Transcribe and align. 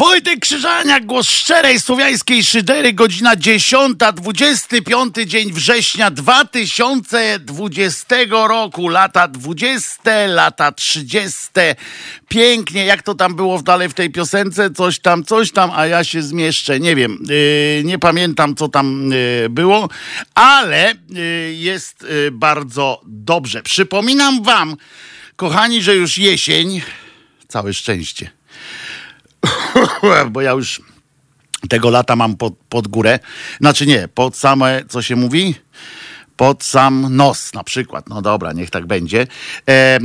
Wojtek 0.00 0.40
Krzyżaniak, 0.40 1.06
głos 1.06 1.28
szczerej 1.28 1.80
słowiańskiej 1.80 2.44
szydery, 2.44 2.92
godzina 2.92 3.36
10, 3.36 3.96
25 4.14 5.14
dzień 5.26 5.52
września 5.52 6.10
2020 6.10 8.16
roku, 8.30 8.88
lata 8.88 9.28
20, 9.28 10.02
lata 10.26 10.72
30. 10.72 11.48
Pięknie, 12.28 12.84
jak 12.84 13.02
to 13.02 13.14
tam 13.14 13.34
było 13.34 13.62
dalej 13.62 13.88
w 13.88 13.94
tej 13.94 14.10
piosence, 14.10 14.70
coś 14.70 14.98
tam, 14.98 15.24
coś 15.24 15.52
tam, 15.52 15.70
a 15.74 15.86
ja 15.86 16.04
się 16.04 16.22
zmieszczę, 16.22 16.80
nie 16.80 16.96
wiem, 16.96 17.18
yy, 17.28 17.82
nie 17.84 17.98
pamiętam 17.98 18.54
co 18.54 18.68
tam 18.68 19.10
yy, 19.10 19.48
było, 19.48 19.88
ale 20.34 20.94
yy, 21.08 21.54
jest 21.54 22.02
yy, 22.02 22.30
bardzo 22.30 23.00
dobrze. 23.04 23.62
Przypominam 23.62 24.42
wam, 24.42 24.76
kochani, 25.36 25.82
że 25.82 25.96
już 25.96 26.18
jesień, 26.18 26.82
całe 27.48 27.74
szczęście 27.74 28.39
bo 30.30 30.40
ja 30.40 30.50
już 30.50 30.82
tego 31.68 31.90
lata 31.90 32.16
mam 32.16 32.36
pod, 32.36 32.54
pod 32.68 32.88
górę. 32.88 33.18
Znaczy 33.60 33.86
nie, 33.86 34.08
pod 34.08 34.36
same, 34.36 34.82
co 34.88 35.02
się 35.02 35.16
mówi? 35.16 35.54
Pod 36.40 36.64
sam 36.64 37.16
nos 37.16 37.54
na 37.54 37.64
przykład. 37.64 38.08
No 38.08 38.22
dobra, 38.22 38.52
niech 38.52 38.70
tak 38.70 38.86
będzie. 38.86 39.26
E, 39.68 39.98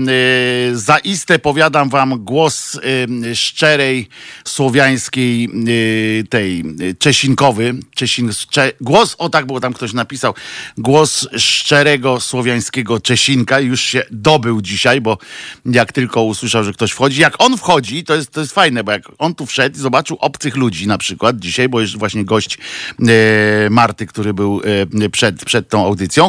y, 0.71 0.77
zaiste 0.77 1.39
powiadam 1.39 1.89
wam 1.89 2.23
głos 2.23 2.75
y, 2.75 3.35
szczerej 3.35 4.09
słowiańskiej 4.45 5.49
y, 5.67 6.23
tej 6.29 6.63
czesinkowy. 6.99 7.73
Czesin, 7.95 8.31
cze, 8.49 8.71
głos, 8.81 9.15
o 9.17 9.29
tak 9.29 9.45
było, 9.45 9.59
tam 9.59 9.73
ktoś 9.73 9.93
napisał, 9.93 10.33
głos 10.77 11.27
szczerego 11.37 12.19
słowiańskiego 12.19 12.99
Czesinka 12.99 13.59
już 13.59 13.81
się 13.81 14.03
dobył 14.11 14.61
dzisiaj, 14.61 15.01
bo 15.01 15.17
jak 15.65 15.91
tylko 15.91 16.23
usłyszał, 16.23 16.63
że 16.63 16.73
ktoś 16.73 16.91
wchodzi, 16.91 17.21
jak 17.21 17.35
on 17.37 17.57
wchodzi, 17.57 18.03
to 18.03 18.15
jest, 18.15 18.31
to 18.31 18.41
jest 18.41 18.53
fajne, 18.53 18.83
bo 18.83 18.91
jak 18.91 19.03
on 19.17 19.35
tu 19.35 19.45
wszedł 19.45 19.77
i 19.77 19.79
zobaczył 19.79 20.17
obcych 20.19 20.55
ludzi 20.55 20.87
na 20.87 20.97
przykład 20.97 21.39
dzisiaj, 21.39 21.69
bo 21.69 21.81
jest 21.81 21.97
właśnie 21.97 22.25
gość 22.25 22.57
e, 22.99 23.69
Marty, 23.69 24.05
który 24.05 24.33
był 24.33 24.61
e, 25.03 25.09
przed, 25.09 25.45
przed 25.45 25.69
tą 25.69 25.85
audycją, 25.85 26.24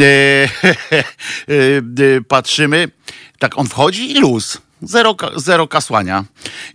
E, 0.00 0.04
e, 0.04 1.02
e, 1.48 2.20
patrzymy, 2.28 2.90
tak 3.38 3.58
on 3.58 3.66
wchodzi 3.66 4.10
i 4.12 4.20
luz. 4.20 4.58
Zero, 4.82 5.16
zero 5.36 5.68
kasłania. 5.68 6.24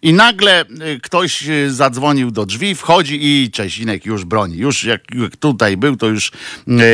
I 0.02 0.14
nagle 0.14 0.66
ktoś 1.02 1.44
zadzwonił 1.68 2.32
do 2.32 2.46
drzwi, 2.46 2.76
wchodzi 2.76 3.20
i 3.22 3.52
Czesinek 3.52 4.06
już 4.06 4.26
broni. 4.26 4.58
Już 4.58 4.84
jak 4.84 5.02
tutaj 5.40 5.78
był, 5.78 5.96
to 5.96 6.08
już 6.08 6.32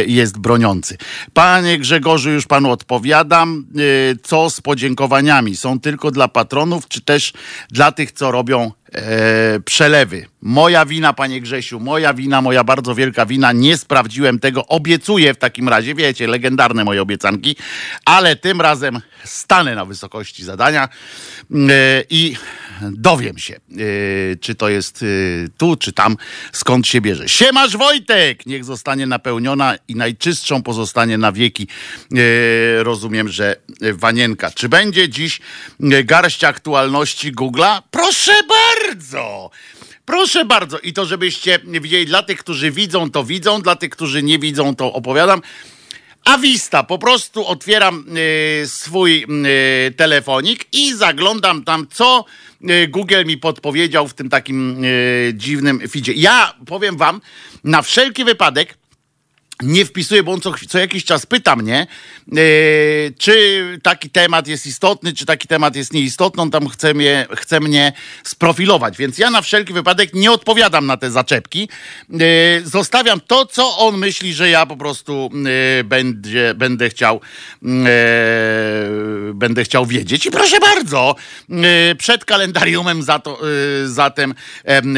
jest 0.08 0.38
broniący. 0.38 0.98
Panie 1.34 1.80
Grzegorzu, 1.80 2.30
już 2.30 2.46
panu 2.46 2.72
odpowiadam. 2.72 3.66
Co 4.24 4.50
z 4.50 4.62
podziękowaniami? 4.62 5.56
Są 5.56 5.80
tylko 5.80 6.12
dla 6.12 6.28
patronów, 6.28 6.88
czy 6.88 7.02
też 7.02 7.34
dla 7.72 7.92
tych, 7.92 8.12
co 8.12 8.32
robią 8.32 8.72
e, 8.94 9.60
przelewy. 9.60 10.26
Moja 10.42 10.86
wina, 10.86 11.14
panie 11.14 11.42
Grzesiu, 11.42 11.80
moja 11.80 12.14
wina, 12.14 12.42
moja 12.42 12.64
bardzo 12.64 12.96
wielka 12.96 13.26
wina. 13.26 13.52
Nie 13.52 13.78
sprawdziłem 13.78 14.40
tego. 14.40 14.68
Obiecuję 14.68 15.34
w 15.34 15.38
takim 15.38 15.70
razie, 15.70 15.96
wiecie, 15.96 16.28
legendarne 16.28 16.84
moje 16.84 17.02
obiecanki, 17.02 17.56
ale 18.06 18.36
tym 18.36 18.62
razem 18.62 19.02
stanę 19.26 19.76
na 19.76 19.86
wysokości 19.86 20.44
zadania 20.44 20.90
e, 21.52 22.04
i 22.10 22.36
dowiem 22.82 23.38
się, 23.38 23.56
e, 23.56 23.60
czy 24.36 24.56
to 24.56 24.70
jest 24.70 25.04
e, 25.04 25.06
tu, 25.58 25.76
czy 25.76 25.94
tam, 25.94 26.18
skąd 26.52 26.88
się 26.88 27.02
bierze. 27.02 27.30
Siemasz 27.30 27.78
Wojtek! 27.78 28.46
Niech 28.46 28.66
zostanie 28.66 29.08
napełniona 29.08 29.76
i 29.88 29.96
najczystszą 29.96 30.64
pozostanie 30.64 31.18
na 31.18 31.32
wieki. 31.32 31.68
Rozumiem, 32.78 33.30
że 33.30 33.56
Wanienka. 33.94 34.52
Czy 34.52 34.70
będzie 34.70 35.10
dziś 35.10 35.40
garść 35.80 36.44
aktualności 36.44 37.34
Google'a? 37.34 37.82
Proszę 37.92 38.34
bardzo. 38.48 39.52
Proszę 40.06 40.46
bardzo. 40.46 40.80
I 40.80 40.94
to, 40.94 41.06
żebyście 41.06 41.60
widzieli, 41.82 42.06
dla 42.06 42.24
tych, 42.24 42.40
którzy 42.40 42.72
widzą, 42.72 43.12
to 43.12 43.24
widzą, 43.24 43.62
dla 43.62 43.76
tych, 43.76 43.90
którzy 43.90 44.24
nie 44.24 44.40
widzą, 44.40 44.76
to 44.76 44.94
opowiadam. 44.94 45.42
A 46.26 46.38
wista, 46.38 46.84
po 46.84 46.98
prostu 46.98 47.48
otwieram 47.48 48.06
y, 48.64 48.68
swój 48.68 49.26
y, 49.88 49.92
telefonik 49.92 50.66
i 50.72 50.94
zaglądam 50.94 51.64
tam, 51.64 51.88
co 51.88 52.26
y, 52.70 52.88
Google 52.88 53.26
mi 53.26 53.38
podpowiedział 53.38 54.08
w 54.08 54.14
tym 54.14 54.30
takim 54.30 54.84
dziwnym 55.34 55.90
feedzie. 55.90 56.14
Ja 56.14 56.54
powiem 56.66 56.98
wam, 56.98 57.22
na 57.64 57.82
wszelki 57.82 58.24
wypadek, 58.24 58.78
nie 59.64 59.86
wpisuje, 59.86 60.24
bo 60.24 60.32
on 60.32 60.42
co, 60.42 60.54
co 60.70 60.80
jakiś 60.80 61.06
czas 61.06 61.26
pyta 61.26 61.56
mnie, 61.56 61.88
yy, 62.28 62.44
czy 63.18 63.62
taki 63.84 64.10
temat 64.10 64.48
jest 64.48 64.68
istotny, 64.68 65.14
czy 65.14 65.26
taki 65.26 65.48
temat 65.48 65.76
jest 65.76 65.94
nieistotny. 65.94 66.42
On 66.42 66.52
tam 66.52 66.70
chce 66.70 66.94
mnie, 66.94 67.28
chce 67.36 67.60
mnie 67.60 67.94
sprofilować, 68.24 68.98
więc 68.98 69.18
ja 69.18 69.32
na 69.32 69.42
wszelki 69.42 69.74
wypadek 69.74 70.14
nie 70.14 70.32
odpowiadam 70.32 70.86
na 70.86 70.98
te 70.98 71.12
zaczepki. 71.12 71.70
Yy, 72.10 72.20
zostawiam 72.64 73.20
to, 73.28 73.46
co 73.46 73.78
on 73.78 73.98
myśli, 73.98 74.34
że 74.34 74.50
ja 74.50 74.66
po 74.66 74.78
prostu 74.78 75.30
yy, 75.34 75.84
będzie, 75.84 76.54
będę 76.56 76.90
chciał 76.90 77.22
będę 79.34 79.64
chciał 79.64 79.86
wiedzieć. 79.86 80.26
I 80.26 80.32
proszę 80.32 80.60
bardzo, 80.60 81.16
przed 81.98 82.26
kalendariumem 82.26 83.04
za 83.04 83.20
to, 83.20 83.40
zatem 83.86 84.34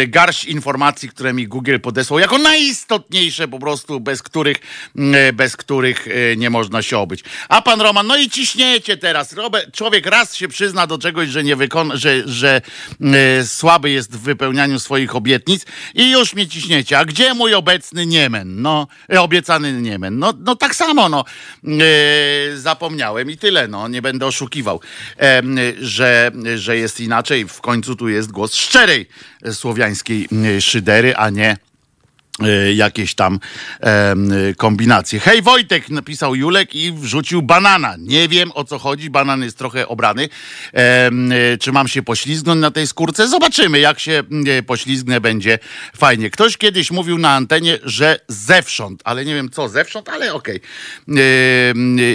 garść 0.08 0.46
informacji, 0.46 1.10
które 1.10 1.34
mi 1.34 1.48
Google 1.48 1.80
podesłał, 1.80 2.20
jako 2.20 2.38
najistotniejsze 2.38 3.48
po 3.48 3.60
prostu, 3.60 4.00
bez 4.00 4.24
których 4.24 4.53
których, 4.54 5.16
e, 5.16 5.34
bez 5.34 5.58
których 5.58 6.08
e, 6.08 6.36
nie 6.38 6.50
można 6.50 6.82
się 6.82 6.98
obyć. 6.98 7.24
A 7.50 7.62
pan 7.62 7.82
Roman, 7.82 8.08
no 8.08 8.18
i 8.18 8.30
ciśniecie 8.30 8.98
teraz. 8.98 9.36
Człowiek 9.74 10.06
raz 10.06 10.36
się 10.36 10.48
przyzna 10.48 10.88
do 10.88 10.98
czegoś, 10.98 11.30
że 11.30 11.44
nie 11.44 11.56
wykona, 11.56 11.96
że, 11.98 12.28
że 12.28 12.62
e, 13.02 13.46
słaby 13.46 13.90
jest 13.90 14.12
w 14.12 14.20
wypełnianiu 14.20 14.80
swoich 14.80 15.16
obietnic 15.16 15.66
i 15.96 16.12
już 16.12 16.34
mnie 16.34 16.48
ciśniecie. 16.48 17.00
A 17.00 17.06
gdzie 17.06 17.34
mój 17.34 17.54
obecny 17.54 18.06
Niemen? 18.06 18.62
No, 18.62 18.88
obiecany 19.20 19.74
Niemen. 19.74 20.20
No, 20.20 20.34
no 20.40 20.56
tak 20.56 20.76
samo, 20.76 21.10
no. 21.10 21.26
zapomniałem 22.56 23.32
i 23.32 23.38
tyle, 23.38 23.68
no. 23.68 23.88
Nie 23.88 24.02
będę 24.02 24.26
oszukiwał, 24.26 24.80
że, 25.80 26.32
że 26.56 26.78
jest 26.78 27.00
inaczej. 27.00 27.48
W 27.48 27.62
końcu 27.62 27.96
tu 27.96 28.10
jest 28.10 28.32
głos 28.32 28.56
szczerej 28.56 29.08
słowiańskiej 29.52 30.28
szydery, 30.60 31.16
a 31.16 31.30
nie 31.30 31.44
E, 31.54 31.73
jakieś 32.74 33.16
tam 33.16 33.40
e, 33.82 34.16
kombinacje. 34.58 35.20
Hej 35.20 35.42
Wojtek, 35.42 35.90
napisał 35.90 36.36
Julek 36.36 36.76
i 36.76 36.92
wrzucił 36.92 37.42
banana. 37.42 37.96
Nie 38.00 38.28
wiem 38.28 38.52
o 38.56 38.64
co 38.64 38.80
chodzi, 38.80 39.10
banan 39.10 39.44
jest 39.44 39.58
trochę 39.58 39.88
obrany. 39.88 40.30
E, 40.74 41.12
czy 41.58 41.72
mam 41.72 41.88
się 41.88 42.04
poślizgnąć 42.04 42.62
na 42.62 42.72
tej 42.72 42.88
skórce? 42.88 43.28
Zobaczymy, 43.28 43.80
jak 43.80 44.00
się 44.00 44.24
e, 44.48 44.64
poślizgnę, 44.64 45.22
będzie 45.22 45.60
fajnie. 45.96 46.30
Ktoś 46.30 46.58
kiedyś 46.58 46.92
mówił 46.92 47.18
na 47.18 47.32
antenie, 47.36 47.80
że 47.84 48.20
zewsząd, 48.28 49.02
ale 49.04 49.26
nie 49.26 49.36
wiem 49.36 49.50
co 49.50 49.70
zewsząd, 49.70 50.10
ale 50.10 50.34
okej. 50.34 50.62
Okay. 51.08 51.24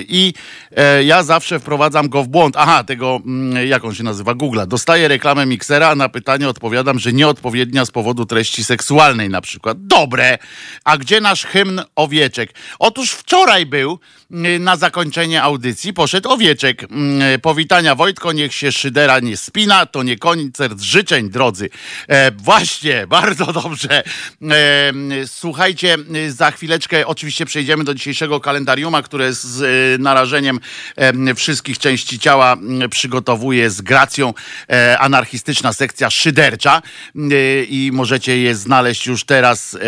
I 0.08 0.34
e, 0.76 1.04
ja 1.04 1.22
zawsze 1.22 1.60
wprowadzam 1.60 2.08
go 2.08 2.22
w 2.22 2.28
błąd. 2.28 2.54
Aha, 2.58 2.84
tego, 2.84 3.20
jak 3.66 3.84
on 3.84 3.94
się 3.94 4.04
nazywa, 4.04 4.34
Google'a. 4.34 4.66
Dostaję 4.66 5.08
reklamę 5.08 5.46
miksera, 5.46 5.88
a 5.88 5.94
na 5.94 6.08
pytanie 6.08 6.48
odpowiadam, 6.48 6.98
że 6.98 7.12
nieodpowiednia 7.12 7.84
z 7.84 7.90
powodu 7.90 8.26
treści 8.26 8.64
seksualnej 8.64 9.28
na 9.28 9.40
przykład. 9.40 9.86
Dobrze 9.86 10.07
dobre. 10.08 10.38
A 10.84 10.98
gdzie 10.98 11.20
nasz 11.20 11.44
hymn 11.44 11.82
Owieczek? 11.96 12.50
Otóż 12.78 13.10
wczoraj 13.10 13.66
był 13.66 13.98
y, 14.30 14.58
na 14.58 14.76
zakończenie 14.76 15.42
audycji, 15.42 15.92
poszedł 15.92 16.30
Owieczek. 16.30 16.82
Mm, 16.82 17.40
powitania 17.40 17.94
Wojtko, 17.94 18.32
niech 18.32 18.54
się 18.54 18.72
szydera 18.72 19.20
nie 19.20 19.36
spina, 19.36 19.86
to 19.86 20.02
nie 20.02 20.16
koncert 20.16 20.80
życzeń, 20.80 21.30
drodzy. 21.30 21.70
E, 22.08 22.30
właśnie, 22.30 23.06
bardzo 23.18 23.52
dobrze. 23.52 24.02
E, 24.02 24.92
słuchajcie, 25.26 25.96
za 26.28 26.50
chwileczkę 26.50 27.06
oczywiście 27.06 27.46
przejdziemy 27.46 27.84
do 27.84 27.94
dzisiejszego 27.94 28.40
kalendariuma, 28.40 29.02
które 29.02 29.32
z 29.32 29.62
e, 29.62 30.02
narażeniem 30.02 30.60
e, 30.96 31.34
wszystkich 31.34 31.78
części 31.78 32.18
ciała 32.18 32.56
przygotowuje 32.90 33.70
z 33.70 33.80
gracją 33.80 34.34
e, 34.70 34.98
anarchistyczna 34.98 35.72
sekcja 35.72 36.10
szydercza 36.10 36.82
e, 37.16 37.64
i 37.64 37.90
możecie 37.92 38.38
je 38.38 38.54
znaleźć 38.54 39.06
już 39.06 39.24
teraz 39.24 39.78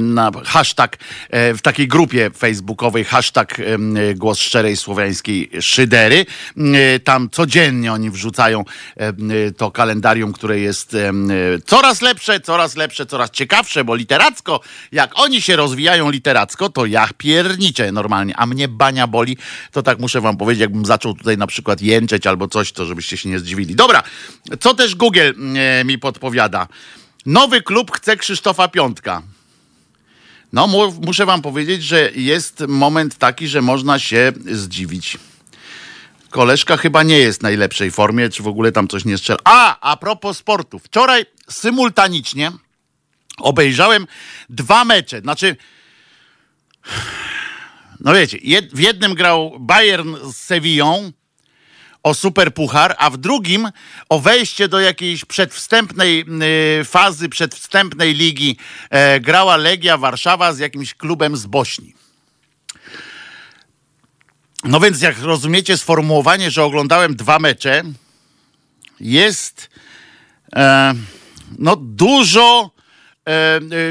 na 0.00 0.30
hashtag 0.44 0.96
e, 1.30 1.54
w 1.54 1.62
takiej 1.62 1.88
grupie 1.88 2.30
facebookowej 2.30 3.04
hashtag 3.04 3.56
głos 4.14 4.38
szczerej 4.38 4.76
słowiańskiej 4.76 5.50
szydery. 5.60 6.26
Tam 7.04 7.30
codziennie 7.30 7.92
oni 7.92 8.10
wrzucają 8.10 8.64
to 9.56 9.70
kalendarium, 9.70 10.32
które 10.32 10.60
jest 10.60 10.96
coraz 11.66 12.02
lepsze, 12.02 12.40
coraz 12.40 12.76
lepsze, 12.76 13.06
coraz 13.06 13.30
ciekawsze, 13.30 13.84
bo 13.84 13.94
literacko, 13.94 14.60
jak 14.92 15.18
oni 15.18 15.42
się 15.42 15.56
rozwijają 15.56 16.10
literacko, 16.10 16.68
to 16.68 16.86
ja 16.86 17.08
pierniczę 17.18 17.92
normalnie, 17.92 18.36
a 18.36 18.46
mnie 18.46 18.68
bania 18.68 19.06
boli, 19.06 19.36
to 19.72 19.82
tak 19.82 19.98
muszę 19.98 20.20
wam 20.20 20.36
powiedzieć, 20.36 20.60
jakbym 20.60 20.86
zaczął 20.86 21.14
tutaj 21.14 21.38
na 21.38 21.46
przykład 21.46 21.82
jęczeć 21.82 22.26
albo 22.26 22.48
coś, 22.48 22.72
to 22.72 22.86
żebyście 22.86 23.16
się 23.16 23.28
nie 23.28 23.38
zdziwili. 23.38 23.74
Dobra, 23.74 24.02
co 24.60 24.74
też 24.74 24.94
Google 24.94 25.32
mi 25.84 25.98
podpowiada? 25.98 26.68
Nowy 27.26 27.62
klub 27.62 27.90
chce 27.90 28.16
Krzysztofa 28.16 28.68
Piątka. 28.68 29.22
No, 30.52 30.66
muszę 31.00 31.26
wam 31.26 31.42
powiedzieć, 31.42 31.82
że 31.82 32.10
jest 32.14 32.60
moment 32.68 33.18
taki, 33.18 33.48
że 33.48 33.62
można 33.62 33.98
się 33.98 34.32
zdziwić. 34.50 35.18
Koleżka 36.30 36.76
chyba 36.76 37.02
nie 37.02 37.18
jest 37.18 37.40
w 37.40 37.42
najlepszej 37.42 37.90
formie, 37.90 38.28
czy 38.28 38.42
w 38.42 38.48
ogóle 38.48 38.72
tam 38.72 38.88
coś 38.88 39.04
nie 39.04 39.18
strzela. 39.18 39.38
A, 39.44 39.90
a 39.92 39.96
propos 39.96 40.38
sportu. 40.38 40.78
Wczoraj 40.78 41.26
symultanicznie 41.50 42.52
obejrzałem 43.38 44.06
dwa 44.48 44.84
mecze. 44.84 45.20
Znaczy, 45.20 45.56
no 48.00 48.14
wiecie, 48.14 48.38
jed, 48.42 48.74
w 48.74 48.78
jednym 48.78 49.14
grał 49.14 49.56
Bayern 49.60 50.16
z 50.32 50.36
Sevillą 50.36 51.12
o 52.06 52.14
super 52.14 52.54
puchar, 52.54 52.94
a 52.98 53.10
w 53.10 53.16
drugim 53.16 53.68
o 54.08 54.20
wejście 54.20 54.68
do 54.68 54.80
jakiejś 54.80 55.24
przedwstępnej 55.24 56.24
y, 56.80 56.84
fazy, 56.84 57.28
przedwstępnej 57.28 58.14
ligi 58.14 58.56
e, 58.90 59.20
grała 59.20 59.56
Legia 59.56 59.98
Warszawa 59.98 60.52
z 60.52 60.58
jakimś 60.58 60.94
klubem 60.94 61.36
z 61.36 61.46
Bośni. 61.46 61.94
No 64.64 64.80
więc 64.80 65.02
jak 65.02 65.18
rozumiecie 65.18 65.78
sformułowanie, 65.78 66.50
że 66.50 66.64
oglądałem 66.64 67.16
dwa 67.16 67.38
mecze, 67.38 67.82
jest 69.00 69.70
e, 70.56 70.94
no 71.58 71.76
dużo 71.76 72.70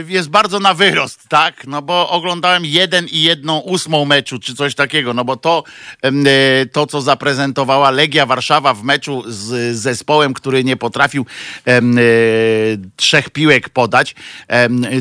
jest 0.07 0.29
bardzo 0.29 0.59
na 0.59 0.73
wyrost, 0.73 1.27
tak? 1.29 1.67
No 1.67 1.81
bo 1.81 2.09
oglądałem 2.09 2.65
jeden 2.65 3.07
i 3.07 3.21
jedną 3.21 3.59
ósmą 3.59 4.05
meczu, 4.05 4.39
czy 4.39 4.55
coś 4.55 4.75
takiego, 4.75 5.13
no 5.13 5.25
bo 5.25 5.37
to, 5.37 5.63
e, 6.01 6.11
to 6.65 6.87
co 6.87 7.01
zaprezentowała 7.01 7.91
Legia 7.91 8.25
Warszawa 8.25 8.73
w 8.73 8.83
meczu 8.83 9.23
z 9.27 9.75
zespołem, 9.75 10.33
który 10.33 10.63
nie 10.63 10.77
potrafił 10.77 11.25
trzech 12.95 13.29
piłek 13.29 13.69
podać 13.69 14.15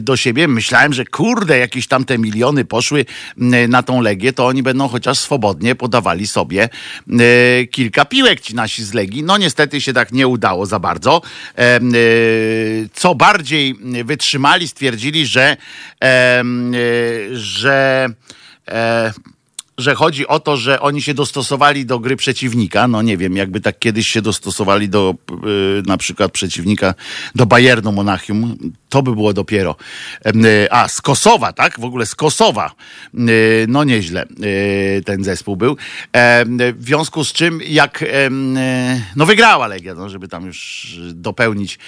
do 0.01 0.17
siebie, 0.17 0.49
myślałem, 0.49 0.93
że 0.93 1.05
kurde, 1.05 1.59
jakieś 1.59 1.89
tam 1.89 2.05
te 2.05 2.19
miliony 2.19 2.65
poszły 2.65 3.05
na 3.69 3.83
tą 3.83 4.01
Legię, 4.01 4.33
to 4.33 4.47
oni 4.47 4.63
będą 4.63 4.89
chociaż 4.89 5.19
swobodnie 5.19 5.75
podawali 5.75 6.27
sobie 6.27 6.69
kilka 7.71 8.05
piłek 8.05 8.41
ci 8.41 8.55
nasi 8.55 8.85
z 8.85 8.95
Legii. 8.95 9.23
No 9.23 9.39
niestety 9.39 9.81
się 9.81 9.93
tak 9.93 10.13
nie 10.13 10.29
udało 10.29 10.67
za 10.67 10.79
bardzo. 10.79 11.23
Co 12.95 13.15
bardziej 13.15 13.75
wytrzymali 14.05 14.24
wytrzymali, 14.25 14.69
stwierdzili, 14.69 15.26
że, 15.26 15.56
e, 16.05 16.43
że 17.32 18.09
e, 18.69 19.12
że 19.79 19.94
chodzi 19.94 20.26
o 20.26 20.41
to, 20.41 20.56
że 20.56 20.81
oni 20.81 21.03
się 21.03 21.15
dostosowali 21.15 21.87
do 21.87 21.99
gry 21.99 22.17
przeciwnika. 22.17 22.88
No 22.88 23.03
nie 23.03 23.17
wiem, 23.17 23.37
jakby 23.37 23.61
tak 23.61 23.79
kiedyś 23.79 24.09
się 24.09 24.23
dostosowali 24.23 24.88
do 24.88 25.15
y, 25.79 25.82
na 25.87 25.97
przykład 25.97 26.32
przeciwnika, 26.32 26.94
do 27.35 27.47
Bayernu 27.47 27.93
Monachium, 27.93 28.56
to 28.94 29.02
by 29.02 29.14
było 29.14 29.32
dopiero. 29.32 29.76
Y, 30.26 30.69
a, 30.70 30.88
z 30.88 31.00
Kosowa, 31.00 31.52
tak? 31.52 31.81
W 31.81 31.85
ogóle 31.85 32.06
z 32.06 32.14
Kosowa. 32.14 32.75
Y, 33.14 33.67
no 33.69 33.85
nieźle 33.85 34.25
y, 34.25 35.02
ten 35.05 35.25
zespół 35.25 35.56
był. 35.56 35.76
W 36.75 36.85
związku 36.85 37.25
z 37.25 37.32
czym, 37.32 37.61
jak 37.67 38.05
no 39.17 39.26
wygrała 39.26 39.67
Legia, 39.67 39.94
no, 39.94 40.08
żeby 40.08 40.29
tam 40.29 40.46
już 40.46 40.88
dopełnić 41.12 41.79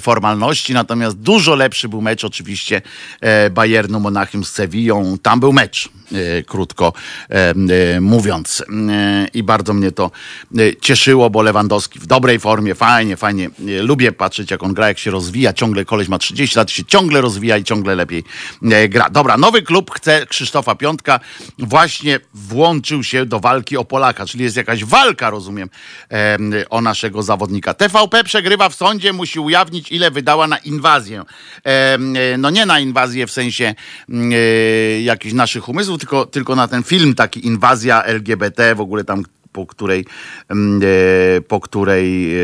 formalności, 0.00 0.74
natomiast 0.74 1.18
dużo 1.18 1.54
lepszy 1.54 1.88
był 1.88 2.00
mecz 2.00 2.24
oczywiście 2.24 2.82
e, 3.20 3.50
Bayernu 3.50 4.00
Monachium 4.00 4.44
z 4.44 4.52
Sevillą. 4.52 5.18
Tam 5.22 5.40
był 5.40 5.52
mecz, 5.52 5.88
krótko 6.46 6.92
E, 7.30 8.00
mówiąc. 8.00 8.64
E, 8.90 9.28
I 9.34 9.42
bardzo 9.42 9.74
mnie 9.74 9.92
to 9.92 10.10
e, 10.58 10.76
cieszyło, 10.76 11.30
bo 11.30 11.42
Lewandowski 11.42 11.98
w 11.98 12.06
dobrej 12.06 12.38
formie, 12.38 12.74
fajnie, 12.74 13.16
fajnie. 13.16 13.50
Lubię 13.82 14.12
patrzeć, 14.12 14.50
jak 14.50 14.62
on 14.62 14.74
gra, 14.74 14.88
jak 14.88 14.98
się 14.98 15.10
rozwija. 15.10 15.52
Ciągle 15.52 15.84
koleś 15.84 16.08
ma 16.08 16.18
30 16.26 16.58
lat, 16.58 16.70
się 16.70 16.84
ciągle 16.84 17.20
rozwija 17.20 17.56
i 17.56 17.64
ciągle 17.64 17.94
lepiej 17.94 18.24
gra. 18.88 19.10
Dobra, 19.10 19.36
nowy 19.36 19.62
klub 19.62 19.90
chce 19.90 20.26
Krzysztofa 20.26 20.74
Piątka. 20.74 21.20
Właśnie 21.58 22.20
włączył 22.34 23.04
się 23.04 23.26
do 23.26 23.40
walki 23.40 23.76
o 23.76 23.84
Polaka, 23.84 24.26
czyli 24.26 24.44
jest 24.44 24.56
jakaś 24.56 24.84
walka, 24.84 25.30
rozumiem, 25.30 25.68
o 26.70 26.80
naszego 26.80 27.22
zawodnika. 27.22 27.74
TVP 27.74 28.24
przegrywa 28.24 28.68
w 28.68 28.74
sądzie, 28.74 29.12
musi 29.12 29.40
ujawnić, 29.40 29.92
ile 29.92 30.10
wydała 30.10 30.46
na 30.46 30.58
inwazję. 30.58 31.22
No 32.38 32.50
nie 32.50 32.66
na 32.66 32.80
inwazję 32.80 33.26
w 33.26 33.30
sensie 33.30 33.74
jakichś 35.02 35.34
naszych 35.34 35.68
umysłów, 35.68 35.98
tylko, 35.98 36.26
tylko 36.26 36.56
na 36.56 36.68
ten 36.68 36.82
film 36.82 37.14
taki 37.14 37.46
Inwazja 37.46 38.02
LGBT, 38.02 38.74
w 38.74 38.80
ogóle 38.80 39.04
tam 39.04 39.22
po 39.56 39.66
której, 39.66 40.04
mm, 40.48 40.80
e, 40.82 41.40
po 41.40 41.60
której, 41.60 42.34
e, 42.34 42.40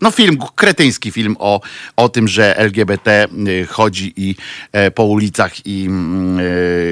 no 0.00 0.10
film, 0.10 0.38
kretyński 0.54 1.10
film 1.10 1.36
o, 1.38 1.60
o 1.96 2.08
tym, 2.08 2.28
że 2.28 2.56
LGBT 2.56 3.10
e, 3.10 3.26
chodzi 3.66 4.12
i 4.16 4.34
po 4.94 5.04
ulicach 5.04 5.66
i 5.66 5.86
mm, 5.86 6.38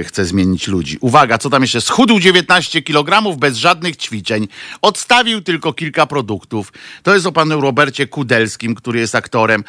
chce 0.04 0.24
zmienić 0.24 0.68
ludzi. 0.68 0.98
Uwaga, 1.00 1.38
co 1.38 1.50
tam 1.50 1.62
jeszcze? 1.62 1.80
Schudł 1.80 2.20
19 2.20 2.82
kg 2.82 3.38
bez 3.38 3.56
żadnych 3.56 3.96
ćwiczeń. 3.96 4.48
Odstawił 4.82 5.40
tylko 5.40 5.72
kilka 5.72 6.06
produktów. 6.06 6.72
To 7.02 7.14
jest 7.14 7.26
o 7.26 7.32
panu 7.32 7.60
Robercie 7.60 8.06
Kudelskim, 8.06 8.74
który 8.74 9.00
jest 9.00 9.14
aktorem. 9.14 9.64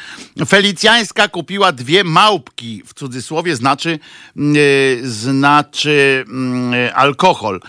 Felicjańska 0.48 1.28
kupiła 1.28 1.72
dwie 1.72 2.04
małpki, 2.04 2.82
w 2.86 2.94
cudzysłowie 2.94 3.56
znaczy, 3.56 3.98
znaczy 5.02 6.24
alkohol. 6.94 7.60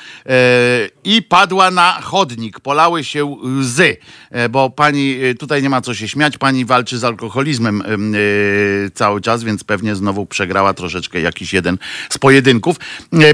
I 1.03 1.21
padła 1.21 1.71
na 1.71 1.84
chodnik, 1.91 2.59
polały 2.59 3.03
się 3.03 3.25
łzy, 3.25 3.97
e, 4.31 4.49
bo 4.49 4.69
pani, 4.69 5.17
e, 5.23 5.35
tutaj 5.35 5.63
nie 5.63 5.69
ma 5.69 5.81
co 5.81 5.93
się 5.93 6.07
śmiać, 6.07 6.37
pani 6.37 6.65
walczy 6.65 6.97
z 6.97 7.03
alkoholizmem 7.03 7.83
yy, 8.13 8.91
cały 8.93 9.21
czas, 9.21 9.43
więc 9.43 9.63
pewnie 9.63 9.95
znowu 9.95 10.25
przegrała 10.25 10.73
troszeczkę 10.73 11.21
jakiś 11.21 11.53
jeden 11.53 11.77
z 12.09 12.17
pojedynków. 12.17 12.75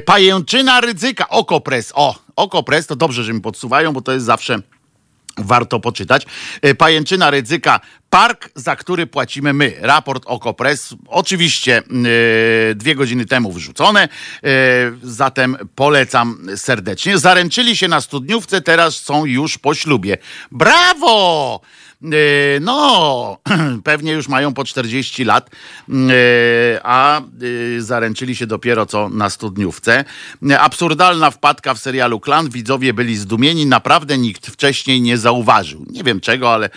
Pajęczyna 0.06 0.82
ryzyka, 0.82 1.30
okopres, 1.30 1.92
o, 1.96 2.16
okopres, 2.36 2.88
to 2.88 2.96
dobrze, 2.96 3.24
że 3.24 3.34
mi 3.34 3.42
podsuwają, 3.42 3.94
bo 3.94 4.02
to 4.02 4.12
jest 4.12 4.26
zawsze 4.26 4.62
warto 5.38 5.80
poczytać. 5.80 6.26
Pajęczyna 6.78 7.32
ryzyka 7.32 7.80
Park, 8.10 8.50
za 8.56 8.76
który 8.76 9.08
płacimy 9.08 9.54
my. 9.54 9.74
Raport 9.82 10.24
Okopres, 10.26 10.96
oczywiście 11.08 11.84
yy, 12.68 12.76
dwie 12.76 12.96
godziny 12.96 13.26
temu 13.26 13.52
wrzucone, 13.52 14.10
yy, 14.44 14.50
zatem 15.04 15.58
polecam 15.76 16.38
serdecznie. 16.56 17.18
Zaręczyli 17.18 17.78
się 17.78 17.88
na 17.88 18.02
studniówce, 18.02 18.62
teraz 18.62 18.96
są 18.96 19.26
już 19.26 19.58
po 19.58 19.74
ślubie. 19.74 20.18
Brawo! 20.52 21.62
E, 22.04 22.60
no, 22.60 23.38
pewnie 23.84 24.12
już 24.12 24.28
mają 24.28 24.54
po 24.54 24.64
40 24.64 25.24
lat, 25.24 25.50
e, 25.90 26.80
a 26.84 27.22
e, 27.22 27.24
zaręczyli 27.82 28.36
się 28.36 28.48
dopiero 28.48 28.86
co 28.86 29.10
na 29.10 29.30
studniówce. 29.30 30.06
Absurdalna 30.60 31.32
wpadka 31.32 31.74
w 31.74 31.80
serialu 31.80 32.20
Klan. 32.20 32.50
Widzowie 32.50 32.94
byli 32.94 33.16
zdumieni. 33.16 33.66
Naprawdę 33.66 34.18
nikt 34.18 34.48
wcześniej 34.48 35.02
nie 35.02 35.18
zauważył. 35.18 35.86
Nie 35.90 36.04
wiem 36.04 36.20
czego, 36.20 36.54
ale 36.54 36.70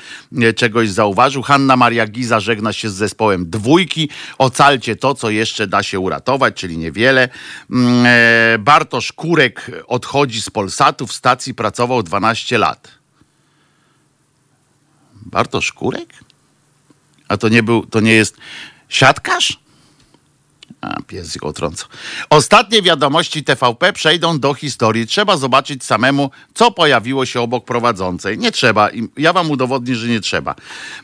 czegoś 0.56 0.90
zauważył. 0.90 1.42
Hanna 1.42 1.76
Maria 1.76 2.06
Giza 2.06 2.40
żegna 2.40 2.72
się 2.72 2.90
z 2.90 2.94
zespołem 2.94 3.50
dwójki. 3.50 4.08
Ocalcie 4.38 4.96
to, 4.96 5.14
co 5.14 5.30
jeszcze 5.30 5.66
da 5.66 5.82
się 5.82 6.00
uratować, 6.00 6.54
czyli 6.54 6.78
niewiele. 6.78 7.28
Mm, 7.70 8.06
Bartosz 8.64 9.12
Kurek 9.12 9.70
odchodzi 9.86 10.42
z 10.42 10.50
Polsatu. 10.50 11.06
W 11.06 11.12
stacji 11.12 11.54
pracował 11.54 12.02
12 12.02 12.58
lat. 12.58 13.03
Bartosz 15.34 15.72
Kurek? 15.72 16.14
A 17.28 17.36
to 17.36 17.48
nie 17.48 17.62
był, 17.62 17.86
to 17.86 18.00
nie 18.00 18.12
jest 18.12 18.36
siatkarz? 18.88 19.58
Pies 21.06 21.36
go 21.36 21.52
trąco. 21.52 21.86
Ostatnie 22.30 22.82
wiadomości 22.82 23.44
TVP 23.44 23.92
przejdą 23.92 24.38
do 24.38 24.54
historii. 24.54 25.06
Trzeba 25.06 25.36
zobaczyć 25.36 25.84
samemu, 25.84 26.30
co 26.54 26.70
pojawiło 26.70 27.26
się 27.26 27.40
obok 27.40 27.64
prowadzącej. 27.64 28.38
Nie 28.38 28.52
trzeba. 28.52 28.88
Ja 29.16 29.32
wam 29.32 29.50
udowodnię, 29.50 29.94
że 29.94 30.08
nie 30.08 30.20
trzeba. 30.20 30.54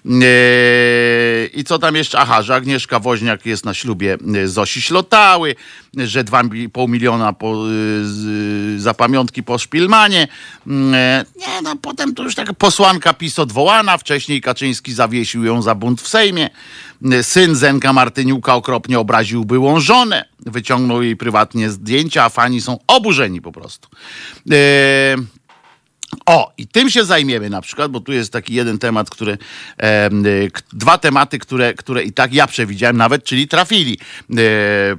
Eee, 0.06 1.60
I 1.60 1.64
co 1.64 1.78
tam 1.78 1.96
jeszcze? 1.96 2.18
Aha, 2.18 2.42
że 2.42 2.54
Agnieszka 2.54 3.00
Woźniak 3.00 3.46
jest 3.46 3.64
na 3.64 3.75
ślubie 3.75 4.18
e, 4.34 4.49
Zosi 4.49 4.82
Ślotały, 4.82 5.54
że 5.96 6.25
2,5 6.25 6.88
miliona 6.88 7.32
po, 7.32 7.54
e, 7.54 8.78
za 8.78 8.94
pamiątki 8.94 9.42
po 9.42 9.58
Szpilmanie. 9.58 10.28
Eee, 10.66 11.25
nie, 11.37 11.62
no 11.62 11.76
potem 11.82 12.14
to 12.14 12.22
już 12.22 12.34
taka 12.34 12.52
posłanka 12.52 13.14
PiS 13.14 13.38
odwołana. 13.38 13.99
Wcześniej 13.99 14.40
Kaczyński 14.40 14.92
zawiesił 14.92 15.44
ją 15.44 15.62
za 15.62 15.75
bunt 15.75 16.02
w 16.02 16.08
Sejmie. 16.08 16.50
Syn 17.22 17.54
Zenka 17.54 17.92
Martyniuka 17.92 18.54
okropnie 18.54 18.99
obraził 18.99 19.44
byłą 19.70 19.80
żonę. 19.80 20.24
Wyciągnął 20.46 21.02
jej 21.02 21.16
prywatnie 21.16 21.70
zdjęcia, 21.70 22.24
a 22.24 22.28
fani 22.28 22.60
są 22.60 22.78
oburzeni 22.86 23.40
po 23.40 23.52
prostu. 23.52 23.88
Yy, 24.46 24.56
o, 26.26 26.52
i 26.58 26.66
tym 26.66 26.90
się 26.90 27.04
zajmiemy 27.04 27.50
na 27.50 27.60
przykład, 27.60 27.90
bo 27.90 28.00
tu 28.00 28.12
jest 28.12 28.32
taki 28.32 28.54
jeden 28.54 28.78
temat, 28.78 29.10
który, 29.10 29.38
e, 29.82 30.10
dwa 30.72 30.98
tematy, 30.98 31.38
które, 31.38 31.74
które 31.74 32.02
i 32.02 32.12
tak 32.12 32.34
ja 32.34 32.46
przewidziałem 32.46 32.96
nawet, 32.96 33.24
czyli 33.24 33.48
trafili. 33.48 33.98
E, 34.30 34.36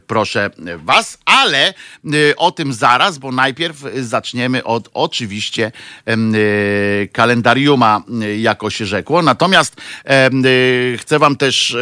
proszę 0.07 0.49
was, 0.77 1.17
ale 1.25 1.67
e, 1.67 1.73
o 2.37 2.51
tym 2.51 2.73
zaraz, 2.73 3.17
bo 3.17 3.31
najpierw 3.31 3.83
zaczniemy 4.01 4.63
od 4.63 4.89
oczywiście 4.93 5.71
e, 6.05 6.17
kalendariuma, 7.07 8.03
jako 8.37 8.69
się 8.69 8.85
rzekło. 8.85 9.21
Natomiast 9.21 9.81
chcę 10.97 11.19
wam 11.19 11.35
też 11.35 11.77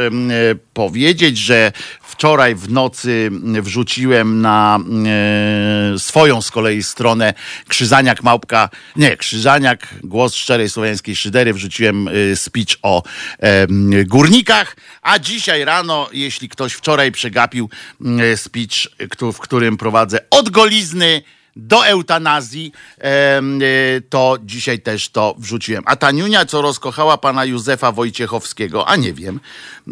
powiedzieć, 0.74 1.38
że 1.38 1.72
wczoraj 2.10 2.56
w 2.56 2.70
nocy 2.70 3.30
wrzuciłem 3.62 4.42
na 4.42 4.80
e, 5.96 6.00
swoją 6.00 6.42
z 6.42 6.52
kolei 6.52 6.84
stronę 6.84 7.34
Krzyżaniak 7.68 8.24
Małpka, 8.24 8.70
nie, 8.96 9.18
Krzyżaniak, 9.18 9.88
głos 10.04 10.36
szczerej 10.36 10.70
słowiańskiej 10.70 11.16
szydery, 11.16 11.54
wrzuciłem 11.54 12.08
e, 12.08 12.36
speech 12.36 12.78
o 12.82 13.04
e, 13.40 13.68
górnikach, 14.06 14.76
a 15.02 15.20
dzisiaj 15.20 15.66
rano, 15.66 16.10
jeśli 16.14 16.50
ktoś 16.50 16.74
wczoraj 16.74 17.12
przegapił 17.12 17.70
e, 18.02 18.38
speech, 18.38 18.88
w 19.34 19.40
którym 19.40 19.78
prowadzę 19.78 20.20
od 20.30 20.50
golizny 20.50 21.22
do 21.60 21.88
eutanazji, 21.88 22.72
e, 22.98 23.42
to 24.10 24.38
dzisiaj 24.44 24.80
też 24.80 25.10
to 25.10 25.36
wrzuciłem. 25.38 25.84
A 25.86 25.96
ta 25.96 26.12
niunia, 26.12 26.46
co 26.46 26.62
rozkochała 26.62 27.18
pana 27.18 27.46
Józefa 27.46 27.92
Wojciechowskiego, 27.92 28.88
a 28.88 28.96
nie 28.96 29.14
wiem, 29.14 29.40
e, 29.88 29.92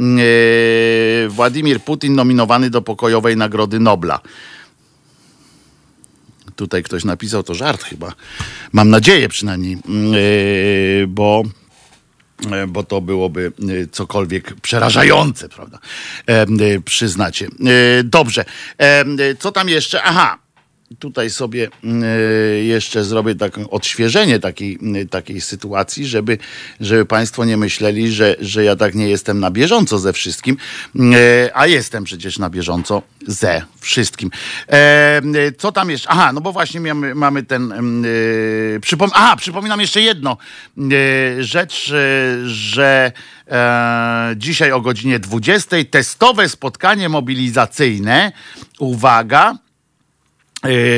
Władimir 1.29 1.81
Putin 1.81 2.15
nominowany 2.15 2.69
do 2.69 2.81
pokojowej 2.81 3.37
Nagrody 3.37 3.79
Nobla. 3.79 4.19
Tutaj 6.55 6.83
ktoś 6.83 7.03
napisał, 7.03 7.43
to 7.43 7.53
żart 7.53 7.83
chyba. 7.83 8.13
Mam 8.71 8.89
nadzieję 8.89 9.29
przynajmniej, 9.29 9.73
e, 9.73 9.77
bo 11.07 11.43
bo 12.67 12.83
to 12.83 13.01
byłoby 13.01 13.51
cokolwiek 13.91 14.53
przerażające, 14.61 15.49
prawda? 15.49 15.79
Przyznacie. 16.85 17.47
Dobrze. 18.03 18.45
Co 19.39 19.51
tam 19.51 19.69
jeszcze? 19.69 20.03
Aha. 20.03 20.37
Tutaj 20.99 21.29
sobie 21.29 21.67
y, 21.67 22.63
jeszcze 22.63 23.03
zrobię 23.03 23.35
takie 23.35 23.69
odświeżenie 23.69 24.39
takiej, 24.39 24.79
takiej 25.09 25.41
sytuacji, 25.41 26.07
żeby, 26.07 26.37
żeby 26.79 27.05
Państwo 27.05 27.45
nie 27.45 27.57
myśleli, 27.57 28.11
że, 28.11 28.35
że 28.39 28.63
ja 28.63 28.75
tak 28.75 28.95
nie 28.95 29.09
jestem 29.09 29.39
na 29.39 29.51
bieżąco 29.51 29.99
ze 29.99 30.13
wszystkim, 30.13 30.57
y, 30.95 31.49
a 31.53 31.67
jestem 31.67 32.03
przecież 32.03 32.39
na 32.39 32.49
bieżąco 32.49 33.01
ze 33.27 33.65
wszystkim. 33.79 34.31
E, 34.71 35.21
co 35.57 35.71
tam 35.71 35.89
jeszcze? 35.89 36.09
Aha, 36.09 36.33
no 36.33 36.41
bo 36.41 36.51
właśnie 36.51 36.81
mamy, 36.81 37.15
mamy 37.15 37.43
ten. 37.43 37.73
Przypom 38.81 39.09
Aha, 39.13 39.35
przypominam 39.35 39.81
jeszcze 39.81 40.01
jedno 40.01 40.37
rzecz, 41.39 41.93
że 42.45 43.11
e, 43.47 44.33
dzisiaj 44.35 44.71
o 44.71 44.81
godzinie 44.81 45.19
20 45.19 45.77
testowe 45.91 46.49
spotkanie 46.49 47.09
mobilizacyjne. 47.09 48.31
Uwaga 48.79 49.53
E, 49.53 49.66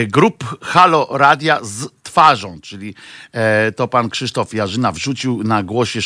grup 0.08 0.44
Halo 0.62 1.08
Radia 1.12 1.60
z 1.64 1.99
twarzą, 2.10 2.60
czyli 2.62 2.96
e, 3.32 3.72
to 3.72 3.88
pan 3.88 4.10
Krzysztof 4.10 4.54
Jarzyna 4.54 4.92
wrzucił 4.92 5.44
na 5.44 5.64
głosie 5.64 6.00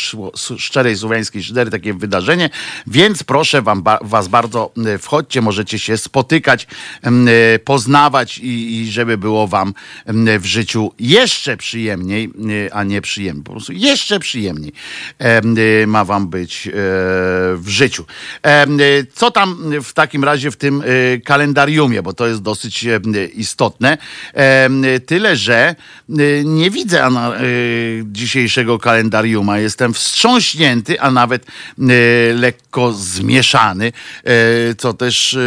szczerej 0.58 0.98
słowiańskiej 0.98 1.44
szydery 1.44 1.72
takie 1.72 1.94
wydarzenie, 1.94 2.50
więc 2.88 3.24
proszę 3.24 3.62
wam, 3.62 3.84
was 4.02 4.28
bardzo, 4.28 4.72
e, 4.86 4.98
wchodźcie, 4.98 5.42
możecie 5.42 5.80
się 5.80 5.98
spotykać, 5.98 6.68
e, 7.04 7.60
poznawać 7.60 8.38
i, 8.38 8.82
i, 8.82 8.92
żeby 8.92 9.18
było 9.18 9.48
wam 9.48 9.74
w 10.40 10.46
życiu 10.46 10.92
jeszcze 11.00 11.58
przyjemniej, 11.58 12.30
a 12.72 12.84
nie 12.84 13.02
przyjemniej, 13.02 13.44
po 13.44 13.52
prostu 13.52 13.74
jeszcze 13.74 14.20
przyjemniej 14.20 14.74
ma 15.88 16.06
wam 16.06 16.28
być 16.28 16.70
w 17.56 17.66
życiu. 17.68 18.06
co 19.14 19.32
tam 19.32 19.74
w 19.84 19.94
takim 19.94 20.24
razie 20.24 20.52
w 20.52 20.58
tym 20.58 20.84
kalendariumie, 21.26 22.04
bo 22.04 22.14
to 22.14 22.28
jest 22.28 22.42
dosyć 22.42 22.86
istotne. 23.36 23.98
Tyle, 25.06 25.36
że 25.36 25.76
nie 26.46 26.72
widzę 26.72 27.08
y, 27.42 28.04
dzisiejszego 28.06 28.80
kalendariuma. 28.80 29.60
Jestem 29.60 29.94
wstrząśnięty, 29.94 31.02
a 31.02 31.12
nawet 31.12 31.46
y, 31.80 32.34
lekko 32.36 32.94
zmieszany, 32.94 33.92
co 34.78 34.94
też 34.94 35.38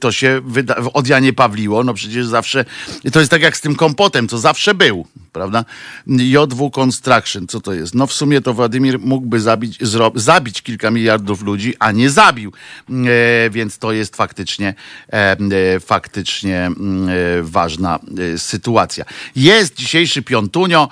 to 0.00 0.12
się 0.12 0.40
wyda- 0.44 0.76
od 0.94 1.08
Janie 1.08 1.32
Pawliło. 1.32 1.84
No 1.84 1.94
przecież 1.94 2.26
zawsze, 2.26 2.64
to 3.12 3.18
jest 3.18 3.30
tak 3.30 3.42
jak 3.42 3.56
z 3.56 3.60
tym 3.60 3.74
kompotem, 3.76 4.28
co 4.28 4.38
zawsze 4.38 4.74
był 4.74 5.06
prawda? 5.32 5.64
JW 6.06 6.70
Construction, 6.70 7.46
co 7.46 7.60
to 7.60 7.72
jest? 7.72 7.94
No 7.94 8.06
w 8.06 8.12
sumie 8.12 8.40
to 8.40 8.54
Władimir 8.54 8.98
mógłby 8.98 9.40
zabić, 9.40 9.78
zabić 10.14 10.62
kilka 10.62 10.90
miliardów 10.90 11.42
ludzi, 11.42 11.74
a 11.78 11.92
nie 11.92 12.10
zabił, 12.10 12.52
e, 12.90 13.50
więc 13.50 13.78
to 13.78 13.92
jest 13.92 14.16
faktycznie, 14.16 14.74
e, 15.12 15.14
e 15.14 15.80
faktycznie 15.80 16.66
mm, 16.66 17.08
e, 17.08 17.12
ważna 17.42 17.98
e, 18.34 18.38
sytuacja. 18.38 19.04
Jest 19.36 19.74
dzisiejszy 19.74 20.22
piątunio, 20.22 20.88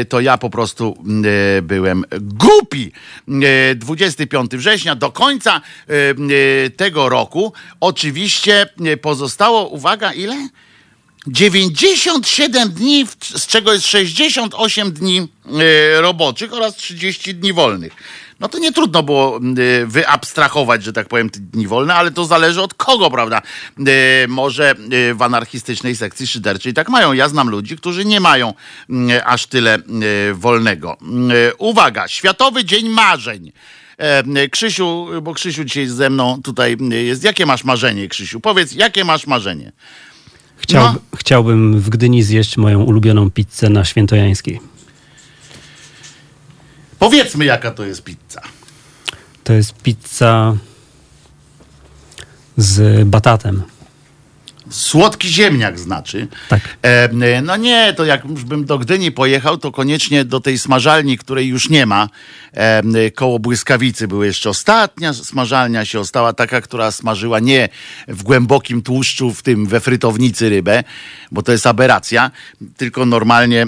e, 0.00 0.04
to 0.04 0.20
ja 0.20 0.38
po 0.38 0.50
prostu 0.50 1.04
byłem 1.62 2.04
głupi. 2.20 2.92
25 3.76 4.50
września 4.50 4.96
do 4.96 5.12
końca 5.12 5.60
tego 6.76 7.08
roku 7.08 7.52
oczywiście 7.80 8.66
pozostało, 9.02 9.68
uwaga, 9.68 10.12
ile? 10.12 10.48
97 11.26 12.70
dni, 12.70 13.06
z 13.36 13.46
czego 13.46 13.72
jest 13.72 13.86
68 13.86 14.92
dni 14.92 15.28
e, 15.98 16.00
roboczych 16.00 16.52
oraz 16.52 16.76
30 16.76 17.34
dni 17.34 17.52
wolnych. 17.52 17.92
No 18.40 18.48
to 18.48 18.58
nie 18.58 18.72
trudno 18.72 19.02
było 19.02 19.36
e, 19.36 19.86
wyabstrahować, 19.86 20.84
że 20.84 20.92
tak 20.92 21.08
powiem, 21.08 21.30
te 21.30 21.40
dni 21.40 21.66
wolne, 21.66 21.94
ale 21.94 22.10
to 22.10 22.24
zależy 22.24 22.62
od 22.62 22.74
kogo, 22.74 23.10
prawda? 23.10 23.42
E, 23.78 24.28
może 24.28 24.74
w 25.14 25.22
anarchistycznej 25.22 25.96
sekcji 25.96 26.26
szyderczej 26.26 26.74
tak 26.74 26.88
mają. 26.88 27.12
Ja 27.12 27.28
znam 27.28 27.50
ludzi, 27.50 27.76
którzy 27.76 28.04
nie 28.04 28.20
mają 28.20 28.54
aż 29.24 29.46
tyle 29.46 29.78
wolnego. 30.34 30.96
Uwaga, 31.58 32.08
Światowy 32.08 32.64
Dzień 32.64 32.88
Marzeń. 32.88 33.52
Krzysiu, 34.50 35.06
bo 35.22 35.34
Krzysiu 35.34 35.64
dzisiaj 35.64 35.86
ze 35.86 36.10
mną 36.10 36.42
tutaj 36.42 36.76
jest. 36.90 37.24
Jakie 37.24 37.46
masz 37.46 37.64
marzenie, 37.64 38.08
Krzysiu? 38.08 38.40
Powiedz, 38.40 38.72
jakie 38.72 39.04
masz 39.04 39.26
marzenie? 39.26 39.72
No. 40.72 40.94
Chciałbym 41.16 41.80
w 41.80 41.88
Gdyni 41.88 42.22
zjeść 42.22 42.56
moją 42.56 42.82
ulubioną 42.82 43.30
pizzę 43.30 43.68
na 43.68 43.84
Świętojańskiej. 43.84 44.60
Powiedzmy, 46.98 47.44
jaka 47.44 47.70
to 47.70 47.84
jest 47.84 48.04
pizza. 48.04 48.40
To 49.44 49.52
jest 49.52 49.74
pizza 49.74 50.56
z 52.56 53.08
batatem. 53.08 53.62
Słodki 54.72 55.28
ziemniak 55.28 55.78
znaczy. 55.78 56.28
Tak. 56.48 56.60
E, 56.82 57.42
no 57.42 57.56
nie, 57.56 57.94
to 57.96 58.04
jak 58.04 58.24
już 58.24 58.44
bym 58.44 58.64
do 58.64 58.78
Gdyni 58.78 59.12
pojechał, 59.12 59.58
to 59.58 59.72
koniecznie 59.72 60.24
do 60.24 60.40
tej 60.40 60.58
smażalni, 60.58 61.18
której 61.18 61.48
już 61.48 61.68
nie 61.68 61.86
ma. 61.86 62.08
E, 62.52 63.10
koło 63.10 63.38
Błyskawicy 63.38 64.08
była 64.08 64.26
jeszcze 64.26 64.50
ostatnia 64.50 65.12
smażalnia 65.14 65.84
się 65.84 66.00
ostała, 66.00 66.32
taka, 66.32 66.60
która 66.60 66.90
smażyła 66.90 67.40
nie 67.40 67.68
w 68.08 68.22
głębokim 68.22 68.82
tłuszczu, 68.82 69.34
w 69.34 69.42
tym 69.42 69.66
we 69.66 69.80
frytownicy 69.80 70.48
rybę, 70.48 70.84
bo 71.30 71.42
to 71.42 71.52
jest 71.52 71.66
aberracja, 71.66 72.30
tylko 72.76 73.06
normalnie 73.06 73.62
e, 73.62 73.66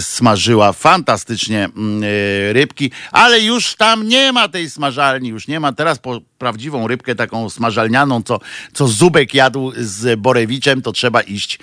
smażyła 0.00 0.72
fantastycznie 0.72 1.64
e, 1.64 2.52
rybki, 2.52 2.90
ale 3.12 3.40
już 3.40 3.74
tam 3.74 4.08
nie 4.08 4.32
ma 4.32 4.48
tej 4.48 4.70
smażalni, 4.70 5.28
już 5.28 5.48
nie 5.48 5.60
ma. 5.60 5.72
Teraz 5.72 5.98
po 5.98 6.20
prawdziwą 6.40 6.88
rybkę 6.88 7.14
taką 7.14 7.50
smażalnianą, 7.50 8.22
co, 8.22 8.40
co 8.72 8.88
Zubek 8.88 9.34
jadł 9.34 9.72
z 9.76 10.20
Borewiczem, 10.20 10.82
to 10.82 10.92
trzeba 10.92 11.20
iść, 11.20 11.58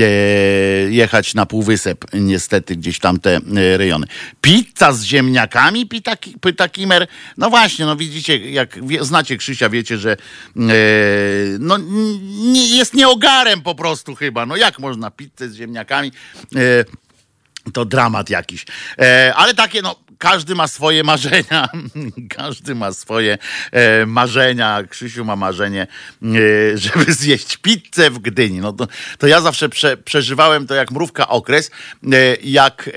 e, 0.00 0.04
jechać 0.90 1.34
na 1.34 1.46
Półwysep, 1.46 2.04
niestety 2.12 2.76
gdzieś 2.76 2.98
tam 2.98 3.20
te 3.20 3.36
e, 3.36 3.76
rejony. 3.76 4.06
Pizza 4.40 4.92
z 4.92 5.02
ziemniakami, 5.02 5.86
pyta, 5.86 6.16
pyta 6.40 6.68
Kimer. 6.68 7.06
No 7.36 7.50
właśnie, 7.50 7.84
no 7.84 7.96
widzicie, 7.96 8.50
jak 8.50 8.86
wie, 8.86 9.04
znacie 9.04 9.36
Krzysia, 9.36 9.68
wiecie, 9.68 9.98
że 9.98 10.12
e, 10.12 10.16
no, 11.58 11.78
nie, 12.28 12.76
jest 12.76 12.94
nieogarem 12.94 13.62
po 13.62 13.74
prostu 13.74 14.14
chyba. 14.14 14.46
No 14.46 14.56
jak 14.56 14.78
można 14.78 15.10
pizzę 15.10 15.48
z 15.48 15.54
ziemniakami? 15.54 16.12
To 17.72 17.84
dramat 17.84 18.30
jakiś. 18.30 18.64
Ale 19.34 19.54
takie, 19.54 19.82
no, 19.82 19.96
każdy 20.20 20.54
ma 20.54 20.68
swoje 20.68 21.04
marzenia. 21.04 21.68
każdy 22.36 22.74
ma 22.74 22.92
swoje 22.92 23.38
e, 23.72 24.06
marzenia. 24.06 24.82
Krzysiu 24.90 25.24
ma 25.24 25.36
marzenie, 25.36 25.86
e, 26.22 26.78
żeby 26.78 27.12
zjeść 27.22 27.56
pizzę 27.56 28.10
w 28.10 28.18
Gdyni. 28.18 28.60
No 28.60 28.72
to, 28.72 28.86
to 29.18 29.26
ja 29.26 29.40
zawsze 29.40 29.68
prze, 29.68 29.96
przeżywałem 29.96 30.66
to 30.66 30.74
jak 30.74 30.90
mrówka 30.90 31.28
okres, 31.28 31.70
e, 32.12 32.36
jak 32.42 32.88
e, 32.88 32.92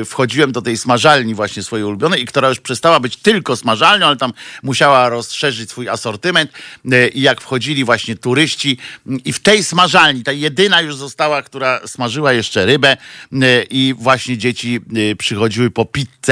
e, 0.00 0.04
wchodziłem 0.04 0.52
do 0.52 0.62
tej 0.62 0.76
smażalni 0.76 1.34
właśnie 1.34 1.62
swojej 1.62 1.84
ulubionej 1.84 2.22
i 2.22 2.26
która 2.26 2.48
już 2.48 2.60
przestała 2.60 3.00
być 3.00 3.16
tylko 3.16 3.56
smażalnią, 3.56 4.06
ale 4.06 4.16
tam 4.16 4.32
musiała 4.62 5.08
rozszerzyć 5.08 5.70
swój 5.70 5.88
asortyment 5.88 6.50
e, 6.92 7.08
i 7.08 7.20
jak 7.20 7.40
wchodzili 7.40 7.84
właśnie 7.84 8.16
turyści 8.16 8.78
i 9.24 9.32
w 9.32 9.40
tej 9.40 9.64
smażalni, 9.64 10.22
ta 10.22 10.32
jedyna 10.32 10.80
już 10.80 10.96
została, 10.96 11.42
która 11.42 11.80
smażyła 11.86 12.32
jeszcze 12.32 12.66
rybę 12.66 12.96
i 13.70 13.94
właśnie 13.98 14.38
dzieci 14.38 14.80
przychodziły 15.18 15.70
po 15.70 15.84
pizzę. 15.84 16.29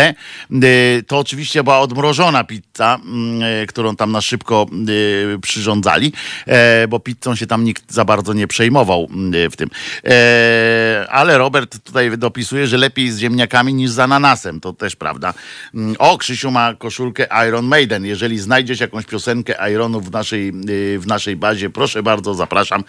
To 1.07 1.19
oczywiście 1.19 1.65
była 1.65 1.79
odmrożona 1.79 2.45
pizza, 2.45 2.99
którą 3.69 3.97
tam 3.97 4.13
na 4.13 4.21
szybko 4.21 4.67
przyrządzali, 5.43 6.13
bo 6.89 7.01
pizzą 7.01 7.35
się 7.35 7.47
tam 7.47 7.65
nikt 7.65 7.93
za 7.93 8.05
bardzo 8.05 8.33
nie 8.33 8.47
przejmował 8.47 9.09
w 9.51 9.57
tym. 9.57 9.69
Ale 11.09 11.39
Robert 11.39 11.79
tutaj 11.85 12.19
dopisuje, 12.19 12.67
że 12.67 12.77
lepiej 12.77 13.11
z 13.11 13.19
ziemniakami 13.19 13.75
niż 13.75 13.91
z 13.91 13.99
ananasem. 13.99 14.61
To 14.61 14.73
też 14.73 14.97
prawda. 14.97 15.35
O, 15.99 16.19
Krzysiu 16.19 16.51
ma 16.51 16.75
koszulkę 16.75 17.27
Iron 17.49 17.67
Maiden. 17.67 18.05
Jeżeli 18.05 18.39
znajdziesz 18.39 18.81
jakąś 18.81 19.05
piosenkę 19.05 19.73
Ironu 19.73 20.01
w 20.01 20.11
naszej, 20.11 20.53
w 20.99 21.05
naszej 21.07 21.37
bazie, 21.37 21.71
proszę 21.71 22.03
bardzo, 22.03 22.35
zapraszam. 22.35 22.85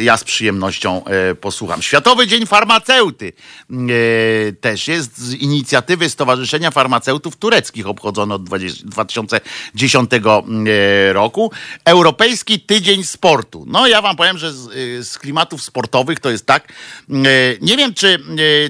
Ja 0.00 0.16
z 0.16 0.24
przyjemnością 0.24 1.04
posłucham. 1.40 1.82
Światowy 1.82 2.26
Dzień 2.26 2.46
Farmaceuty 2.46 3.32
też 4.60 4.88
jest 4.88 5.18
z 5.18 5.34
inicjatywy 5.34 6.10
Stowarzyszenia 6.14 6.70
Farmaceutów 6.70 7.36
Tureckich 7.36 7.86
obchodzono 7.86 8.34
od 8.34 8.44
2010 8.44 10.10
roku. 11.12 11.50
Europejski 11.84 12.60
Tydzień 12.60 13.04
Sportu. 13.04 13.64
No 13.66 13.86
ja 13.86 14.02
wam 14.02 14.16
powiem, 14.16 14.38
że 14.38 14.52
z, 14.52 14.68
z 15.08 15.18
klimatów 15.18 15.62
sportowych 15.62 16.20
to 16.20 16.30
jest 16.30 16.46
tak. 16.46 16.72
Nie 17.60 17.76
wiem, 17.76 17.94
czy, 17.94 18.18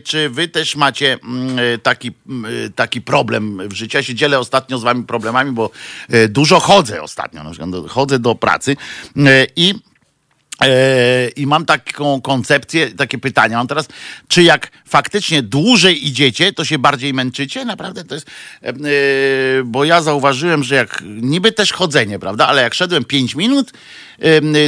czy 0.05 0.31
wy 0.31 0.49
też 0.49 0.77
macie 0.77 1.19
taki, 1.83 2.13
taki 2.75 3.01
problem 3.01 3.69
w 3.69 3.73
życiu. 3.73 3.99
Ja 3.99 4.03
się 4.03 4.15
dzielę 4.15 4.39
ostatnio 4.39 4.79
z 4.79 4.83
wami 4.83 5.05
problemami, 5.05 5.53
bo 5.53 5.71
dużo 6.29 6.61
chodzę 6.61 7.03
ostatnio. 7.03 7.45
Na 7.45 7.51
przykład 7.51 7.71
chodzę 7.89 8.19
do 8.19 8.35
pracy 8.35 8.77
i 9.57 9.75
i 11.37 11.47
mam 11.47 11.66
taką 11.66 12.21
koncepcję, 12.21 12.90
takie 12.90 13.18
pytania. 13.18 13.56
Mam 13.56 13.66
teraz, 13.66 13.88
czy 14.28 14.42
jak 14.42 14.71
faktycznie 14.88 15.42
dłużej 15.42 16.06
idziecie, 16.06 16.52
to 16.52 16.64
się 16.64 16.78
bardziej 16.78 17.14
męczycie? 17.14 17.64
Naprawdę 17.64 18.04
to 18.04 18.14
jest. 18.14 18.30
Bo 19.64 19.85
ja 19.85 20.02
zauważyłem, 20.02 20.64
że 20.64 20.75
jak 20.75 21.02
niby 21.06 21.52
też 21.52 21.73
chodzenie, 21.73 22.18
prawda? 22.18 22.47
Ale 22.47 22.62
jak 22.62 22.75
szedłem 22.75 23.04
5 23.04 23.35
minut, 23.35 23.73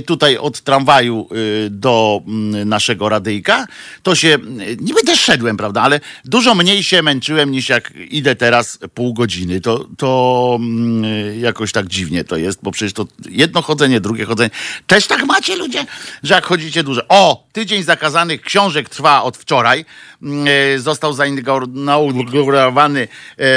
tutaj 0.06 0.36
od 0.36 0.60
tramwaju 0.60 1.28
y, 1.32 1.70
do 1.70 2.20
mm, 2.26 2.68
naszego 2.68 3.08
radyjka, 3.08 3.66
to 4.02 4.14
się, 4.14 4.38
niby 4.80 5.02
też 5.02 5.20
szedłem, 5.20 5.56
prawda, 5.56 5.82
ale 5.82 6.00
dużo 6.24 6.54
mniej 6.54 6.82
się 6.82 7.02
męczyłem 7.02 7.50
niż 7.50 7.68
jak 7.68 7.92
idę 8.10 8.36
teraz 8.36 8.78
pół 8.94 9.14
godziny. 9.14 9.60
To, 9.60 9.88
to 9.98 10.58
mm, 10.60 11.40
jakoś 11.40 11.72
tak 11.72 11.86
dziwnie 11.86 12.24
to 12.24 12.36
jest, 12.36 12.58
bo 12.62 12.70
przecież 12.70 12.92
to 12.92 13.06
jedno 13.28 13.62
chodzenie, 13.62 14.00
drugie 14.00 14.24
chodzenie. 14.24 14.50
Też 14.86 15.06
tak 15.06 15.24
macie 15.24 15.56
ludzie, 15.56 15.86
że 16.22 16.34
jak 16.34 16.46
chodzicie 16.46 16.82
dużo. 16.82 17.02
O, 17.08 17.46
tydzień 17.52 17.82
zakazanych 17.82 18.42
książek 18.42 18.88
trwa 18.88 19.22
od 19.22 19.36
wczoraj. 19.36 19.84
Mm, 20.22 20.46
e, 20.74 20.78
został 20.78 21.12
zainaugurowany 21.12 23.00
e, 23.00 23.06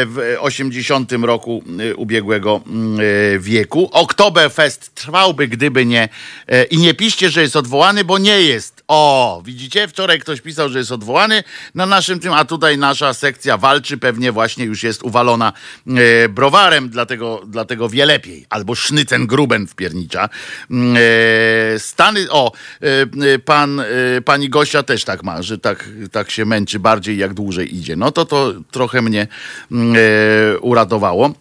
w 0.05 0.35
80 0.39 1.11
roku 1.11 1.63
ubiegłego 1.95 2.61
wieku. 3.39 3.89
Oktoberfest 3.91 4.95
trwałby, 4.95 5.47
gdyby 5.47 5.78
nie 5.85 6.09
i 6.69 6.77
nie 6.77 6.93
piszcie, 6.93 7.29
że 7.29 7.41
jest 7.41 7.55
odwołany, 7.55 8.03
bo 8.03 8.17
nie 8.17 8.41
jest. 8.41 8.83
O, 8.87 9.41
widzicie? 9.45 9.87
Wczoraj 9.87 10.19
ktoś 10.19 10.41
pisał, 10.41 10.69
że 10.69 10.79
jest 10.79 10.91
odwołany 10.91 11.43
na 11.75 11.85
naszym 11.85 12.19
tym, 12.19 12.33
a 12.33 12.45
tutaj 12.45 12.77
nasza 12.77 13.13
sekcja 13.13 13.57
walczy, 13.57 13.97
pewnie 13.97 14.31
właśnie 14.31 14.65
już 14.65 14.83
jest 14.83 15.03
uwalona 15.03 15.53
browarem, 16.29 16.89
dlatego, 16.89 17.41
dlatego 17.47 17.89
wie 17.89 18.05
lepiej. 18.05 18.45
Albo 18.49 18.75
sznycen 18.75 19.27
gruben 19.27 19.67
wpiernicza. 19.67 20.29
Mm, 20.71 20.97
Stany, 21.77 22.31
o, 22.31 22.51
pan, 23.45 23.81
pani 24.25 24.49
Gosia 24.49 24.83
też 24.83 25.03
tak 25.03 25.23
ma, 25.23 25.41
że 25.41 25.57
tak, 25.57 25.89
tak 26.11 26.31
się 26.31 26.45
męczy 26.45 26.79
bardziej, 26.79 27.17
jak 27.17 27.33
dłużej 27.33 27.75
idzie. 27.75 27.95
No 27.95 28.11
to 28.11 28.25
to 28.25 28.53
trochę 28.71 29.01
mnie 29.01 29.27
mm, 29.71 29.95
e, 29.95 30.59
uradowało. 30.59 31.33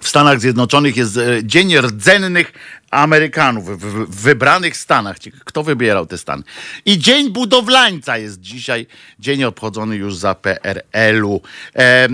W 0.00 0.08
Stanach 0.08 0.40
Zjednoczonych 0.40 0.96
jest 0.96 1.16
e, 1.16 1.44
Dzień 1.44 1.78
Rdzennych 1.78 2.52
Amerykanów 2.94 3.82
w 3.82 4.22
wybranych 4.22 4.76
stanach. 4.76 5.16
Kto 5.44 5.62
wybierał 5.62 6.06
te 6.06 6.18
stany? 6.18 6.42
I 6.84 6.98
Dzień 6.98 7.30
Budowlańca 7.30 8.18
jest 8.18 8.40
dzisiaj, 8.40 8.86
dzień 9.18 9.44
obchodzony 9.44 9.96
już 9.96 10.16
za 10.16 10.34
PRL-u. 10.34 11.40
E, 11.74 12.08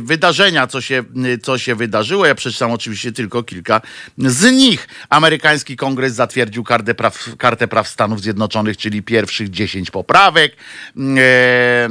wydarzenia, 0.00 0.66
co 0.66 0.80
się, 0.80 1.04
co 1.42 1.58
się 1.58 1.74
wydarzyło, 1.74 2.26
ja 2.26 2.34
przeczytam 2.34 2.72
oczywiście 2.72 3.12
tylko 3.12 3.42
kilka 3.42 3.80
z 4.18 4.52
nich. 4.52 4.88
Amerykański 5.10 5.76
Kongres 5.76 6.14
zatwierdził 6.14 6.64
kartę 6.64 6.94
praw, 6.94 7.36
kartę 7.38 7.68
praw 7.68 7.88
Stanów 7.88 8.20
Zjednoczonych, 8.20 8.76
czyli 8.76 9.02
pierwszych 9.02 9.50
10 9.50 9.90
poprawek. 9.90 10.52
E, 10.96 11.20
e, 11.20 11.88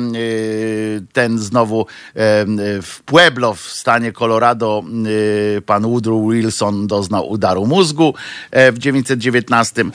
ten 1.13 1.39
znowu 1.39 1.85
w 2.81 3.01
Pueblo, 3.05 3.53
w 3.53 3.61
stanie 3.61 4.11
Colorado, 4.11 4.83
e, 5.57 5.61
pan 5.61 5.83
Woodrow 5.83 6.31
Wilson 6.31 6.87
doznał 6.87 7.29
udaru 7.29 7.65
mózgu. 7.65 8.13
E, 8.51 8.71
w 8.71 8.79
1919 8.79 9.81
e, 9.81 9.87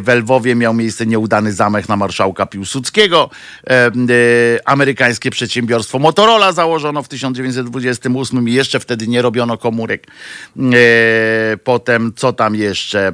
w 0.00 0.08
Lwowie 0.08 0.54
miał 0.54 0.74
miejsce 0.74 1.06
nieudany 1.06 1.52
zamach 1.52 1.88
na 1.88 1.96
marszałka 1.96 2.46
Piłsudskiego. 2.46 3.30
E, 3.70 3.90
amerykańskie 4.64 5.30
przedsiębiorstwo 5.30 5.98
Motorola 5.98 6.52
założono 6.52 7.02
w 7.02 7.08
1928 7.08 8.48
i 8.48 8.52
jeszcze 8.52 8.80
wtedy 8.80 9.08
nie 9.08 9.22
robiono 9.22 9.58
komórek. 9.58 10.06
Potem 11.64 12.12
co 12.16 12.32
tam 12.32 12.54
jeszcze? 12.54 13.12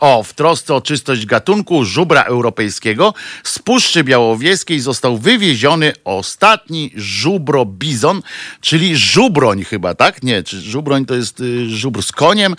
O, 0.00 0.22
w 0.22 0.34
trosce 0.34 0.74
o 0.74 0.80
czystość 0.80 1.26
gatunku 1.26 1.84
żubra 1.84 2.22
europejskiego 2.22 3.14
z 3.44 3.58
Puszczy 3.58 4.04
Białowieskiej 4.04 4.80
został 4.80 5.18
wywieziony 5.18 5.92
ostatni 6.04 6.92
żubro 6.96 7.66
bizon, 7.66 8.22
czyli 8.60 8.96
żubroń 8.96 9.64
chyba, 9.64 9.94
tak? 9.94 10.22
Nie, 10.22 10.42
czy 10.42 10.60
żubroń 10.60 11.06
to 11.06 11.14
jest 11.14 11.40
y, 11.40 11.70
żubr 11.70 12.02
z 12.02 12.12
koniem? 12.12 12.56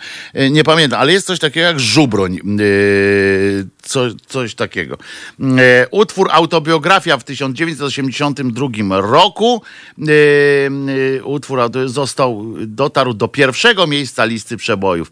Nie 0.52 0.64
pamiętam 0.72 1.02
ale 1.02 1.14
jest 1.14 1.28
coś 1.28 1.40
takiego 1.40 1.68
jak 1.68 1.80
żubroń. 1.80 2.40
Yy, 2.44 3.68
co, 3.82 4.02
coś 4.28 4.56
takiego. 4.56 4.98
Yy, 5.40 5.48
utwór 5.92 6.28
Autobiografia 6.32 7.18
w 7.18 7.24
1982 7.24 9.02
roku. 9.02 9.62
Yy, 9.98 11.22
utwór 11.24 11.60
został, 11.86 12.46
dotarł 12.60 13.14
do 13.14 13.28
pierwszego 13.28 13.88
miejsca 13.88 14.26
listy 14.26 14.58
przebojów. 14.58 15.12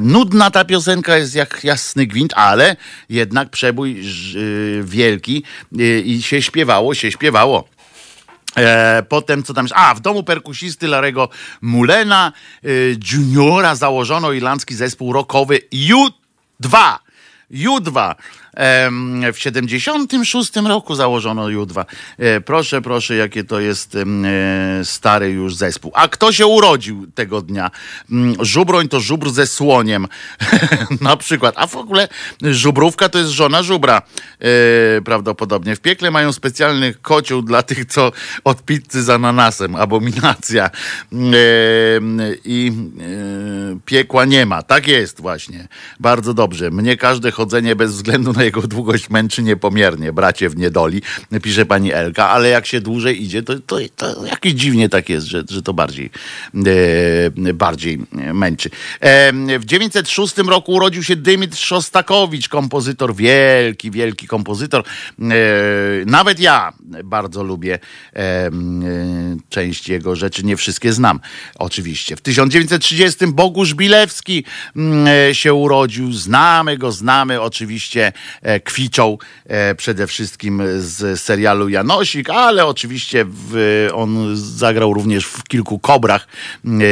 Nudna 0.00 0.50
ta 0.50 0.64
piosenka 0.64 1.16
jest 1.16 1.34
jak 1.34 1.64
jasny 1.64 2.06
gwint, 2.06 2.32
ale 2.36 2.76
jednak 3.08 3.50
przebój 3.50 4.02
wielki 4.82 5.42
i 6.04 6.22
się 6.22 6.42
śpiewało, 6.42 6.94
się 6.94 7.12
śpiewało. 7.12 7.68
E, 8.56 9.02
potem 9.08 9.42
co 9.42 9.54
tam 9.54 9.64
jest? 9.64 9.74
A, 9.76 9.94
w 9.94 10.00
domu 10.00 10.22
perkusisty 10.22 10.88
Larego 10.88 11.28
Mulena 11.60 12.32
e, 12.64 12.68
Juniora 13.12 13.74
założono 13.74 14.32
irlandzki 14.32 14.74
zespół 14.74 15.12
rockowy 15.12 15.58
U2. 15.72 16.96
U2. 17.50 18.14
W 19.32 19.38
76 19.38 20.56
roku 20.56 20.94
założono 20.94 21.44
U2. 21.44 21.84
E, 22.18 22.40
proszę, 22.40 22.82
proszę, 22.82 23.16
jakie 23.16 23.44
to 23.44 23.60
jest 23.60 23.94
e, 23.94 24.04
stary 24.84 25.30
już 25.30 25.56
zespół. 25.56 25.92
A 25.94 26.08
kto 26.08 26.32
się 26.32 26.46
urodził 26.46 27.06
tego 27.14 27.42
dnia? 27.42 27.70
Mm, 28.10 28.34
żubroń 28.40 28.88
to 28.88 29.00
żubr 29.00 29.30
ze 29.30 29.46
słoniem. 29.46 30.06
Na 31.00 31.16
przykład. 31.16 31.54
A 31.58 31.66
w 31.66 31.76
ogóle 31.76 32.08
żubrówka 32.42 33.08
to 33.08 33.18
jest 33.18 33.30
żona 33.30 33.62
żubra. 33.62 34.02
E, 34.40 35.02
prawdopodobnie. 35.02 35.76
W 35.76 35.80
piekle 35.80 36.10
mają 36.10 36.32
specjalny 36.32 36.94
kocioł 36.94 37.42
dla 37.42 37.62
tych, 37.62 37.84
co 37.84 38.12
od 38.44 38.62
pizzy 38.62 39.02
z 39.02 39.10
ananasem. 39.10 39.76
Abominacja. 39.76 40.70
I 42.44 42.72
piekła 43.84 44.24
nie 44.24 44.46
ma. 44.46 44.62
Tak 44.62 44.88
jest 44.88 45.20
właśnie. 45.20 45.68
Bardzo 46.00 46.34
dobrze. 46.34 46.70
Mnie 46.70 46.96
każde 46.96 47.30
chodzenie 47.30 47.76
bez 47.76 47.92
względu 47.92 48.32
na 48.32 48.39
jego 48.44 48.62
długość 48.62 49.10
męczy 49.10 49.42
niepomiernie, 49.42 50.12
bracie 50.12 50.48
w 50.48 50.56
niedoli, 50.56 51.02
pisze 51.42 51.66
pani 51.66 51.92
Elka, 51.92 52.28
ale 52.28 52.48
jak 52.48 52.66
się 52.66 52.80
dłużej 52.80 53.22
idzie, 53.22 53.42
to, 53.42 53.54
to, 53.66 53.76
to 53.96 54.26
jakieś 54.26 54.52
dziwnie 54.52 54.88
tak 54.88 55.08
jest, 55.08 55.26
że, 55.26 55.44
że 55.50 55.62
to 55.62 55.74
bardziej, 55.74 56.10
e, 57.46 57.52
bardziej 57.54 57.98
męczy. 58.34 58.70
E, 59.00 59.32
w 59.58 59.64
906 59.64 60.38
roku 60.38 60.72
urodził 60.72 61.02
się 61.02 61.16
Dymitr 61.16 61.56
Szostakowicz, 61.56 62.48
kompozytor, 62.48 63.14
wielki, 63.14 63.90
wielki 63.90 64.26
kompozytor. 64.26 64.84
E, 64.84 65.24
nawet 66.06 66.40
ja 66.40 66.72
bardzo 67.04 67.42
lubię 67.42 67.78
e, 68.16 68.50
część 69.48 69.88
jego 69.88 70.16
rzeczy, 70.16 70.44
nie 70.44 70.56
wszystkie 70.56 70.92
znam, 70.92 71.20
oczywiście. 71.58 72.16
W 72.16 72.20
1930 72.20 73.26
Bogusz 73.26 73.74
Bilewski 73.74 74.44
e, 75.28 75.34
się 75.34 75.54
urodził, 75.54 76.12
znamy 76.12 76.78
go, 76.78 76.92
znamy 76.92 77.40
oczywiście 77.40 78.06
e, 78.06 78.12
kwiczą 78.64 79.18
e, 79.46 79.74
przede 79.74 80.06
wszystkim 80.06 80.62
z 80.78 81.20
serialu 81.20 81.68
Janosik, 81.68 82.30
ale 82.30 82.66
oczywiście 82.66 83.24
w, 83.28 83.88
on 83.94 84.36
zagrał 84.36 84.94
również 84.94 85.24
w 85.24 85.42
kilku 85.44 85.78
kobrach 85.78 86.26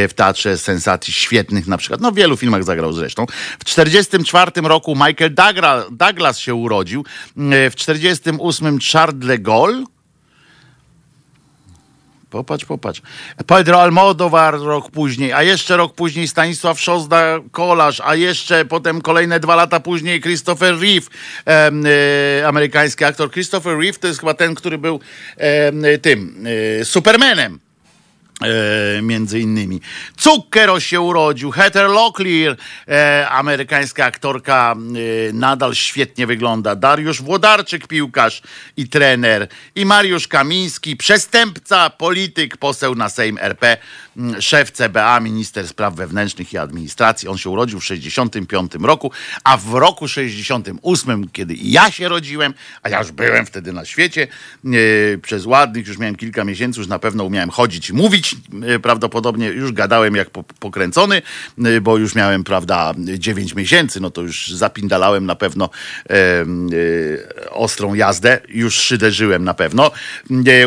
w 0.08 0.12
Teatrze 0.14 0.58
Sensacji 0.58 1.12
świetnych 1.12 1.66
na 1.66 1.78
przykład. 1.78 2.00
No 2.00 2.12
w 2.12 2.14
wielu 2.14 2.36
filmach 2.36 2.64
zagrał 2.64 2.92
zresztą. 2.92 3.26
W 3.58 3.64
44 3.64 4.50
roku 4.62 4.94
Michael 4.94 5.34
Douglas 5.90 6.38
się 6.38 6.54
urodził. 6.54 7.04
W 7.70 7.72
48 7.74 8.78
Charles 8.92 9.26
de 9.26 9.38
Gaulle 9.38 9.84
Popatrz, 12.30 12.64
popatrz. 12.64 13.02
Pedro 13.46 13.82
Almodovar 13.82 14.54
rok 14.54 14.90
później, 14.90 15.32
a 15.32 15.42
jeszcze 15.42 15.76
rok 15.76 15.94
później 15.94 16.28
Stanisław 16.28 16.80
Szozda 16.80 17.38
Kolarz, 17.50 18.00
a 18.04 18.14
jeszcze 18.14 18.64
potem 18.64 19.00
kolejne 19.00 19.40
dwa 19.40 19.56
lata 19.56 19.80
później 19.80 20.20
Christopher 20.20 20.78
Reeve, 20.80 21.06
e, 21.46 21.70
e, 22.40 22.48
amerykański 22.48 23.04
aktor. 23.04 23.30
Christopher 23.30 23.78
Reeve 23.78 23.98
to 23.98 24.06
jest 24.06 24.20
chyba 24.20 24.34
ten, 24.34 24.54
który 24.54 24.78
był 24.78 25.00
e, 25.36 25.98
tym 25.98 26.46
e, 26.80 26.84
Supermanem. 26.84 27.67
E, 28.42 29.02
między 29.02 29.40
innymi. 29.40 29.80
Zucchero 30.18 30.80
się 30.80 31.00
urodził, 31.00 31.50
Heather 31.50 31.90
Locklear, 31.90 32.56
e, 32.88 33.28
amerykańska 33.28 34.04
aktorka, 34.04 34.74
e, 35.28 35.32
nadal 35.32 35.74
świetnie 35.74 36.26
wygląda. 36.26 36.76
Dariusz 36.76 37.22
Włodarczyk, 37.22 37.86
piłkarz 37.86 38.42
i 38.76 38.88
trener. 38.88 39.48
I 39.74 39.86
Mariusz 39.86 40.28
Kamiński, 40.28 40.96
przestępca, 40.96 41.90
polityk, 41.90 42.56
poseł 42.56 42.94
na 42.94 43.08
Sejm 43.08 43.38
RP, 43.40 43.76
szef 44.40 44.70
CBA, 44.70 45.20
minister 45.20 45.68
spraw 45.68 45.94
wewnętrznych 45.94 46.52
i 46.52 46.58
administracji. 46.58 47.28
On 47.28 47.38
się 47.38 47.50
urodził 47.50 47.80
w 47.80 47.84
65 47.84 48.72
roku, 48.80 49.12
a 49.44 49.56
w 49.56 49.74
roku 49.74 50.08
68, 50.08 51.28
kiedy 51.32 51.54
ja 51.54 51.90
się 51.90 52.08
rodziłem, 52.08 52.54
a 52.82 52.88
ja 52.88 52.98
już 52.98 53.12
byłem 53.12 53.46
wtedy 53.46 53.72
na 53.72 53.84
świecie, 53.84 54.28
e, 54.64 54.68
przez 55.18 55.46
ładnych, 55.46 55.86
już 55.86 55.98
miałem 55.98 56.16
kilka 56.16 56.44
miesięcy, 56.44 56.80
już 56.80 56.88
na 56.88 56.98
pewno 56.98 57.24
umiałem 57.24 57.50
chodzić 57.50 57.90
i 57.90 57.92
mówić, 57.92 58.36
E, 58.62 58.78
prawdopodobnie 58.78 59.46
już 59.46 59.72
gadałem 59.72 60.14
jak 60.14 60.30
pokręcony, 60.60 61.22
e, 61.64 61.80
bo 61.80 61.98
już 61.98 62.14
miałem, 62.14 62.44
prawda, 62.44 62.94
9 62.98 63.54
miesięcy, 63.54 64.00
no 64.00 64.10
to 64.10 64.22
już 64.22 64.48
zapindalałem 64.48 65.26
na 65.26 65.34
pewno 65.34 65.70
ostrą 67.50 67.94
jazdę, 67.94 68.40
już 68.48 68.74
szyderzyłem 68.74 69.44
na 69.44 69.54
pewno. 69.54 69.90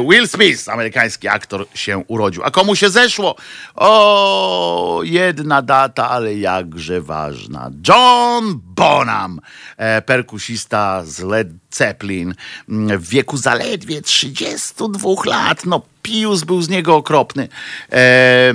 Will 0.09 0.27
Smith, 0.27 0.69
amerykański 0.69 1.27
aktor, 1.27 1.67
się 1.73 2.03
urodził. 2.07 2.43
A 2.43 2.51
komu 2.51 2.75
się 2.75 2.89
zeszło? 2.89 3.35
O, 3.75 5.01
jedna 5.04 5.62
data, 5.62 6.10
ale 6.10 6.36
jakże 6.36 7.01
ważna. 7.01 7.69
John 7.88 8.62
Bonham, 8.63 9.39
e, 9.77 10.01
perkusista 10.01 11.06
z 11.06 11.19
Led 11.19 11.47
Zeppelin 11.71 12.36
w 12.67 13.10
wieku 13.10 13.38
zaledwie 13.38 14.01
32 14.01 15.25
lat. 15.25 15.65
No, 15.65 15.82
Pius 16.01 16.43
był 16.43 16.61
z 16.61 16.69
niego 16.69 16.95
okropny. 16.95 17.47
E, 17.91 17.95
e, 17.95 18.53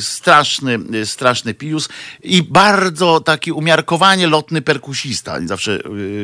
straszny, 0.00 0.78
straszny 1.06 1.54
Pius 1.54 1.88
i 2.22 2.42
bardzo 2.42 3.20
taki 3.20 3.52
umiarkowanie 3.52 4.26
lotny 4.26 4.62
perkusista. 4.62 5.38
Zawsze 5.46 5.78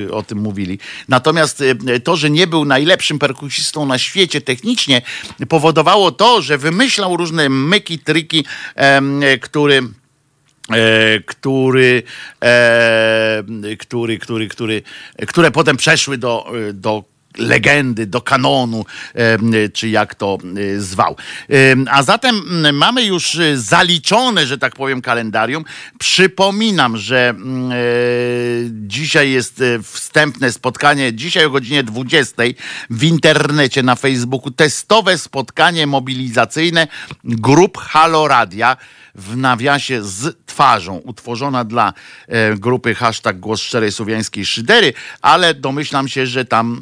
e, 0.09 0.13
o 0.13 0.23
tym 0.23 0.39
mówili. 0.39 0.79
Natomiast 1.09 1.61
e, 1.61 2.01
to, 2.01 2.17
że 2.17 2.31
nie 2.31 2.47
był 2.47 2.65
najlepszym 2.65 3.19
perkusistą 3.19 3.87
na 3.87 3.99
świecie 3.99 4.41
technicznie, 4.41 5.03
powodowało 5.49 6.13
to, 6.13 6.43
że 6.43 6.59
wymyślał 6.59 7.17
różne 7.17 7.49
myki, 7.49 7.99
triki, 7.99 8.45
który 9.41 9.83
E, 10.73 11.21
który, 11.21 12.03
e, 12.43 13.43
który, 13.79 14.19
który, 14.19 14.49
który, 14.49 14.83
które 15.27 15.51
potem 15.51 15.77
przeszły 15.77 16.19
do, 16.19 16.53
do 16.75 17.05
legendy, 17.39 18.07
do 18.07 18.21
kanonu, 18.21 18.85
czy 19.73 19.89
jak 19.89 20.15
to 20.15 20.39
e, 20.77 20.81
zwał. 20.81 21.17
A 21.91 22.03
zatem 22.03 22.43
mamy 22.73 23.05
już 23.05 23.39
zaliczone, 23.55 24.47
że 24.47 24.59
tak 24.59 24.75
powiem, 24.75 25.03
kalendarium. 25.03 25.65
Przypominam, 25.99 26.97
że 26.97 27.35
dzisiaj 28.71 29.31
jest 29.31 29.63
wstępne 29.83 30.53
spotkanie, 30.53 31.13
dzisiaj 31.13 31.45
o 31.45 31.51
godzinie 31.51 31.83
20 31.83 32.43
w 32.91 33.05
internecie, 33.05 33.83
na 33.83 33.95
Facebooku, 33.95 34.51
testowe 34.51 35.19
spotkanie 35.19 35.87
mobilizacyjne 35.87 36.89
grup 37.25 37.79
Halo 37.79 38.29
Radia 38.29 38.77
w 39.19 39.37
nawiasie 39.37 40.03
z 40.03 40.37
twarzą, 40.47 40.97
utworzona 40.97 41.65
dla 41.65 41.93
e, 42.29 42.57
grupy 42.57 42.95
hashtag 42.95 43.41
Głos 43.41 43.61
Szczerej 43.61 43.93
Słowiańskiej 43.93 44.45
Szydery, 44.45 44.93
ale 45.23 45.55
domyślam 45.55 46.09
się, 46.09 46.27
że 46.27 46.45
tam, 46.45 46.81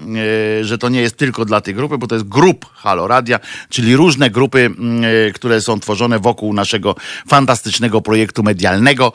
e, 0.60 0.64
że 0.64 0.78
to 0.78 0.88
nie 0.88 1.00
jest 1.00 1.16
tylko 1.16 1.44
dla 1.44 1.60
tej 1.60 1.74
grupy, 1.74 1.98
bo 1.98 2.06
to 2.06 2.14
jest 2.14 2.28
grup 2.28 2.66
Halo 2.74 3.08
Radia, 3.08 3.40
czyli 3.68 3.96
różne 3.96 4.30
grupy, 4.30 4.70
e, 5.28 5.32
które 5.32 5.60
są 5.60 5.80
tworzone 5.80 6.18
wokół 6.18 6.52
naszego 6.52 6.94
fantastycznego 7.28 8.00
projektu 8.00 8.42
medialnego. 8.42 9.12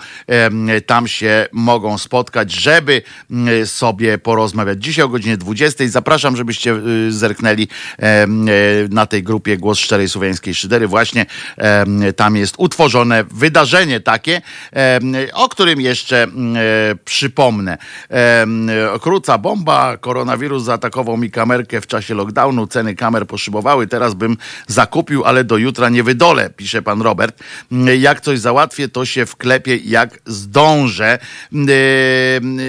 Tam 0.86 1.08
się 1.08 1.48
mogą 1.52 1.98
spotkać, 1.98 2.52
żeby 2.52 3.02
e, 3.32 3.66
sobie 3.66 4.18
porozmawiać. 4.18 4.84
Dzisiaj 4.84 5.06
o 5.06 5.10
godzinie 5.10 5.38
20 5.38 5.88
zapraszam, 5.88 6.38
żebyście 6.38 6.72
e, 6.72 7.12
zerknęli 7.12 7.68
na 8.90 9.06
tej 9.06 9.24
grupie 9.24 9.58
Głos 9.58 9.80
Szczerej 9.80 10.10
Słowiańskiej 10.10 10.54
Szydery. 10.54 10.88
Właśnie 10.88 11.26
tam 12.16 12.36
jest 12.36 12.56
utworzone 13.12 13.24
wydarzenie 13.32 14.00
takie, 14.00 14.42
o 15.34 15.50
którym 15.50 15.82
jeszcze 15.82 16.24
mm, 16.24 16.56
e, 16.56 16.60
przypomnę. 17.06 17.78
Króca 19.02 19.38
bomba, 19.38 19.98
koronawirus 19.98 20.64
zaatakował 20.64 21.18
mi 21.18 21.32
kamerkę 21.32 21.82
w 21.82 21.88
czasie 21.88 22.16
lockdownu, 22.16 22.68
ceny 22.68 22.96
kamer 22.96 23.28
poszybowały, 23.28 23.88
teraz 23.88 24.14
bym 24.14 24.38
zakupił, 24.68 25.24
ale 25.26 25.44
do 25.44 25.58
jutra 25.58 25.90
nie 25.90 26.04
wydolę, 26.04 26.50
pisze 26.50 26.82
pan 26.82 27.02
Robert. 27.02 27.44
Mm, 27.72 28.02
jak 28.02 28.22
coś 28.22 28.40
załatwię, 28.40 28.90
to 28.90 29.06
się 29.06 29.26
wklepie 29.26 29.76
jak 29.76 30.20
zdążę, 30.26 31.20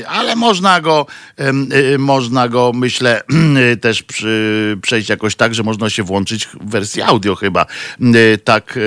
ale 0.09 0.37
można 0.37 0.81
go, 0.81 1.07
e, 1.37 1.99
można 1.99 2.49
go, 2.49 2.73
myślę, 2.75 3.23
też 3.81 4.05
przejść 4.83 5.09
jakoś 5.09 5.37
tak, 5.37 5.55
że 5.55 5.63
można 5.63 5.91
się 5.91 6.03
włączyć 6.03 6.47
w 6.47 6.71
wersji 6.71 7.03
audio 7.03 7.35
chyba. 7.35 7.67
Tak, 8.45 8.79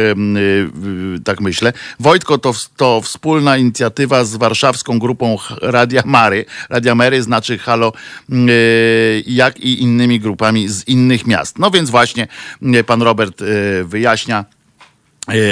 tak 1.23 1.34
myślę. 1.41 1.73
Wojtko 1.99 2.37
to, 2.37 2.53
to 2.77 3.01
wspólna 3.01 3.57
inicjatywa 3.57 4.25
z 4.25 4.35
warszawską 4.35 4.99
grupą 4.99 5.37
Radia 5.61 6.01
Mary. 6.05 6.45
Radia 6.69 6.95
Mary 6.95 7.23
znaczy 7.23 7.57
Halo, 7.57 7.93
yy, 8.29 9.23
jak 9.27 9.59
i 9.59 9.81
innymi 9.81 10.19
grupami 10.19 10.69
z 10.69 10.87
innych 10.87 11.27
miast. 11.27 11.59
No 11.59 11.71
więc 11.71 11.89
właśnie 11.89 12.27
yy, 12.61 12.83
pan 12.83 13.01
Robert 13.01 13.41
yy, 13.41 13.83
wyjaśnia 13.83 14.45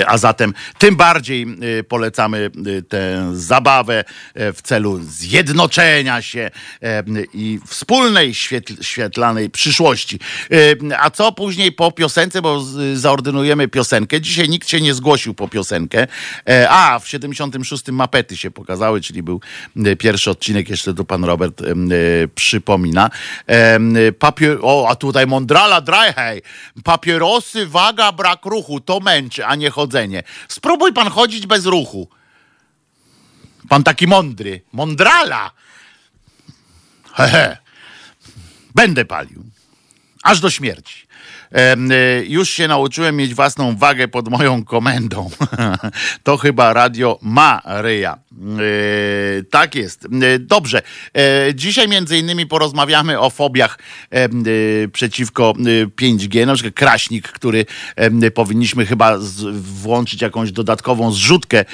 a 0.08 0.18
zatem 0.18 0.54
tym 0.78 0.96
bardziej 0.96 1.44
e, 1.80 1.84
polecamy 1.84 2.52
e, 2.78 2.82
tę 2.82 3.32
zabawę 3.34 4.04
w 4.36 4.62
celu 4.64 5.00
zjednoczenia 5.02 6.22
się 6.22 6.52
i 7.34 7.60
wspólnej 7.68 8.34
świetlanej 8.82 9.50
przyszłości. 9.50 10.20
A 11.00 11.10
co 11.10 11.32
później 11.32 11.72
po 11.72 11.92
piosence, 11.92 12.42
bo 12.42 12.64
zaordynujemy 12.94 13.68
piosenkę. 13.68 14.22
Dzisiaj 14.22 14.50
nikt 14.50 14.70
się 14.70 14.82
nie 14.82 14.94
zgłosił 14.94 15.34
po 15.34 15.48
piosenkę. 15.48 16.08
A, 16.70 17.00
w 17.00 17.08
76 17.08 17.88
mapety 17.88 18.38
się 18.38 18.52
pokazały, 18.52 19.02
czyli 19.02 19.24
był 19.24 19.42
pierwszy 20.00 20.32
odcinek, 20.32 20.70
jeszcze 20.70 20.94
tu 20.94 21.06
pan 21.06 21.24
Robert 21.24 21.62
przypomina. 22.36 23.10
Papier... 24.20 24.58
O, 24.62 24.90
a 24.90 24.96
tutaj 24.96 25.28
Mondrala 25.28 25.82
Dryhej. 25.82 26.42
Papierosy, 26.84 27.68
waga, 27.68 28.12
brak 28.12 28.46
ruchu, 28.46 28.80
to 28.80 29.00
męczy, 29.00 29.46
a 29.46 29.56
nie 29.56 29.62
nie 29.63 29.69
chodzenie. 29.69 30.23
Spróbuj 30.47 30.93
pan 30.93 31.10
chodzić 31.10 31.47
bez 31.47 31.65
ruchu. 31.65 32.10
Pan 33.69 33.84
taki 33.84 34.08
mądry. 34.08 34.62
Mądrala. 34.73 35.52
Hehe. 37.13 37.58
Będę 38.76 39.06
palił. 39.06 39.43
Aż 40.23 40.39
do 40.39 40.49
śmierci. 40.49 41.03
E, 41.54 41.76
już 42.26 42.50
się 42.50 42.68
nauczyłem 42.68 43.16
mieć 43.16 43.34
własną 43.34 43.78
wagę 43.78 44.08
pod 44.08 44.30
moją 44.30 44.63
komendą. 44.66 45.30
to 46.24 46.38
chyba 46.38 46.74
radio 46.74 47.20
Maryja. 47.22 48.13
E, 48.13 49.44
tak 49.44 49.76
jest. 49.76 50.06
E, 50.06 50.39
dobrze. 50.39 50.82
Dzisiaj 51.54 51.88
między 51.88 52.18
innymi 52.18 52.46
porozmawiamy 52.46 53.20
o 53.20 53.30
fobiach 53.30 53.80
przeciwko 54.94 55.54
5G. 56.02 56.46
Na 56.46 56.54
przykład 56.54 56.74
kraśnik, 56.74 57.28
który 57.28 57.66
powinniśmy 58.34 58.86
chyba 58.86 59.18
włączyć 59.54 60.22
jakąś 60.22 60.52
dodatkową 60.52 61.12
zrzutkę. 61.12 61.66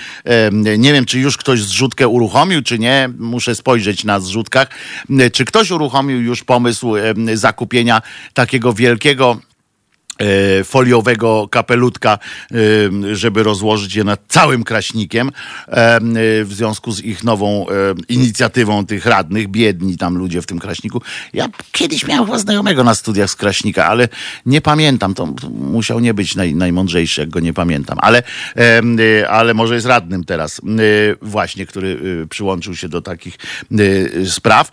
Nie 0.78 0.94
wiem, 0.94 1.06
czy 1.06 1.20
już 1.20 1.38
ktoś 1.38 1.63
zrzutkę 1.63 2.08
uruchomił, 2.08 2.62
czy 2.62 2.80
nie. 2.80 3.10
Muszę 3.20 3.56
spojrzeć 3.56 4.04
na 4.04 4.20
zrzutkach. 4.20 4.68
Czy 5.34 5.46
ktoś 5.46 5.72
uruchomił 5.72 6.22
już 6.22 6.44
pomysł 6.44 6.94
zakupienia 7.34 8.02
takiego 8.34 8.74
wielkiego 8.74 9.39
e, 9.42 9.49
foliowego 10.64 11.48
kapelutka, 11.52 12.20
e, 12.52 13.16
żeby 13.16 13.44
rozłożyć 13.44 13.96
je 13.96 14.04
nad 14.04 14.20
całym 14.28 14.64
kraśnikiem 14.64 15.28
e, 15.28 16.00
w 16.44 16.50
związku 16.50 16.92
z 16.92 17.02
ich 17.02 17.24
nową 17.24 17.66
inicjatywą 18.10 18.86
tych 18.86 19.06
radnych, 19.06 19.48
biedni 19.48 19.98
tam 19.98 20.18
ludzie 20.18 20.42
w 20.42 20.46
tym 20.46 20.60
kraśniku. 20.60 21.02
Ja 21.34 21.48
kiedyś 21.72 22.08
miałem 22.08 22.26
chyba 22.26 22.40
znajomego 22.40 22.84
na 22.84 22.96
studiach 22.96 23.30
z 23.30 23.36
kraśnika, 23.36 23.86
ale 23.86 24.08
nie 24.46 24.62
pamiętam, 24.62 25.14
to 25.14 25.34
musiał 25.52 26.00
nie 26.00 26.14
być 26.14 26.36
naj, 26.36 26.56
najmądrzejszy, 26.56 27.22
jak 27.22 27.30
go 27.30 27.40
nie 27.40 27.54
pamiętam, 27.54 27.98
ale, 28.02 28.24
ale 29.30 29.54
może 29.54 29.76
jest 29.76 29.88
radnym 29.88 30.24
teraz 30.24 30.62
właśnie, 31.22 31.66
który 31.66 32.00
przyłączył 32.30 32.76
się 32.76 32.90
do 32.90 33.02
takich 33.02 33.38
spraw. 34.26 34.70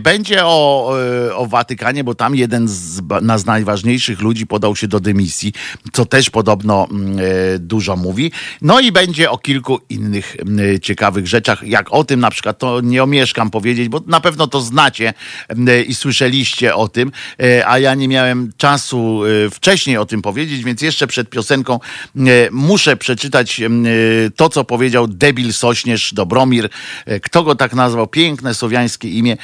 Będzie 0.00 0.44
o, 0.44 0.92
o 1.34 1.46
Watykanie, 1.46 2.04
bo 2.04 2.14
tam 2.14 2.36
jeden 2.36 2.68
z, 2.68 3.02
z 3.36 3.46
najważniejszych 3.46 4.20
ludzi 4.20 4.46
podał 4.46 4.76
się 4.76 4.81
do 4.88 5.00
dymisji, 5.00 5.52
co 5.92 6.04
też 6.04 6.30
podobno 6.30 6.88
mm, 6.90 7.18
e, 7.18 7.58
dużo 7.58 7.96
mówi. 7.96 8.32
No 8.62 8.80
i 8.80 8.92
będzie 8.92 9.30
o 9.30 9.38
kilku 9.38 9.78
innych 9.88 10.36
mm, 10.40 10.80
ciekawych 10.80 11.26
rzeczach. 11.26 11.62
Jak 11.62 11.92
o 11.92 12.04
tym 12.04 12.20
na 12.20 12.30
przykład, 12.30 12.58
to 12.58 12.80
nie 12.80 13.02
omieszkam 13.02 13.50
powiedzieć, 13.50 13.88
bo 13.88 14.00
na 14.06 14.20
pewno 14.20 14.46
to 14.46 14.60
znacie 14.60 15.14
mm, 15.48 15.86
i 15.86 15.94
słyszeliście 15.94 16.74
o 16.74 16.88
tym, 16.88 17.12
e, 17.42 17.68
a 17.68 17.78
ja 17.78 17.94
nie 17.94 18.08
miałem 18.08 18.52
czasu 18.56 19.22
e, 19.24 19.50
wcześniej 19.50 19.96
o 19.96 20.06
tym 20.06 20.22
powiedzieć, 20.22 20.64
więc 20.64 20.82
jeszcze 20.82 21.06
przed 21.06 21.30
piosenką 21.30 21.80
muszę 22.50 22.96
przeczytać 22.96 23.60
to, 24.36 24.48
co 24.48 24.64
powiedział 24.64 25.06
debil 25.08 25.52
Sośnierz 25.52 26.14
Dobromir. 26.14 26.68
Kto 27.22 27.42
go 27.42 27.54
tak 27.54 27.74
nazwał? 27.74 28.06
Piękne 28.06 28.54
słowiańskie 28.54 29.08
imię 29.08 29.36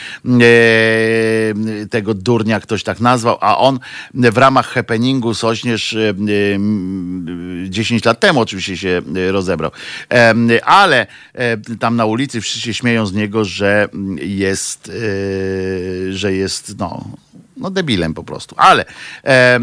tego 1.90 2.14
durnia 2.14 2.60
ktoś 2.60 2.82
tak 2.82 3.00
nazwał, 3.00 3.38
a 3.40 3.58
on 3.58 3.78
w 4.14 4.36
ramach 4.36 4.66
happeningu 4.66 5.27
Sośnierz 5.34 5.96
10 7.68 8.04
lat 8.04 8.20
temu 8.20 8.40
oczywiście 8.40 8.76
się 8.76 9.02
rozebrał. 9.30 9.70
Ale 10.64 11.06
tam 11.80 11.96
na 11.96 12.04
ulicy 12.04 12.40
wszyscy 12.40 12.60
się 12.60 12.74
śmieją 12.74 13.06
z 13.06 13.12
niego, 13.12 13.44
że 13.44 13.88
jest, 14.20 14.88
e, 14.88 16.12
że 16.12 16.32
jest 16.32 16.78
no, 16.78 17.04
no 17.60 17.70
debilem 17.70 18.14
po 18.14 18.24
prostu. 18.24 18.54
Ale 18.58 18.84
e, 19.24 19.28
e, 19.28 19.58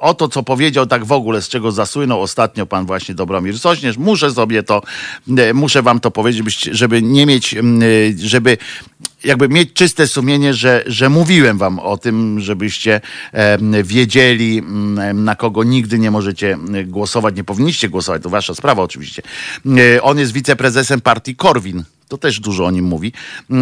o 0.00 0.14
to, 0.14 0.28
co 0.28 0.42
powiedział 0.42 0.86
tak 0.86 1.04
w 1.04 1.12
ogóle, 1.12 1.42
z 1.42 1.48
czego 1.48 1.72
zasłynął 1.72 2.22
ostatnio 2.22 2.66
pan 2.66 2.86
właśnie 2.86 3.14
Dobromir 3.14 3.58
Sośnierz, 3.58 3.98
muszę 3.98 4.30
sobie 4.30 4.62
to, 4.62 4.82
e, 5.38 5.54
muszę 5.54 5.82
wam 5.82 6.00
to 6.00 6.10
powiedzieć, 6.10 6.62
żeby 6.72 7.02
nie 7.02 7.26
mieć, 7.26 7.54
e, 7.54 7.60
żeby 8.16 8.58
jakby 9.24 9.48
mieć 9.48 9.72
czyste 9.72 10.06
sumienie, 10.06 10.54
że, 10.54 10.84
że 10.86 11.08
mówiłem 11.08 11.58
wam 11.58 11.78
o 11.78 11.96
tym, 11.96 12.40
żebyście 12.40 13.00
wiedzieli, 13.84 14.62
na 15.14 15.34
kogo 15.34 15.64
nigdy 15.64 15.98
nie 15.98 16.10
możecie 16.10 16.58
głosować, 16.84 17.36
nie 17.36 17.44
powinniście 17.44 17.88
głosować, 17.88 18.22
to 18.22 18.30
wasza 18.30 18.54
sprawa 18.54 18.82
oczywiście. 18.82 19.22
E, 19.66 20.02
on 20.02 20.18
jest 20.18 20.32
wiceprezesem 20.32 21.00
partii 21.00 21.36
Korwin 21.36 21.84
to 22.08 22.18
też 22.18 22.40
dużo 22.40 22.66
o 22.66 22.70
nim 22.70 22.84
mówi. 22.84 23.12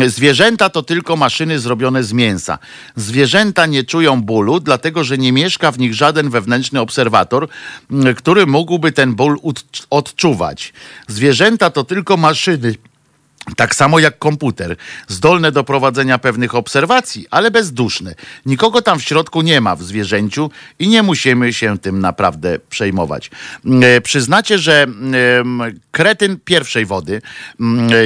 Zwierzęta 0.07 0.71
to 0.71 0.83
tylko 0.83 1.17
maszyny 1.17 1.59
zrobione 1.59 2.05
z 2.05 2.13
mięsa. 2.13 2.59
Zwierzęta 2.97 3.67
nie 3.67 3.85
czują 3.85 4.23
bólu, 4.23 4.61
dlatego 4.61 5.05
że 5.05 5.19
nie 5.19 5.33
mieszka 5.33 5.73
w 5.73 5.79
nich 5.79 5.95
żaden 5.95 6.31
wewnętrzny 6.31 6.81
obserwator, 6.81 7.49
który 8.17 8.47
mógłby 8.47 8.93
ten 8.93 9.15
ból 9.15 9.39
odczuwać. 9.91 10.73
Zwierzęta 11.09 11.71
to 11.71 11.85
tylko 11.85 12.17
maszyny 12.17 12.75
tak 13.57 13.75
samo 13.75 13.99
jak 13.99 14.19
komputer, 14.19 14.77
zdolne 15.09 15.53
do 15.53 15.65
prowadzenia 15.65 16.19
pewnych 16.19 16.55
obserwacji, 16.55 17.27
ale 17.31 17.51
bezduszne. 17.51 18.15
Nikogo 18.47 18.83
tam 18.83 18.99
w 18.99 19.03
środku 19.03 19.43
nie 19.43 19.61
ma 19.61 19.77
w 19.77 19.83
zwierzęciu 19.83 20.51
i 20.79 20.89
nie 20.89 21.03
musimy 21.03 21.53
się 21.53 21.79
tym 21.79 22.01
naprawdę 22.01 22.59
przejmować. 22.71 23.31
E, 23.83 24.01
przyznacie, 24.01 24.59
że 24.59 24.87
kretyn 25.91 26.39
pierwszej 26.45 26.87
wody 26.87 27.23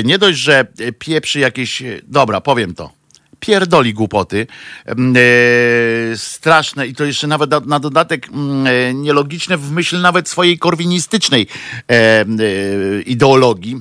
nie 0.04 0.18
dość, 0.18 0.38
że 0.38 0.66
pieprzy 0.98 1.40
jakieś. 1.40 1.82
Dobra, 2.02 2.40
powiem 2.40 2.74
to 2.74 2.98
pierdoli 3.40 3.94
głupoty 3.94 4.46
e, 4.86 4.94
straszne 6.16 6.86
i 6.86 6.94
to 6.94 7.04
jeszcze 7.04 7.26
nawet 7.26 7.50
na, 7.50 7.60
na 7.60 7.80
dodatek 7.80 8.28
e, 8.28 8.94
nielogiczne 8.94 9.56
w 9.56 9.70
myśl 9.70 10.00
nawet 10.00 10.28
swojej 10.28 10.58
korwinistycznej 10.58 11.46
e, 11.90 12.24
ideologii 13.06 13.80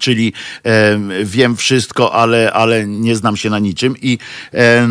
czyli 0.00 0.32
e, 0.64 0.98
wiem 1.24 1.56
wszystko, 1.56 2.12
ale, 2.12 2.52
ale 2.52 2.86
nie 2.86 3.16
znam 3.16 3.36
się 3.36 3.50
na 3.50 3.58
niczym 3.58 3.94
i, 4.02 4.18
e, 4.54 4.88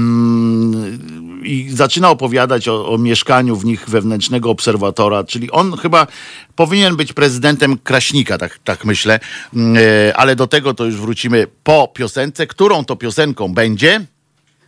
i 1.44 1.70
zaczyna 1.72 2.10
opowiadać 2.10 2.68
o, 2.68 2.94
o, 2.94 2.98
mieszkaniu 2.98 3.56
w 3.56 3.66
nich 3.66 3.90
wewnętrznego 3.90 4.50
obserwatora, 4.50 5.24
czyli 5.24 5.52
on 5.52 5.78
chyba 5.78 6.08
powinien 6.56 6.96
być 6.96 7.14
prezydentem 7.14 7.78
Kraśnika, 7.78 8.38
tak, 8.38 8.60
tak 8.64 8.86
myślę, 8.86 9.20
e, 9.56 10.18
ale 10.18 10.36
do 10.36 10.48
tego 10.48 10.74
to 10.74 10.86
już 10.86 10.96
wrócimy 10.96 11.48
po 11.64 11.88
piosence, 11.94 12.48
którą 12.48 12.86
to 12.86 12.96
piosenką 12.96 13.54
będzie... 13.54 14.06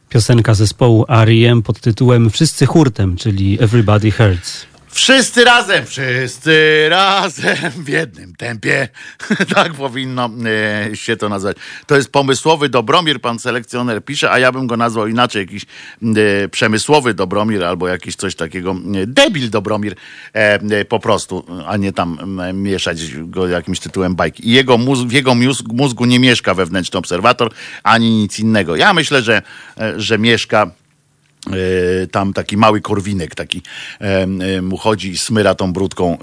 Piosenka 0.10 0.54
zespołu 0.54 1.06
R.E.M. 1.10 1.62
pod 1.62 1.80
tytułem 1.80 2.30
Wszyscy 2.30 2.66
hurtem, 2.66 3.18
czyli 3.18 3.58
Everybody 3.62 4.12
Hurts. 4.12 4.75
Wszyscy 4.96 5.44
razem, 5.44 5.86
wszyscy 5.86 6.86
razem 6.90 7.72
w 7.72 7.90
jednym 7.90 8.36
tempie. 8.36 8.88
tak 9.56 9.74
powinno 9.74 10.30
e, 10.92 10.96
się 10.96 11.18
to 11.18 11.30
nazwać. 11.30 11.58
To 11.88 11.96
jest 11.96 12.12
pomysłowy 12.12 12.70
Dobromir, 12.70 13.22
pan 13.22 13.40
selekcjoner 13.40 14.06
pisze, 14.06 14.32
a 14.32 14.40
ja 14.40 14.52
bym 14.52 14.68
go 14.68 14.78
nazwał 14.78 15.08
inaczej, 15.08 15.42
jakiś 15.42 15.64
e, 15.64 16.48
przemysłowy 16.48 17.14
Dobromir 17.14 17.64
albo 17.64 17.88
jakiś 17.88 18.16
coś 18.16 18.36
takiego. 18.36 18.72
E, 18.72 19.08
debil 19.08 19.50
Dobromir 19.50 19.96
po 20.90 21.00
prostu, 21.00 21.46
a 21.68 21.78
nie 21.78 21.94
tam 21.94 22.42
mieszać 22.54 23.16
go 23.16 23.48
jakimś 23.48 23.80
tytułem 23.80 24.16
bajki. 24.16 24.50
I 24.50 24.52
jego 24.52 24.78
mózg, 24.78 25.08
w 25.08 25.12
jego 25.12 25.36
mózgu 25.74 26.06
nie 26.06 26.20
mieszka 26.20 26.54
wewnętrzny 26.54 27.00
obserwator, 27.00 27.52
ani 27.84 28.10
nic 28.10 28.40
innego. 28.40 28.76
Ja 28.76 28.94
myślę, 28.94 29.22
że, 29.22 29.42
że 29.98 30.18
mieszka 30.18 30.72
tam 32.12 32.34
taki 32.34 32.58
mały 32.58 32.82
korwinek 32.82 33.36
taki 33.36 33.62
e, 34.02 34.24
e, 34.24 34.62
mu 34.62 34.78
chodzi 34.78 35.12
i 35.12 35.18
smyra 35.18 35.56
tą 35.56 35.74
brudką 35.74 36.18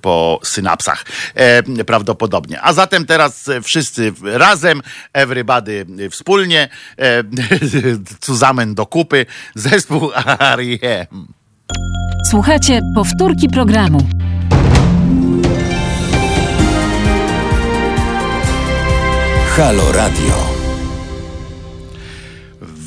po 0.00 0.40
synapsach 0.44 1.04
prawdopodobnie. 1.86 2.62
A 2.62 2.72
zatem 2.72 3.06
teraz 3.06 3.50
wszyscy 3.62 4.12
razem, 4.22 4.82
everybody 5.12 5.86
wspólnie, 6.10 6.68
zusammen 8.26 8.74
do 8.74 8.86
kupy, 8.86 9.26
zespół 9.54 10.10
R.E.M. 10.38 11.26
Słuchajcie 12.30 12.80
powtórki 12.94 13.48
programu. 13.48 13.98
Halo 19.56 19.92
Radio. 19.92 20.57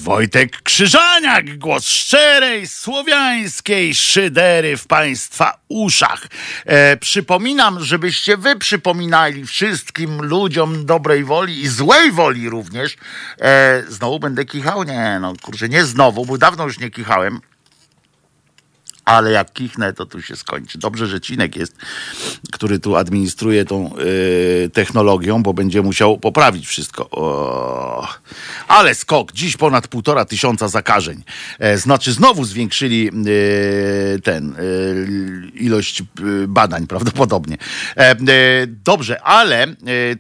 Wojtek 0.02 0.62
Krzyżaniak, 0.62 1.58
głos 1.58 1.88
szczerej, 1.88 2.68
słowiańskiej 2.68 3.96
szydery 3.96 4.78
w 4.78 4.88
Państwa 4.88 5.58
uszach. 5.68 6.28
E, 6.66 6.98
przypominam, 6.98 7.84
żebyście 7.84 8.38
wy 8.38 8.56
przypominali 8.56 9.46
wszystkim 9.46 10.22
ludziom 10.22 10.86
dobrej 10.86 11.24
woli 11.24 11.62
i 11.62 11.68
złej 11.68 12.12
woli 12.12 12.50
również. 12.50 12.98
E, 13.42 13.84
znowu 13.88 14.20
będę 14.20 14.46
kichał? 14.46 14.84
Nie, 14.84 15.18
no 15.22 15.34
kurczę, 15.42 15.70
nie 15.70 15.86
znowu, 15.86 16.26
bo 16.26 16.38
dawno 16.38 16.64
już 16.64 16.80
nie 16.80 16.90
kichałem 16.90 17.42
ale 19.12 19.32
jak 19.32 19.54
kichnę, 19.54 19.94
to 19.94 20.06
tu 20.06 20.22
się 20.22 20.36
skończy. 20.36 20.78
Dobrze, 20.78 21.08
że 21.08 21.22
Cinek 21.22 21.56
jest, 21.56 21.76
który 22.52 22.80
tu 22.80 22.96
administruje 22.96 23.66
tą 23.66 23.98
y, 24.66 24.70
technologią, 24.74 25.44
bo 25.44 25.54
będzie 25.54 25.82
musiał 25.82 26.18
poprawić 26.18 26.68
wszystko. 26.68 27.10
O, 27.12 28.08
ale 28.68 28.96
skok, 28.96 29.32
dziś 29.32 29.58
ponad 29.58 29.88
półtora 29.88 30.26
tysiąca 30.26 30.68
zakażeń. 30.68 31.24
E, 31.60 31.78
znaczy 31.78 32.14
znowu 32.14 32.46
zwiększyli 32.46 33.10
y, 33.28 34.22
ten 34.22 34.56
y, 34.56 35.52
ilość 35.56 36.04
badań 36.48 36.88
prawdopodobnie. 36.88 37.58
E, 37.98 38.16
dobrze, 38.68 39.22
ale 39.22 39.68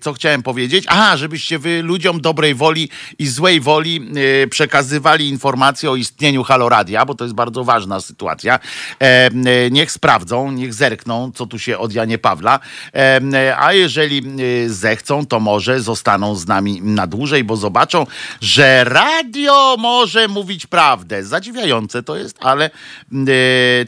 co 0.02 0.14
chciałem 0.14 0.44
powiedzieć? 0.44 0.86
Aha, 0.88 1.18
żebyście 1.18 1.60
wy 1.60 1.82
ludziom 1.82 2.22
dobrej 2.22 2.56
woli 2.56 2.90
i 3.20 3.28
złej 3.28 3.62
woli 3.62 4.12
przekazywali 4.50 5.30
informacje 5.30 5.92
o 5.92 5.96
istnieniu 5.96 6.44
Haloradia, 6.44 7.06
bo 7.06 7.16
to 7.16 7.24
jest 7.24 7.36
bardzo 7.36 7.64
ważna 7.64 8.02
sytuacja. 8.02 8.60
E, 9.00 9.30
niech 9.72 9.92
sprawdzą, 9.92 10.52
niech 10.52 10.74
zerkną, 10.74 11.32
co 11.36 11.46
tu 11.46 11.60
się 11.60 11.78
od 11.78 11.94
Janie 11.94 12.18
Pawla, 12.18 12.60
e, 12.94 13.58
a 13.60 13.74
jeżeli 13.74 14.18
e, 14.20 14.70
zechcą, 14.70 15.26
to 15.26 15.40
może 15.40 15.80
zostaną 15.80 16.36
z 16.36 16.48
nami 16.48 16.82
na 16.82 17.08
dłużej, 17.08 17.44
bo 17.44 17.58
zobaczą, 17.58 18.06
że 18.42 18.84
radio 18.84 19.76
może 19.80 20.28
mówić 20.28 20.68
prawdę. 20.68 21.24
Zadziwiające 21.24 22.04
to 22.04 22.18
jest, 22.18 22.38
ale 22.40 22.70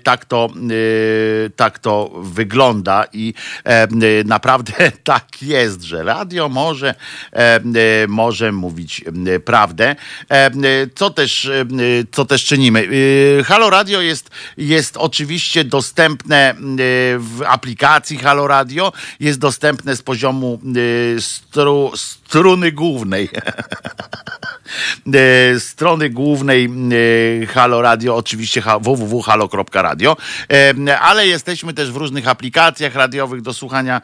tak 0.03 0.25
to, 0.25 0.49
tak 1.55 1.79
to 1.79 2.11
wygląda 2.15 3.05
i 3.13 3.33
naprawdę 4.25 4.73
tak 5.03 5.41
jest, 5.41 5.83
że 5.83 6.03
radio 6.03 6.49
może, 6.49 6.95
może 8.07 8.51
mówić 8.51 9.01
prawdę. 9.45 9.95
Co 10.95 11.09
też, 11.09 11.51
co 12.11 12.25
też 12.25 12.45
czynimy? 12.45 12.87
Halo 13.45 13.69
Radio 13.69 14.01
jest, 14.01 14.29
jest 14.73 14.97
oczywiście 14.97 15.63
dostępne 15.63 16.55
w 17.17 17.41
aplikacji 17.47 18.17
Halo 18.17 18.47
Radio, 18.47 18.93
jest 19.19 19.39
dostępne 19.39 19.95
z 19.95 20.01
poziomu 20.01 20.59
stru, 21.19 21.91
struny 21.95 22.71
głównej. 22.71 23.29
E, 25.13 25.59
strony 25.59 26.09
głównej 26.09 26.69
e, 27.43 27.45
Halo 27.45 27.81
Radio, 27.81 28.15
oczywiście 28.15 28.63
www.halo.radio, 28.81 30.17
e, 30.87 30.99
ale 30.99 31.27
jesteśmy 31.27 31.73
też 31.73 31.91
w 31.91 31.95
różnych 31.95 32.27
aplikacjach 32.27 32.95
radiowych 32.95 33.41
do 33.41 33.53
słuchania, 33.53 34.01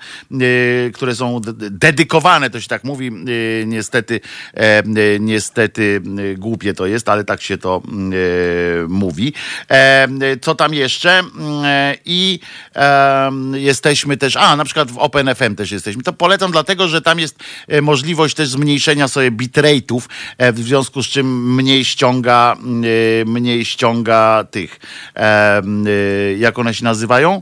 które 0.93 1.15
są 1.15 1.41
dedykowane, 1.71 2.49
to 2.49 2.61
się 2.61 2.67
tak 2.67 2.83
mówi, 2.83 3.11
niestety, 3.65 4.19
niestety 5.19 6.01
głupie 6.37 6.73
to 6.73 6.85
jest, 6.85 7.09
ale 7.09 7.23
tak 7.23 7.41
się 7.41 7.57
to 7.57 7.81
mówi. 8.87 9.33
Co 10.41 10.55
tam 10.55 10.73
jeszcze? 10.73 11.23
I 12.05 12.39
jesteśmy 13.53 14.17
też, 14.17 14.35
a 14.35 14.55
na 14.55 14.65
przykład 14.65 14.91
w 14.91 14.97
OpenFM 14.97 15.55
też 15.55 15.71
jesteśmy. 15.71 16.03
To 16.03 16.13
polecam 16.13 16.51
dlatego, 16.51 16.87
że 16.87 17.01
tam 17.01 17.19
jest 17.19 17.39
możliwość 17.81 18.35
też 18.35 18.49
zmniejszenia 18.49 19.07
sobie 19.07 19.31
bitrate'ów, 19.31 20.01
w 20.39 20.58
związku 20.63 21.03
z 21.03 21.07
czym 21.07 21.55
mniej 21.55 21.85
ściąga, 21.85 22.55
y, 22.83 23.23
mniej 23.25 23.65
ściąga 23.65 24.45
tych, 24.51 24.79
y, 25.87 26.37
jak 26.39 26.59
one 26.59 26.73
się 26.73 26.83
nazywają? 26.83 27.41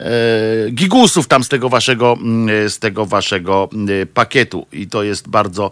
E, 0.00 0.70
gigusów 0.70 1.28
tam 1.28 1.44
z 1.44 1.48
tego 1.48 1.68
waszego, 1.68 2.16
mm, 2.20 2.70
z 2.70 2.78
tego 2.78 3.06
waszego 3.06 3.68
mm, 3.72 4.06
pakietu 4.14 4.66
i 4.72 4.86
to 4.86 5.02
jest 5.02 5.28
bardzo 5.28 5.70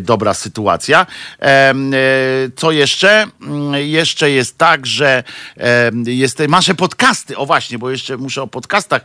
dobra 0.00 0.34
sytuacja. 0.34 1.06
E, 1.42 1.74
co 2.56 2.72
jeszcze? 2.72 3.26
Mm, 3.42 3.74
jeszcze 3.74 4.30
jest 4.30 4.58
tak, 4.58 4.86
że 4.86 5.22
jest 6.06 6.38
nasze 6.48 6.74
podcasty, 6.74 7.36
o 7.36 7.46
właśnie, 7.46 7.78
bo 7.78 7.90
jeszcze 7.90 8.16
muszę 8.16 8.42
o 8.42 8.46
podcastach 8.46 9.02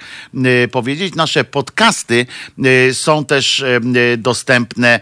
powiedzieć. 0.71 1.15
Nasze 1.15 1.43
podcasty 1.43 2.25
są 2.93 3.25
też 3.25 3.63
dostępne 4.17 4.99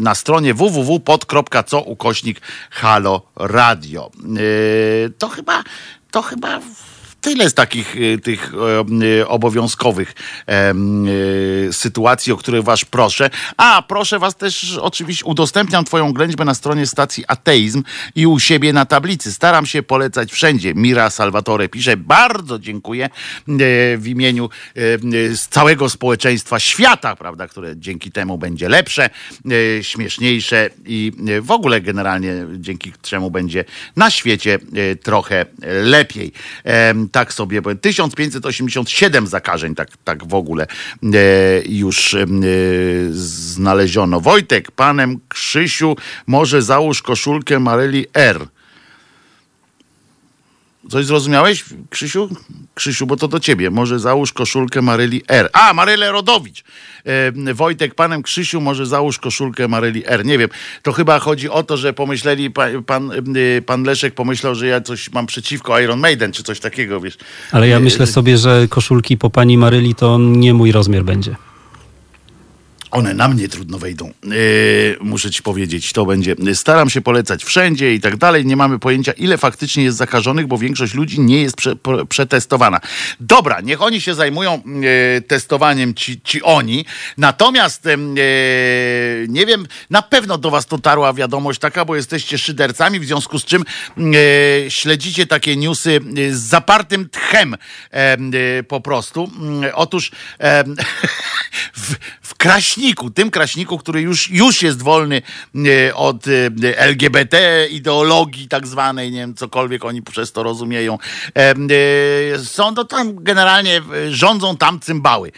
na 0.00 0.14
stronie 0.14 0.54
www.pod.co 0.54 1.80
ukośnik 1.80 2.40
Halo 2.70 3.22
Radio. 3.36 4.10
E, 4.16 5.10
to 5.18 5.28
chyba 5.28 5.62
to 6.10 6.22
chyba 6.22 6.60
tyle 7.24 7.50
z 7.50 7.54
takich 7.54 7.96
y, 7.96 8.18
tych 8.18 8.52
y, 9.20 9.28
obowiązkowych 9.28 10.14
y, 11.68 11.72
sytuacji, 11.72 12.32
o 12.32 12.36
które 12.36 12.62
was 12.62 12.84
proszę. 12.84 13.30
A, 13.56 13.82
proszę 13.82 14.18
was 14.18 14.36
też 14.36 14.78
oczywiście 14.80 15.24
udostępniam 15.24 15.84
twoją 15.84 16.12
ględźbę 16.12 16.44
na 16.44 16.54
stronie 16.54 16.86
stacji 16.86 17.24
Ateizm 17.28 17.82
i 18.14 18.26
u 18.26 18.38
siebie 18.40 18.72
na 18.72 18.86
tablicy. 18.86 19.32
Staram 19.32 19.66
się 19.66 19.82
polecać 19.82 20.32
wszędzie. 20.32 20.74
Mira 20.74 21.10
Salvatore 21.10 21.68
pisze, 21.68 21.96
bardzo 21.96 22.58
dziękuję 22.58 23.10
w 23.98 24.04
imieniu 24.06 24.48
z 25.34 25.48
całego 25.48 25.88
społeczeństwa 25.88 26.58
świata, 26.60 27.16
prawda, 27.16 27.48
które 27.48 27.76
dzięki 27.76 28.12
temu 28.12 28.38
będzie 28.38 28.68
lepsze, 28.68 29.10
śmieszniejsze 29.82 30.70
i 30.86 31.12
w 31.42 31.50
ogóle 31.50 31.80
generalnie 31.80 32.32
dzięki 32.56 32.92
czemu 33.02 33.30
będzie 33.30 33.64
na 33.96 34.10
świecie 34.10 34.58
trochę 35.02 35.46
lepiej 35.82 36.32
tak 37.14 37.32
sobie, 37.32 37.62
1587 37.80 39.26
zakażeń, 39.26 39.74
tak, 39.74 39.88
tak 40.04 40.26
w 40.26 40.34
ogóle 40.34 40.66
e, 41.02 41.16
już 41.66 42.14
e, 42.14 42.26
znaleziono. 43.10 44.20
Wojtek, 44.20 44.70
panem 44.70 45.20
Krzysiu, 45.28 45.96
może 46.26 46.62
załóż 46.62 47.02
koszulkę 47.02 47.58
Maryli 47.58 48.06
R. 48.14 48.46
Coś 50.90 51.06
zrozumiałeś, 51.06 51.64
Krzysiu? 51.90 52.28
Krzysiu, 52.74 53.06
bo 53.06 53.16
to 53.16 53.28
do 53.28 53.40
ciebie. 53.40 53.70
Może 53.70 53.98
załóż 53.98 54.32
koszulkę 54.32 54.82
Maryli 54.82 55.22
R. 55.28 55.50
A, 55.52 55.74
Marylę 55.74 56.12
Rodowicz. 56.12 56.64
E, 57.46 57.54
Wojtek, 57.54 57.94
panem 57.94 58.22
Krzysiu, 58.22 58.60
może 58.60 58.86
załóż 58.86 59.18
koszulkę 59.18 59.68
Maryli 59.68 60.02
R. 60.06 60.24
Nie 60.24 60.38
wiem. 60.38 60.48
To 60.82 60.92
chyba 60.92 61.18
chodzi 61.18 61.50
o 61.50 61.62
to, 61.62 61.76
że 61.76 61.92
pomyśleli, 61.92 62.50
pan, 62.50 62.84
pan, 62.84 63.10
e, 63.12 63.62
pan 63.62 63.82
Leszek 63.82 64.14
pomyślał, 64.14 64.54
że 64.54 64.66
ja 64.66 64.80
coś 64.80 65.12
mam 65.12 65.26
przeciwko 65.26 65.80
Iron 65.80 66.00
Maiden, 66.00 66.32
czy 66.32 66.42
coś 66.42 66.60
takiego, 66.60 67.00
wiesz. 67.00 67.18
Ale 67.52 67.68
ja 67.68 67.80
myślę 67.80 68.06
sobie, 68.06 68.38
że 68.38 68.66
koszulki 68.68 69.16
po 69.16 69.30
pani 69.30 69.58
Maryli 69.58 69.94
to 69.94 70.18
nie 70.18 70.54
mój 70.54 70.72
rozmiar 70.72 71.04
będzie. 71.04 71.36
One 72.94 73.14
na 73.14 73.28
mnie 73.28 73.48
trudno 73.48 73.78
wejdą. 73.78 74.12
Yy, 74.24 74.96
muszę 75.00 75.30
ci 75.30 75.42
powiedzieć, 75.42 75.92
to 75.92 76.06
będzie. 76.06 76.36
Staram 76.54 76.90
się 76.90 77.00
polecać 77.00 77.44
wszędzie 77.44 77.94
i 77.94 78.00
tak 78.00 78.16
dalej. 78.16 78.46
Nie 78.46 78.56
mamy 78.56 78.78
pojęcia, 78.78 79.12
ile 79.12 79.38
faktycznie 79.38 79.84
jest 79.84 79.96
zakażonych, 79.96 80.46
bo 80.46 80.58
większość 80.58 80.94
ludzi 80.94 81.20
nie 81.20 81.42
jest 81.42 81.56
prze, 81.56 81.76
przetestowana. 82.08 82.80
Dobra, 83.20 83.60
niech 83.60 83.82
oni 83.82 84.00
się 84.00 84.14
zajmują 84.14 84.62
yy, 84.66 85.22
testowaniem, 85.22 85.94
ci, 85.94 86.20
ci 86.20 86.42
oni. 86.42 86.84
Natomiast 87.18 87.84
yy, 87.84 87.96
nie 89.28 89.46
wiem, 89.46 89.66
na 89.90 90.02
pewno 90.02 90.38
do 90.38 90.50
was 90.50 90.66
dotarła 90.66 91.12
wiadomość 91.12 91.60
taka, 91.60 91.84
bo 91.84 91.96
jesteście 91.96 92.38
szydercami, 92.38 93.00
w 93.00 93.04
związku 93.04 93.38
z 93.38 93.44
czym 93.44 93.64
śledzicie 94.68 95.26
takie 95.26 95.56
newsy 95.56 96.00
z 96.30 96.40
zapartym 96.40 97.08
tchem 97.08 97.56
po 98.68 98.80
prostu. 98.80 99.30
Otóż 99.74 100.10
w, 101.74 101.94
w 102.22 102.34
Kraśniku 102.34 102.83
kraśniku, 102.84 103.10
tym 103.10 103.30
kraśniku, 103.30 103.78
który 103.78 104.00
już, 104.00 104.30
już 104.30 104.62
jest 104.62 104.82
wolny 104.82 105.22
e, 105.54 105.94
od 105.94 106.26
e, 106.28 106.78
LGBT, 106.78 107.66
ideologii 107.70 108.48
tak 108.48 108.66
zwanej, 108.66 109.10
nie 109.10 109.18
wiem, 109.18 109.34
cokolwiek 109.34 109.84
oni 109.84 110.02
przez 110.02 110.32
to 110.32 110.42
rozumieją. 110.42 110.98
E, 111.34 111.54
są 112.38 112.74
to 112.74 112.84
tam 112.84 113.24
generalnie, 113.24 113.80
rządzą 114.10 114.56
tam 114.56 114.80
cymbały. 114.80 115.32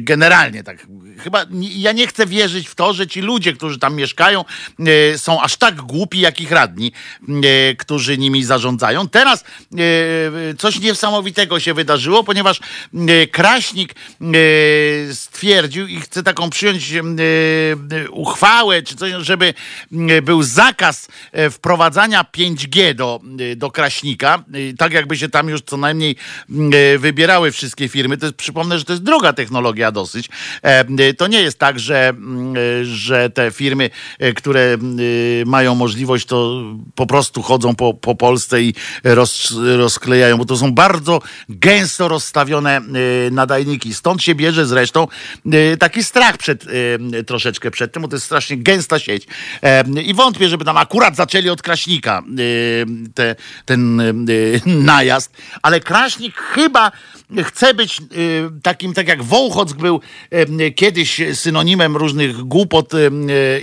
Generalnie 0.00 0.62
tak. 0.62 0.86
Chyba 1.20 1.44
ja 1.60 1.92
nie 1.92 2.06
chcę 2.06 2.26
wierzyć 2.26 2.68
w 2.68 2.74
to, 2.74 2.92
że 2.92 3.06
ci 3.06 3.20
ludzie, 3.20 3.52
którzy 3.52 3.78
tam 3.78 3.94
mieszkają, 3.94 4.44
są 5.16 5.42
aż 5.42 5.56
tak 5.56 5.76
głupi, 5.76 6.20
jak 6.20 6.40
ich 6.40 6.50
radni, 6.50 6.92
którzy 7.78 8.18
nimi 8.18 8.44
zarządzają. 8.44 9.08
Teraz 9.08 9.44
coś 10.58 10.80
niesamowitego 10.80 11.60
się 11.60 11.74
wydarzyło, 11.74 12.24
ponieważ 12.24 12.60
Kraśnik 13.32 13.94
stwierdził 15.12 15.86
i 15.86 16.00
chce 16.00 16.22
taką 16.22 16.50
przyjąć 16.50 16.92
e, 16.92 17.00
e, 17.00 18.10
uchwałę, 18.10 18.82
czy 18.82 18.96
coś, 18.96 19.12
żeby 19.18 19.54
e, 20.08 20.22
był 20.22 20.42
zakaz 20.42 21.08
wprowadzania 21.50 22.24
5G 22.36 22.94
do, 22.94 23.20
do 23.56 23.70
Kraśnika, 23.70 24.44
tak 24.78 24.92
jakby 24.92 25.16
się 25.16 25.28
tam 25.28 25.48
już 25.48 25.60
co 25.60 25.76
najmniej 25.76 26.16
wybierały 26.98 27.52
wszystkie 27.52 27.88
firmy. 27.88 28.18
To 28.18 28.26
jest, 28.26 28.36
przypomnę, 28.36 28.78
że 28.78 28.84
to 28.84 28.92
jest 28.92 29.02
droga 29.02 29.32
technologia 29.32 29.92
dosyć. 29.92 30.28
To 31.16 31.26
nie 31.26 31.42
jest 31.42 31.58
tak, 31.58 31.78
że, 31.78 32.14
że 32.82 33.30
te 33.30 33.50
firmy, 33.50 33.90
które 34.36 34.76
mają 35.46 35.74
możliwość, 35.74 36.26
to 36.26 36.62
po 36.94 37.06
prostu 37.06 37.42
chodzą 37.42 37.74
po, 37.74 37.94
po 37.94 38.14
Polsce 38.14 38.62
i 38.62 38.74
roz, 39.04 39.54
rozklejają, 39.76 40.36
bo 40.36 40.44
to 40.44 40.56
są 40.56 40.72
bardzo 40.72 41.22
gęsto 41.48 42.08
rozstawione 42.08 42.80
nadajniki. 43.30 43.94
Stąd 43.94 44.22
się 44.22 44.34
bierze 44.34 44.66
zresztą 44.66 45.08
taki 45.78 46.04
strach 46.04 46.36
przed, 46.36 46.64
troszeczkę 47.26 47.70
przed 47.70 47.92
tym, 47.92 48.02
bo 48.02 48.08
to 48.08 48.16
jest 48.16 48.26
strasznie 48.26 48.56
gęsta 48.56 48.98
sieć. 48.98 49.26
I 50.04 50.14
wątpię, 50.14 50.48
żeby 50.48 50.64
tam 50.64 50.76
akurat 50.76 51.16
zaczęli 51.16 51.48
od 51.48 51.62
Kraśnika 51.62 52.22
te, 53.14 53.36
ten 53.64 54.02
najazd, 54.66 55.32
ale 55.62 55.80
Kraśnik 55.80 56.36
chyba 56.36 56.92
chce 57.44 57.74
być 57.74 58.00
takim, 58.62 58.94
tak 58.94 59.08
jak 59.08 59.22
Wołchock 59.22 59.76
był 59.76 60.00
kiedyś 60.76 61.20
synonimem 61.34 61.96
różnych 61.96 62.36
głupot 62.36 62.92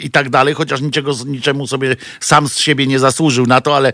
i 0.03 0.11
tak 0.11 0.29
dalej, 0.29 0.53
chociaż 0.53 0.81
niczego, 0.81 1.11
niczemu 1.25 1.67
sobie 1.67 1.95
sam 2.19 2.49
z 2.49 2.57
siebie 2.57 2.87
nie 2.87 2.99
zasłużył 2.99 3.45
na 3.45 3.61
to, 3.61 3.75
ale 3.75 3.93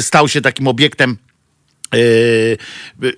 stał 0.00 0.28
się 0.28 0.40
takim 0.40 0.68
obiektem 0.68 1.16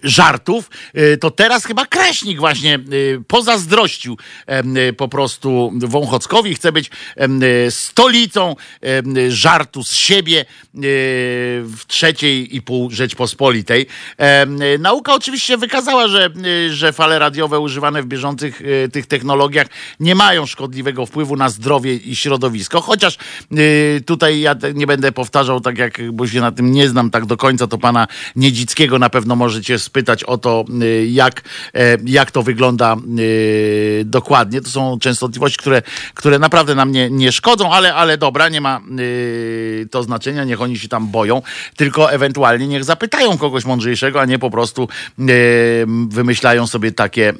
żartów, 0.02 0.70
e, 0.94 1.16
to 1.16 1.30
teraz 1.30 1.64
chyba 1.64 1.87
Kraśnik 1.87 2.38
właśnie 2.38 2.74
e, 2.74 2.78
pozazdrościł 3.26 4.16
e, 4.46 4.92
po 4.92 5.08
prostu 5.08 5.72
Wąchockowi. 5.74 6.54
Chce 6.54 6.72
być 6.72 6.90
e, 7.16 7.70
stolicą 7.70 8.56
żartu 9.28 9.85
z 9.85 9.92
siebie 9.94 10.40
e, 10.40 10.44
w 11.62 11.80
trzeciej 11.87 12.56
i 12.56 12.62
pół 12.62 12.90
Rzeczpospolitej. 12.90 13.87
E, 14.18 14.46
Nauka 14.78 15.14
oczywiście 15.14 15.58
wykazała, 15.58 16.08
że, 16.08 16.30
e, 16.68 16.72
że 16.72 16.92
fale 16.92 17.18
radiowe 17.18 17.61
używane 17.61 18.02
w 18.02 18.06
bieżących 18.06 18.62
e, 18.85 18.88
tych 18.88 19.06
technologiach 19.06 19.66
nie 20.00 20.14
mają 20.14 20.46
szkodliwego 20.46 21.06
wpływu 21.06 21.37
na 21.37 21.48
zdrowie 21.48 21.94
i 21.94 22.16
środowisko, 22.16 22.80
chociaż 22.80 23.16
e, 23.16 24.00
tutaj 24.00 24.40
ja 24.40 24.56
nie 24.74 24.87
będę 24.87 25.12
powtarzał 25.12 25.61
tak 25.61 25.78
jak, 25.78 26.12
bo 26.12 26.26
się 26.26 26.40
na 26.40 26.52
tym 26.52 26.72
nie 26.72 26.88
znam 26.88 27.11
tak 27.11 27.26
do 27.26 27.37
końca, 27.37 27.66
to 27.66 27.78
pana 27.78 28.06
Niedzickiego 28.62 28.98
na 28.98 29.11
pewno 29.11 29.37
możecie 29.37 29.79
spytać 29.79 30.25
o 30.25 30.38
to, 30.38 30.64
y, 30.83 31.07
jak, 31.07 31.42
e, 31.75 31.98
jak 32.05 32.31
to 32.31 32.42
wygląda 32.42 32.96
y, 33.18 34.03
dokładnie. 34.07 34.61
To 34.61 34.70
są 34.70 34.98
częstotliwości, 34.98 35.59
które, 35.59 35.83
które 36.14 36.38
naprawdę 36.38 36.75
nam 36.75 36.92
nie, 36.92 37.11
nie 37.11 37.33
szkodzą, 37.33 37.72
ale, 37.72 37.94
ale 37.94 38.18
dobra, 38.18 38.48
nie 38.48 38.61
ma 38.61 38.81
y, 38.98 39.88
to 39.90 40.03
znaczenia, 40.03 40.44
niech 40.44 40.61
oni 40.61 40.79
się 40.79 40.88
tam 40.88 41.09
boją, 41.09 41.42
tylko 41.77 42.12
ewentualnie 42.12 42.68
niech 42.68 42.85
zapytają 42.85 43.38
kogoś 43.38 43.64
mądrzejszego, 43.64 44.20
a 44.20 44.25
nie 44.25 44.38
po 44.38 44.51
prostu 44.51 44.88
wymyślają 46.09 46.66
sobie 46.66 46.92
takie 46.92 47.33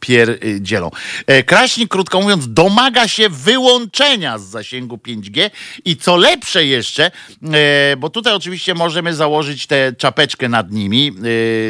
pierdzielą. 0.00 0.90
E, 1.26 1.42
Kraśnik, 1.42 1.88
krótko 1.88 2.20
mówiąc, 2.20 2.52
domaga 2.52 3.08
się 3.08 3.28
wyłączenia 3.28 4.38
z 4.38 4.42
zasięgu 4.42 4.96
5G 4.96 5.50
i 5.84 5.96
co 5.96 6.16
lepsze 6.16 6.66
jeszcze, 6.66 7.10
e, 7.52 7.96
bo 7.96 8.10
tutaj 8.10 8.34
oczywiście 8.34 8.74
możemy 8.74 9.14
założyć 9.14 9.66
tę 9.66 9.92
czapeczkę 10.06 10.48
nad 10.48 10.70
nimi, 10.70 11.12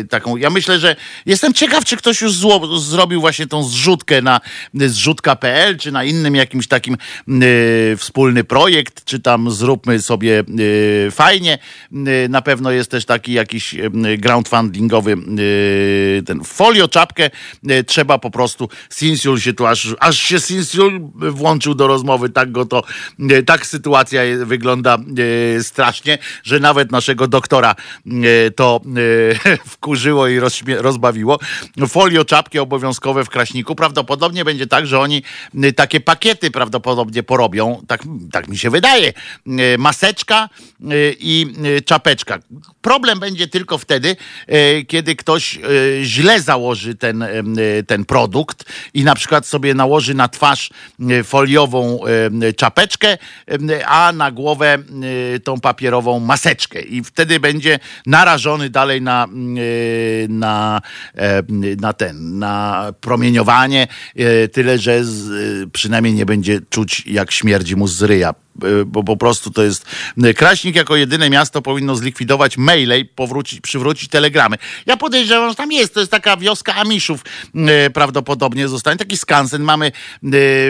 e, 0.00 0.04
taką, 0.04 0.36
ja 0.36 0.50
myślę, 0.50 0.78
że 0.78 0.96
jestem 1.26 1.54
ciekaw, 1.54 1.84
czy 1.84 1.96
ktoś 1.96 2.20
już 2.20 2.32
zło, 2.32 2.78
zrobił 2.78 3.20
właśnie 3.20 3.46
tą 3.46 3.64
zrzutkę 3.64 4.22
na 4.22 4.40
zrzutka.pl, 4.74 5.78
czy 5.78 5.92
na 5.92 6.04
innym 6.04 6.34
jakimś 6.34 6.68
takim 6.68 6.94
e, 6.94 6.96
wspólny 7.96 8.44
projekt, 8.44 9.04
czy 9.04 9.20
tam 9.20 9.50
zróbmy 9.50 10.02
sobie 10.02 10.44
e, 11.06 11.10
fajnie. 11.10 11.58
E, 11.92 12.28
Na 12.28 12.42
pewno 12.42 12.70
jest 12.70 12.90
też 12.90 13.04
taki 13.04 13.32
jakiś 13.32 13.74
e, 13.74 13.90
groundfundingowy 14.18 15.12
e, 15.12 16.22
ten 16.22 16.44
folio, 16.44 16.88
czapkę 16.88 17.30
e, 17.68 17.84
trzeba 17.84 18.18
po 18.18 18.30
prostu, 18.30 18.68
Sinsiul 18.90 19.40
się 19.40 19.52
tu 19.52 19.66
aż, 19.66 19.94
aż 20.00 20.18
się 20.18 20.40
Sinsiul 20.40 21.00
włączył 21.14 21.74
do 21.74 21.86
rozmowy, 21.86 22.28
tak 22.28 22.52
go 22.52 22.66
to, 22.66 22.82
tak 23.46 23.66
sytuacja 23.66 24.22
wygląda 24.44 24.98
strasznie, 25.62 26.18
że 26.42 26.60
nawet 26.60 26.92
naszego 26.92 27.28
doktora 27.28 27.74
to 28.56 28.80
e, 29.46 29.56
wkurzyło 29.72 30.28
i 30.28 30.40
rozbawiło. 30.78 31.38
Folio, 31.88 32.24
czapki 32.24 32.58
obowiązkowe 32.58 33.24
w 33.24 33.30
Kraśniku. 33.30 33.74
Prawdopodobnie 33.74 34.44
będzie 34.44 34.66
tak, 34.66 34.86
że 34.86 35.00
oni 35.00 35.22
e, 35.62 35.72
takie 35.72 36.00
pakiety 36.00 36.50
prawdopodobnie 36.50 37.22
porobią, 37.22 37.82
tak, 37.86 38.02
tak 38.32 38.48
mi 38.48 38.58
się 38.58 38.70
wydaje. 38.70 39.12
E, 39.46 39.78
Maseczka 39.78 40.48
e, 40.82 40.86
i 41.18 41.54
e, 41.76 41.80
czapeczka. 41.80 42.38
Problem 42.82 43.20
będzie 43.20 43.48
tylko 43.48 43.78
wtedy, 43.78 44.16
e, 44.46 44.82
kiedy 44.82 45.16
ktoś 45.16 45.56
e, 45.56 45.60
źle 46.02 46.40
założy 46.40 46.94
ten, 46.94 47.22
e, 47.22 47.32
ten 47.86 48.04
produkt 48.04 48.64
i 48.94 49.04
na 49.04 49.14
przykład 49.14 49.46
sobie 49.46 49.74
nałoży 49.74 50.14
na 50.14 50.28
twarz 50.28 50.70
e, 51.10 51.24
foliową 51.24 52.00
e, 52.04 52.52
czapeczkę, 52.52 53.08
e, 53.68 53.86
a 53.86 54.12
na 54.12 54.30
głowę 54.30 54.78
e, 55.34 55.40
tą 55.40 55.60
papierową 55.60 56.20
maseczkę. 56.20 56.80
I 56.80 57.04
wtedy 57.04 57.40
będzie 57.40 57.78
narażony 58.16 58.70
dalej 58.70 59.02
na, 59.02 59.24
e, 59.24 60.28
na, 60.28 60.80
e, 61.14 61.42
na 61.80 61.92
ten, 61.92 62.38
na 62.38 62.92
promieniowanie, 63.00 63.88
e, 64.16 64.48
tyle 64.48 64.78
że 64.78 65.04
z, 65.04 65.70
przynajmniej 65.70 66.14
nie 66.14 66.26
będzie 66.26 66.60
czuć, 66.70 67.06
jak 67.06 67.32
śmierdzi 67.32 67.76
mu 67.76 67.88
z 67.88 68.02
ryja 68.02 68.34
bo 68.86 69.04
po 69.04 69.16
prostu 69.16 69.50
to 69.50 69.62
jest. 69.62 69.86
Kraśnik 70.36 70.76
jako 70.76 70.96
jedyne 70.96 71.30
miasto 71.30 71.62
powinno 71.62 71.96
zlikwidować 71.96 72.58
maile 72.58 73.00
i 73.00 73.04
powrócić, 73.04 73.60
przywrócić 73.60 74.08
telegramy. 74.08 74.56
Ja 74.86 74.96
podejrzewam, 74.96 75.50
że 75.50 75.54
tam 75.54 75.72
jest. 75.72 75.94
To 75.94 76.00
jest 76.00 76.12
taka 76.12 76.36
wioska 76.36 76.74
Amiszów 76.74 77.24
prawdopodobnie 77.94 78.68
zostanie. 78.68 78.96
Taki 78.96 79.16
skansen. 79.16 79.62
Mamy, 79.62 79.92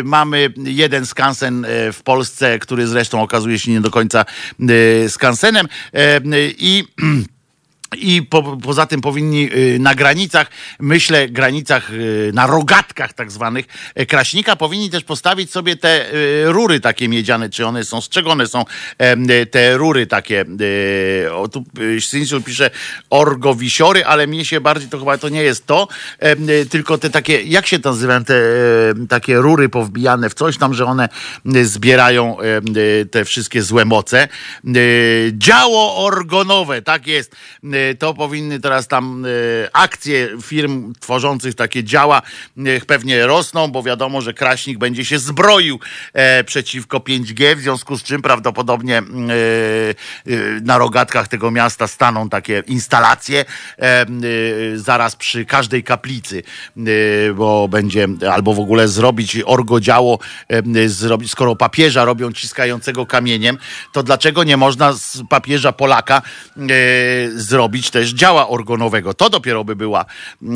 mamy 0.05 0.53
jeden 0.57 1.07
skansen 1.07 1.67
w 1.93 2.01
Polsce, 2.05 2.59
który 2.59 2.87
zresztą 2.87 3.23
okazuje 3.23 3.59
się 3.59 3.71
nie 3.71 3.81
do 3.81 3.91
końca 3.91 4.25
skansenem. 5.09 5.69
I 6.59 6.85
I 7.99 8.23
po, 8.23 8.57
poza 8.57 8.87
tym 8.87 9.01
powinni 9.01 9.49
y, 9.55 9.79
na 9.81 9.95
granicach, 9.95 10.51
myślę, 10.81 11.29
granicach, 11.29 11.91
y, 11.93 12.31
na 12.35 12.47
rogatkach 12.47 13.13
tak 13.13 13.31
zwanych 13.33 13.67
e, 13.95 14.07
Kraśnika, 14.07 14.57
powinni 14.57 14.91
też 14.91 15.05
postawić 15.05 15.51
sobie 15.51 15.77
te 15.77 16.15
y, 16.15 16.53
rury 16.53 16.81
takie 16.81 17.09
miedziane, 17.09 17.51
czy 17.51 17.67
one 17.67 17.85
są, 17.85 18.01
z 18.01 18.09
czego 18.09 18.31
one 18.31 18.47
są, 18.47 18.65
y, 19.31 19.47
te 19.47 19.77
rury 19.77 20.07
takie, 20.07 20.45
y, 21.27 21.35
o 21.35 21.49
tu 21.49 21.65
Sinsul 22.01 22.43
pisze 22.43 22.71
orgowisiory, 23.11 24.05
ale 24.05 24.27
mnie 24.27 24.45
się 24.45 24.61
bardziej, 24.61 24.89
to 24.89 24.99
chyba 24.99 25.19
to 25.19 25.29
nie 25.29 25.43
jest 25.43 25.67
to, 25.67 25.89
tylko 26.71 26.99
te 26.99 27.11
takie, 27.11 27.43
jak 27.43 27.67
się 27.67 27.79
to 27.79 27.91
nazywają, 27.91 28.25
te 28.25 28.35
e, 28.35 29.07
takie 29.09 29.37
rury 29.37 29.69
powbijane 29.69 30.31
w 30.31 30.35
coś 30.35 30.59
tam, 30.59 30.75
że 30.75 30.85
one 30.85 31.09
zbierają 31.63 32.37
te 33.11 33.25
wszystkie 33.25 33.63
złe 33.63 33.85
moce. 33.85 34.29
Działo 35.33 36.05
orgonowe, 36.05 36.83
tak 36.83 37.07
jest. 37.07 37.37
Y, 37.91 37.95
To 37.95 38.15
powinny 38.15 38.61
teraz 38.61 38.89
tam 38.89 39.25
y, 39.25 39.69
akcje 39.73 40.29
firm 40.43 40.93
tworzących 41.01 41.55
takie 41.55 41.85
działa 41.85 42.23
niech 42.57 42.87
pewnie 42.87 43.27
rosną, 43.27 43.69
bo 43.69 43.83
wiadomo, 43.83 44.21
że 44.21 44.35
Kraśnik 44.35 44.79
będzie 44.79 45.05
się 45.05 45.19
zbroił 45.19 45.81
e, 46.13 46.45
przeciwko 46.45 46.99
5G, 46.99 47.57
w 47.57 47.61
związku 47.61 47.97
z 47.99 48.03
czym 48.03 48.23
prawdopodobnie 48.23 49.03
y, 50.27 50.61
na 50.63 50.79
rogatkach 50.79 51.29
tego 51.29 51.51
miasta 51.51 51.87
staną 51.87 52.29
takie 52.29 52.63
instalacje 52.67 53.45
e, 53.79 54.07
zaraz 54.75 55.17
przy 55.17 55.45
każdej 55.45 55.85
kaplicy, 55.85 56.43
bo 57.35 57.69
będzie 57.69 58.09
albo 58.33 58.55
w 58.55 58.61
ogóle 58.61 58.89
zrobić 58.89 59.37
orgodziało, 59.45 60.19
e, 60.49 60.89
zrobić, 60.89 61.31
skoro 61.31 61.57
papieża 61.57 62.05
robią 62.05 62.33
ciskającego 62.33 63.07
kamieniem, 63.07 63.59
to 63.93 64.03
dlaczego 64.03 64.45
nie 64.45 64.57
można 64.57 64.93
z 64.93 65.23
papieża 65.29 65.73
Polaka 65.73 66.23
e, 66.57 66.63
zrobić 67.67 67.91
też 67.91 68.11
działa 68.11 68.49
orgonowego? 68.49 69.15
To 69.15 69.31
dopiero 69.31 69.65
by 69.65 69.77
była 69.77 70.05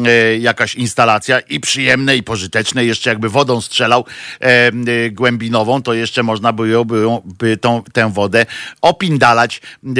e, 0.07 0.39
jakaś 0.39 0.75
instalacja 0.75 1.41
i 1.41 1.61
przyjemne 1.61 2.17
i 2.17 2.23
pożyteczne, 2.23 2.85
jeszcze 2.85 3.11
jakby 3.11 3.29
wodą 3.29 3.61
strzelał 3.61 4.05
e, 4.41 4.47
e, 4.47 5.11
głębinową, 5.11 5.83
to 5.83 5.95
jeszcze 5.95 6.23
można 6.23 6.53
by, 6.53 6.85
by, 6.85 7.07
by 7.25 7.57
tą, 7.57 7.83
tę 7.93 8.13
wodę 8.13 8.47
opindalać 8.83 9.61
e, 9.61 9.93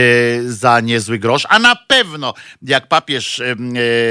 za 0.43 0.81
niezły 0.81 1.19
grosz, 1.19 1.47
a 1.49 1.59
na 1.59 1.77
pewno 1.77 2.35
jak 2.63 2.87
papież 2.87 3.41
e, 3.41 3.57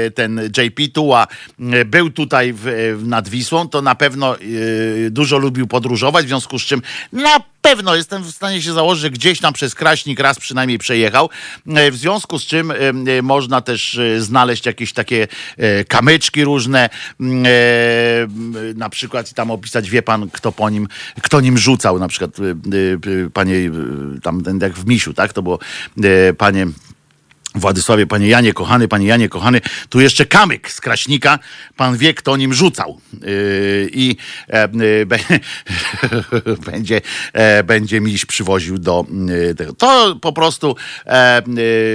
e, 0.06 0.10
ten 0.10 0.40
JP 0.56 0.92
Tua 0.94 1.26
e, 1.60 1.84
był 1.84 2.10
tutaj 2.10 2.52
w, 2.56 3.02
nad 3.06 3.28
Wisłą, 3.28 3.68
to 3.68 3.82
na 3.82 3.94
pewno 3.94 4.36
dużo 5.10 5.38
lubił 5.38 5.66
podróżować, 5.66 6.24
w 6.24 6.28
związku 6.28 6.58
z 6.58 6.62
czym 6.62 6.82
na 7.12 7.40
pewno 7.76 7.96
jestem 7.96 8.22
w 8.22 8.30
stanie 8.30 8.62
się 8.62 8.72
założyć, 8.72 9.02
że 9.02 9.10
gdzieś 9.10 9.40
tam 9.40 9.52
przez 9.52 9.74
Kraśnik 9.74 10.20
raz 10.20 10.38
przynajmniej 10.38 10.78
przejechał, 10.78 11.30
e, 11.66 11.90
w 11.90 11.96
związku 11.96 12.38
z 12.38 12.46
czym 12.46 12.70
e, 12.70 12.74
e, 13.18 13.22
można 13.22 13.60
też 13.60 14.00
znaleźć 14.18 14.66
jakieś 14.66 14.92
takie 14.92 15.28
kamyczki 15.88 16.44
różne, 16.44 16.90
na 18.74 18.88
przykład 18.90 19.30
i 19.30 19.34
tam 19.34 19.50
opisać, 19.50 19.90
wie 19.90 20.02
pan, 20.02 20.30
kto 20.30 20.52
po 20.52 20.70
nim, 20.70 20.88
kto 21.22 21.40
nim 21.40 21.58
rzucał, 21.58 21.98
na 21.98 22.08
przykład 22.08 22.30
panie, 23.32 23.70
tam 24.22 24.42
jak 24.62 24.72
w 24.72 24.86
Misiu, 24.86 25.14
tak, 25.14 25.32
to 25.32 25.42
było 25.42 25.58
panie 26.38 26.66
Władysławie, 27.54 28.06
panie 28.06 28.28
Janie 28.28 28.52
kochany, 28.52 28.88
panie 28.88 29.06
Janie 29.06 29.28
kochany, 29.28 29.60
tu 29.88 30.00
jeszcze 30.00 30.26
kamyk 30.26 30.70
z 30.70 30.80
Kraśnika, 30.80 31.38
pan 31.76 31.96
wie, 31.96 32.14
kto 32.14 32.36
nim 32.36 32.54
rzucał. 32.54 33.00
Yy, 33.12 33.90
I 33.92 34.16
e, 34.48 34.68
yy, 34.72 35.06
be, 35.06 35.18
będzie, 36.70 37.00
e, 37.32 37.64
będzie 37.64 38.00
miś 38.00 38.26
przywoził 38.26 38.78
do 38.78 39.06
yy, 39.26 39.54
tego. 39.54 39.72
To 39.72 40.16
po 40.20 40.32
prostu 40.32 40.76
e, 41.06 41.42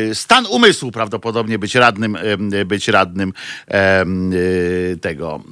yy, 0.08 0.16
stan 0.16 0.46
umysłu 0.46 0.92
prawdopodobnie 0.92 1.60
być 1.60 1.76
radnym, 1.76 2.18
e, 2.62 2.66
być 2.66 2.88
radnym 2.88 3.34
e, 3.68 4.06
yy, 4.32 4.98
tego 5.02 5.44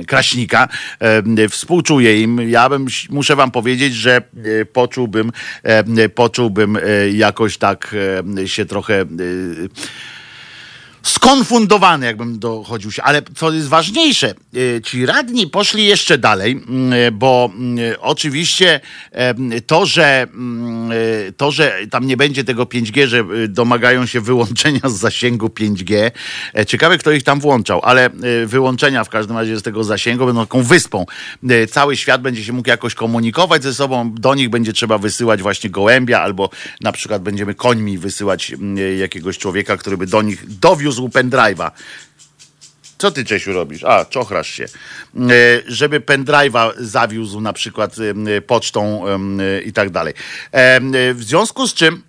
e, 0.00 0.04
Kraśnika. 0.04 0.68
E, 1.00 1.22
yy, 1.36 1.48
współczuję 1.48 2.22
im. 2.22 2.50
Ja 2.50 2.68
bym, 2.68 2.86
muszę 3.10 3.36
wam 3.36 3.50
powiedzieć, 3.50 3.94
że 3.94 4.16
e, 4.16 4.64
poczułbym, 4.64 5.32
e, 5.62 6.08
poczułbym 6.08 6.76
e, 6.76 6.80
jakoś 7.10 7.58
tak 7.58 7.96
e, 8.38 8.48
się 8.48 8.66
trochę 8.66 9.04
äh, 9.44 9.68
skonfundowany, 11.04 12.06
jakbym 12.06 12.38
dochodził 12.38 12.92
się. 12.92 13.02
Ale 13.02 13.22
co 13.36 13.52
jest 13.52 13.68
ważniejsze, 13.68 14.34
y, 14.56 14.80
ci 14.84 15.06
radni 15.06 15.46
poszli 15.46 15.86
jeszcze 15.86 16.18
dalej, 16.18 16.60
y, 17.08 17.12
bo 17.12 17.50
y, 17.78 18.00
oczywiście 18.00 18.80
to, 19.66 19.86
że 19.86 20.26
to, 21.36 21.50
że 21.50 21.78
tam 21.90 22.06
nie 22.06 22.16
będzie 22.16 22.44
tego 22.44 22.64
5G, 22.64 23.06
że 23.06 23.24
domagają 23.48 24.06
się 24.06 24.20
wyłączenia 24.20 24.80
z 24.84 24.92
zasięgu 24.92 25.46
5G. 25.46 26.10
E, 26.54 26.66
ciekawe, 26.66 26.98
kto 26.98 27.10
ich 27.10 27.22
tam 27.22 27.40
włączał, 27.40 27.80
ale 27.82 28.10
wyłączenia 28.46 29.04
w 29.04 29.08
każdym 29.08 29.36
razie 29.36 29.58
z 29.58 29.62
tego 29.62 29.84
zasięgu 29.84 30.26
będą 30.26 30.40
taką 30.40 30.62
wyspą. 30.62 31.06
Cały 31.70 31.96
świat 31.96 32.22
będzie 32.22 32.44
się 32.44 32.52
mógł 32.52 32.68
jakoś 32.68 32.94
komunikować 32.94 33.62
ze 33.62 33.74
sobą, 33.74 34.14
do 34.14 34.34
nich 34.34 34.50
będzie 34.50 34.72
trzeba 34.72 34.98
wysyłać 34.98 35.42
właśnie 35.42 35.70
gołębia, 35.70 36.20
albo 36.20 36.50
na 36.80 36.92
przykład 36.92 37.22
będziemy 37.22 37.54
końmi 37.54 37.98
wysyłać 37.98 38.52
jakiegoś 38.98 39.38
człowieka, 39.38 39.76
który 39.76 39.96
by 39.96 40.06
do 40.06 40.22
nich 40.22 40.58
dowiózł 40.58 40.93
zawiózł 40.94 41.08
pendrive'a. 41.08 41.70
Co 42.98 43.10
ty, 43.10 43.24
Czesiu, 43.24 43.52
robisz? 43.52 43.84
A, 43.84 44.04
czochrasz 44.04 44.48
się. 44.48 44.64
E, 44.64 44.68
żeby 45.66 46.00
pendrive'a 46.00 46.72
zawiózł 46.78 47.40
na 47.40 47.52
przykład 47.52 47.96
e, 47.98 48.40
pocztą 48.40 49.04
e, 49.08 49.62
i 49.62 49.72
tak 49.72 49.90
dalej. 49.90 50.14
W 51.14 51.20
związku 51.20 51.66
z 51.66 51.74
czym 51.74 52.02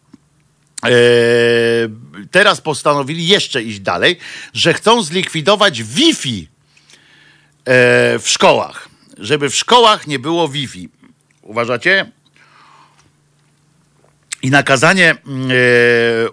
teraz 2.32 2.62
postanowili 2.62 3.28
jeszcze 3.28 3.64
iść 3.64 3.80
dalej, 3.80 4.18
że 4.54 4.74
chcą 4.74 5.04
zlikwidować 5.04 5.84
Wi-Fi 5.84 6.48
w 8.20 8.24
szkołach. 8.26 8.90
Żeby 9.18 9.50
w 9.50 9.56
szkołach 9.56 10.08
nie 10.08 10.20
było 10.20 10.48
Wi-Fi. 10.48 10.90
Uważacie? 11.42 12.12
I 14.46 14.50
nakazanie 14.50 15.12
e, 15.12 15.16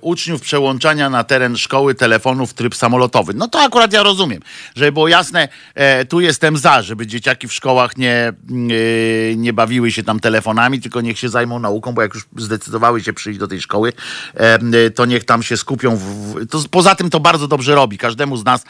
uczniów 0.00 0.40
przełączania 0.40 1.10
na 1.10 1.24
teren 1.24 1.56
szkoły 1.56 1.94
telefonów 1.94 2.50
w 2.50 2.54
tryb 2.54 2.74
samolotowy. 2.74 3.34
No 3.34 3.48
to 3.48 3.60
akurat 3.60 3.92
ja 3.92 4.02
rozumiem. 4.02 4.40
Żeby 4.76 4.92
było 4.92 5.08
jasne, 5.08 5.48
e, 5.74 6.04
tu 6.04 6.20
jestem 6.20 6.56
za, 6.56 6.82
żeby 6.82 7.06
dzieciaki 7.06 7.48
w 7.48 7.52
szkołach 7.52 7.96
nie, 7.96 8.14
e, 8.14 9.36
nie 9.36 9.52
bawiły 9.52 9.92
się 9.92 10.02
tam 10.02 10.20
telefonami, 10.20 10.80
tylko 10.80 11.00
niech 11.00 11.18
się 11.18 11.28
zajmą 11.28 11.58
nauką, 11.58 11.92
bo 11.92 12.02
jak 12.02 12.14
już 12.14 12.24
zdecydowały 12.36 13.02
się 13.02 13.12
przyjść 13.12 13.38
do 13.38 13.48
tej 13.48 13.60
szkoły, 13.60 13.92
to 14.94 15.06
niech 15.06 15.24
tam 15.24 15.42
się 15.42 15.56
skupią. 15.56 15.96
W, 15.96 16.46
to, 16.50 16.58
poza 16.70 16.94
tym 16.94 17.10
to 17.10 17.20
bardzo 17.20 17.48
dobrze 17.48 17.74
robi. 17.74 17.98
Każdemu 17.98 18.36
z 18.36 18.44
nas 18.44 18.64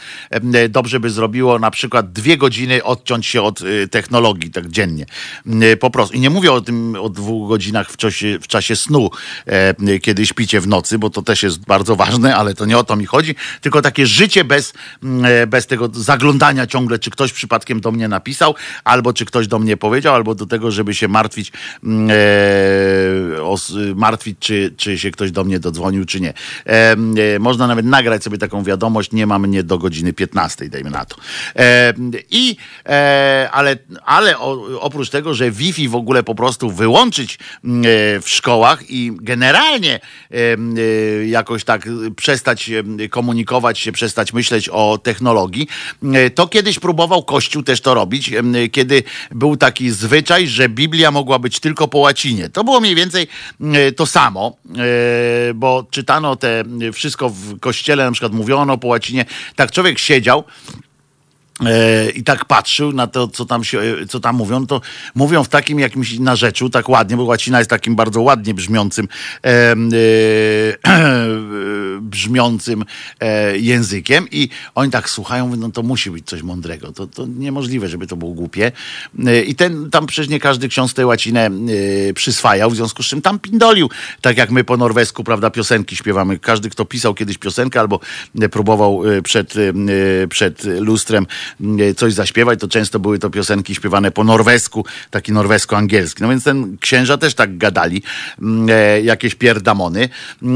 dobrze 0.69 1.01
by 1.01 1.11
zrobiło 1.11 1.59
na 1.59 1.71
przykład 1.71 2.13
dwie 2.13 2.37
godziny 2.37 2.85
odciąć 2.85 3.27
się 3.27 3.43
od 3.43 3.61
technologii 3.91 4.51
tak 4.51 4.69
dziennie. 4.69 5.07
po 5.81 5.91
prostu. 5.91 6.17
I 6.17 6.21
nie 6.21 6.31
mówię 6.31 6.53
o 6.53 6.61
tym 6.61 6.97
o 7.01 7.09
dwóch 7.09 7.49
godzinach 7.49 7.91
w 7.91 7.97
czasie, 7.97 8.39
w 8.43 8.47
czasie 8.47 8.77
snu, 8.77 9.11
kiedy 10.03 10.27
śpicie 10.27 10.61
w 10.61 10.69
nocy, 10.69 10.99
bo 10.99 11.11
to 11.11 11.23
też 11.23 11.43
jest 11.43 11.65
bardzo 11.67 11.97
ważne, 11.97 12.37
ale 12.37 12.55
to 12.55 12.67
nie 12.67 12.79
o 12.79 12.85
to 12.85 12.97
mi 12.97 13.07
chodzi, 13.07 13.35
tylko 13.61 13.83
takie 13.83 14.07
życie 14.07 14.45
bez, 14.45 14.73
mm, 15.03 15.25
e, 15.25 15.47
bez 15.47 15.67
tego 15.67 15.91
zaglądania 15.93 16.67
ciągle, 16.67 16.99
czy 16.99 17.11
ktoś 17.11 17.33
przypadkiem 17.33 17.81
do 17.81 17.93
mnie 17.93 18.09
napisał, 18.09 18.55
albo 18.85 19.13
czy 19.13 19.25
ktoś 19.25 19.47
do 19.47 19.59
mnie 19.59 19.77
powiedział, 19.77 20.15
albo 20.15 20.35
do 20.35 20.47
tego, 20.47 20.71
żeby 20.71 20.95
się 20.95 21.09
martwić, 21.09 21.53
mm, 21.85 22.11
e, 22.11 23.43
o, 23.43 23.57
martwić 23.95 24.39
czy, 24.41 24.75
czy 24.77 24.99
się 24.99 25.11
ktoś 25.11 25.31
do 25.31 25.45
mnie 25.45 25.61
dodzwonił, 25.61 26.05
czy 26.05 26.21
nie. 26.21 26.35
E, 26.67 26.93
e, 26.93 27.39
można 27.39 27.67
nawet 27.67 27.87
nagrać 27.87 28.25
sobie 28.25 28.39
taką 28.39 28.65
wiadomość, 28.65 29.13
nie 29.13 29.27
ma 29.27 29.39
mnie 29.39 29.63
do 29.63 29.79
godziny 29.79 30.13
15, 30.13 30.69
dajmy 30.69 30.91
na 30.91 31.05
to. 31.05 31.17
E, 31.57 31.95
I, 32.31 32.57
ale, 33.53 33.77
ale 34.05 34.39
oprócz 34.81 35.11
tego, 35.11 35.35
że 35.35 35.51
Wi-Fi 35.51 35.89
w 35.89 35.95
ogóle 35.95 36.23
po 36.23 36.35
prostu 36.35 36.71
wyłączyć 36.71 37.39
mm, 37.65 37.83
w 38.23 38.29
szkołach 38.29 38.91
i 38.91 39.12
generalnie 39.21 40.01
e, 40.31 40.37
jakoś 41.27 41.65
tak 41.65 41.89
przestać 42.17 42.71
komunikować 43.11 43.79
się, 43.79 43.93
przestać 43.93 44.33
myśleć 44.33 44.69
o 44.69 44.99
technologii, 45.03 45.69
e, 46.15 46.31
to 46.31 46.49
kiedyś 46.49 46.79
próbował 46.79 47.25
Kościół 47.25 47.63
też 47.63 47.81
to 47.81 47.95
robić, 47.95 48.31
kiedy 48.73 49.03
był 49.31 49.57
taki 49.57 49.91
zwyczaj, 49.91 50.47
że 50.47 50.69
Biblia 50.69 51.11
mogła 51.11 51.39
być 51.39 51.61
tylko 51.61 51.89
po 51.89 51.99
łacinie. 51.99 52.49
To 52.49 52.65
było 52.65 52.81
mniej 52.81 52.95
więcej 52.95 53.27
to 53.97 54.07
samo, 54.07 54.57
e, 54.79 55.55
bo 55.55 55.87
czytano 55.91 56.37
te 56.37 56.65
wszystko 56.93 57.29
w 57.29 57.61
kościele, 57.61 58.05
na 58.05 58.13
przykład 58.13 58.33
mówiono 58.33 58.79
po 58.79 58.87
łacinie. 58.89 59.25
Tak 59.57 59.73
człowiek 59.73 59.99
siedział 59.99 60.45
E, 60.45 60.92
i 62.15 62.25
tak 62.25 62.45
patrzył 62.45 62.93
na 62.93 63.07
to, 63.07 63.29
co 63.29 63.45
tam, 63.45 63.65
się, 63.65 63.81
co 64.09 64.21
tam 64.21 64.37
mówią, 64.37 64.67
to 64.67 64.81
mówią 65.15 65.45
w 65.45 65.49
takim 65.49 65.79
jakimś 65.79 66.19
narzeczu, 66.19 66.71
tak 66.71 66.89
ładnie, 66.89 67.17
bo 67.17 67.25
łacina 67.25 67.59
jest 67.59 67.71
takim 67.71 67.97
bardzo 67.97 68.23
ładnie 68.23 68.55
brzmiącym 68.55 69.09
e, 69.45 69.49
e, 69.49 69.77
brzmiącym 72.01 72.85
e, 73.21 73.59
językiem 73.59 74.27
i 74.31 74.49
oni 74.75 74.91
tak 74.91 75.11
słuchają, 75.11 75.47
mówią, 75.47 75.61
no 75.61 75.71
to 75.71 75.83
musi 75.83 76.11
być 76.11 76.27
coś 76.27 76.43
mądrego, 76.43 76.93
to, 76.93 77.07
to 77.07 77.27
niemożliwe, 77.27 77.89
żeby 77.89 78.07
to 78.07 78.17
było 78.17 78.31
głupie. 78.31 78.73
E, 79.27 79.43
I 79.43 79.55
ten, 79.55 79.91
tam 79.91 80.07
przecież 80.07 80.29
nie 80.29 80.41
każdy 80.41 80.69
ksiądz 80.69 80.95
tę 80.95 81.07
łacinę 81.07 81.47
e, 81.47 82.13
przyswajał, 82.13 82.71
w 82.71 82.77
związku 82.77 83.03
z 83.03 83.07
czym 83.07 83.23
tam 83.23 83.39
pindolił, 83.39 83.91
tak 84.21 84.37
jak 84.37 84.51
my 84.51 84.65
po 84.65 84.77
norwesku, 84.77 85.25
prawda, 85.25 85.51
piosenki 85.51 85.97
śpiewamy. 85.97 86.39
Każdy, 86.39 86.71
kto 86.71 86.85
pisał 86.85 87.15
kiedyś 87.15 87.39
piosenkę 87.39 87.81
albo 87.81 88.01
próbował 88.51 89.03
przed, 89.23 89.55
przed 90.29 90.65
lustrem 90.65 91.23
E, 91.23 91.52
coś 91.97 92.13
zaśpiewać, 92.13 92.61
to 92.61 92.69
często 92.69 92.99
były 92.99 93.19
to 93.19 93.31
piosenki 93.31 93.75
śpiewane 93.75 94.11
po 94.11 94.25
norwesku, 94.25 94.85
taki 95.11 95.33
norwesko-angielski. 95.33 96.23
No 96.23 96.29
więc 96.29 96.45
ten 96.45 96.77
księża 96.81 97.19
też 97.19 97.35
tak 97.35 97.59
gadali, 97.59 98.03
mm, 98.43 98.69
e, 98.71 99.03
jakieś 99.03 99.35
pierdamony. 99.35 100.09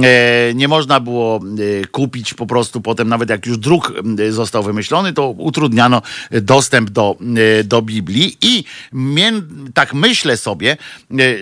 E, 0.03 0.55
nie 0.55 0.69
można 0.69 1.01
było 1.01 1.41
kupić 1.91 2.35
po 2.35 2.47
prostu 2.47 2.81
potem, 2.81 3.09
nawet 3.09 3.31
jak 3.31 3.47
już 3.47 3.59
druk 3.59 3.93
został 4.31 4.63
wymyślony, 4.63 5.13
to 5.13 5.31
utrudniano 5.31 6.03
dostęp 6.31 6.91
do, 6.91 7.17
do 7.65 7.83
Biblii 7.83 8.37
i 8.43 8.65
tak 9.75 9.95
myślę 9.95 10.37
sobie, 10.37 10.77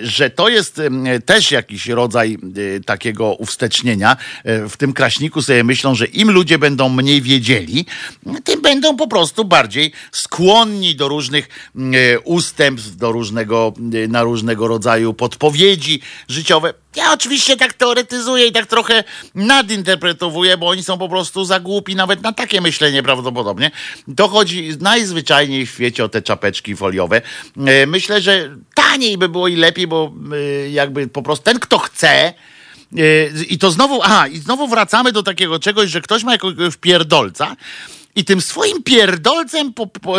że 0.02 0.30
to 0.30 0.48
jest 0.48 0.80
też 1.24 1.50
jakiś 1.50 1.88
rodzaj 1.88 2.38
takiego 2.86 3.34
uwstecznienia. 3.34 4.16
W 4.44 4.76
tym 4.76 4.92
kraśniku 4.92 5.42
sobie 5.42 5.64
myślą, 5.64 5.94
że 5.94 6.06
im 6.06 6.30
ludzie 6.30 6.58
będą 6.58 6.88
mniej 6.88 7.22
wiedzieli, 7.22 7.86
tym 8.44 8.62
będą 8.62 8.96
po 8.96 9.08
prostu 9.08 9.43
prostu 9.44 9.64
bardziej 9.64 9.92
skłonni 10.12 10.96
do 10.96 11.08
różnych 11.08 11.48
mm, 11.76 11.94
e, 11.94 12.20
ustępstw, 12.20 12.96
do 12.96 13.12
różnego, 13.12 13.72
e, 14.04 14.08
na 14.08 14.22
różnego 14.22 14.68
rodzaju 14.68 15.14
podpowiedzi 15.14 16.00
życiowe. 16.28 16.74
Ja 16.96 17.12
oczywiście 17.12 17.56
tak 17.56 17.72
teoretyzuję 17.72 18.46
i 18.46 18.52
tak 18.52 18.66
trochę 18.66 19.04
nadinterpretowuję, 19.34 20.56
bo 20.56 20.68
oni 20.68 20.82
są 20.82 20.98
po 20.98 21.08
prostu 21.08 21.44
za 21.44 21.60
głupi 21.60 21.96
nawet 21.96 22.22
na 22.22 22.32
takie 22.32 22.60
myślenie 22.60 23.02
prawdopodobnie. 23.02 23.70
To 24.16 24.28
chodzi 24.28 24.76
najzwyczajniej 24.80 25.66
w 25.66 25.70
świecie 25.70 26.04
o 26.04 26.08
te 26.08 26.22
czapeczki 26.22 26.76
foliowe. 26.76 27.22
E, 27.66 27.86
myślę, 27.86 28.20
że 28.20 28.56
taniej 28.74 29.18
by 29.18 29.28
było 29.28 29.48
i 29.48 29.56
lepiej, 29.56 29.86
bo 29.86 30.12
jakby 30.70 31.08
po 31.08 31.22
prostu 31.22 31.44
ten, 31.44 31.58
kto 31.58 31.78
chce, 31.78 32.34
i 33.48 33.58
to 33.58 33.70
znowu, 33.70 34.00
aha, 34.02 34.28
i 34.28 34.38
znowu 34.38 34.68
wracamy 34.68 35.12
do 35.12 35.22
takiego 35.22 35.58
czegoś, 35.58 35.90
że 35.90 36.00
ktoś 36.00 36.24
ma 36.24 36.32
jakiegoś 36.32 36.76
pierdolca, 36.76 37.56
i 38.16 38.24
tym 38.24 38.40
swoim 38.40 38.82
pierdolcem 38.82 39.72
po, 39.72 39.86
po, 39.86 40.16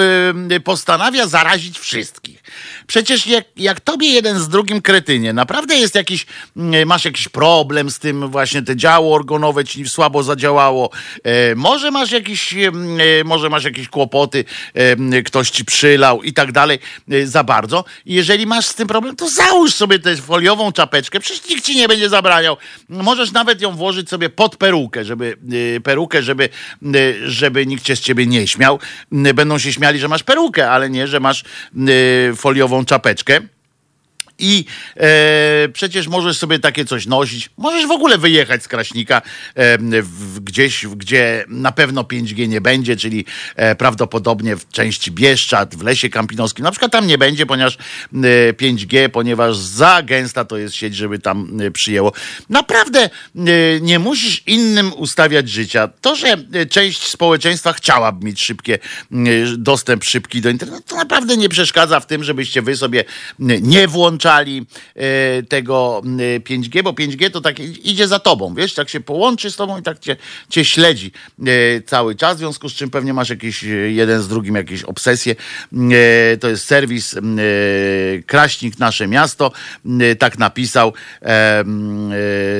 postanawia 0.63 1.27
zarazić 1.27 1.79
wszystkich. 1.79 2.43
Przecież 2.87 3.27
jak, 3.27 3.45
jak 3.57 3.79
tobie 3.79 4.07
jeden 4.07 4.39
z 4.39 4.49
drugim 4.49 4.81
kretynie, 4.81 5.33
naprawdę 5.33 5.75
jest 5.75 5.95
jakiś, 5.95 6.25
masz 6.85 7.05
jakiś 7.05 7.29
problem 7.29 7.91
z 7.91 7.99
tym 7.99 8.29
właśnie, 8.29 8.61
te 8.61 8.75
działo 8.75 9.15
organowe 9.15 9.65
ci 9.65 9.89
słabo 9.89 10.23
zadziałało, 10.23 10.89
e, 11.23 11.55
może 11.55 11.91
masz 11.91 12.11
jakiś, 12.11 12.55
może 13.25 13.49
masz 13.49 13.63
jakieś 13.63 13.89
kłopoty, 13.89 14.45
ktoś 15.25 15.49
ci 15.49 15.65
przylał 15.65 16.23
i 16.23 16.33
tak 16.33 16.51
dalej 16.51 16.79
za 17.25 17.43
bardzo. 17.43 17.85
jeżeli 18.05 18.45
masz 18.45 18.65
z 18.65 18.75
tym 18.75 18.87
problem, 18.87 19.15
to 19.15 19.29
załóż 19.29 19.73
sobie 19.73 19.99
tę 19.99 20.15
foliową 20.15 20.71
czapeczkę, 20.71 21.19
przecież 21.19 21.49
nikt 21.49 21.65
ci 21.65 21.75
nie 21.75 21.87
będzie 21.87 22.09
zabraniał. 22.09 22.57
Możesz 22.89 23.31
nawet 23.31 23.61
ją 23.61 23.71
włożyć 23.71 24.09
sobie 24.09 24.29
pod 24.29 24.55
perukę, 24.57 25.05
żeby, 25.05 25.37
perukę, 25.83 26.23
żeby, 26.23 26.49
żeby 27.25 27.65
nikt 27.65 27.84
się 27.88 27.95
z 27.95 27.99
ciebie 27.99 28.27
nie 28.27 28.47
śmiał. 28.47 28.79
Będą 29.11 29.57
się 29.57 29.73
śmiali, 29.73 29.99
że 29.99 30.07
masz 30.07 30.23
perukę, 30.23 30.71
ale 30.71 30.89
nie, 30.89 31.07
że 31.07 31.19
masz 31.19 31.43
foliową 32.36 32.86
czapeczkę. 32.86 33.41
I 34.39 34.65
e, 34.97 35.69
przecież 35.73 36.07
możesz 36.07 36.38
sobie 36.38 36.59
takie 36.59 36.86
coś 36.86 37.05
nosić. 37.05 37.49
Możesz 37.57 37.88
w 37.88 37.91
ogóle 37.91 38.17
wyjechać 38.17 38.63
z 38.63 38.67
Kraśnika 38.67 39.21
e, 39.55 39.77
w, 40.01 40.39
gdzieś, 40.39 40.88
gdzie 40.88 41.45
na 41.47 41.71
pewno 41.71 42.03
5G 42.03 42.47
nie 42.47 42.61
będzie, 42.61 42.97
czyli 42.97 43.25
e, 43.55 43.75
prawdopodobnie 43.75 44.55
w 44.55 44.69
części 44.69 45.11
Bieszczad, 45.11 45.75
w 45.75 45.83
lesie 45.83 46.09
kampinowskim. 46.09 46.63
Na 46.63 46.71
przykład 46.71 46.91
tam 46.91 47.07
nie 47.07 47.17
będzie, 47.17 47.45
ponieważ 47.45 47.77
5G, 48.53 48.97
e, 48.97 49.09
ponieważ 49.09 49.57
za 49.57 50.03
gęsta 50.03 50.45
to 50.45 50.57
jest 50.57 50.75
sieć, 50.75 50.95
żeby 50.95 51.19
tam 51.19 51.61
e, 51.61 51.71
przyjęło. 51.71 52.11
Naprawdę 52.49 52.99
e, 52.99 53.09
nie 53.81 53.99
musisz 53.99 54.43
innym 54.47 54.93
ustawiać 54.93 55.49
życia. 55.49 55.89
To, 56.01 56.15
że 56.15 56.38
część 56.69 57.07
społeczeństwa 57.07 57.73
chciałaby 57.73 58.25
mieć 58.25 58.41
szybkie, 58.41 58.79
dostęp 59.57 60.03
szybki 60.03 60.41
do 60.41 60.49
internetu, 60.49 60.83
to 60.88 60.95
naprawdę 60.95 61.38
nie 61.38 61.49
przeszkadza 61.49 61.99
w 61.99 62.05
tym, 62.05 62.23
żebyście 62.23 62.61
wy 62.61 62.77
sobie 62.77 63.03
nie 63.61 63.88
włączali 63.88 64.24
wyłączali 64.26 64.65
e, 64.95 65.43
tego 65.43 66.01
e, 66.36 66.39
5G, 66.39 66.84
bo 66.84 66.91
5G 66.91 67.32
to 67.32 67.41
tak 67.41 67.59
idzie 67.59 68.07
za 68.07 68.19
tobą, 68.19 68.53
wiesz, 68.55 68.73
tak 68.73 68.89
się 68.89 68.99
połączy 68.99 69.51
z 69.51 69.55
tobą 69.55 69.80
i 69.80 69.84
tak 69.84 69.99
cię, 69.99 70.15
cię 70.49 70.65
śledzi 70.65 71.11
e, 71.39 71.82
cały 71.82 72.15
czas, 72.15 72.36
w 72.36 72.39
związku 72.39 72.69
z 72.69 72.73
czym 72.73 72.89
pewnie 72.89 73.13
masz 73.13 73.30
jakiś 73.30 73.63
e, 73.63 73.67
jeden 73.67 74.21
z 74.21 74.28
drugim 74.28 74.55
jakieś 74.55 74.84
obsesje. 74.84 75.36
E, 75.73 76.38
to 76.38 76.49
jest 76.49 76.65
serwis 76.65 77.13
e, 77.13 77.21
Kraśnik 78.26 78.80
Nasze 78.80 79.07
Miasto, 79.07 79.51
e, 79.99 80.15
tak 80.15 80.38
napisał 80.38 80.93
e, 81.21 81.26
e, 81.26 81.63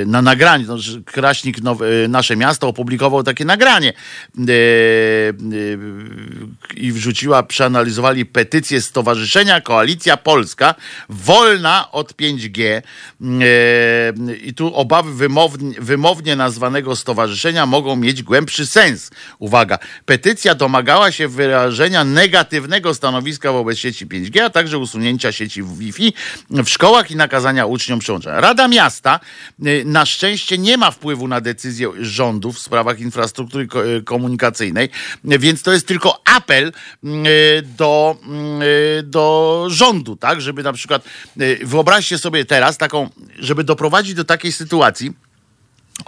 na 0.06 0.22
nagraniu. 0.22 0.78
Że 0.78 1.00
Kraśnik 1.00 1.58
e, 1.58 2.08
Nasze 2.08 2.36
Miasto 2.36 2.68
opublikował 2.68 3.22
takie 3.22 3.44
nagranie 3.44 3.88
e, 3.92 4.42
e, 4.42 4.46
i 6.76 6.92
wrzuciła, 6.92 7.42
przeanalizowali 7.42 8.26
petycję 8.26 8.80
Stowarzyszenia 8.80 9.60
Koalicja 9.60 10.16
Polska 10.16 10.74
wolna 11.08 11.55
od 11.92 12.12
5G 12.12 12.64
e, 12.64 12.82
i 14.42 14.54
tu 14.54 14.74
obawy 14.74 15.28
wymownie, 15.78 16.36
nazwanego 16.36 16.96
stowarzyszenia 16.96 17.66
mogą 17.66 17.96
mieć 17.96 18.22
głębszy 18.22 18.66
sens. 18.66 19.10
Uwaga, 19.38 19.78
petycja 20.04 20.54
domagała 20.54 21.12
się 21.12 21.28
wyrażenia 21.28 22.04
negatywnego 22.04 22.94
stanowiska 22.94 23.52
wobec 23.52 23.78
sieci 23.78 24.06
5G, 24.06 24.40
a 24.40 24.50
także 24.50 24.78
usunięcia 24.78 25.32
sieci 25.32 25.62
Wi-Fi 25.62 26.12
w 26.50 26.68
szkołach 26.68 27.10
i 27.10 27.16
nakazania 27.16 27.66
uczniom 27.66 27.98
przyłączenia. 27.98 28.40
Rada 28.40 28.68
Miasta 28.68 29.20
y, 29.66 29.82
na 29.86 30.06
szczęście 30.06 30.58
nie 30.58 30.78
ma 30.78 30.90
wpływu 30.90 31.28
na 31.28 31.40
decyzje 31.40 31.92
rządu 32.00 32.52
w 32.52 32.58
sprawach 32.58 33.00
infrastruktury 33.00 33.68
y, 33.98 34.02
komunikacyjnej, 34.02 34.88
więc 35.24 35.62
to 35.62 35.72
jest 35.72 35.86
tylko 35.86 36.20
apel 36.24 36.72
y, 37.04 37.62
do, 37.62 38.16
y, 38.98 39.02
do 39.02 39.66
rządu, 39.68 40.16
tak, 40.16 40.40
żeby 40.40 40.62
na 40.62 40.72
przykład, 40.72 41.04
wyobraźcie 41.54 42.18
sobie 42.18 42.44
teraz 42.44 42.78
taką, 42.78 43.10
żeby 43.38 43.64
doprowadzić 43.64 44.14
do 44.14 44.24
takiej 44.24 44.52
sytuacji, 44.52 45.12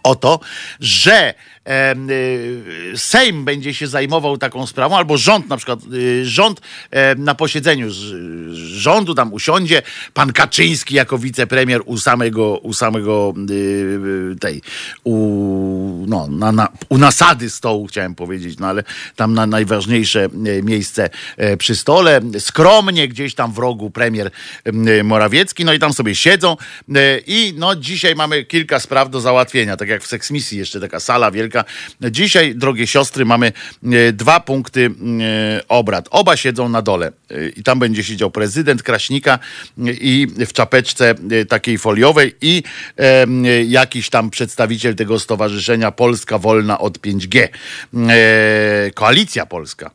o 0.02 0.14
to, 0.14 0.40
że 0.80 1.30
y, 1.30 1.34
Sejm 2.96 3.44
będzie 3.44 3.74
się 3.74 3.86
zajmował 3.86 4.38
taką 4.38 4.66
sprawą, 4.66 4.96
albo 4.96 5.16
rząd 5.16 5.48
na 5.48 5.56
przykład, 5.56 5.80
y, 5.92 6.26
rząd 6.26 6.60
na 7.16 7.34
posiedzeniu 7.34 7.88
rządu 8.52 9.14
tam 9.14 9.32
usiądzie, 9.32 9.82
pan 10.14 10.32
Kaczyński 10.32 10.94
jako 10.94 11.18
wicepremier 11.18 11.80
u 11.84 11.98
samego, 11.98 12.58
u 12.58 12.72
samego 12.72 13.34
y, 13.50 14.36
tej, 14.40 14.62
u, 15.04 16.04
no, 16.08 16.26
na, 16.28 16.52
na, 16.52 16.68
u 16.88 16.98
nasady 16.98 17.50
stołu 17.50 17.86
chciałem 17.86 18.14
powiedzieć, 18.14 18.58
no 18.58 18.66
ale 18.66 18.82
tam 19.16 19.34
na 19.34 19.46
najważniejsze 19.46 20.28
miejsce 20.62 21.10
e, 21.36 21.56
przy 21.56 21.76
stole, 21.76 22.20
skromnie 22.38 23.08
gdzieś 23.08 23.34
tam 23.34 23.52
w 23.52 23.58
rogu 23.58 23.90
premier 23.90 24.30
em, 24.64 25.06
Morawiecki, 25.06 25.64
no 25.64 25.72
i 25.72 25.78
tam 25.78 25.92
sobie 25.92 26.14
siedzą 26.14 26.56
i 27.26 27.54
no 27.56 27.76
dzisiaj 27.76 28.14
mamy 28.14 28.44
kilka 28.44 28.80
spraw 28.80 29.10
do 29.10 29.20
załatwienia, 29.20 29.76
tak 29.76 29.88
jak 29.88 30.02
w 30.02 30.06
seksmisji 30.06 30.58
jeszcze 30.58 30.80
taka 30.80 31.00
sala 31.00 31.30
wielka. 31.30 31.57
Dzisiaj, 32.10 32.54
drogie 32.54 32.86
siostry, 32.86 33.24
mamy 33.24 33.52
e, 33.92 34.12
dwa 34.12 34.40
punkty 34.40 34.86
e, 34.86 35.68
obrad. 35.68 36.08
Oba 36.10 36.36
siedzą 36.36 36.68
na 36.68 36.82
dole 36.82 37.12
e, 37.30 37.48
i 37.48 37.62
tam 37.62 37.78
będzie 37.78 38.04
siedział 38.04 38.30
prezydent 38.30 38.82
Kraśnika 38.82 39.38
i 40.00 40.26
w 40.46 40.52
czapeczce 40.52 41.14
takiej 41.48 41.78
foliowej 41.78 42.34
i 42.40 42.62
jakiś 43.66 44.10
tam 44.10 44.30
przedstawiciel 44.30 44.94
tego 44.94 45.18
stowarzyszenia 45.18 45.90
Polska 45.90 46.38
Wolna 46.38 46.78
od 46.78 46.98
5G. 46.98 47.48
E, 48.08 48.90
Koalicja 48.94 49.46
Polska. 49.46 49.90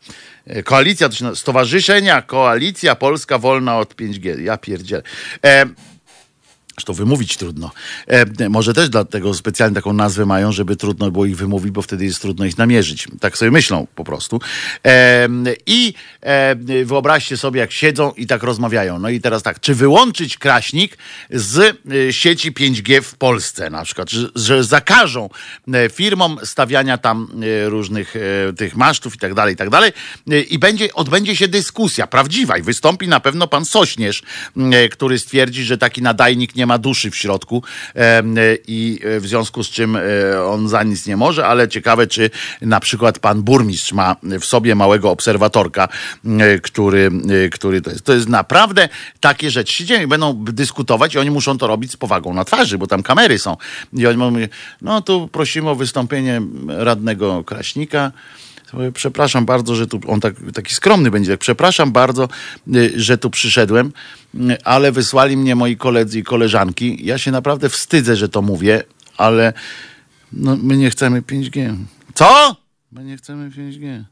Koalicja, 0.63 1.07
nazywa- 1.07 1.35
Stowarzyszenia 1.35 2.21
Koalicja 2.21 2.95
Polska 2.95 3.37
Wolna 3.37 3.77
od 3.77 3.95
5G. 3.95 4.39
Ja 4.39 4.57
pierdzielę. 4.57 5.03
Zresztą 6.77 6.93
wymówić 6.93 7.37
trudno. 7.37 7.71
E, 8.07 8.49
może 8.49 8.73
też 8.73 8.89
dlatego 8.89 9.33
specjalnie 9.33 9.75
taką 9.75 9.93
nazwę 9.93 10.25
mają, 10.25 10.51
żeby 10.51 10.75
trudno 10.75 11.11
było 11.11 11.25
ich 11.25 11.37
wymówić, 11.37 11.71
bo 11.71 11.81
wtedy 11.81 12.05
jest 12.05 12.21
trudno 12.21 12.45
ich 12.45 12.57
namierzyć. 12.57 13.07
Tak 13.19 13.37
sobie 13.37 13.51
myślą 13.51 13.87
po 13.95 14.03
prostu. 14.03 14.41
E, 14.85 15.27
I 15.65 15.93
e, 16.21 16.55
wyobraźcie 16.85 17.37
sobie, 17.37 17.59
jak 17.59 17.71
siedzą 17.71 18.11
i 18.11 18.27
tak 18.27 18.43
rozmawiają. 18.43 18.99
No 18.99 19.09
i 19.09 19.21
teraz 19.21 19.43
tak, 19.43 19.59
czy 19.59 19.75
wyłączyć 19.75 20.37
Kraśnik 20.37 20.97
z 21.29 21.59
e, 21.59 22.13
sieci 22.13 22.51
5G 22.51 23.01
w 23.01 23.15
Polsce 23.15 23.69
na 23.69 23.83
przykład, 23.83 24.09
że, 24.09 24.29
że 24.35 24.63
zakażą 24.63 25.29
e, 25.73 25.89
firmom 25.89 26.37
stawiania 26.43 26.97
tam 26.97 27.27
e, 27.43 27.69
różnych 27.69 28.15
tych 28.57 28.75
masztów 28.75 29.15
i 29.15 29.17
tak 29.17 29.33
dalej, 29.33 29.53
i 29.53 29.57
tak 29.57 29.69
dalej. 29.69 29.91
I 30.49 30.59
będzie, 30.59 30.93
odbędzie 30.93 31.35
się 31.35 31.47
dyskusja 31.47 32.07
prawdziwa 32.07 32.57
i 32.57 32.61
wystąpi 32.61 33.07
na 33.07 33.19
pewno 33.19 33.47
pan 33.47 33.65
Sośnierz, 33.65 34.23
który 34.91 35.19
stwierdzi, 35.19 35.63
że 35.63 35.77
taki 35.77 36.01
nadajnik 36.01 36.55
nie 36.55 36.62
ma 36.65 36.77
duszy 36.77 37.11
w 37.11 37.15
środku 37.15 37.63
e, 37.95 38.23
i 38.67 38.99
e, 39.03 39.19
w 39.19 39.27
związku 39.27 39.63
z 39.63 39.69
czym 39.69 39.95
e, 39.95 40.01
on 40.45 40.69
za 40.69 40.83
nic 40.83 41.07
nie 41.07 41.17
może, 41.17 41.45
ale 41.45 41.67
ciekawe, 41.67 42.07
czy 42.07 42.29
na 42.61 42.79
przykład 42.79 43.19
pan 43.19 43.43
burmistrz 43.43 43.93
ma 43.93 44.15
w 44.21 44.45
sobie 44.45 44.75
małego 44.75 45.09
obserwatorka, 45.09 45.87
który, 46.63 47.11
który 47.51 47.81
to 47.81 47.89
jest. 47.91 48.05
To 48.05 48.13
jest 48.13 48.29
naprawdę 48.29 48.89
takie 49.19 49.51
rzeczy 49.51 49.87
się 49.87 50.03
i 50.03 50.07
będą 50.07 50.43
dyskutować 50.43 51.15
i 51.15 51.19
oni 51.19 51.31
muszą 51.31 51.57
to 51.57 51.67
robić 51.67 51.91
z 51.91 51.97
powagą 51.97 52.33
na 52.33 52.45
twarzy, 52.45 52.77
bo 52.77 52.87
tam 52.87 53.03
kamery 53.03 53.39
są. 53.39 53.57
I 53.93 54.07
oni 54.07 54.17
mówią, 54.17 54.47
no 54.81 55.01
tu 55.01 55.27
prosimy 55.27 55.69
o 55.69 55.75
wystąpienie 55.75 56.41
radnego 56.67 57.43
Kraśnika. 57.43 58.11
Przepraszam 58.93 59.45
bardzo, 59.45 59.75
że 59.75 59.87
tu 59.87 59.99
on 60.07 60.19
tak, 60.19 60.35
taki 60.53 60.73
skromny 60.75 61.11
będzie. 61.11 61.31
Tak, 61.31 61.39
przepraszam 61.39 61.91
bardzo, 61.91 62.29
y, 62.75 62.93
że 62.95 63.17
tu 63.17 63.29
przyszedłem, 63.29 63.91
y, 64.35 64.63
ale 64.63 64.91
wysłali 64.91 65.37
mnie 65.37 65.55
moi 65.55 65.77
koledzy 65.77 66.19
i 66.19 66.23
koleżanki. 66.23 67.05
Ja 67.05 67.17
się 67.17 67.31
naprawdę 67.31 67.69
wstydzę, 67.69 68.15
że 68.15 68.29
to 68.29 68.41
mówię, 68.41 68.83
ale 69.17 69.53
no, 70.33 70.57
my 70.63 70.77
nie 70.77 70.89
chcemy 70.89 71.21
5G. 71.21 71.77
Co? 72.13 72.55
My 72.91 73.03
nie 73.03 73.17
chcemy 73.17 73.49
5G. 73.49 74.03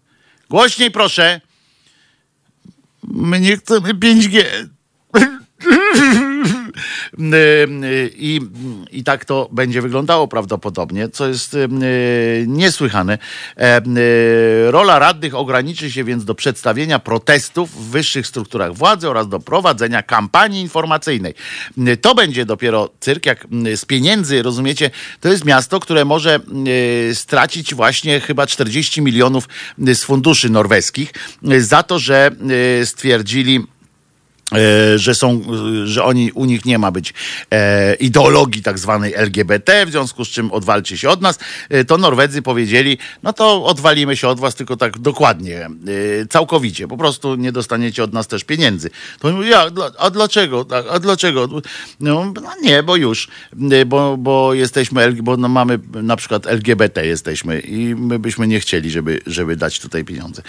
Głośniej 0.49 0.91
proszę. 0.91 1.41
My 3.03 3.39
nie 3.39 3.57
chcemy 3.57 3.93
5G. 3.93 4.43
I, 8.17 8.41
I 8.91 9.03
tak 9.03 9.25
to 9.25 9.49
będzie 9.51 9.81
wyglądało 9.81 10.27
prawdopodobnie, 10.27 11.09
co 11.09 11.27
jest 11.27 11.53
e, 11.53 11.67
niesłychane. 12.47 13.17
E, 13.57 13.81
Rola 14.71 14.99
radnych 14.99 15.35
ograniczy 15.35 15.91
się 15.91 16.03
więc 16.03 16.25
do 16.25 16.35
przedstawienia 16.35 16.99
protestów 16.99 17.71
w 17.71 17.89
wyższych 17.89 18.27
strukturach 18.27 18.73
władzy 18.73 19.09
oraz 19.09 19.27
do 19.27 19.39
prowadzenia 19.39 20.03
kampanii 20.03 20.61
informacyjnej. 20.61 21.33
To 22.01 22.15
będzie 22.15 22.45
dopiero 22.45 22.89
cyrk, 22.99 23.25
jak 23.25 23.47
z 23.75 23.85
pieniędzy, 23.85 24.43
rozumiecie, 24.43 24.91
to 25.19 25.29
jest 25.29 25.45
miasto, 25.45 25.79
które 25.79 26.05
może 26.05 26.39
stracić 27.13 27.75
właśnie 27.75 28.19
chyba 28.19 28.47
40 28.47 29.01
milionów 29.01 29.49
z 29.77 30.03
funduszy 30.03 30.49
norweskich 30.49 31.13
za 31.59 31.83
to, 31.83 31.99
że 31.99 32.31
stwierdzili, 32.85 33.65
że 34.95 35.15
są, 35.15 35.41
e, 35.83 35.87
że 35.87 36.03
oni, 36.03 36.31
u 36.31 36.45
nich 36.45 36.65
nie 36.65 36.77
ma 36.77 36.91
być 36.91 37.13
e, 37.51 37.95
ideologii 37.95 38.61
tak 38.61 38.79
zwanej 38.79 39.13
LGBT, 39.15 39.85
w 39.85 39.91
związku 39.91 40.25
z 40.25 40.29
czym 40.29 40.51
odwalcie 40.51 40.97
się 40.97 41.09
od 41.09 41.21
nas, 41.21 41.39
e, 41.69 41.85
to 41.85 41.97
Norwedzy 41.97 42.41
powiedzieli, 42.41 42.97
no 43.23 43.33
to 43.33 43.65
odwalimy 43.65 44.17
się 44.17 44.27
od 44.27 44.39
was, 44.39 44.55
tylko 44.55 44.77
tak 44.77 44.99
dokładnie, 44.99 45.65
e, 45.65 45.69
całkowicie, 46.29 46.87
po 46.87 46.97
prostu 46.97 47.35
nie 47.35 47.51
dostaniecie 47.51 48.03
od 48.03 48.13
nas 48.13 48.27
też 48.27 48.43
pieniędzy. 48.43 48.89
To 49.19 49.31
mówię, 49.31 49.49
ja, 49.49 49.65
a 49.97 50.09
dlaczego, 50.09 50.65
a 50.91 50.99
dlaczego? 50.99 51.47
No, 51.99 52.33
no 52.35 52.51
nie, 52.61 52.83
bo 52.83 52.95
już, 52.95 53.27
e, 53.71 53.85
bo, 53.85 54.17
bo 54.17 54.53
jesteśmy, 54.53 55.13
bo 55.13 55.37
no 55.37 55.47
mamy 55.47 55.79
na 55.93 56.15
przykład 56.15 56.47
LGBT 56.47 57.05
jesteśmy 57.05 57.59
i 57.59 57.95
my 57.95 58.19
byśmy 58.19 58.47
nie 58.47 58.59
chcieli, 58.59 58.91
żeby, 58.91 59.19
żeby 59.27 59.55
dać 59.55 59.79
tutaj 59.79 60.03
pieniądze. 60.03 60.41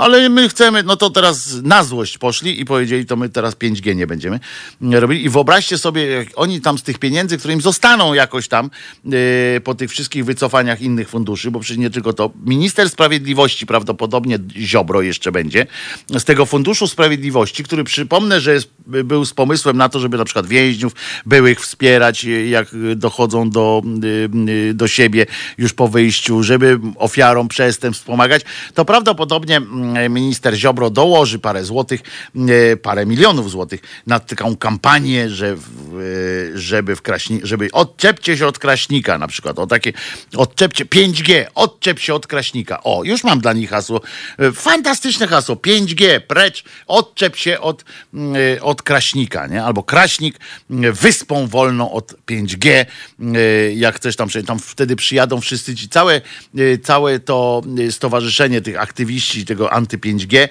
Ale 0.00 0.28
my 0.28 0.48
chcemy, 0.48 0.82
no 0.82 0.96
to 0.96 1.10
teraz 1.10 1.54
na 1.62 1.84
złość 1.84 2.18
poszli 2.18 2.60
i 2.60 2.64
powiedzieli, 2.64 3.06
to 3.06 3.16
my 3.16 3.25
teraz 3.28 3.54
5G 3.54 3.96
nie 3.96 4.06
będziemy 4.06 4.40
robili. 4.80 5.24
I 5.24 5.28
wyobraźcie 5.28 5.78
sobie, 5.78 6.06
jak 6.06 6.28
oni 6.36 6.60
tam 6.60 6.78
z 6.78 6.82
tych 6.82 6.98
pieniędzy, 6.98 7.38
które 7.38 7.54
im 7.54 7.60
zostaną 7.60 8.14
jakoś 8.14 8.48
tam 8.48 8.70
e, 9.56 9.60
po 9.60 9.74
tych 9.74 9.90
wszystkich 9.90 10.24
wycofaniach 10.24 10.80
innych 10.80 11.08
funduszy, 11.08 11.50
bo 11.50 11.60
przecież 11.60 11.78
nie 11.78 11.90
tylko 11.90 12.12
to, 12.12 12.30
minister 12.44 12.90
sprawiedliwości 12.90 13.66
prawdopodobnie 13.66 14.38
Ziobro 14.56 15.02
jeszcze 15.02 15.32
będzie, 15.32 15.66
z 16.18 16.24
tego 16.24 16.46
funduszu 16.46 16.86
sprawiedliwości, 16.86 17.64
który 17.64 17.84
przypomnę, 17.84 18.40
że 18.40 18.52
jest, 18.52 18.70
był 18.86 19.24
z 19.24 19.34
pomysłem 19.34 19.76
na 19.76 19.88
to, 19.88 20.00
żeby 20.00 20.18
na 20.18 20.24
przykład 20.24 20.46
więźniów 20.46 20.92
byłych 21.26 21.60
wspierać, 21.60 22.24
e, 22.24 22.46
jak 22.46 22.68
dochodzą 22.96 23.50
do, 23.50 23.82
do 24.74 24.88
siebie 24.88 25.26
już 25.58 25.72
po 25.72 25.88
wyjściu, 25.88 26.42
żeby 26.42 26.80
ofiarom 26.96 27.48
przestępstw 27.48 28.04
pomagać, 28.04 28.42
to 28.74 28.84
prawdopodobnie 28.84 29.56
mm, 29.56 30.12
minister 30.12 30.54
Ziobro 30.54 30.90
dołoży 30.90 31.38
parę 31.38 31.64
złotych, 31.64 32.00
parę 32.82 33.06
milionów 33.06 33.15
milionów 33.16 33.50
złotych 33.50 33.80
na 34.06 34.20
taką 34.20 34.56
kampanię, 34.56 35.30
że 35.30 35.56
w, 35.56 35.62
e, 36.54 36.58
żeby 36.58 36.96
w 36.96 37.02
Kraśni, 37.02 37.40
żeby 37.42 37.68
odczepcie 37.72 38.36
się 38.36 38.46
od 38.46 38.58
Kraśnika 38.58 39.18
na 39.18 39.28
przykład, 39.28 39.58
o 39.58 39.66
takie 39.66 39.92
odczepcie 40.36 40.84
5G, 40.84 41.46
odczep 41.54 41.98
się 41.98 42.14
od 42.14 42.26
Kraśnika. 42.26 42.82
O, 42.82 43.04
już 43.04 43.24
mam 43.24 43.40
dla 43.40 43.52
nich 43.52 43.70
hasło. 43.70 44.00
E, 44.38 44.52
Fantastyczne 44.52 45.26
hasło. 45.26 45.54
5G, 45.56 46.20
precz, 46.20 46.64
odczep 46.86 47.36
się 47.36 47.60
od, 47.60 47.84
e, 48.56 48.62
od 48.62 48.82
Kraśnika, 48.82 49.46
nie? 49.46 49.64
Albo 49.64 49.82
Kraśnik 49.82 50.38
wyspą 50.92 51.46
wolną 51.46 51.92
od 51.92 52.14
5G. 52.26 52.68
e, 52.70 52.86
Jak 53.74 53.96
chcesz 53.96 54.16
tam, 54.16 54.28
tam 54.46 54.58
wtedy 54.58 54.96
przyjadą 54.96 55.40
wszyscy 55.40 55.74
ci, 55.74 55.88
całe, 55.88 56.20
całe 56.82 57.20
to 57.20 57.62
stowarzyszenie 57.90 58.60
tych 58.60 58.80
aktywiści 58.80 59.44
tego 59.44 59.68
anty-5G 59.68 60.38
e, 60.38 60.48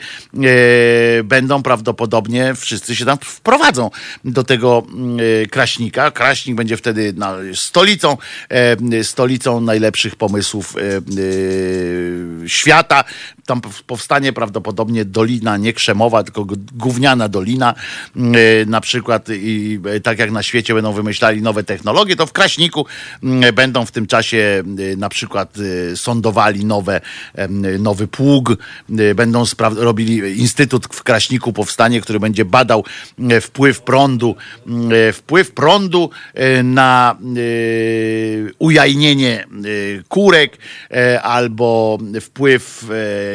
będą 1.24 1.64
prawdopodobnie 1.64 2.55
wszyscy 2.56 2.96
się 2.96 3.06
tam 3.06 3.18
wprowadzą 3.22 3.92
do 4.26 4.44
tego 4.44 4.84
mm, 4.88 5.18
e, 5.44 5.46
Kraśnika. 5.46 6.12
Kraśnik 6.12 6.56
będzie 6.56 6.78
wtedy 6.78 7.14
na, 7.14 7.36
stolicą, 7.54 8.18
e, 8.50 9.04
stolicą 9.04 9.62
najlepszych 9.62 10.16
pomysłów 10.16 10.76
e, 10.78 10.82
e, 10.82 12.50
świata. 12.50 13.04
Tam 13.46 13.62
powstanie 13.88 14.34
prawdopodobnie 14.34 15.06
dolina 15.06 15.58
nie 15.58 15.74
krzemowa, 15.74 16.24
tylko 16.24 16.46
gówniana 16.74 17.30
dolina. 17.30 17.74
mm, 18.16 18.36
e, 18.36 18.66
Na 18.66 18.82
przykład 18.82 19.30
i 19.30 19.80
e, 19.86 20.00
tak 20.00 20.20
jak 20.20 20.32
na 20.32 20.44
świecie 20.44 20.74
będą 20.74 20.94
wymyślali 20.94 21.42
nowe 21.42 21.64
technologie, 21.64 22.16
to 22.16 22.26
w 22.26 22.32
Kraśniku 22.32 22.86
mm, 23.24 23.56
będą 23.56 23.86
w 23.86 23.92
tym 23.92 24.08
czasie 24.08 24.64
e, 24.94 24.96
na 24.96 25.10
przykład 25.10 25.58
sądowali 25.96 26.66
nowe, 26.66 27.02
nowy 27.80 28.08
pług, 28.08 28.58
będą 29.16 29.44
robili 29.76 30.40
instytut 30.40 30.88
w 30.92 31.04
Kraśniku 31.04 31.54
powstanie, 31.54 32.02
który 32.02 32.20
będzie 32.20 32.46
badał 32.46 32.84
wpływ 33.42 33.82
prądu, 33.82 34.36
m, 34.68 34.90
e, 34.92 35.14
wpływ 35.14 35.52
prądu 35.52 36.10
na 36.64 37.18
ujajnienie 38.60 39.46
kurek 40.10 40.58
albo 41.24 41.98
wpływ, 42.22 42.86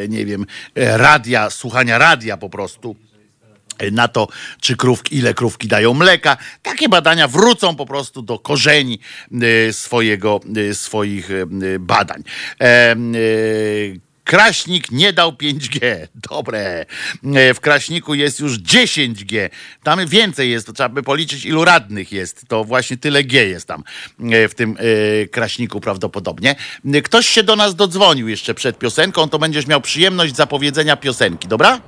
nie 0.09 0.27
wiem, 0.27 0.47
e, 0.75 0.99
radia, 0.99 1.51
słuchania 1.51 1.99
radia 1.99 2.37
po 2.37 2.51
prostu 2.51 2.97
na 3.93 4.09
to, 4.09 4.29
czy 4.61 4.77
krówki, 4.77 5.17
ile 5.17 5.35
krówki 5.35 5.69
dają 5.69 5.95
mleka. 5.95 6.37
Takie 6.63 6.89
badania 6.89 7.29
wrócą 7.29 7.77
po 7.77 7.87
prostu 7.87 8.23
do 8.23 8.39
korzeni 8.39 8.99
e, 9.33 9.73
swojego, 9.73 10.41
e, 10.71 10.75
swoich 10.75 11.31
e, 11.31 11.47
badań. 11.79 12.23
Kraśnik 14.31 14.91
nie 14.91 15.13
dał 15.13 15.31
5G. 15.33 15.81
Dobre. 16.15 16.87
E, 17.35 17.55
W 17.55 17.61
Kraśniku 17.61 18.15
jest 18.15 18.41
już 18.41 18.59
10G. 18.59 19.51
Tam 19.83 20.07
więcej 20.07 20.51
jest, 20.51 20.67
to 20.67 20.73
trzeba 20.73 20.89
by 20.89 21.03
policzyć, 21.03 21.45
ilu 21.45 21.65
radnych 21.65 22.13
jest. 22.13 22.49
To 22.49 22.65
właśnie 22.65 22.97
tyle 22.97 23.25
G 23.25 23.47
jest 23.47 23.69
tam 23.69 23.85
e, 24.33 24.49
w 24.49 24.55
tym 24.55 24.77
e, 24.79 25.27
Kraśniku 25.27 25.81
prawdopodobnie. 25.81 26.55
Ktoś 27.05 27.27
się 27.29 27.43
do 27.43 27.57
nas 27.57 27.75
dodzwonił 27.75 28.29
jeszcze 28.29 28.55
przed 28.55 28.79
piosenką, 28.79 29.29
to 29.29 29.39
będziesz 29.39 29.67
miał 29.67 29.81
przyjemność 29.81 30.37
zapowiedzenia 30.37 30.97
piosenki, 30.97 31.49
dobra? 31.49 31.81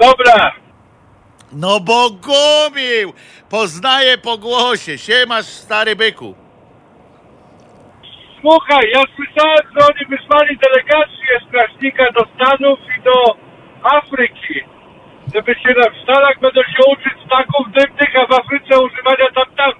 Dobra, 0.00 0.54
No 1.52 1.80
bo 1.80 2.10
gumił! 2.10 3.12
Poznaję 3.48 4.18
po 4.18 4.38
głosie. 4.38 4.98
Siemasz, 4.98 5.46
stary 5.46 5.96
byku. 5.96 6.43
Słuchaj, 8.44 8.90
ja 8.94 9.02
słyszałem, 9.16 9.64
że 9.74 9.86
oni 9.90 10.16
wysłali 10.16 10.58
delegację 10.66 11.30
z 11.46 11.50
Kraśnika 11.50 12.04
do 12.12 12.24
Stanów 12.34 12.78
i 12.98 13.02
do 13.02 13.36
Afryki. 13.82 14.60
Żeby 15.34 15.54
się 15.54 15.68
na, 15.68 15.90
w 15.90 16.02
Stanach 16.02 16.40
będą 16.40 16.62
się 16.62 16.82
uczyć 16.92 17.14
smaków 17.26 17.66
dymnych, 17.72 18.16
a 18.16 18.26
w 18.26 18.32
Afryce 18.32 18.78
używania 18.80 19.30
tam 19.34 19.54
tam. 19.56 19.72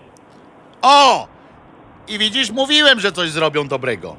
O! 0.83 1.29
I 2.09 2.19
widzisz, 2.19 2.51
mówiłem, 2.51 3.01
że 3.01 3.13
coś 3.13 3.29
zrobią 3.29 3.69
dobrego. 3.69 4.17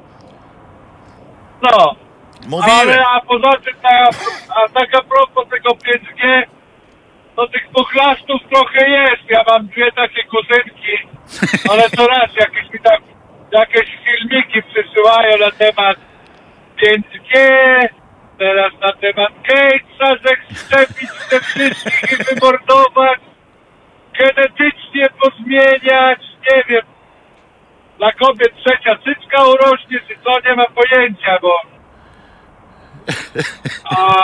No, 1.62 1.94
Mówiłem. 2.48 2.78
ale 2.80 3.06
a 3.06 3.20
poza 3.20 3.50
tym, 3.64 3.74
a, 3.82 4.08
a 4.62 4.68
tak 4.68 4.94
a 4.94 5.02
propos 5.02 5.48
tego 5.50 5.70
5G, 5.70 6.42
to 7.36 7.48
tych 7.48 7.68
pochlastów 7.68 8.40
trochę 8.52 8.90
jest. 8.90 9.30
Ja 9.30 9.44
mam 9.48 9.66
dwie 9.66 9.92
takie 9.92 10.22
kuzynki, 10.24 11.08
ale 11.70 11.90
to 11.90 12.06
raz 12.06 12.30
jakieś 12.40 12.72
mi 12.72 12.80
tam, 12.80 13.15
jakieś 13.52 13.98
filmiki 14.04 14.62
przysyłają 14.62 15.38
na 15.38 15.50
temat 15.50 15.96
5G, 16.82 17.38
teraz 18.38 18.72
na 18.80 18.92
temat 18.92 19.32
Gatesa, 19.48 20.16
że 20.24 20.56
szczepić 20.56 21.10
te 21.30 21.40
wszystkich 21.40 22.12
i 22.12 22.24
wymordować, 22.24 23.20
genetycznie 24.18 25.06
pozmieniać, 25.20 26.20
nie 26.50 26.64
wiem. 26.68 26.82
Dla 27.98 28.12
kobiet 28.12 28.52
trzecia 28.56 28.96
cycka 28.96 29.44
urośnie, 29.44 30.00
czy 30.08 30.14
co, 30.24 30.48
nie 30.48 30.56
ma 30.56 30.64
pojęcia, 30.64 31.38
bo... 31.42 31.60
A... 33.84 34.22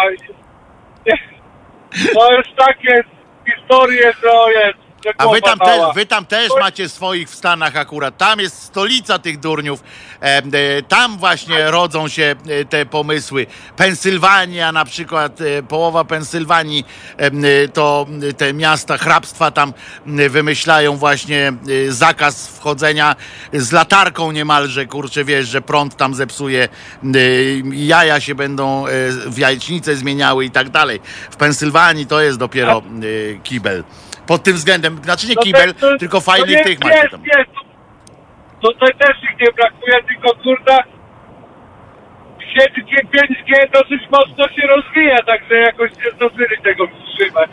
To 2.15 2.33
jest 2.33 2.57
takie 2.57 3.05
historie, 3.47 4.13
że 4.23 4.53
jest... 4.61 4.82
A 5.19 5.29
wy 5.29 5.43
tam, 5.43 5.59
mała. 5.59 5.93
wy 5.93 6.07
tam 6.07 6.27
też 6.27 6.49
macie 6.61 6.89
swoich 6.89 7.31
w 7.31 7.35
Stanach 7.35 7.77
akurat. 7.77 8.17
Tam 8.17 8.41
jest 8.41 8.63
stolica 8.63 9.19
tych 9.19 9.41
durniów. 9.41 9.85
E, 10.23 10.25
e, 10.25 10.43
tam 10.89 11.19
właśnie 11.19 11.71
rodzą 11.71 12.09
się 12.09 12.35
e, 12.49 12.65
te 12.65 12.87
pomysły. 12.87 13.47
Pensylwania 13.77 14.73
na 14.73 14.85
przykład, 14.85 15.41
e, 15.41 15.63
połowa 15.63 16.05
Pensylwanii 16.05 16.85
e, 17.17 17.69
to 17.69 18.07
te 18.37 18.53
miasta 18.55 18.99
hrabstwa 18.99 19.51
tam 19.51 19.73
wymyślają 20.07 20.97
właśnie 20.97 21.53
e, 21.89 21.93
zakaz 21.93 22.49
wchodzenia 22.49 23.17
z 23.53 23.73
latarką 23.73 24.33
niemalże, 24.33 24.87
kurczę, 24.87 25.25
wiesz, 25.25 25.49
że 25.49 25.63
prąd 25.63 25.97
tam 25.97 26.15
zepsuje, 26.15 26.69
e, 27.05 27.09
jaja 27.73 28.21
się 28.21 28.35
będą 28.35 28.87
e, 28.87 28.91
w 29.27 29.39
jajecznicę 29.39 29.97
zmieniały 29.97 30.45
i 30.45 30.51
tak 30.51 30.71
dalej. 30.71 31.01
W 31.31 31.37
Pensylwanii 31.37 32.07
to 32.07 32.21
jest 32.21 32.39
dopiero 32.39 32.79
e, 32.79 33.39
kibel. 33.43 33.85
Pod 34.27 34.43
tym 34.43 34.55
względem, 34.57 35.01
znaczy 35.05 35.29
nie 35.29 35.35
No 35.37 35.43
kibel, 35.43 35.75
to- 35.75 35.81
to- 35.93 35.99
tylko 35.99 36.19
to 36.19 36.21
fajnych 36.25 36.51
jest, 36.51 36.65
tych 36.65 36.81
macie 36.85 36.97
jest, 36.97 37.11
tam. 37.11 37.21
Jest, 37.25 37.51
Tutaj 38.63 38.95
też 38.99 39.17
ich 39.23 39.41
nie 39.41 39.53
brakuje, 39.53 39.93
tylko 40.09 40.35
kurda 40.43 40.79
7G, 42.39 42.93
5G 43.13 43.71
dosyć 43.73 44.03
mocno 44.11 44.49
się 44.49 44.63
rozwija, 44.77 45.17
także 45.27 45.55
jakoś 45.55 45.91
nie 45.91 46.11
zdążyli 46.17 46.63
tego 46.65 46.85
wstrzymać. 46.87 47.51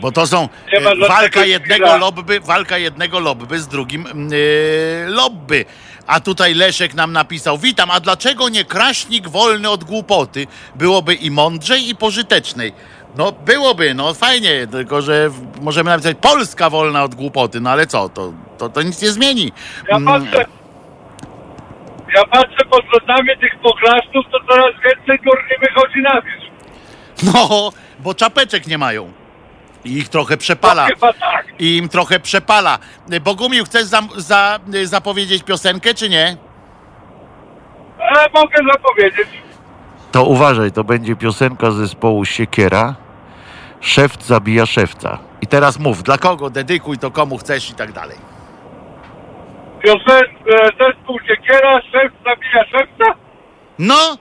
Bo 0.00 0.12
to 0.12 0.26
są 0.26 0.48
Nie 0.72 0.78
e, 0.78 1.08
walka 1.08 1.44
jednego 1.44 1.96
lobby, 1.96 2.40
walka 2.40 2.78
jednego 2.78 3.20
lobby 3.20 3.58
z 3.58 3.68
drugim 3.68 4.06
e, 4.06 5.10
lobby. 5.10 5.64
A 6.06 6.20
tutaj 6.20 6.54
Leszek 6.54 6.94
nam 6.94 7.12
napisał, 7.12 7.58
witam, 7.58 7.90
a 7.90 8.00
dlaczego 8.00 8.48
nie 8.48 8.64
kraśnik 8.64 9.28
wolny 9.28 9.70
od 9.70 9.84
głupoty? 9.84 10.46
Byłoby 10.74 11.14
i 11.14 11.30
mądrzej, 11.30 11.88
i 11.88 11.96
pożytecznej. 11.96 12.72
No 13.16 13.32
byłoby, 13.32 13.94
no 13.94 14.14
fajnie, 14.14 14.66
tylko 14.66 15.02
że 15.02 15.30
możemy 15.62 15.90
napisać 15.90 16.16
Polska 16.20 16.70
wolna 16.70 17.04
od 17.04 17.14
głupoty, 17.14 17.60
no 17.60 17.70
ale 17.70 17.86
co, 17.86 18.08
to, 18.08 18.32
to, 18.58 18.68
to 18.68 18.82
nic 18.82 19.02
nie 19.02 19.10
zmieni. 19.10 19.52
Ja 19.88 19.96
Mm, 19.96 20.22
patrzę, 20.26 20.44
ja 22.16 22.24
patrzę 22.24 22.64
pod 22.70 22.84
względami 22.84 23.28
tych 23.40 23.58
poklasztów, 23.62 24.24
to 24.32 24.38
coraz 24.48 24.74
więcej 24.84 25.18
durni 25.24 25.58
wychodzi 25.60 26.02
na 26.02 26.20
wierzch. 26.20 26.52
No, 27.22 27.70
bo 27.98 28.14
czapeczek 28.14 28.66
nie 28.66 28.78
mają. 28.78 29.12
I 29.84 29.98
ich 29.98 30.08
trochę 30.08 30.36
przepala. 30.36 30.82
No, 30.82 30.88
chyba 30.94 31.12
tak. 31.12 31.46
I 31.58 31.76
im 31.76 31.88
trochę 31.88 32.20
przepala. 32.20 32.78
Bogumił, 33.24 33.64
chcesz 33.64 33.84
za, 33.84 34.00
za, 34.16 34.58
zapowiedzieć 34.84 35.42
piosenkę, 35.42 35.94
czy 35.94 36.08
nie? 36.08 36.36
Ale 37.98 38.28
mogę 38.34 38.56
zapowiedzieć. 38.72 39.28
To 40.12 40.24
uważaj, 40.24 40.72
to 40.72 40.84
będzie 40.84 41.16
piosenka 41.16 41.70
zespołu 41.70 42.24
Siekiera. 42.24 42.94
Szewc 43.82 44.22
zabija 44.26 44.66
szewca. 44.66 45.18
I 45.40 45.46
teraz 45.46 45.78
mów, 45.78 46.02
dla 46.02 46.18
kogo, 46.18 46.50
dedykuj 46.50 46.98
to 46.98 47.10
komu 47.10 47.38
chcesz 47.38 47.70
i 47.70 47.74
tak 47.74 47.92
dalej. 47.92 48.16
Piosen, 49.82 50.22
e, 50.22 50.68
zespół 50.80 51.18
Siekiera, 51.26 51.80
szef 51.92 52.12
zabija 52.24 52.64
szefca. 52.64 53.14
No! 53.78 54.16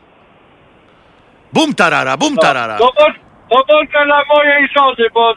Bum 1.53 1.74
tarara, 1.76 2.18
bum 2.18 2.38
tarara. 2.38 2.78
To, 2.78 2.86
mo- 2.86 3.18
to 3.49 3.76
może 3.76 4.05
dla 4.05 4.24
mojej 4.36 4.68
żony, 4.78 5.09
bo 5.14 5.34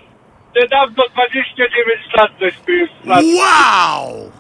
niedawno 0.56 1.02
29 1.14 2.00
lat 2.16 2.30
już 2.40 2.90
lat. 3.04 3.24
Wow! 3.24 4.30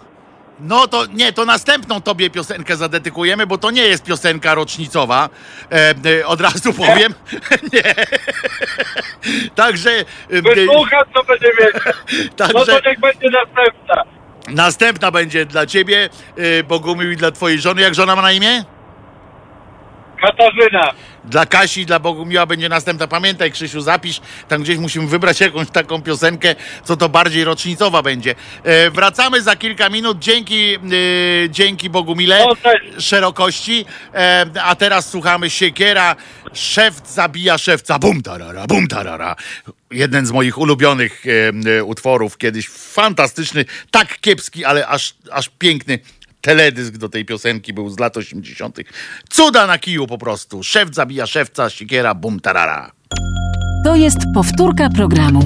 No 0.60 0.88
to 0.88 1.06
nie, 1.06 1.32
to 1.32 1.44
następną 1.44 2.00
tobie 2.00 2.30
piosenkę 2.30 2.76
zadedykujemy, 2.76 3.46
bo 3.46 3.58
to 3.58 3.70
nie 3.70 3.82
jest 3.82 4.04
piosenka 4.04 4.54
rocznicowa. 4.54 5.28
E, 5.72 5.94
e, 6.20 6.26
od 6.26 6.40
razu 6.40 6.72
powiem. 6.72 7.14
nie. 7.72 7.94
Także. 9.54 9.90
E, 10.30 10.42
Wysłucham, 10.42 11.02
co 11.14 11.24
będzie 11.24 11.48
wiedzieć. 11.58 11.82
No 12.28 12.46
także 12.46 12.80
to 12.80 12.88
niech 12.90 13.00
będzie 13.00 13.28
następna. 13.30 14.02
następna 14.48 15.10
będzie 15.10 15.46
dla 15.46 15.66
ciebie, 15.66 16.08
e, 16.36 16.62
Bogumił, 16.62 17.10
i 17.10 17.16
dla 17.16 17.30
twojej 17.30 17.60
żony. 17.60 17.82
Jak 17.82 17.94
żona 17.94 18.16
ma 18.16 18.22
na 18.22 18.32
imię? 18.32 18.64
Katarzyna. 20.20 20.90
Dla 21.24 21.46
Kasi 21.46 21.86
dla 21.86 21.98
Bogumiła 21.98 22.46
będzie 22.46 22.68
następna. 22.68 23.06
Pamiętaj, 23.06 23.52
Krzysiu, 23.52 23.80
zapisz, 23.80 24.20
tam 24.48 24.62
gdzieś 24.62 24.78
musimy 24.78 25.06
wybrać 25.06 25.40
jakąś 25.48 25.70
taką 25.70 26.02
piosenkę, 26.02 26.54
co 26.84 26.96
to 26.96 27.08
bardziej 27.08 27.44
rocznicowa 27.44 28.02
będzie. 28.02 28.34
E, 28.64 28.90
wracamy 28.90 29.42
za 29.42 29.56
kilka 29.56 29.88
minut. 29.88 30.18
Dzięki, 30.18 30.74
e, 30.74 30.78
dzięki 31.50 31.90
Bogumile 31.90 32.44
O, 32.44 32.56
cześć. 32.56 33.06
szerokości. 33.06 33.84
E, 34.14 34.46
a 34.62 34.74
teraz 34.74 35.10
słuchamy 35.10 35.50
Siekiera. 35.50 36.16
Szewc 36.52 37.08
zabija 37.14 37.58
szewca. 37.58 37.98
Bum 37.98 38.22
tarara, 38.22 38.66
bum 38.66 38.86
tarara. 38.86 39.36
Jeden 39.90 40.26
z 40.26 40.30
moich 40.30 40.58
ulubionych 40.58 41.24
e, 41.26 41.70
e, 41.78 41.84
utworów 41.84 42.38
kiedyś. 42.38 42.68
Fantastyczny, 42.68 43.64
tak 43.90 44.20
kiepski, 44.20 44.64
ale 44.64 44.86
aż, 44.88 45.14
aż 45.32 45.48
piękny. 45.58 45.98
Teledysk 46.44 46.96
do 46.96 47.08
tej 47.08 47.24
piosenki 47.24 47.72
był 47.72 47.90
z 47.90 47.98
lat 47.98 48.16
80. 48.16 48.78
Cuda 49.30 49.66
na 49.66 49.78
kiju 49.78 50.06
po 50.06 50.18
prostu. 50.18 50.62
Szewc 50.62 50.94
zabija 50.94 51.26
szewca, 51.26 51.70
siekiera, 51.70 52.14
bum 52.14 52.40
tarara. 52.40 52.92
To 53.84 53.96
jest 53.96 54.18
powtórka 54.34 54.88
programu. 54.90 55.40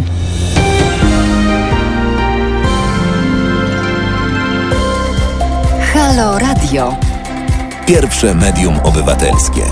Halo 5.92 6.38
Radio. 6.38 6.96
Pierwsze 7.86 8.34
medium 8.34 8.78
obywatelskie. 8.78 9.62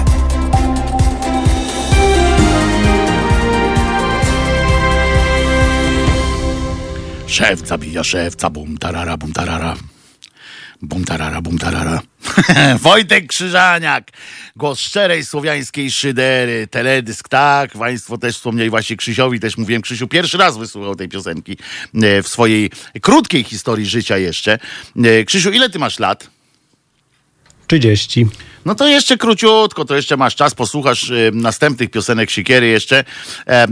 Szewc 7.26 7.68
zabija 7.68 8.04
szewca, 8.04 8.50
bum 8.50 8.78
tarara, 8.78 9.16
bum 9.16 9.32
tarara. 9.32 9.76
Bum 10.82 11.04
tarara, 11.04 11.40
bum 11.40 11.58
tarara. 11.58 12.02
Wojtek 12.82 13.26
Krzyżaniak, 13.26 14.10
głos 14.56 14.80
szczerej 14.80 15.24
słowiańskiej 15.24 15.90
szydery, 15.90 16.66
teledysk, 16.70 17.28
tak, 17.28 17.72
państwo 17.72 18.18
też 18.18 18.36
wspomnieli, 18.36 18.70
właśnie 18.70 18.96
Krzysiowi 18.96 19.40
też 19.40 19.56
mówiłem, 19.56 19.82
Krzysiu 19.82 20.08
pierwszy 20.08 20.38
raz 20.38 20.58
wysłuchał 20.58 20.94
tej 20.94 21.08
piosenki 21.08 21.56
e, 21.94 22.22
w 22.22 22.28
swojej 22.28 22.70
krótkiej 23.02 23.44
historii 23.44 23.86
życia 23.86 24.18
jeszcze. 24.18 24.58
E, 25.04 25.24
Krzysiu, 25.24 25.50
ile 25.50 25.70
ty 25.70 25.78
masz 25.78 25.98
lat? 25.98 26.30
30. 27.66 28.26
No 28.66 28.74
to 28.74 28.88
jeszcze 28.88 29.16
króciutko, 29.16 29.84
to 29.84 29.96
jeszcze 29.96 30.16
masz 30.16 30.34
czas, 30.34 30.54
posłuchasz 30.54 31.10
e, 31.10 31.14
następnych 31.32 31.90
piosenek 31.90 32.30
Siekiery 32.30 32.66
jeszcze 32.66 33.04
e, 33.46 33.66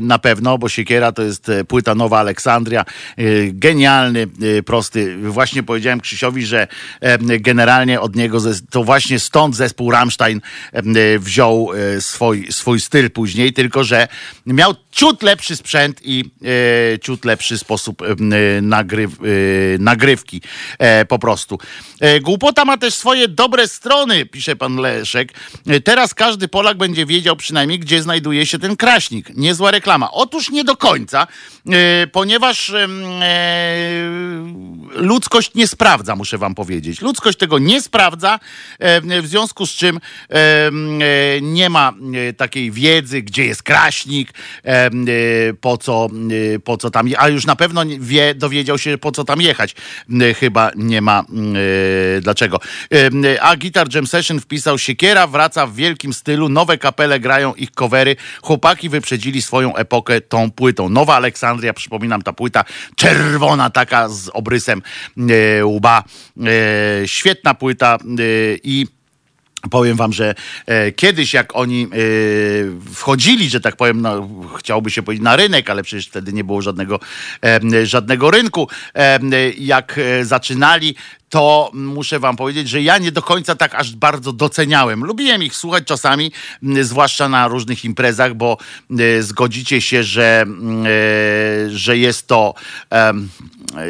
na 0.00 0.18
pewno, 0.18 0.58
bo 0.58 0.68
Siekiera 0.68 1.12
to 1.12 1.22
jest 1.22 1.48
e, 1.48 1.64
płyta 1.64 1.94
Nowa 1.94 2.18
Aleksandria, 2.18 2.80
e, 2.80 3.24
genialny, 3.46 4.26
prosty. 4.66 5.16
Właśnie 5.18 5.62
powiedziałem 5.62 6.00
Krzysiowi, 6.00 6.46
że 6.46 6.68
generalnie 7.40 8.00
od 8.00 8.16
niego, 8.16 8.38
to 8.70 8.84
właśnie 8.84 9.18
stąd 9.18 9.56
zespół 9.56 9.90
Rammstein 9.90 10.40
wziął 11.18 11.70
e, 11.72 12.00
swój, 12.00 12.52
swój 12.52 12.80
styl 12.80 13.10
później, 13.10 13.52
tylko 13.52 13.84
że 13.84 14.08
miał 14.46 14.74
ciut 14.92 15.22
lepszy 15.22 15.56
sprzęt 15.56 16.00
i 16.04 16.24
e, 16.94 16.98
ciut 16.98 17.24
lepszy 17.24 17.58
sposób 17.58 18.02
nagryw, 18.62 19.10
nagrywki 19.78 20.42
po 21.08 21.18
prostu. 21.18 21.58
Głupota 22.22 22.64
ma 22.64 22.76
też 22.76 22.94
swoje 22.94 23.28
dobre 23.28 23.68
strony, 23.68 24.26
pisze 24.36 24.56
pan 24.56 24.76
Leszek. 24.76 25.32
E, 25.66 25.80
Teraz 25.80 26.14
każdy 26.14 26.48
Polak 26.48 26.76
będzie 26.76 27.06
wiedział 27.06 27.36
przynajmniej, 27.36 27.78
gdzie 27.78 28.02
znajduje 28.02 28.46
się 28.46 28.58
ten 28.58 28.76
kraśnik. 28.76 29.30
Niezła 29.36 29.70
reklama. 29.70 30.12
Otóż 30.12 30.50
nie 30.50 30.64
do 30.64 30.76
końca, 30.76 31.26
e, 31.66 32.06
ponieważ 32.06 32.70
e, 32.70 32.88
ludzkość 34.94 35.54
nie 35.54 35.66
sprawdza, 35.66 36.16
muszę 36.16 36.38
wam 36.38 36.54
powiedzieć. 36.54 37.00
Ludzkość 37.00 37.38
tego 37.38 37.58
nie 37.58 37.82
sprawdza, 37.82 38.40
w 39.22 39.26
związku 39.26 39.66
z 39.66 39.70
czym 39.70 40.00
nie 41.42 41.70
ma 41.70 41.92
takiej 42.36 42.70
wiedzy, 42.70 43.22
gdzie 43.22 43.44
jest 43.44 43.62
kraśnik, 43.62 44.32
po 45.60 45.78
co, 45.78 46.08
po 46.64 46.76
co 46.76 46.90
tam, 46.90 47.08
a 47.18 47.28
już 47.28 47.46
na 47.46 47.56
pewno 47.56 47.82
wie, 48.00 48.34
dowiedział 48.34 48.78
się, 48.78 48.98
po 48.98 49.12
co 49.12 49.24
tam 49.24 49.40
jechać. 49.40 49.74
Chyba 50.40 50.70
nie 50.76 51.00
ma 51.00 51.20
e, 51.20 52.20
dlaczego. 52.20 52.60
A 53.40 53.56
Guitar 53.56 53.94
Jam 53.94 54.06
Session 54.06 54.25
wpisał 54.40 54.78
Siekiera, 54.78 55.26
wraca 55.26 55.66
w 55.66 55.74
wielkim 55.74 56.12
stylu, 56.12 56.48
nowe 56.48 56.78
kapele 56.78 57.20
grają 57.20 57.54
ich 57.54 57.70
covery, 57.70 58.16
chłopaki 58.42 58.88
wyprzedzili 58.88 59.42
swoją 59.42 59.76
epokę 59.76 60.20
tą 60.20 60.50
płytą. 60.50 60.88
Nowa 60.88 61.14
Aleksandria, 61.14 61.72
przypominam, 61.72 62.22
ta 62.22 62.32
płyta 62.32 62.64
czerwona 62.96 63.70
taka 63.70 64.08
z 64.08 64.30
obrysem 64.32 64.82
e, 65.18 65.66
łba. 65.66 66.04
E, 66.46 67.08
świetna 67.08 67.54
płyta 67.54 67.96
e, 67.96 68.22
i 68.62 68.95
Powiem 69.70 69.96
wam, 69.96 70.12
że 70.12 70.34
e, 70.66 70.92
kiedyś 70.92 71.34
jak 71.34 71.56
oni 71.56 71.82
e, 71.84 71.88
wchodzili, 72.94 73.50
że 73.50 73.60
tak 73.60 73.76
powiem, 73.76 74.02
no, 74.02 74.28
chciałby 74.58 74.90
się 74.90 75.02
powiedzieć 75.02 75.24
na 75.24 75.36
rynek, 75.36 75.70
ale 75.70 75.82
przecież 75.82 76.06
wtedy 76.06 76.32
nie 76.32 76.44
było 76.44 76.62
żadnego, 76.62 77.00
e, 77.44 77.86
żadnego 77.86 78.30
rynku. 78.30 78.68
Jak 79.58 79.98
e, 79.98 80.24
zaczynali, 80.24 80.94
to 81.28 81.70
muszę 81.74 82.18
wam 82.18 82.36
powiedzieć, 82.36 82.68
że 82.68 82.82
ja 82.82 82.98
nie 82.98 83.12
do 83.12 83.22
końca 83.22 83.54
tak 83.54 83.74
aż 83.74 83.94
bardzo 83.94 84.32
doceniałem. 84.32 85.04
Lubiłem 85.04 85.42
ich 85.42 85.56
słuchać 85.56 85.84
czasami, 85.84 86.32
zwłaszcza 86.82 87.28
na 87.28 87.48
różnych 87.48 87.84
imprezach, 87.84 88.34
bo 88.34 88.58
e, 88.90 89.22
zgodzicie 89.22 89.80
się, 89.80 90.02
że, 90.02 90.44
e, 90.46 91.70
że 91.70 91.98
jest 91.98 92.26
to, 92.26 92.54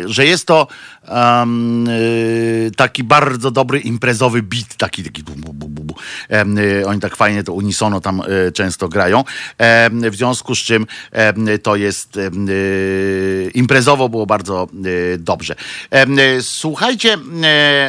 że 0.06 0.26
jest 0.26 0.46
to 0.46 0.66
e, 1.08 2.70
taki 2.76 3.04
bardzo 3.04 3.50
dobry 3.50 3.80
imprezowy 3.80 4.42
beat, 4.42 4.76
taki, 4.76 5.04
taki 5.04 5.22
bu, 5.22 5.52
bu, 5.52 5.68
bu, 5.68 5.94
e, 6.30 6.86
oni 6.86 7.00
tak 7.00 7.16
fajnie 7.16 7.44
to 7.44 7.52
unisono 7.52 8.00
tam 8.00 8.20
e, 8.20 8.52
często 8.52 8.88
grają. 8.88 9.24
W 10.10 10.16
związku 10.16 10.54
z 10.54 10.58
czym 10.58 10.86
to 11.62 11.76
jest 11.76 12.18
imprezowo 13.54 14.08
było 14.08 14.26
bardzo 14.26 14.68
dobrze. 15.18 15.54
Słuchajcie, 16.40 17.18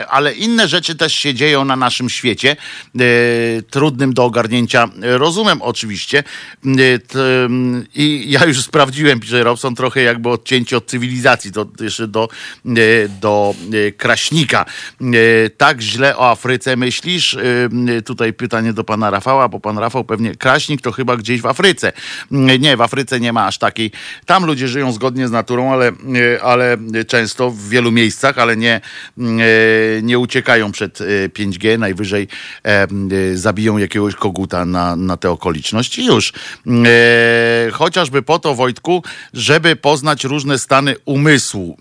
ale 0.09 0.33
inne 0.33 0.67
rzeczy 0.67 0.95
też 0.95 1.15
się 1.15 1.33
dzieją 1.33 1.65
na 1.65 1.75
naszym 1.75 2.09
świecie, 2.09 2.55
trudnym 3.69 4.13
do 4.13 4.23
ogarnięcia 4.23 4.87
rozumem 5.01 5.61
oczywiście. 5.61 6.23
I 7.95 8.25
ja 8.27 8.45
już 8.45 8.61
sprawdziłem, 8.61 9.19
pisze 9.19 9.43
Robson, 9.43 9.75
trochę 9.75 10.01
jakby 10.01 10.29
odcięci 10.29 10.75
od 10.75 10.85
cywilizacji, 10.85 11.51
to 11.51 11.67
jeszcze 11.79 12.07
do, 12.07 12.29
do 13.09 13.55
e, 13.87 13.91
Kraśnika. 13.91 14.65
E, 15.01 15.49
Tak 15.49 15.81
źle 15.81 16.17
o 16.17 16.31
Afryce 16.31 16.75
myślisz? 16.75 17.33
E, 17.33 18.01
Tutaj 18.01 18.33
pytanie 18.33 18.73
do 18.73 18.83
pana 18.83 19.09
Rafała, 19.09 19.49
bo 19.49 19.59
pan 19.59 19.77
Rafał 19.77 20.03
pewnie, 20.03 20.35
Kraśnik 20.35 20.81
to 20.81 20.91
chyba 20.91 21.17
gdzieś 21.17 21.41
w 21.41 21.45
Afryce. 21.45 21.91
Nie, 22.31 22.77
w 22.77 22.81
Afryce 22.81 23.19
nie 23.19 23.33
ma 23.33 23.47
aż 23.47 23.57
takiej. 23.57 23.91
Tam 24.25 24.45
ludzie 24.45 24.67
żyją 24.67 24.91
zgodnie 24.91 25.27
z 25.27 25.31
naturą, 25.31 25.73
ale, 25.73 25.91
ale 26.43 26.77
często 27.07 27.51
w 27.51 27.69
wielu 27.69 27.91
miejscach, 27.91 28.37
ale 28.37 28.57
nie, 28.57 28.81
nie 30.03 30.19
uciekają 30.19 30.71
przed 30.71 31.01
e, 31.01 31.05
5G. 31.29 31.79
Najwyżej 31.79 32.27
zabiją 33.33 33.77
jakiegoś 33.77 34.15
koguta 34.15 34.65
na, 34.65 34.95
na 34.95 35.17
tę 35.17 35.31
okoliczność 35.31 35.99
i 35.99 36.05
już. 36.05 36.33
Chociażby 37.71 38.21
po 38.21 38.39
to, 38.39 38.55
Wojtku, 38.55 39.03
żeby 39.33 39.75
poznać 39.75 40.23
różne 40.23 40.59
stany 40.59 40.95
umysłu, 41.05 41.77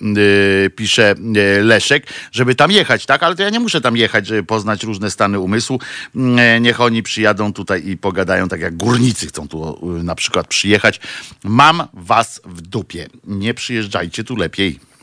pisze 0.76 1.14
Leszek, 1.62 2.06
żeby 2.32 2.54
tam 2.54 2.70
jechać, 2.70 3.06
tak? 3.06 3.22
Ale 3.22 3.36
to 3.36 3.42
ja 3.42 3.50
nie 3.50 3.60
muszę 3.60 3.80
tam 3.80 3.96
jechać, 3.96 4.26
żeby 4.26 4.42
poznać 4.42 4.82
różne 4.82 5.10
stany 5.10 5.40
umysłu. 5.40 5.80
M, 6.16 6.38
e, 6.38 6.60
Niech 6.60 6.80
oni 6.80 7.02
przyjadą 7.02 7.52
tutaj 7.52 7.88
i 7.88 7.96
pogadają, 7.96 8.48
tak 8.48 8.60
jak 8.60 8.76
górnicy 8.76 9.26
chcą 9.26 9.48
tu 9.48 9.78
e, 9.98 10.02
na 10.02 10.14
przykład 10.14 10.46
przyjechać. 10.46 11.00
Mam 11.44 11.82
was 11.92 12.40
w 12.44 12.60
dupie. 12.60 13.08
Nie 13.24 13.54
przyjeżdżajcie 13.54 14.24
tu 14.24 14.36
lepiej 14.36 14.78
e, 14.92 14.95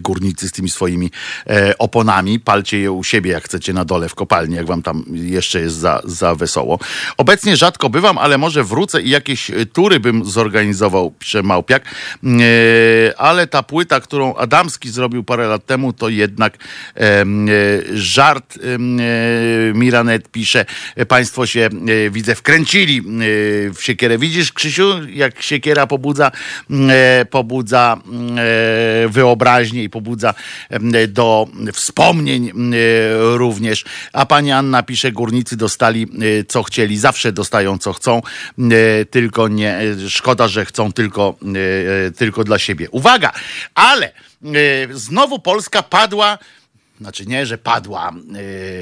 górnicy 0.00 0.48
z 0.48 0.52
tymi 0.52 0.68
swoimi 0.68 1.10
e, 1.46 1.78
oponami. 1.78 2.40
Palcie 2.40 2.78
je 2.80 2.90
u 2.90 3.04
siebie, 3.04 3.30
jak 3.30 3.44
chcecie 3.44 3.72
na 3.72 3.84
dole 3.84 4.08
w 4.08 4.14
kopalni, 4.14 4.54
jak 4.54 4.66
wam 4.66 4.82
tam 4.82 5.04
jeszcze 5.12 5.60
jest 5.60 5.76
za, 5.76 6.00
za 6.04 6.34
wesoło. 6.34 6.78
Obecnie 7.16 7.56
rzadko 7.56 7.90
bywam, 7.90 8.18
ale 8.18 8.38
może 8.38 8.64
wrócę 8.64 9.02
i 9.02 9.10
jakieś 9.10 9.50
e, 9.50 9.66
tury 9.66 10.00
bym 10.00 10.24
zorganizował, 10.24 11.10
pisze 11.10 11.42
Małpiak. 11.42 11.84
E, 11.84 13.20
ale 13.20 13.46
ta 13.46 13.62
płyta, 13.62 14.00
którą 14.00 14.34
Adamski 14.34 14.90
zrobił 14.90 15.24
parę 15.24 15.46
lat 15.46 15.66
temu, 15.66 15.92
to 15.92 16.08
jednak 16.08 16.56
e, 16.96 17.00
e, 17.00 17.24
żart. 17.94 18.58
E, 18.62 18.78
Miranet 19.74 20.28
pisze, 20.28 20.64
e, 20.96 21.06
państwo 21.06 21.46
się, 21.46 21.68
e, 22.06 22.10
widzę, 22.10 22.34
wkręcili 22.34 22.98
e, 22.98 23.02
w 23.74 23.78
siekierę. 23.80 24.18
Widzisz, 24.18 24.52
Krzysiu, 24.52 25.08
jak 25.08 25.42
siekiera 25.42 25.86
pobudza, 25.86 26.30
e, 26.70 27.24
pobudza 27.30 27.96
e, 29.04 29.08
wyobraźnię 29.52 29.84
i 29.84 29.90
pobudza 29.90 30.34
do 31.08 31.48
wspomnień 31.72 32.52
również. 33.34 33.84
A 34.12 34.26
pani 34.26 34.52
Anna 34.52 34.82
pisze, 34.82 35.12
górnicy 35.12 35.56
dostali 35.56 36.02
e, 36.02 36.44
co 36.44 36.62
chcieli, 36.62 36.98
zawsze 36.98 37.32
dostają 37.32 37.78
co 37.78 37.92
chcą, 37.92 38.22
tylko 39.10 39.48
nie, 39.48 39.76
e, 39.76 40.10
szkoda, 40.10 40.48
że 40.48 40.64
chcą 40.64 40.92
tylko, 40.92 41.34
e, 42.06 42.10
tylko 42.10 42.44
dla 42.44 42.58
siebie. 42.58 42.90
Uwaga, 42.90 43.32
ale 43.74 44.12
znowu 44.92 45.38
Polska 45.38 45.82
padła 45.82 46.38
Znaczy 47.02 47.26
nie, 47.26 47.46
że 47.46 47.58
padła, 47.58 48.12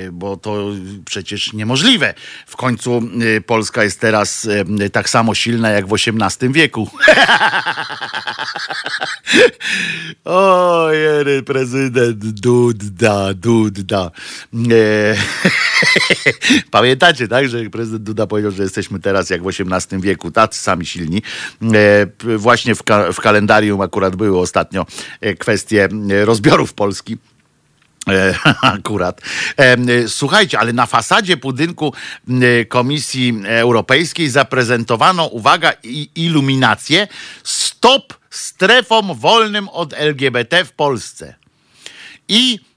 yy, 0.05 0.13
bo 0.13 0.37
to 0.37 0.67
przecież 1.05 1.53
niemożliwe. 1.53 2.15
W 2.47 2.57
końcu 2.57 3.03
yy, 3.17 3.41
Polska 3.41 3.85
jest 3.85 4.01
teraz 4.01 4.49
yy, 4.79 4.91
tak 4.91 5.09
samo 5.11 5.35
silna 5.35 5.71
jak 5.71 5.87
w 5.87 5.95
XVIII 5.95 6.53
wieku. 6.53 6.91
o, 10.25 10.89
jeden 10.93 11.45
prezydent 11.45 12.19
Duda, 12.19 13.35
Duda. 13.35 14.11
E, 14.55 15.17
Pamiętacie, 16.71 17.29
tak, 17.29 17.49
że 17.49 17.71
prezydent 17.71 18.03
Duda 18.03 18.27
powiedział, 18.27 18.53
że 18.53 18.63
jesteśmy 18.63 19.01
teraz 19.01 19.31
jak 19.31 19.43
w 19.43 19.49
XVIII 19.49 20.03
wieku, 20.03 20.31
tacy 20.31 20.59
sami 20.61 20.87
silni. 20.87 21.23
E, 21.63 22.07
Właśnie 22.39 22.75
w, 22.75 22.83
ka- 22.83 23.13
w 23.13 23.21
kalendarium 23.21 23.81
akurat 23.81 24.17
były 24.17 24.39
ostatnio 24.41 24.87
e, 25.21 25.35
kwestie 25.35 25.89
rozbiorów 26.25 26.75
Polski. 26.75 27.19
E, 28.09 28.35
Akurat. 28.63 29.21
E, 29.59 29.73
e, 29.73 30.09
Słuchajcie, 30.09 30.59
ale 30.59 30.73
na 30.73 30.87
fasadzie 30.87 31.37
budynku 31.37 31.95
Komisji 32.69 33.43
Europejskiej 33.47 34.29
zaprezentowano, 34.29 35.27
uwaga, 35.27 35.73
iluminację 36.15 37.09
Stop 37.45 38.15
strefom 38.31 39.15
wolnym 39.15 39.69
od 39.69 39.95
LGBT 39.95 40.65
w 40.65 40.73
Polsce. 40.73 41.35
I 42.29 42.70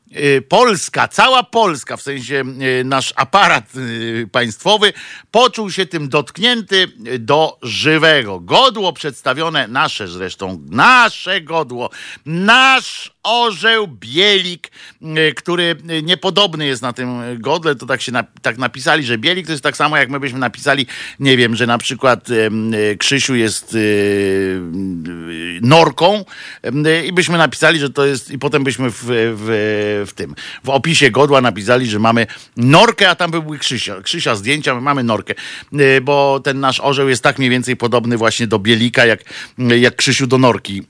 Polska, 0.49 1.07
cała 1.07 1.43
Polska, 1.43 1.97
w 1.97 2.01
sensie 2.01 2.43
y, 2.79 2.83
nasz 2.83 3.13
aparat 3.15 3.75
y, 3.75 4.29
państwowy, 4.31 4.93
poczuł 5.31 5.71
się 5.71 5.85
tym 5.85 6.09
dotknięty 6.09 6.87
y, 7.07 7.19
do 7.19 7.57
żywego. 7.61 8.39
Godło 8.39 8.93
przedstawione, 8.93 9.67
nasze 9.67 10.07
zresztą, 10.07 10.65
nasze 10.69 11.41
godło, 11.41 11.89
nasz 12.25 13.13
orzeł 13.23 13.87
bielik, 13.87 14.71
y, 15.01 15.33
który 15.33 15.75
y, 15.89 16.03
niepodobny 16.03 16.65
jest 16.65 16.81
na 16.81 16.93
tym 16.93 17.21
y, 17.21 17.37
godle, 17.37 17.75
to 17.75 17.85
tak 17.85 18.01
się 18.01 18.11
na, 18.11 18.23
tak 18.41 18.57
napisali, 18.57 19.03
że 19.03 19.17
bielik 19.17 19.45
to 19.45 19.51
jest 19.51 19.63
tak 19.63 19.77
samo, 19.77 19.97
jak 19.97 20.09
my 20.09 20.19
byśmy 20.19 20.39
napisali, 20.39 20.87
nie 21.19 21.37
wiem, 21.37 21.55
że 21.55 21.67
na 21.67 21.77
przykład 21.77 22.29
y, 22.29 22.49
y, 22.91 22.97
Krzysiu 22.97 23.35
jest 23.35 23.73
y, 23.73 23.77
y, 23.77 25.59
norką 25.61 26.25
y, 26.65 27.05
i 27.05 27.13
byśmy 27.13 27.37
napisali, 27.37 27.79
że 27.79 27.89
to 27.89 28.05
jest, 28.05 28.31
i 28.31 28.39
potem 28.39 28.63
byśmy 28.63 28.89
w, 28.89 29.03
w, 29.05 30.02
w 30.05 30.13
tym, 30.13 30.35
w 30.63 30.69
opisie 30.69 31.11
godła 31.11 31.41
napisali, 31.41 31.87
że 31.87 31.99
mamy 31.99 32.27
norkę, 32.57 33.09
a 33.09 33.15
tam 33.15 33.31
byłby 33.31 33.59
Krzysia, 33.59 34.01
Krzysia 34.01 34.35
zdjęcia, 34.35 34.75
my 34.75 34.81
mamy 34.81 35.03
norkę, 35.03 35.33
y, 35.73 36.01
bo 36.01 36.39
ten 36.39 36.59
nasz 36.59 36.79
orzeł 36.79 37.09
jest 37.09 37.23
tak 37.23 37.37
mniej 37.39 37.49
więcej 37.49 37.77
podobny 37.77 38.17
właśnie 38.17 38.47
do 38.47 38.59
bielika, 38.59 39.05
jak, 39.05 39.19
jak 39.57 39.95
Krzysiu 39.95 40.27
do 40.27 40.37
norki, 40.37 40.83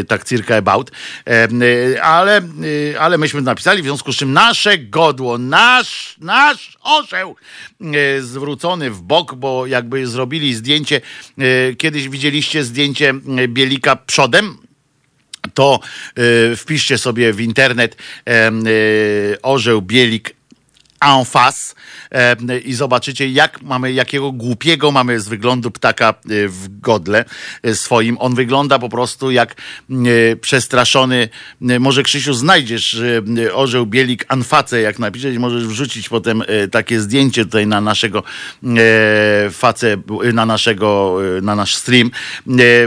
y, 0.00 0.04
tak 0.04 0.24
circa 0.24 0.56
about, 0.56 0.90
y, 0.90 2.02
ale, 2.02 2.40
y, 2.64 2.94
ale 3.00 3.18
myśmy 3.18 3.42
napisali, 3.42 3.82
w 3.82 3.84
związku 3.84 4.12
z 4.12 4.16
czym 4.16 4.32
nasze 4.32 4.78
godło, 4.78 5.38
nasz, 5.38 6.16
nasz 6.20 6.78
orzeł 6.82 7.36
y, 8.18 8.22
zwrócony 8.22 8.90
w 8.90 9.02
bok, 9.02 9.34
bo 9.34 9.66
jakby 9.66 10.06
zrobili 10.06 10.54
zdjęcie, 10.54 11.00
y, 11.38 11.76
kiedyś 11.78 12.08
widzieliście 12.08 12.64
zdjęcie 12.64 13.14
y, 13.44 13.48
bielika 13.48 13.96
przodem, 13.96 14.65
to 15.54 15.80
y, 16.18 16.56
wpiszcie 16.56 16.98
sobie 16.98 17.32
w 17.32 17.40
internet 17.40 17.96
y, 18.28 19.42
orzeł 19.42 19.82
bielik 19.82 20.36
en 21.00 21.24
face 21.24 21.74
i 22.64 22.74
zobaczycie, 22.74 23.28
jak 23.28 23.62
mamy, 23.62 23.92
jakiego 23.92 24.32
głupiego 24.32 24.90
mamy 24.90 25.20
z 25.20 25.28
wyglądu 25.28 25.70
ptaka 25.70 26.14
y, 26.30 26.48
w 26.48 26.80
godle 26.80 27.24
y, 27.66 27.76
swoim. 27.76 28.16
On 28.20 28.34
wygląda 28.34 28.78
po 28.78 28.88
prostu 28.88 29.30
jak 29.30 29.54
y, 29.90 30.38
przestraszony. 30.40 31.28
Może 31.60 32.02
Krzysiu 32.02 32.34
znajdziesz 32.34 32.96
orzeł 33.54 33.86
bielik 33.86 34.24
anface, 34.28 34.80
jak 34.80 34.98
napiszesz, 34.98 35.38
możesz 35.38 35.66
wrzucić 35.66 36.08
potem 36.08 36.42
takie 36.70 37.00
zdjęcie 37.00 37.44
tutaj 37.44 37.66
na 37.66 37.80
naszego 37.80 38.22
face, 39.50 39.96
y, 40.24 40.32
na 40.32 40.46
naszego, 40.46 41.18
na 41.42 41.54
nasz 41.54 41.76
stream, 41.76 42.10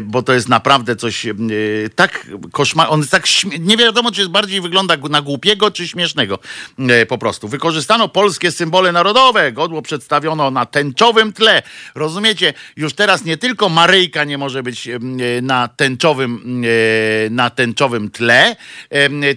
bo 0.03 0.23
to 0.23 0.34
jest 0.34 0.49
naprawdę 0.49 0.95
coś 0.95 1.27
tak 1.95 2.27
koszmar, 2.51 2.88
on 2.89 3.07
tak, 3.07 3.25
śmie- 3.25 3.59
nie 3.59 3.77
wiadomo, 3.77 4.11
czy 4.11 4.21
jest 4.21 4.32
bardziej 4.32 4.61
wygląda 4.61 4.97
na 5.09 5.21
głupiego, 5.21 5.71
czy 5.71 5.88
śmiesznego 5.88 6.39
po 7.07 7.17
prostu. 7.17 7.47
Wykorzystano 7.47 8.07
polskie 8.07 8.51
symbole 8.51 8.91
narodowe, 8.91 9.18
godło 9.51 9.82
przedstawiono 9.82 10.51
na 10.51 10.65
tęczowym 10.65 11.34
tle. 11.34 11.61
Rozumiecie? 11.95 12.53
Już 12.76 12.93
teraz 12.93 13.26
nie 13.26 13.38
tylko 13.38 13.70
Maryjka 13.70 14.24
nie 14.24 14.38
może 14.38 14.63
być 14.63 14.88
y, 14.88 14.99
na 15.41 15.67
tęczowym, 15.67 16.63
y, 16.65 17.28
na 17.32 17.49
tęczowym 17.49 18.11
tle, 18.11 18.55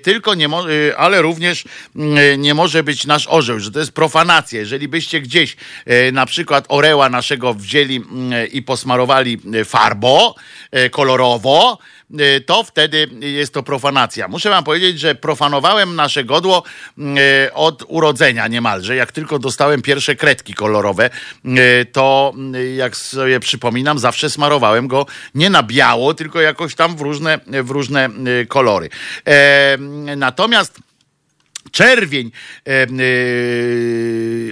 tylko 0.02 0.34
nie 0.34 0.46
y, 0.46 0.96
ale 0.96 1.22
również 1.22 1.64
y, 1.64 2.38
nie 2.38 2.54
może 2.54 2.82
być 2.82 3.06
nasz 3.06 3.26
orzeł, 3.28 3.60
że 3.60 3.70
to 3.70 3.78
jest 3.78 3.92
profanacja. 3.92 4.60
Jeżeli 4.60 4.88
byście 4.88 5.20
gdzieś 5.20 5.56
na 6.12 6.26
przykład 6.26 6.64
oręła 6.68 7.08
naszego 7.08 7.54
wzięli 7.54 7.96
y, 7.96 8.46
i 8.46 8.62
posmarowali 8.62 9.38
farbo 9.64 10.34
y, 10.76 10.90
kolorowo, 10.90 11.78
to 12.46 12.64
wtedy 12.64 13.08
jest 13.20 13.54
to 13.54 13.62
profanacja. 13.62 14.28
Muszę 14.28 14.50
wam 14.50 14.64
powiedzieć, 14.64 15.00
że 15.00 15.14
profanowałem 15.14 15.96
nasze 15.96 16.24
godło 16.24 16.62
y, 16.98 17.02
od 17.54 17.84
urodzenia 17.88 18.48
niemalże. 18.48 18.96
Jak 18.96 19.12
tylko 19.12 19.38
dostałem 19.38 19.82
pierwsze 19.82 20.16
kredki 20.16 20.54
kolorowe, 20.54 21.10
y, 21.44 21.86
to 21.92 22.32
y, 22.54 22.74
jak 22.74 22.96
sobie 22.96 23.40
przypominam, 23.40 23.98
zawsze 23.98 24.30
smarowałem 24.30 24.88
go 24.88 25.06
nie 25.34 25.50
na 25.50 25.62
biało, 25.62 26.14
tylko 26.14 26.40
jakoś 26.40 26.74
tam 26.74 26.96
w 26.96 27.00
różne, 27.00 27.40
w 27.46 27.70
różne 27.70 28.08
y, 28.42 28.46
kolory. 28.46 28.88
E, 29.26 29.78
Natomiast 30.16 30.80
czerwień. 31.72 32.30
E, 32.66 32.70
e, 32.70 32.86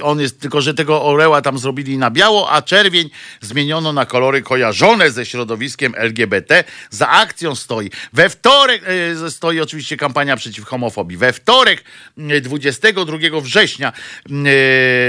on 0.03 0.21
jest, 0.21 0.41
tylko 0.41 0.61
że 0.61 0.75
tego 0.75 1.03
orła 1.03 1.43
tam 1.43 1.59
zrobili 1.59 1.99
na 1.99 2.11
biało, 2.11 2.51
a 2.51 2.63
czerwień 2.63 3.11
zmieniono 3.41 3.93
na 3.93 4.07
kolory 4.07 4.43
kojarzone 4.43 5.11
ze 5.11 5.27
środowiskiem 5.27 5.95
LGBT. 5.97 6.65
Za 6.91 7.09
akcją 7.09 7.55
stoi. 7.55 7.91
We 8.13 8.29
wtorek 8.29 8.83
e, 9.27 9.31
stoi 9.31 9.61
oczywiście 9.61 9.97
kampania 9.97 10.37
przeciw 10.37 10.65
homofobii. 10.65 11.17
We 11.17 11.33
wtorek 11.33 11.85
e, 12.19 12.41
22 12.41 13.19
września 13.41 13.93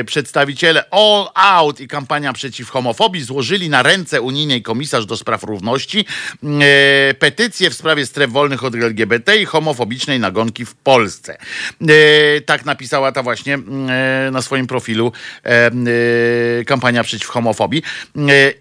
przedstawiciele 0.05 0.89
All 0.89 1.27
Out 1.35 1.79
i 1.79 1.87
kampania 1.87 2.33
przeciw 2.33 2.69
homofobii 2.69 3.23
złożyli 3.23 3.69
na 3.69 3.83
ręce 3.83 4.21
unijnej 4.21 4.61
komisarz 4.61 5.05
do 5.05 5.17
spraw 5.17 5.43
równości 5.43 6.05
petycję 7.19 7.69
w 7.69 7.73
sprawie 7.73 8.05
stref 8.05 8.31
wolnych 8.31 8.63
od 8.63 8.75
LGBT 8.75 9.37
i 9.37 9.45
homofobicznej 9.45 10.19
nagonki 10.19 10.65
w 10.65 10.75
Polsce. 10.75 11.37
E, 12.01 12.41
tak 12.41 12.65
napisała 12.65 13.11
ta 13.11 13.23
właśnie 13.23 13.53
e, 13.53 14.29
na 14.31 14.41
swoim 14.41 14.67
profilu 14.67 15.11
e, 15.45 15.49
e, 15.49 15.71
kampania 16.65 17.03
przeciw 17.03 17.29
homofobii. 17.29 17.81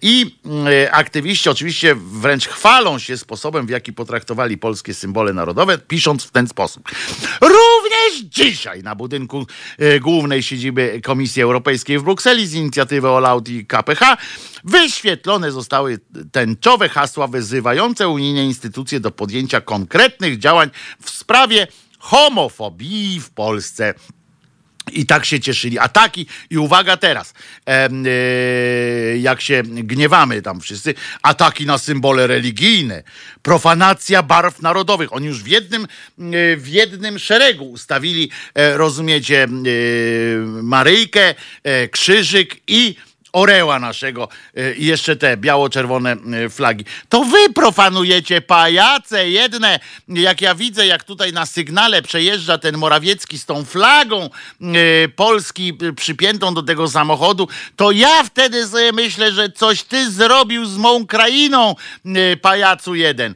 I 0.01 0.35
e, 0.85 0.91
aktywiści 0.91 1.49
oczywiście 1.49 1.95
wręcz 1.95 2.47
chwalą 2.47 2.99
się 2.99 3.17
sposobem, 3.17 3.65
w 3.65 3.69
jaki 3.69 3.93
potraktowali 3.93 4.57
polskie 4.57 4.93
symbole 4.93 5.33
narodowe, 5.33 5.77
pisząc 5.77 6.23
w 6.23 6.31
ten 6.31 6.47
sposób. 6.47 6.89
Również 7.41 8.21
dzisiaj 8.23 8.83
na 8.83 8.95
budynku 8.95 9.47
głównej 10.01 10.43
siedziby 10.43 11.01
Komisji 11.03 11.41
Europejskiej 11.41 11.99
w 11.99 12.03
Brukseli 12.03 12.47
z 12.47 12.53
inicjatywy 12.53 13.07
All 13.07 13.25
Out 13.25 13.49
i 13.49 13.65
KPH 13.65 14.17
wyświetlone 14.63 15.51
zostały 15.51 15.99
tęczowe 16.31 16.89
hasła 16.89 17.27
wyzywające 17.27 18.07
unijne 18.07 18.45
instytucje 18.45 18.99
do 18.99 19.11
podjęcia 19.11 19.61
konkretnych 19.61 20.39
działań 20.39 20.69
w 21.01 21.09
sprawie 21.09 21.67
homofobii 22.01 23.19
w 23.19 23.29
Polsce. 23.29 23.93
I 24.91 25.05
tak 25.05 25.25
się 25.25 25.39
cieszyli. 25.39 25.79
Ataki, 25.79 26.25
i 26.49 26.57
uwaga 26.57 26.97
teraz, 26.97 27.33
em, 27.65 28.05
e, 28.05 28.09
jak 29.17 29.41
się 29.41 29.63
gniewamy 29.63 30.41
tam 30.41 30.61
wszyscy, 30.61 30.93
ataki 31.21 31.65
na 31.65 31.77
symbole 31.77 32.27
religijne, 32.27 33.03
profanacja 33.41 34.23
barw 34.23 34.61
narodowych. 34.61 35.13
Oni 35.13 35.27
już 35.27 35.43
w 35.43 35.47
jednym, 35.47 35.83
e, 35.83 35.87
w 36.57 36.67
jednym 36.67 37.19
szeregu 37.19 37.71
ustawili, 37.71 38.31
e, 38.55 38.77
rozumiecie, 38.77 39.43
e, 39.43 39.47
Maryjkę, 40.63 41.35
e, 41.63 41.87
krzyżyk 41.87 42.55
i 42.67 42.95
oreła 43.33 43.79
naszego 43.79 44.27
e, 44.55 44.73
i 44.73 44.85
jeszcze 44.85 45.15
te 45.15 45.37
biało-czerwone 45.37 46.11
e, 46.11 46.49
flagi. 46.49 46.85
To 47.09 47.23
wy 47.23 47.53
profanujecie 47.53 48.41
pajace 48.41 49.29
jedne. 49.29 49.79
Jak 50.07 50.41
ja 50.41 50.55
widzę, 50.55 50.85
jak 50.85 51.03
tutaj 51.03 51.33
na 51.33 51.45
sygnale 51.45 52.01
przejeżdża 52.01 52.57
ten 52.57 52.77
Morawiecki 52.77 53.39
z 53.39 53.45
tą 53.45 53.65
flagą 53.65 54.29
e, 54.61 55.07
Polski 55.07 55.77
przypiętą 55.95 56.53
do 56.53 56.63
tego 56.63 56.87
samochodu, 56.87 57.47
to 57.75 57.91
ja 57.91 58.23
wtedy 58.23 58.67
sobie 58.67 58.91
myślę, 58.91 59.31
że 59.31 59.49
coś 59.49 59.83
ty 59.83 60.11
zrobił 60.11 60.65
z 60.65 60.77
mą 60.77 61.07
krainą, 61.07 61.75
pajacu 62.41 62.95
jeden. 62.95 63.35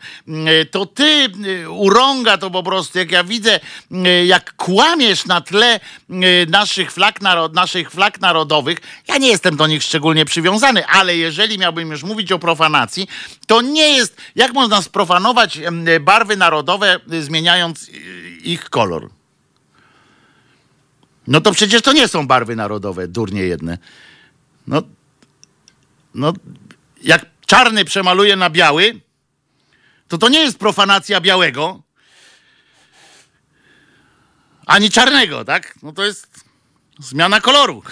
To 0.71 0.85
ty 0.85 1.31
urąga 1.69 2.37
to 2.37 2.51
po 2.51 2.63
prostu, 2.63 2.97
jak 2.97 3.11
ja 3.11 3.23
widzę, 3.23 3.59
jak 4.25 4.55
kłamiesz 4.55 5.25
na 5.25 5.41
tle 5.41 5.79
naszych 6.47 6.91
flag, 6.91 7.19
naszych 7.53 7.91
flag 7.91 8.21
narodowych. 8.21 8.77
Ja 9.07 9.17
nie 9.17 9.27
jestem 9.27 9.57
do 9.57 9.67
nich 9.67 9.84
szczególnie 9.85 10.25
przywiązany, 10.25 10.87
ale 10.87 11.17
jeżeli 11.17 11.57
miałbym 11.57 11.91
już 11.91 12.03
mówić 12.03 12.31
o 12.31 12.39
profanacji, 12.39 13.07
to 13.47 13.61
nie 13.61 13.97
jest, 13.97 14.17
jak 14.35 14.53
można 14.53 14.81
sprofanować 14.81 15.59
barwy 16.01 16.37
narodowe, 16.37 16.99
y, 17.13 17.23
zmieniając 17.23 17.89
y, 17.89 17.91
ich 18.43 18.69
kolor? 18.69 19.09
No 21.27 21.41
to 21.41 21.51
przecież 21.51 21.81
to 21.81 21.93
nie 21.93 22.07
są 22.07 22.27
barwy 22.27 22.55
narodowe, 22.55 23.07
durnie 23.07 23.41
jedne. 23.41 23.77
No, 24.67 24.81
no 26.15 26.33
jak 27.03 27.25
czarny 27.45 27.85
przemaluje 27.85 28.35
na 28.35 28.49
biały, 28.49 28.99
to 30.07 30.17
to 30.17 30.29
nie 30.29 30.39
jest 30.39 30.59
profanacja 30.59 31.21
białego, 31.21 31.81
ani 34.65 34.89
czarnego, 34.89 35.45
tak? 35.45 35.75
No 35.83 35.91
to 35.91 36.05
jest 36.05 36.34
zmiana 36.99 37.41
koloru. 37.41 37.83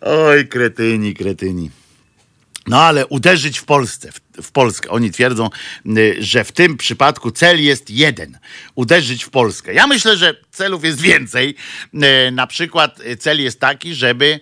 Oj, 0.00 0.48
kretyni, 0.48 1.14
kretyni. 1.14 1.70
No 2.66 2.82
ale 2.82 3.06
uderzyć 3.06 3.58
w 3.58 3.64
Polsce, 3.64 4.12
w, 4.12 4.20
w 4.42 4.52
Polskę. 4.52 4.90
Oni 4.90 5.10
twierdzą, 5.10 5.48
y, 5.86 6.16
że 6.18 6.44
w 6.44 6.52
tym 6.52 6.76
przypadku 6.76 7.30
cel 7.30 7.62
jest 7.64 7.90
jeden. 7.90 8.38
Uderzyć 8.74 9.24
w 9.24 9.30
Polskę. 9.30 9.74
Ja 9.74 9.86
myślę, 9.86 10.16
że 10.16 10.34
celów 10.50 10.84
jest 10.84 11.00
więcej. 11.00 11.54
Y, 11.94 12.30
Na 12.30 12.46
przykład 12.46 13.00
y, 13.00 13.16
cel 13.16 13.42
jest 13.42 13.60
taki, 13.60 13.94
żeby 13.94 14.40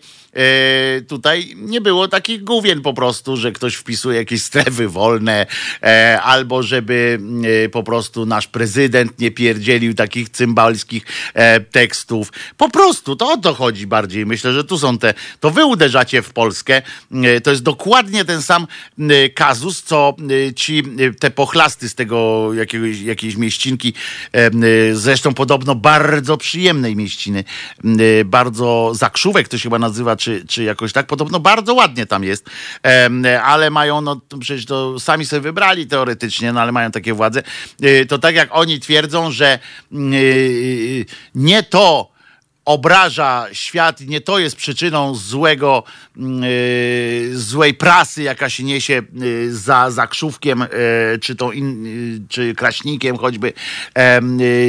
tutaj 1.09 1.55
nie 1.57 1.81
było 1.81 2.09
takich 2.09 2.45
główien 2.45 2.81
po 2.81 2.95
prostu, 2.95 3.37
że 3.37 3.53
ktoś 3.53 3.75
wpisuje 3.75 4.19
jakieś 4.19 4.43
strefy 4.43 4.89
wolne, 4.89 5.47
e, 5.83 6.21
albo 6.23 6.63
żeby 6.63 7.21
e, 7.65 7.69
po 7.69 7.83
prostu 7.83 8.27
nasz 8.27 8.47
prezydent 8.47 9.19
nie 9.19 9.31
pierdzielił 9.31 9.95
takich 9.95 10.29
cymbalskich 10.29 11.03
e, 11.35 11.61
tekstów. 11.61 12.33
Po 12.57 12.71
prostu 12.71 13.17
to 13.17 13.33
o 13.33 13.37
to 13.37 13.55
chodzi 13.55 13.87
bardziej. 13.87 14.27
Myślę, 14.27 14.53
że 14.53 14.65
tu 14.65 14.79
są 14.79 14.99
te, 14.99 15.15
to 15.41 15.51
wy 15.51 15.65
uderzacie 15.65 16.23
w 16.23 16.33
Polskę. 16.33 16.83
E, 17.13 17.41
To 17.41 17.51
jest 17.51 17.63
dokładnie 17.63 18.25
ten 18.25 18.43
sam 18.43 18.67
e, 18.99 19.29
kazus, 19.29 19.83
co 19.83 20.17
e, 20.49 20.55
ci 20.55 20.79
e, 20.79 21.13
te 21.15 21.31
pochlasty 21.31 21.89
z 21.89 21.95
tego 21.95 22.51
jakiegoś, 22.55 23.01
jakiejś 23.01 23.37
mieścinki, 23.37 23.95
e, 24.35 24.47
e, 24.47 24.51
zresztą 24.93 25.35
podobno 25.35 25.75
bardzo 25.75 26.37
przyjemnej 26.37 26.97
mieściny, 26.97 27.45
e, 27.85 28.25
bardzo 28.25 28.93
zakrzówek 28.95 29.49
to 29.49 29.59
się 29.59 29.63
chyba 29.63 29.79
nazywa, 29.79 30.17
czy, 30.17 30.28
czy 30.49 30.65
jakoś 30.65 30.93
tak, 30.93 31.07
podobno 31.07 31.41
bardzo 31.41 31.75
ładnie 31.75 32.07
tam 32.07 32.25
jest, 32.25 32.51
ale 33.45 33.71
mają, 33.71 34.01
no 34.01 34.21
przecież 34.41 34.67
to 34.67 35.01
sami 35.01 35.27
sobie 35.27 35.41
wybrali 35.41 35.87
teoretycznie, 35.87 36.53
no 36.53 36.61
ale 36.61 36.73
mają 36.73 36.91
takie 36.91 37.15
władze, 37.15 37.43
E, 37.83 38.07
to 38.07 38.19
tak 38.19 38.35
jak 38.35 38.49
oni 38.53 38.81
twierdzą, 38.81 39.31
że 39.31 39.59
mm, 39.93 40.13
e, 40.13 40.17
nie 41.35 41.63
to, 41.63 42.11
obraża 42.65 43.47
świat, 43.53 44.01
nie 44.01 44.21
to 44.21 44.39
jest 44.39 44.57
przyczyną 44.57 45.15
złego, 45.15 45.85
mm, 46.17 46.45
y, 46.45 47.31
złej 47.35 47.75
prasy, 47.75 48.23
jaka 48.23 48.51
się 48.51 48.65
niesie 48.65 49.03
y, 49.23 49.57
za 49.57 49.91
zakrzówkiem, 49.91 50.63
y, 50.63 50.69
czy 51.23 51.37
tą 51.37 51.53
in, 51.53 51.87
y, 51.87 52.21
czy 52.29 52.55
kraśnikiem 52.55 53.17
choćby, 53.17 53.49
y, 53.49 53.53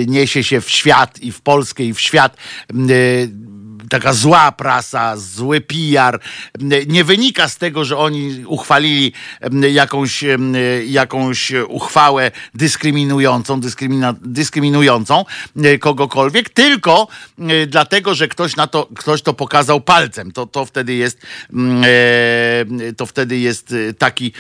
niesie 0.08 0.44
się 0.44 0.62
w 0.62 0.70
świat 0.70 1.20
i 1.22 1.32
w 1.32 1.42
Polskę 1.42 1.84
i 1.84 1.94
w 1.94 2.02
świat. 2.02 2.38
Taka 3.90 4.14
zła 4.14 4.52
prasa, 4.52 5.18
zły 5.18 5.62
PR, 5.62 6.20
nie 6.88 7.04
wynika 7.04 7.48
z 7.48 7.58
tego, 7.58 7.86
że 7.86 7.98
oni 7.98 8.46
uchwalili 8.46 9.14
jakąś, 9.72 10.24
jakąś 10.86 11.52
uchwałę 11.68 12.32
dyskryminującą, 12.54 13.62
dyskrymina, 13.62 14.16
dyskryminującą 14.22 15.26
e, 15.64 15.78
kogokolwiek, 15.78 16.50
tylko 16.50 17.08
e, 17.40 17.68
dlatego, 17.68 18.16
że 18.16 18.28
ktoś 18.28 18.56
na 18.56 18.68
to, 18.68 18.88
ktoś 18.96 19.22
to 19.22 19.34
pokazał 19.34 19.82
palcem. 19.82 20.32
To, 20.32 20.46
to 20.46 20.66
wtedy 20.66 20.94
jest 20.94 21.22
mm, 21.54 21.84
e, 22.90 22.94
to 22.94 23.06
wtedy 23.06 23.38
jest 23.38 23.76
taki, 23.98 24.34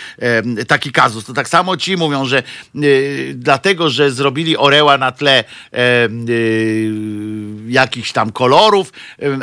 taki 0.67 0.91
kazus. 0.91 1.25
To 1.25 1.33
tak 1.33 1.49
samo 1.49 1.77
ci 1.77 1.97
mówią, 1.97 2.25
że 2.25 2.43
dlatego, 3.33 3.89
że 3.89 4.11
zrobili 4.11 4.57
oreła 4.57 4.97
na 4.97 5.11
tle 5.11 5.43
jakichś 7.67 8.11
tam 8.11 8.31
kolorów, 8.31 8.91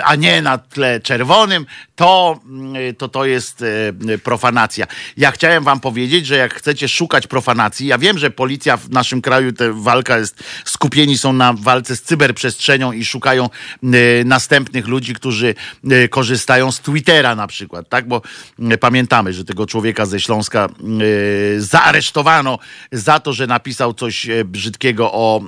a 0.05 0.15
nie 0.15 0.43
na 0.43 0.59
tle 0.59 1.01
czerwonym, 1.01 1.67
to 1.97 2.41
mm, 2.47 2.95
to, 2.95 3.09
to 3.09 3.25
jest 3.25 3.65
e, 4.09 4.19
profanacja. 4.19 4.87
Ja 5.17 5.31
chciałem 5.31 5.65
wam 5.65 5.81
powiedzieć, 5.81 6.27
że 6.27 6.37
jak 6.37 6.55
chcecie 6.55 6.89
szukać 6.89 7.27
profanacji, 7.27 7.87
ja 7.87 7.99
wiem, 7.99 8.19
że 8.19 8.31
policja 8.31 8.77
w 8.77 8.91
naszym 8.91 9.23
kraju, 9.23 9.53
ta 9.53 9.65
walka 9.73 10.19
jest, 10.19 10.45
skupieni 10.65 11.19
są 11.19 11.33
na 11.33 11.53
walce 11.53 11.97
z 11.97 12.03
cyberprzestrzenią 12.03 12.93
i 12.93 13.05
szukają 13.05 13.45
e, 13.45 13.89
następnych 14.25 14.87
ludzi, 14.87 15.15
którzy 15.15 15.55
e, 15.91 16.09
korzystają 16.09 16.73
z 16.73 16.81
Twittera 16.81 17.35
na 17.35 17.47
przykład, 17.47 17.89
tak? 17.89 18.09
Bo 18.09 18.23
e, 18.71 18.79
pamiętamy, 18.79 19.33
że 19.33 19.45
tego 19.45 19.67
człowieka 19.67 20.07
ze 20.07 20.21
Śląska 20.21 20.69
zaaresztowano 21.59 22.59
za 22.93 23.21
to, 23.21 23.33
że 23.33 23.47
napisał 23.47 23.95
coś 23.95 24.27
brzydkiego 24.45 25.13
o 25.13 25.43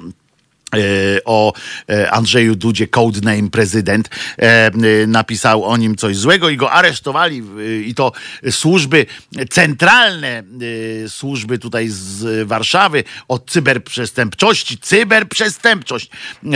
o 1.25 1.53
e, 1.89 2.11
Andrzeju 2.11 2.57
Dudzie, 2.57 2.87
codename 2.87 3.51
prezydent, 3.51 4.09
e, 4.09 4.43
e, 4.43 4.71
napisał 5.07 5.65
o 5.65 5.77
nim 5.77 5.97
coś 5.97 6.17
złego 6.17 6.49
i 6.49 6.57
go 6.57 6.71
aresztowali 6.71 7.43
e, 7.59 7.81
i 7.81 7.95
to 7.95 8.13
służby 8.51 9.07
centralne, 9.51 10.29
e, 10.29 11.09
służby 11.09 11.59
tutaj 11.59 11.89
z 11.89 12.49
Warszawy 12.49 13.05
od 13.29 13.51
cyberprzestępczości, 13.51 14.79
cyberprzestępczość 14.79 16.11
e, 16.45 16.49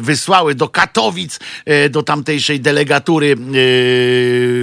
wysłały 0.00 0.54
do 0.54 0.68
Katowic, 0.68 1.38
e, 1.64 1.88
do 1.88 2.02
tamtejszej 2.02 2.60
delegatury 2.60 3.36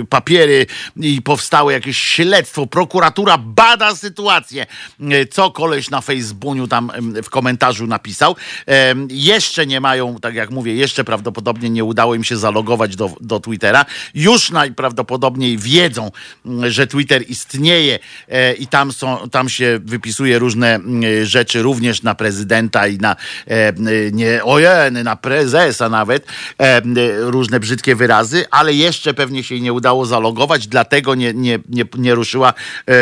e, 0.02 0.06
papiery 0.06 0.66
i 0.97 1.22
powstało 1.22 1.72
jakieś 1.72 1.97
śledztwo. 1.97 2.68
Prokuratura 2.68 3.38
bada 3.38 3.95
sytuację, 3.95 4.66
e, 5.02 5.26
co 5.26 5.52
koleś 5.52 5.89
na 5.89 6.02
Facebooku 6.02 6.68
tam 6.68 6.91
w 7.24 7.30
komentarzu 7.30 7.88
napisał. 7.88 8.36
E, 8.66 8.88
Jeszcze 9.09 9.65
nie 9.65 9.81
mają, 9.81 10.15
tak 10.15 10.35
jak 10.35 10.51
mówię, 10.51 10.75
jeszcze 10.75 11.03
prawdopodobnie 11.03 11.69
nie 11.69 11.83
udało 11.83 12.15
im 12.15 12.23
się 12.23 12.37
zalogować 12.37 12.95
do, 12.95 13.11
do 13.21 13.39
Twittera. 13.39 13.85
Już 14.15 14.51
najprawdopodobniej 14.51 15.57
wiedzą, 15.57 16.11
m, 16.45 16.71
że 16.71 16.87
Twitter 16.87 17.29
istnieje 17.29 17.99
e, 18.27 18.53
i 18.53 18.67
tam, 18.67 18.91
są, 18.91 19.29
tam 19.29 19.49
się 19.49 19.79
wypisuje 19.83 20.39
różne 20.39 20.75
m, 20.75 21.01
rzeczy, 21.23 21.61
również 21.61 22.03
na 22.03 22.15
prezydenta 22.15 22.87
i 22.87 22.97
na 22.97 23.15
e, 23.47 23.73
nie 24.11 24.43
ojeny, 24.43 25.03
na 25.03 25.15
prezesa 25.15 25.89
nawet, 25.89 26.25
e, 26.57 26.81
różne 27.19 27.59
brzydkie 27.59 27.95
wyrazy, 27.95 28.45
ale 28.51 28.73
jeszcze 28.73 29.13
pewnie 29.13 29.43
się 29.43 29.59
nie 29.59 29.73
udało 29.73 30.05
zalogować, 30.05 30.67
dlatego 30.67 31.15
nie, 31.15 31.33
nie, 31.33 31.59
nie, 31.69 31.85
nie 31.97 32.15
ruszyła 32.15 32.53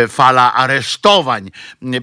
fala 0.08 0.54
aresztowań. 0.54 1.52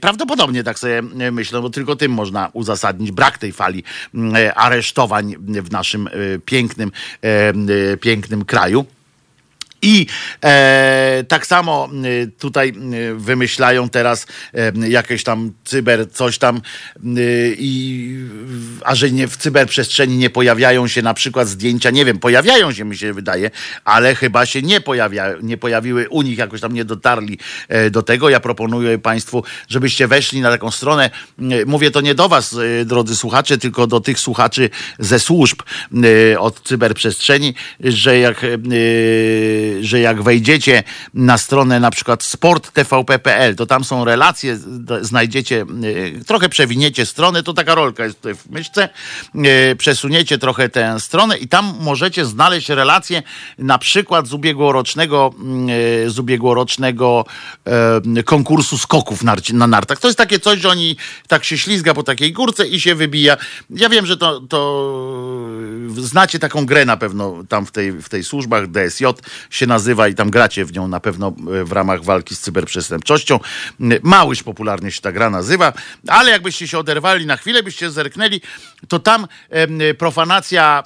Prawdopodobnie 0.01 0.65
tak 0.65 0.79
sobie 0.79 1.03
myślę, 1.33 1.63
bo 1.63 1.71
tylko 1.71 1.97
tym 1.97 2.13
można 2.13 2.51
uzasadnić 2.53 3.13
brak 3.13 3.39
tej 3.39 3.53
fali 3.53 3.74
m, 4.15 4.37
e, 4.37 4.55
aresztowań 4.55 5.35
w 5.39 5.71
naszym 5.71 6.07
e, 6.07 6.11
pięknym, 6.45 6.93
e, 7.23 7.97
pięknym 7.97 8.45
kraju. 8.45 8.85
I 9.85 10.07
e, 10.45 11.25
tak 11.29 11.47
samo 11.47 11.89
e, 11.89 12.27
tutaj 12.27 12.69
e, 12.69 13.15
wymyślają 13.15 13.89
teraz 13.89 14.27
e, 14.55 14.89
jakieś 14.89 15.25
tam 15.25 15.53
cyber, 15.65 16.11
coś 16.13 16.39
tam, 16.39 16.61
i, 17.59 18.19
a 18.85 18.95
że 18.95 19.11
nie 19.11 19.29
w 19.29 19.37
cyberprzestrzeni 19.37 20.17
nie 20.17 20.31
pojawiają 20.31 20.89
się 20.89 21.03
na 21.03 21.15
przykład 21.15 21.49
zdjęcia, 21.49 21.91
nie 21.91 22.05
wiem, 22.05 22.19
pojawiają 22.19 22.73
się, 22.73 22.85
mi 22.85 22.97
się 22.97 23.13
wydaje, 23.13 23.51
ale 23.85 24.15
chyba 24.15 24.47
się 24.47 24.63
nie, 24.63 24.81
pojawia, 24.81 25.35
nie 25.43 25.57
pojawiły 25.57 26.09
u 26.09 26.23
nich, 26.23 26.39
jakoś 26.39 26.61
tam 26.61 26.73
nie 26.73 26.85
dotarli 26.85 27.39
do 27.91 28.03
tego. 28.03 28.29
Ja 28.29 28.41
proponuję 28.41 28.99
Państwu, 28.99 29.45
żebyście 29.69 30.09
weszli 30.09 30.41
na 30.41 30.51
taką 30.51 30.71
stronę. 30.71 31.11
Mówię 31.67 31.91
to 31.91 32.01
nie 32.01 32.15
do 32.15 32.29
Was, 32.29 32.57
drodzy 32.85 33.17
słuchacze, 33.17 33.59
tylko 33.59 33.87
do 33.87 34.01
tych 34.01 34.21
słuchaczy 34.21 34.71
ze 34.99 35.19
służb 35.19 35.63
od 36.39 36.63
cyberprzestrzeni, 36.63 37.55
że 37.81 38.19
jak 38.19 38.47
że 39.81 40.01
jak 40.01 40.23
wejdziecie 40.23 40.83
na 41.15 41.39
stronę 41.39 41.81
na 41.81 41.91
przykład 41.91 42.23
sporttvp.pl, 42.23 43.57
to 43.57 43.67
tam 43.67 43.85
są 43.85 44.05
relacje, 44.05 44.59
znajdziecie, 45.01 45.67
y, 45.85 46.25
trochę 46.27 46.49
przewiniecie 46.49 47.07
stronę, 47.07 47.43
to 47.43 47.53
taka 47.53 47.75
rolka 47.75 48.05
jest 48.05 48.17
tutaj 48.17 48.35
w 48.35 48.51
myszce, 48.51 48.89
y, 49.73 49.77
przesuniecie 49.77 50.39
trochę 50.39 50.69
tę 50.69 51.01
stronę 51.01 51.39
i 51.39 51.49
tam 51.49 51.75
możecie 51.81 52.25
znaleźć 52.25 52.69
relacje 52.69 53.23
na 53.59 53.79
przykład 53.79 54.27
z 54.27 54.33
ubiegłorocznego, 54.33 55.35
y, 56.07 56.11
z 56.11 56.19
ubiegłorocznego 56.19 57.25
e, 58.17 58.23
konkursu 58.23 58.79
skoków 58.79 59.23
na 59.53 59.67
nartach. 59.67 60.01
To 60.01 60.09
jest 60.09 60.19
takie 60.19 60.39
coś, 60.39 60.61
że 60.61 60.69
oni 60.69 60.97
tak 61.29 61.45
się 61.45 61.59
ślizga 61.59 61.95
po 61.95 62.03
takiej 62.03 62.33
górce 62.33 62.67
i 62.67 62.81
się 62.81 62.95
wybija. 62.95 63.37
Ja 63.71 63.89
wiem, 63.89 64.07
że 64.07 64.17
to, 64.17 64.41
to 64.41 64.95
znacie 65.97 66.39
taką 66.39 66.67
grę 66.67 66.85
na 66.85 66.97
pewno 66.97 67.45
tam 67.49 67.67
w 67.67 67.73
tej, 67.73 67.93
w 67.93 68.09
tej 68.09 68.25
służbach, 68.25 68.67
DSJ 68.71 69.05
się 69.51 69.64
nazywa 69.67 70.09
i 70.09 70.15
tam 70.15 70.31
gracie 70.31 70.65
w 70.65 70.73
nią 70.73 70.89
na 70.89 71.01
pewno 71.01 71.29
e, 71.29 71.65
w 71.65 71.73
ramach 71.73 72.05
walki 72.05 72.35
z 72.37 72.41
cyberprzestępczością. 72.41 73.41
Małyż 74.03 74.43
popularnie 74.43 74.91
się 74.91 75.01
ta 75.01 75.13
gra 75.13 75.31
nazywa, 75.31 75.73
ale 76.09 76.31
jakbyście 76.31 76.69
się 76.69 76.79
oderwali 76.79 77.27
na 77.27 77.37
chwilę, 77.37 77.63
byście 77.63 77.91
zerknęli, 77.91 78.41
to 78.89 78.99
tam 78.99 79.27
em, 79.51 79.79
profanacja 79.99 80.83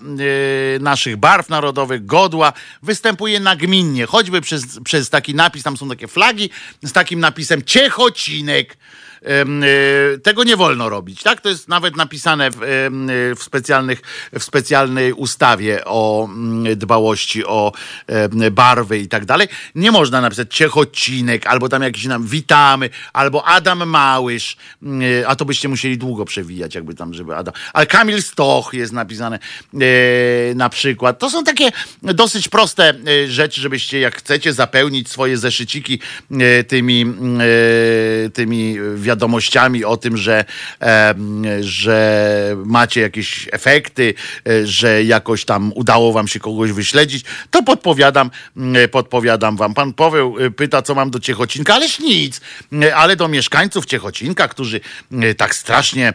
e, 0.76 0.78
naszych 0.78 1.16
barw 1.16 1.48
narodowych, 1.48 2.06
godła, 2.06 2.52
występuje 2.82 3.40
nagminnie, 3.40 4.06
choćby 4.06 4.40
przez, 4.40 4.80
przez 4.84 5.10
taki 5.10 5.34
napis, 5.34 5.62
tam 5.62 5.76
są 5.76 5.88
takie 5.88 6.08
flagi 6.08 6.50
z 6.82 6.92
takim 6.92 7.20
napisem 7.20 7.62
Ciechocinek. 7.62 8.76
E, 9.22 10.18
tego 10.18 10.44
nie 10.44 10.56
wolno 10.56 10.88
robić, 10.88 11.22
tak? 11.22 11.40
To 11.40 11.48
jest 11.48 11.68
nawet 11.68 11.96
napisane 11.96 12.50
w, 12.50 12.62
e, 12.62 12.66
w, 13.34 13.42
specjalnych, 13.42 14.02
w 14.38 14.42
specjalnej 14.42 15.12
ustawie 15.12 15.84
o 15.84 16.24
mm, 16.24 16.78
dbałości 16.78 17.44
o 17.44 17.72
barwy 18.52 18.98
i 18.98 19.08
tak 19.08 19.24
dalej. 19.24 19.48
Nie 19.74 19.92
można 19.92 20.20
napisać 20.20 20.54
Ciechocinek, 20.54 21.46
albo 21.46 21.68
tam 21.68 21.82
jakiś 21.82 22.04
nam 22.04 22.26
witamy, 22.26 22.90
albo 23.12 23.44
Adam 23.44 23.88
Małysz, 23.88 24.56
mm, 24.82 25.22
e, 25.22 25.28
a 25.28 25.36
to 25.36 25.44
byście 25.44 25.68
musieli 25.68 25.98
długo 25.98 26.24
przewijać, 26.24 26.74
jakby 26.74 26.94
tam, 26.94 27.14
żeby 27.14 27.36
Adam. 27.36 27.54
Ale 27.72 27.86
Kamil 27.86 28.22
Stoch 28.22 28.74
jest 28.74 28.92
napisane 28.92 29.38
na 30.54 30.68
przykład. 30.68 31.18
To 31.18 31.30
są 31.30 31.44
takie 31.44 31.70
dosyć 32.02 32.48
proste 32.48 32.94
rzeczy, 33.26 33.60
żebyście 33.60 34.00
jak 34.00 34.16
chcecie 34.16 34.52
zapełnić 34.52 35.08
swoje 35.08 35.38
zeszyciki 35.38 36.00
tymi, 36.68 37.02
mm, 37.02 37.40
tymi 38.32 38.76
wiadomościami 39.08 39.84
o 39.84 39.96
tym, 39.96 40.16
że, 40.16 40.44
że 41.60 41.98
macie 42.64 43.00
jakieś 43.00 43.48
efekty, 43.52 44.14
e, 44.46 44.66
że 44.66 45.04
jakoś 45.04 45.44
tam 45.44 45.72
udało 45.74 46.12
wam 46.12 46.28
się 46.28 46.40
kogoś 46.40 46.72
wyśledzić, 46.72 47.24
to 47.50 47.62
podpowiadam, 47.62 48.30
mm, 48.56 48.88
podpowiadam 48.88 49.56
wam. 49.56 49.74
Pan 49.74 49.92
Paweł 49.92 50.36
e, 50.38 50.50
pyta, 50.50 50.82
co 50.82 50.94
mam 50.94 51.10
do 51.10 51.20
Ciechocinka, 51.20 51.74
ależ 51.74 51.98
nic, 51.98 52.40
E, 52.82 52.96
ale 52.96 53.16
do 53.16 53.28
mieszkańców 53.28 53.86
Ciechocinka, 53.86 54.48
którzy 54.48 54.80
tak 55.36 55.54
strasznie 55.54 56.12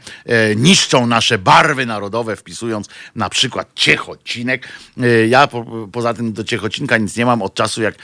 niszczą 0.55 1.07
nasze 1.07 1.37
barwy 1.37 1.85
narodowe, 1.85 2.35
wpisując 2.35 2.87
na 3.15 3.29
przykład 3.29 3.67
Ciechocinek. 3.75 4.67
Ja 5.29 5.47
po, 5.47 5.87
poza 5.91 6.13
tym 6.13 6.33
do 6.33 6.43
Ciechocinka 6.43 6.97
nic 6.97 7.17
nie 7.17 7.25
mam 7.25 7.41
od 7.41 7.53
czasu, 7.53 7.81
jak 7.81 7.95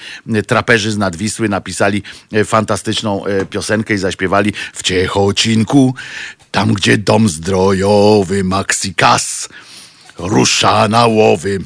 traperzy 0.48 0.91
z 0.91 0.98
Nadwisły 0.98 1.49
napisali 1.49 2.03
fantastyczną 2.45 3.24
piosenkę 3.49 3.94
i 3.94 3.98
zaśpiewali 3.98 4.53
w 4.80 4.84
Ciechocinku, 4.84 5.93
tam 6.51 6.73
gdzie 6.73 6.97
dom 6.97 7.30
zdrojowy 7.30 8.43
Maxikas 8.43 9.49
rusza 10.18 10.88
na 10.88 11.07
łowy. 11.07 11.60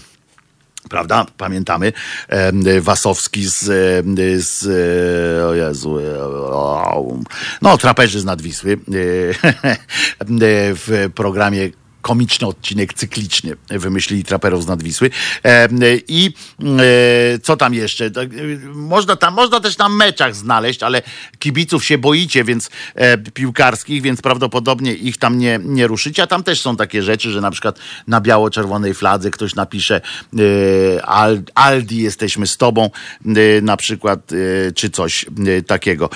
Prawda? 0.89 1.25
Pamiętamy 1.37 1.93
Wasowski 2.81 3.45
z, 3.45 3.59
z 4.43 4.65
o 5.49 5.53
Jezu, 5.53 5.99
e, 5.99 6.03
no 7.61 7.77
traperzy 7.77 8.19
z 8.19 8.25
Nadwisły 8.25 8.73
e, 8.73 8.77
w 10.75 11.09
programie 11.15 11.69
komiczny 12.03 12.47
odcinek 12.47 12.93
cykliczny 12.93 13.55
wymyślili 13.69 14.23
traperów 14.23 14.63
z 14.63 14.67
Nadwisły. 14.67 15.09
E, 15.45 15.69
I 16.07 16.33
e, 16.61 17.39
co 17.39 17.57
tam 17.57 17.73
jeszcze? 17.73 18.11
Tak, 18.11 18.29
e, 18.33 18.37
Można, 18.73 19.15
tam, 19.15 19.33
można 19.33 19.59
też 19.59 19.77
na 19.77 19.89
meczach 19.89 20.35
znaleźć, 20.35 20.83
ale 20.83 21.01
kibiców 21.39 21.85
się 21.85 21.97
boicie, 21.97 22.43
więc 22.43 22.69
piłkarskich, 23.33 24.01
więc 24.01 24.21
prawdopodobnie 24.21 24.93
ich 24.93 25.17
tam 25.17 25.37
nie, 25.37 25.59
nie 25.63 25.87
ruszycie. 25.87 26.23
A 26.23 26.27
tam 26.27 26.43
też 26.43 26.61
są 26.61 26.75
takie 26.75 27.03
rzeczy, 27.03 27.31
że 27.31 27.41
na 27.41 27.51
przykład 27.51 27.79
na 28.07 28.21
biało-czerwonej 28.21 28.93
fladze 28.93 29.31
ktoś 29.31 29.55
napisze 29.55 30.01
Al, 31.03 31.41
Aldi, 31.55 31.97
jesteśmy 32.01 32.47
z 32.47 32.57
tobą, 32.57 32.89
na 33.61 33.77
przykład, 33.77 34.31
czy 34.75 34.89
coś 34.89 35.25
takiego. 35.67 36.09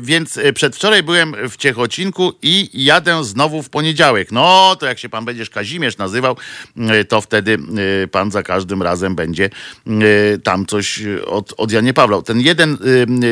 Więc 0.00 0.38
przedwczoraj 0.54 1.02
byłem 1.02 1.34
w 1.50 1.56
Ciechocinku 1.56 2.32
i 2.42 2.70
jadę 2.84 3.24
znowu 3.24 3.62
w 3.62 3.70
poniedziałek. 3.70 4.32
No, 4.32 4.67
to 4.76 4.86
jak 4.86 4.98
się 4.98 5.08
pan 5.08 5.24
będziesz 5.24 5.50
Kazimierz 5.50 5.98
nazywał, 5.98 6.36
e, 6.76 7.04
to 7.04 7.20
wtedy 7.20 7.58
e, 8.04 8.08
pan 8.08 8.30
za 8.30 8.42
każdym 8.42 8.82
razem 8.82 9.14
będzie 9.14 9.50
e, 9.86 9.90
tam 10.38 10.66
coś 10.66 11.02
od, 11.26 11.54
od 11.56 11.72
Janie 11.72 11.94
Pawła. 11.94 12.22
Ten 12.22 12.40
jeden 12.40 12.78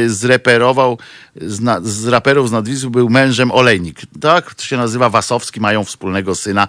zreperował, 0.06 0.98
z, 1.36 1.60
na, 1.60 1.80
z 1.82 2.06
raperów 2.06 2.50
z 2.50 2.84
był 2.86 3.10
mężem 3.10 3.52
Olejnik. 3.52 4.00
Tak, 4.20 4.54
to 4.54 4.62
się 4.62 4.76
nazywa 4.76 5.10
Wasowski, 5.10 5.60
mają 5.60 5.84
wspólnego 5.84 6.34
syna. 6.34 6.68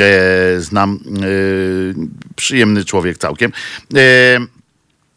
E, 0.00 0.60
znam, 0.60 1.00
przyjemny 2.36 2.84
człowiek 2.84 3.18
całkiem. 3.18 3.52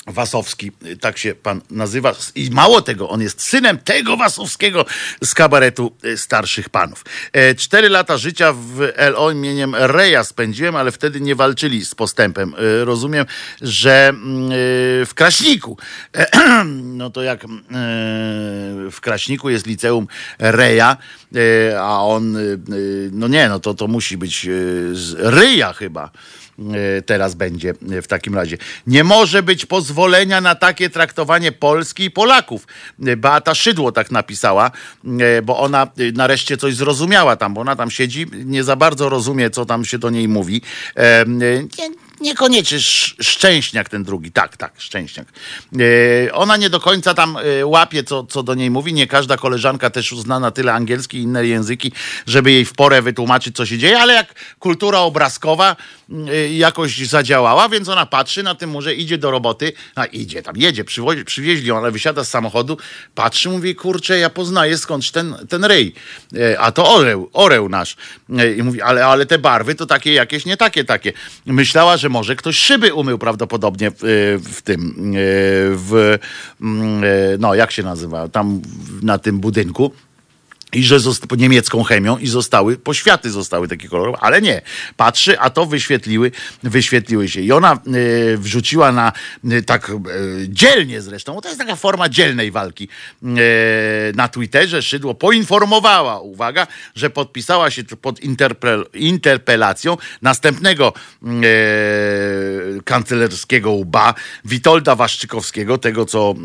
Wasowski, 0.08 0.72
tak 1.02 1.18
się 1.18 1.36
pan 1.36 1.62
nazywa. 1.70 2.16
I 2.36 2.50
mało 2.52 2.82
tego, 2.82 3.10
on 3.10 3.22
jest 3.22 3.42
synem 3.42 3.78
tego 3.78 4.18
Wasowskiego 4.18 4.86
z 5.24 5.34
kabaretu 5.34 5.92
y, 6.06 6.18
starszych 6.18 6.70
panów. 6.70 7.06
E, 7.34 7.56
Cztery 7.56 7.90
lata 7.90 8.18
życia 8.18 8.54
w 8.54 8.92
LO 9.14 9.32
imieniem 9.32 9.76
Reja 9.76 10.24
spędziłem, 10.24 10.76
ale 10.76 10.92
wtedy 10.92 11.22
nie 11.22 11.36
walczyli 11.36 11.86
z 11.86 11.96
postępem. 11.96 12.56
E, 12.58 12.86
Rozumiem, 12.86 13.26
że 13.62 14.10
mm, 14.10 14.52
e, 14.52 14.56
w 15.06 15.12
Kraśniku, 15.16 15.78
e, 16.18 16.28
no 17.00 17.10
to 17.10 17.24
jak 17.24 17.46
mm, 17.46 18.92
w 18.92 19.02
Kraśniku 19.02 19.50
jest 19.50 19.66
liceum 19.66 20.08
Reja, 20.40 20.98
a 21.80 22.06
on, 22.06 22.38
no 23.12 23.28
nie, 23.28 23.50
no 23.50 23.60
to, 23.60 23.74
to 23.74 23.88
musi 23.88 24.18
być 24.18 24.48
Ryja 25.18 25.74
chyba 25.74 26.12
teraz 27.06 27.36
będzie 27.36 27.74
e, 27.92 28.02
w 28.02 28.08
takim 28.08 28.36
razie. 28.36 28.58
Nie 28.88 29.04
może 29.04 29.44
być 29.44 29.66
pozwolenia 29.66 30.42
na 30.42 30.56
takie 30.56 30.90
traktowanie 30.90 31.52
Polski 31.52 32.04
i 32.04 32.12
Polaków. 32.12 32.68
E, 33.06 33.18
Beata 33.18 33.56
Szydło 33.56 33.92
tak 33.92 34.12
napisała, 34.12 34.72
e, 35.20 35.42
bo 35.42 35.60
ona 35.60 35.84
e, 35.84 36.12
nareszcie 36.12 36.58
coś 36.58 36.76
zrozumiała 36.76 37.36
tam, 37.36 37.54
bo 37.54 37.62
ona 37.62 37.76
tam 37.76 37.92
siedzi, 37.92 38.26
nie 38.46 38.64
za 38.64 38.76
bardzo 38.76 39.10
rozumie, 39.10 39.50
co 39.50 39.66
tam 39.66 39.86
się 39.86 39.98
do 39.98 40.10
niej 40.10 40.28
mówi. 40.28 40.62
E, 40.96 41.22
e, 41.22 41.26
niekoniecznie 42.22 42.78
Sz- 42.78 43.16
Szczęśniak 43.28 43.90
ten 43.90 44.04
drugi, 44.04 44.32
tak, 44.32 44.58
tak, 44.58 44.74
Szczęśniak. 44.78 45.28
E, 46.28 46.34
Ona 46.34 46.58
nie 46.58 46.70
do 46.70 46.80
końca 46.80 47.14
tam 47.14 47.38
e, 47.38 47.66
łapie, 47.66 48.04
co, 48.04 48.24
co 48.24 48.44
do 48.44 48.54
niej 48.54 48.70
mówi. 48.72 48.94
Nie 48.94 49.08
każda 49.08 49.38
koleżanka 49.38 49.90
też 49.90 50.12
zna 50.12 50.40
na 50.40 50.52
tyle 50.52 50.74
angielski 50.74 51.18
i 51.18 51.22
inne 51.22 51.48
języki, 51.48 51.92
żeby 52.28 52.52
jej 52.52 52.66
w 52.66 52.74
porę 52.74 53.02
wytłumaczyć, 53.02 53.56
co 53.56 53.66
się 53.66 53.78
dzieje, 53.78 54.00
ale 54.00 54.14
jak 54.14 54.34
kultura 54.60 55.00
obrazkowa 55.00 55.76
y, 56.10 56.54
jakoś 56.54 56.98
zadziałała, 56.98 57.70
więc 57.70 57.90
ona 57.90 58.06
patrzy 58.06 58.44
na 58.44 58.56
tym 58.56 58.70
murze, 58.70 58.94
idzie 58.96 59.18
do 59.18 59.32
roboty, 59.32 59.74
a 59.96 60.06
idzie 60.06 60.42
tam, 60.44 60.58
jedzie, 60.58 60.84
przywozi, 60.84 61.26
przywieźli 61.26 61.68
ją, 61.68 61.78
ale 61.78 61.92
wysiada 61.92 62.24
z 62.24 62.30
samochodu, 62.30 62.78
patrzy, 63.16 63.50
mówi, 63.50 63.76
kurczę, 63.76 64.20
ja 64.20 64.30
poznaję 64.30 64.78
skądś 64.78 65.12
ten, 65.12 65.36
ten 65.50 65.66
ryj, 65.66 65.94
E, 66.36 66.60
a 66.60 66.72
to 66.72 66.96
oreł, 66.96 67.30
oreł 67.34 67.70
nasz. 67.70 67.96
E, 68.38 68.54
I 68.54 68.64
mówi, 68.64 68.82
ale, 68.82 69.06
ale 69.06 69.26
te 69.26 69.40
barwy 69.40 69.76
to 69.76 69.86
takie 69.86 70.14
jakieś, 70.14 70.46
nie 70.46 70.58
takie, 70.58 70.84
takie. 70.86 71.14
Myślała, 71.46 71.98
że 72.04 72.10
może 72.10 72.36
ktoś 72.36 72.58
szyby 72.58 72.94
umył 72.94 73.18
prawdopodobnie 73.18 73.92
w, 73.92 74.42
w 74.54 74.62
tym, 74.62 74.96
e, 74.98 75.14
w, 75.76 76.18
mm, 76.62 77.04
e, 77.04 77.08
no 77.40 77.56
jak 77.56 77.72
się 77.72 77.84
nazywa, 77.84 78.30
tam 78.30 78.62
na 79.02 79.18
tym 79.18 79.40
budynku 79.40 79.92
i 80.74 80.84
że 80.84 81.00
zosta- 81.00 81.36
niemiecką 81.38 81.84
chemią 81.84 82.18
i 82.18 82.28
zostały, 82.28 82.78
poświaty 82.78 83.30
zostały 83.32 83.68
takie 83.68 83.90
kolorowe, 83.90 84.18
ale 84.22 84.42
nie. 84.42 84.62
Patrzy, 84.98 85.40
a 85.40 85.50
to 85.50 85.66
wyświetliły, 85.66 86.32
wyświetliły 86.64 87.30
się. 87.30 87.42
I 87.42 87.52
ona 87.52 87.80
y, 87.88 88.38
wrzuciła 88.38 88.92
na, 88.92 89.12
y, 89.52 89.64
tak 89.64 89.90
y, 89.90 89.94
dzielnie 90.50 91.02
zresztą, 91.02 91.34
bo 91.34 91.42
to 91.42 91.48
jest 91.48 91.60
taka 91.60 91.76
forma 91.76 92.10
dzielnej 92.10 92.52
walki, 92.52 92.88
na 94.16 94.28
Twitterze 94.28 94.82
Szydło 94.82 95.16
poinformowała, 95.16 96.20
uwaga, 96.20 96.68
że 96.96 97.10
podpisała 97.10 97.72
się 97.72 97.84
pod 97.84 98.20
interpel, 98.20 98.86
interpelacją 98.94 99.98
następnego 100.22 100.94
kancelerskiego 102.86 103.72
łba, 103.72 104.14
Witolda 104.46 104.96
Waszczykowskiego, 104.96 105.78
tego 105.78 106.06
co 106.06 106.36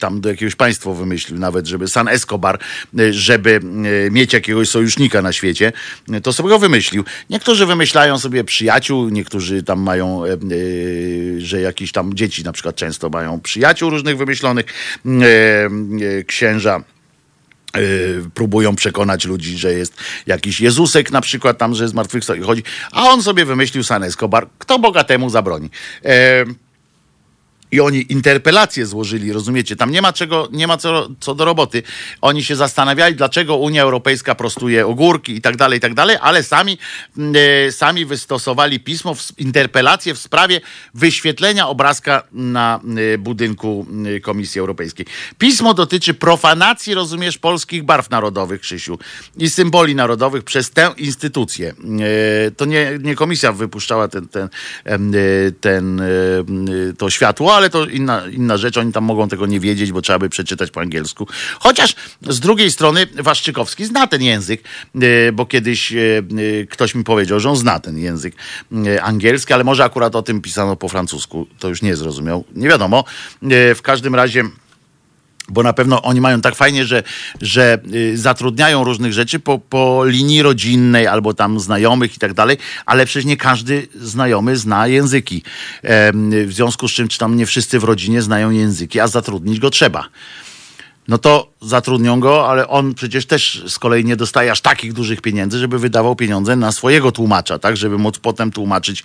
tam 0.00 0.20
do 0.20 0.28
jakiegoś 0.28 0.54
państwo 0.54 0.94
wymyślił 0.94 1.38
nawet, 1.38 1.66
żeby 1.66 1.88
San 1.88 2.08
Escobar, 2.08 2.58
żeby 3.10 3.60
mieć 4.10 4.32
jakiegoś 4.32 4.68
sojusznika 4.68 5.22
na 5.22 5.32
świecie, 5.32 5.72
y, 6.14 6.20
to 6.20 6.32
sobie 6.32 6.48
go 6.48 6.58
wymyślił. 6.58 7.04
Niektórzy 7.30 7.66
wymyślają 7.66 8.18
sobie 8.18 8.44
przyjaciół, 8.44 9.08
niektórzy 9.08 9.62
tam 9.62 9.80
mają, 9.80 10.24
e, 10.24 10.28
że 11.38 11.60
jakieś 11.60 11.92
tam 11.92 12.14
dzieci 12.14 12.44
na 12.44 12.52
przykład 12.52 12.76
często 12.76 13.10
mają 13.10 13.40
przyjaciół 13.40 13.90
różnych 13.90 14.16
wymyślonych, 14.16 14.66
księża 16.26 16.82
próbują 18.34 18.76
przekonać 18.76 19.24
ludzi, 19.24 19.58
że 19.58 19.72
jest 19.72 19.94
jakiś 20.26 20.60
Jezusek 20.60 21.10
na 21.10 21.20
przykład 21.20 21.58
tam, 21.58 21.74
że 21.74 21.88
zmartwychwstał 21.88 22.36
i 22.36 22.40
chodzi, 22.40 22.62
a 22.92 23.02
on 23.02 23.22
sobie 23.22 23.44
wymyślił 23.44 23.84
San 23.84 24.04
Escobar. 24.04 24.48
Kto 24.58 24.78
bogatemu 24.78 25.30
zabroni? 25.30 25.70
E, 26.04 26.44
i 27.72 27.80
oni 27.80 28.12
interpelację 28.12 28.86
złożyli, 28.86 29.32
rozumiecie? 29.32 29.76
Tam 29.76 29.90
nie 29.90 30.02
ma 30.02 30.12
czego, 30.12 30.48
nie 30.52 30.66
ma 30.66 30.76
co, 30.76 31.08
co 31.20 31.34
do 31.34 31.44
roboty. 31.44 31.82
Oni 32.20 32.44
się 32.44 32.56
zastanawiali, 32.56 33.14
dlaczego 33.14 33.56
Unia 33.56 33.82
Europejska 33.82 34.34
prostuje 34.34 34.86
ogórki 34.86 35.36
i 35.36 35.40
tak 35.40 35.56
dalej, 35.56 35.78
i 35.78 35.80
tak 35.80 35.94
dalej, 35.94 36.16
ale 36.20 36.42
sami, 36.42 36.78
e, 37.66 37.72
sami 37.72 38.04
wystosowali 38.04 38.80
pismo, 38.80 39.14
w, 39.14 39.38
interpelację 39.38 40.14
w 40.14 40.18
sprawie 40.18 40.60
wyświetlenia 40.94 41.68
obrazka 41.68 42.22
na 42.32 42.80
e, 43.14 43.18
budynku 43.18 43.86
e, 44.16 44.20
Komisji 44.20 44.60
Europejskiej. 44.60 45.06
Pismo 45.38 45.74
dotyczy 45.74 46.14
profanacji, 46.14 46.94
rozumiesz, 46.94 47.38
polskich 47.38 47.82
barw 47.82 48.10
narodowych, 48.10 48.60
Krzysiu, 48.60 48.98
i 49.36 49.50
symboli 49.50 49.94
narodowych 49.94 50.44
przez 50.44 50.70
tę 50.70 50.92
instytucję. 50.96 51.74
E, 52.46 52.50
to 52.50 52.64
nie, 52.64 52.98
nie 53.02 53.14
komisja 53.14 53.52
wypuszczała 53.52 54.08
ten, 54.08 54.28
ten, 54.28 54.48
e, 54.84 55.18
ten, 55.60 56.00
e, 56.00 56.04
to 56.98 57.10
światło, 57.10 57.57
ale 57.58 57.70
to 57.70 57.86
inna, 57.86 58.22
inna 58.32 58.56
rzecz, 58.56 58.76
oni 58.76 58.92
tam 58.92 59.04
mogą 59.04 59.28
tego 59.28 59.46
nie 59.46 59.60
wiedzieć, 59.60 59.92
bo 59.92 60.02
trzeba 60.02 60.18
by 60.18 60.28
przeczytać 60.28 60.70
po 60.70 60.80
angielsku. 60.80 61.26
Chociaż 61.60 61.94
z 62.28 62.40
drugiej 62.40 62.70
strony 62.70 63.06
Waszczykowski 63.14 63.84
zna 63.84 64.06
ten 64.06 64.22
język, 64.22 64.62
e, 64.94 65.32
bo 65.32 65.46
kiedyś 65.46 65.92
e, 65.92 65.96
e, 65.98 66.66
ktoś 66.66 66.94
mi 66.94 67.04
powiedział, 67.04 67.40
że 67.40 67.50
on 67.50 67.56
zna 67.56 67.80
ten 67.80 67.98
język 67.98 68.34
angielski, 69.02 69.52
ale 69.52 69.64
może 69.64 69.84
akurat 69.84 70.16
o 70.16 70.22
tym 70.22 70.40
pisano 70.40 70.76
po 70.76 70.88
francusku, 70.88 71.46
to 71.58 71.68
już 71.68 71.82
nie 71.82 71.96
zrozumiał, 71.96 72.44
nie 72.54 72.68
wiadomo. 72.68 73.04
W 73.74 73.80
każdym 73.82 74.14
razie 74.14 74.44
bo 75.48 75.62
na 75.62 75.72
pewno 75.72 76.02
oni 76.02 76.20
mają 76.20 76.40
tak 76.40 76.54
fajnie, 76.54 76.84
że, 76.84 77.02
że 77.40 77.78
y, 77.94 78.18
zatrudniają 78.18 78.84
różnych 78.84 79.12
rzeczy 79.12 79.40
po, 79.40 79.58
po 79.58 80.04
linii 80.04 80.42
rodzinnej 80.42 81.06
albo 81.06 81.34
tam 81.34 81.60
znajomych 81.60 82.16
i 82.16 82.18
tak 82.18 82.34
dalej, 82.34 82.56
ale 82.86 83.06
przecież 83.06 83.24
nie 83.24 83.36
każdy 83.36 83.88
znajomy 84.00 84.56
zna 84.56 84.86
języki. 84.86 85.42
W 86.46 86.50
związku 86.52 86.88
z 86.88 86.92
czym, 86.92 87.08
czy 87.08 87.18
tam 87.18 87.36
nie 87.36 87.46
wszyscy 87.46 87.78
w 87.78 87.84
rodzinie 87.84 88.22
znają 88.22 88.50
języki, 88.50 89.00
a 89.00 89.08
zatrudnić 89.08 89.60
go 89.60 89.70
trzeba. 89.70 90.08
No 91.08 91.18
to 91.18 91.52
zatrudnią 91.60 92.20
go, 92.20 92.50
ale 92.50 92.68
on 92.68 92.94
przecież 92.94 93.26
też 93.26 93.64
z 93.68 93.78
kolei 93.78 94.04
nie 94.04 94.16
dostaje 94.16 94.50
aż 94.52 94.60
takich 94.60 94.92
dużych 94.92 95.20
pieniędzy, 95.20 95.58
żeby 95.58 95.78
wydawał 95.78 96.16
pieniądze 96.16 96.56
na 96.56 96.72
swojego 96.72 97.12
tłumacza, 97.12 97.58
tak, 97.58 97.76
żeby 97.76 97.98
móc 97.98 98.18
potem 98.18 98.52
tłumaczyć 98.52 99.04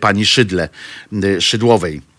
pani 0.00 0.26
Szydle, 0.26 0.68
y, 1.24 1.40
Szydłowej 1.40 2.09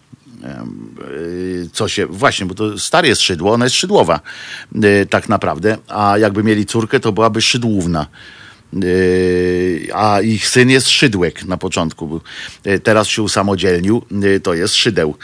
co 1.73 1.87
się, 1.87 2.05
właśnie, 2.05 2.45
bo 2.45 2.55
to 2.55 2.79
stary 2.79 3.07
jest 3.07 3.21
szydło, 3.21 3.53
ona 3.53 3.65
jest 3.65 3.75
szydłowa 3.75 4.19
y, 4.75 5.05
tak 5.09 5.29
naprawdę, 5.29 5.77
a 5.87 6.17
jakby 6.17 6.43
mieli 6.43 6.65
córkę, 6.65 6.99
to 6.99 7.11
byłaby 7.11 7.41
szydłówna. 7.41 8.07
Y, 8.83 9.89
A 9.93 10.21
ich 10.21 10.47
syn 10.47 10.69
jest 10.69 10.89
Szydłek 10.89 11.45
na 11.45 11.57
początku. 11.57 12.07
był. 12.07 12.21
Y, 12.67 12.79
Teraz 12.79 13.07
się 13.07 13.21
usamodzielnił, 13.21 14.05
y, 14.23 14.39
to 14.39 14.53
jest 14.53 14.75
Szydeł. 14.75 15.15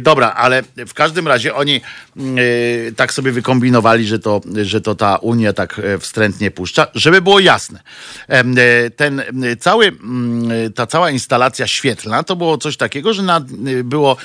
Dobra, 0.00 0.32
ale 0.32 0.62
w 0.86 0.94
każdym 0.94 1.28
razie 1.28 1.54
oni 1.54 1.80
tak 2.96 3.12
sobie 3.12 3.32
wykombinowali, 3.32 4.06
że 4.06 4.18
to, 4.18 4.40
że 4.62 4.80
to 4.80 4.94
ta 4.94 5.16
Unia 5.16 5.52
tak 5.52 5.80
wstrętnie 6.00 6.50
puszcza, 6.50 6.86
żeby 6.94 7.22
było 7.22 7.40
jasne. 7.40 7.80
Ten 8.96 9.22
cały, 9.60 9.86
mm, 9.86 10.72
ta 10.72 10.86
cała 10.86 11.10
instalacja 11.10 11.66
świetlna 11.66 12.22
to 12.22 12.36
było 12.36 12.58
coś 12.58 12.76
takiego, 12.76 13.14
że 13.14 13.22
na, 13.22 13.40
było, 13.84 14.16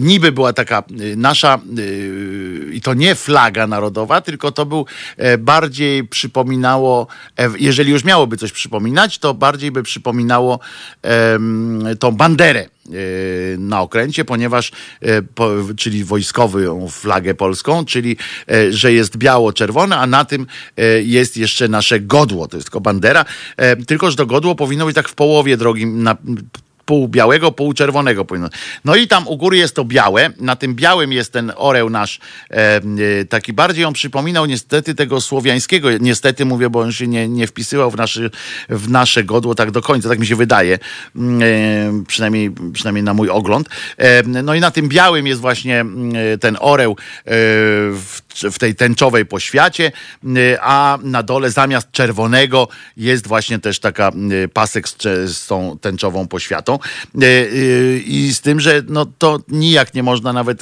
niby 0.00 0.32
była 0.32 0.52
taka 0.52 0.82
nasza, 1.16 1.60
i 2.72 2.80
to 2.80 2.94
nie 2.94 3.14
flaga 3.14 3.66
narodowa, 3.66 4.20
tylko 4.20 4.52
to 4.52 4.66
był 4.66 4.86
bardziej 5.38 6.04
przypominało, 6.04 7.06
jeżeli 7.58 7.92
już 7.92 8.04
miałoby 8.04 8.36
coś 8.36 8.52
przypominać, 8.52 9.18
to 9.18 9.34
bardziej 9.34 9.70
by 9.70 9.82
przypominało 9.82 10.58
tą 11.98 12.12
banderę 12.12 12.60
e, 12.60 12.68
na 13.58 13.80
okręcie, 13.80 14.24
ponieważ, 14.24 14.72
e, 15.02 15.22
czyli 15.76 16.04
wojskową 16.04 16.88
flagę 16.88 17.34
polską, 17.34 17.84
czyli 17.84 18.16
e, 18.50 18.72
że 18.72 18.92
jest 18.92 19.16
biało-czerwone, 19.16 19.96
a 19.96 20.06
na 20.06 20.24
tym 20.24 20.46
jest 21.02 21.36
jeszcze 21.36 21.68
nasze 21.68 22.00
godło, 22.00 22.48
to 22.48 22.56
jest 22.56 22.66
tylko 22.66 22.80
bandera, 22.80 23.24
tylko 23.86 24.10
że 24.10 24.16
to 24.16 24.26
godło 24.26 24.54
powinno 24.54 24.86
być 24.86 24.94
tak 24.94 25.08
w 25.08 25.14
połowie 25.14 25.56
drogi, 25.56 25.86
na, 25.86 26.16
pół 26.84 27.08
białego, 27.08 27.52
pół 27.52 27.72
czerwonego. 27.72 28.26
No 28.84 28.96
i 28.96 29.08
tam 29.08 29.28
u 29.28 29.36
góry 29.36 29.56
jest 29.56 29.74
to 29.74 29.84
białe, 29.84 30.30
na 30.40 30.56
tym 30.56 30.74
białym 30.74 31.12
jest 31.12 31.32
ten 31.32 31.52
oreł 31.56 31.90
nasz, 31.90 32.20
e, 32.50 32.56
e, 32.56 32.80
taki 33.28 33.52
bardziej 33.52 33.84
on 33.84 33.92
przypominał 33.92 34.46
niestety 34.46 34.94
tego 34.94 35.20
słowiańskiego, 35.20 35.88
niestety 36.00 36.44
mówię, 36.44 36.70
bo 36.70 36.80
on 36.80 36.92
się 36.92 37.06
nie, 37.06 37.28
nie 37.28 37.46
wpisywał 37.46 37.90
w, 37.90 37.96
naszy, 37.96 38.30
w 38.68 38.90
nasze 38.90 39.24
godło 39.24 39.54
tak 39.54 39.70
do 39.70 39.82
końca, 39.82 40.08
tak 40.08 40.18
mi 40.18 40.26
się 40.26 40.36
wydaje, 40.36 40.78
Mm, 41.16 41.42
e, 41.42 42.04
przynajmniej, 42.04 42.50
przynajmniej 42.72 43.02
na 43.02 43.14
mój 43.14 43.30
ogląd. 43.30 43.68
E, 43.96 44.22
no 44.22 44.54
i 44.54 44.60
na 44.60 44.70
tym 44.70 44.88
białym 44.88 45.26
jest 45.26 45.40
właśnie 45.40 45.80
mm, 45.80 46.12
e, 46.34 46.38
ten 46.38 46.56
oreł 46.60 46.92
e, 46.92 46.96
w, 47.24 48.20
w 48.52 48.58
tej 48.58 48.74
tęczowej 48.74 49.26
poświacie, 49.26 49.92
e, 50.24 50.58
a 50.62 50.98
na 51.02 51.22
dole 51.22 51.50
zamiast 51.50 51.90
czerwonego 51.90 52.68
jest 52.96 53.26
właśnie 53.26 53.58
też 53.58 53.78
taka 53.78 54.08
e, 54.08 54.48
pasek 54.48 54.88
z, 54.88 55.46
tą 55.46 55.78
tęczową 55.80 56.28
poświatą. 56.28 56.78
E, 57.22 57.46
I 57.98 58.32
z 58.34 58.40
tym, 58.40 58.60
że 58.60 58.82
no 58.88 59.06
to 59.18 59.40
nijak 59.48 59.94
nie 59.94 60.02
można 60.02 60.32
nawet 60.32 60.60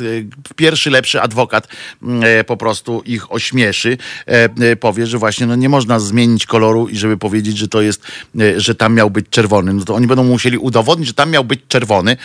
pierwszy 0.57 0.91
lepszy 0.91 1.21
adwokat 1.21 1.69
m, 2.03 2.21
e, 2.25 2.45
po 2.45 2.57
prostu 2.57 3.03
ich 3.07 3.33
ośmieszy, 3.33 3.99
e, 4.29 4.45
e, 4.45 4.77
powie, 4.77 5.07
że 5.07 5.19
właśnie 5.19 5.47
no 5.47 5.57
nie 5.57 5.69
można 5.69 6.01
zmienić 6.01 6.47
koloru 6.47 6.89
i 6.89 6.97
żeby 6.97 7.17
powiedzieć, 7.17 7.59
że 7.59 7.69
to 7.69 7.83
jest, 7.83 8.03
że 8.57 8.75
tam 8.75 8.95
miał 8.95 9.11
być 9.11 9.27
czerwony. 9.31 9.73
No 9.73 9.85
to 9.85 9.95
oni 9.95 10.07
będą 10.07 10.25
musieli 10.25 10.59
udowodnić, 10.59 11.09
że 11.09 11.15
tam 11.15 11.31
miał 11.31 11.45
być 11.45 11.61
czerwony, 11.69 12.17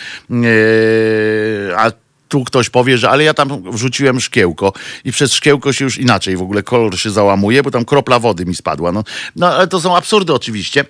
a 1.76 1.90
tu 2.28 2.44
ktoś 2.44 2.70
powie, 2.70 2.98
że 2.98 3.10
ale 3.10 3.24
ja 3.24 3.34
tam 3.34 3.62
wrzuciłem 3.72 4.20
szkiełko 4.20 4.72
i 5.04 5.12
przez 5.12 5.32
szkiełko 5.32 5.72
się 5.72 5.84
już 5.84 5.98
inaczej 5.98 6.36
w 6.36 6.42
ogóle 6.42 6.62
kolor 6.62 6.98
się 6.98 7.10
załamuje, 7.10 7.62
bo 7.62 7.70
tam 7.70 7.84
kropla 7.84 8.18
wody 8.18 8.46
mi 8.46 8.54
spadła. 8.54 8.92
No, 8.92 9.04
no 9.36 9.46
ale 9.46 9.66
to 9.66 9.80
są 9.80 9.96
absurdy 9.96 10.34
oczywiście. 10.34 10.84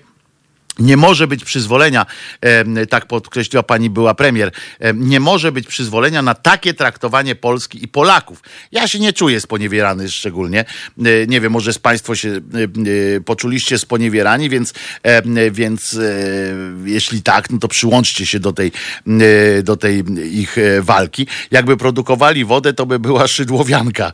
Nie 0.79 0.97
może 0.97 1.27
być 1.27 1.43
przyzwolenia, 1.45 2.05
tak 2.89 3.05
podkreśliła 3.05 3.63
pani 3.63 3.89
była 3.89 4.13
premier, 4.13 4.51
em, 4.79 5.09
nie 5.09 5.19
może 5.19 5.51
być 5.51 5.67
przyzwolenia 5.67 6.21
na 6.21 6.35
takie 6.35 6.73
traktowanie 6.73 7.35
Polski 7.35 7.83
i 7.83 7.87
Polaków. 7.87 8.43
Ja 8.71 8.87
się 8.87 8.99
nie 8.99 9.13
czuję 9.13 9.41
sponiewierany 9.41 10.09
szczególnie. 10.09 10.65
E, 11.05 11.27
Nie 11.27 11.41
wiem, 11.41 11.51
może 11.51 11.73
z 11.73 11.79
państwo 11.79 12.15
się 12.15 12.29
e, 12.29 12.37
e, 13.17 13.21
poczuliście 13.21 13.77
sponiewierani, 13.77 14.49
więc, 14.49 14.73
więc 15.51 15.99
jeśli 16.85 17.21
tak, 17.21 17.49
no 17.49 17.57
to 17.57 17.67
przyłączcie 17.67 18.25
się 18.25 18.39
do 18.39 18.53
tej, 18.53 18.71
do 19.63 19.77
tej 19.77 20.03
ich 20.31 20.55
walki. 20.81 21.27
Jakby 21.51 21.77
produkowali 21.77 22.45
wodę, 22.45 22.73
to 22.73 22.85
by 22.85 22.99
była 22.99 23.27
szydłowianka. 23.27 24.11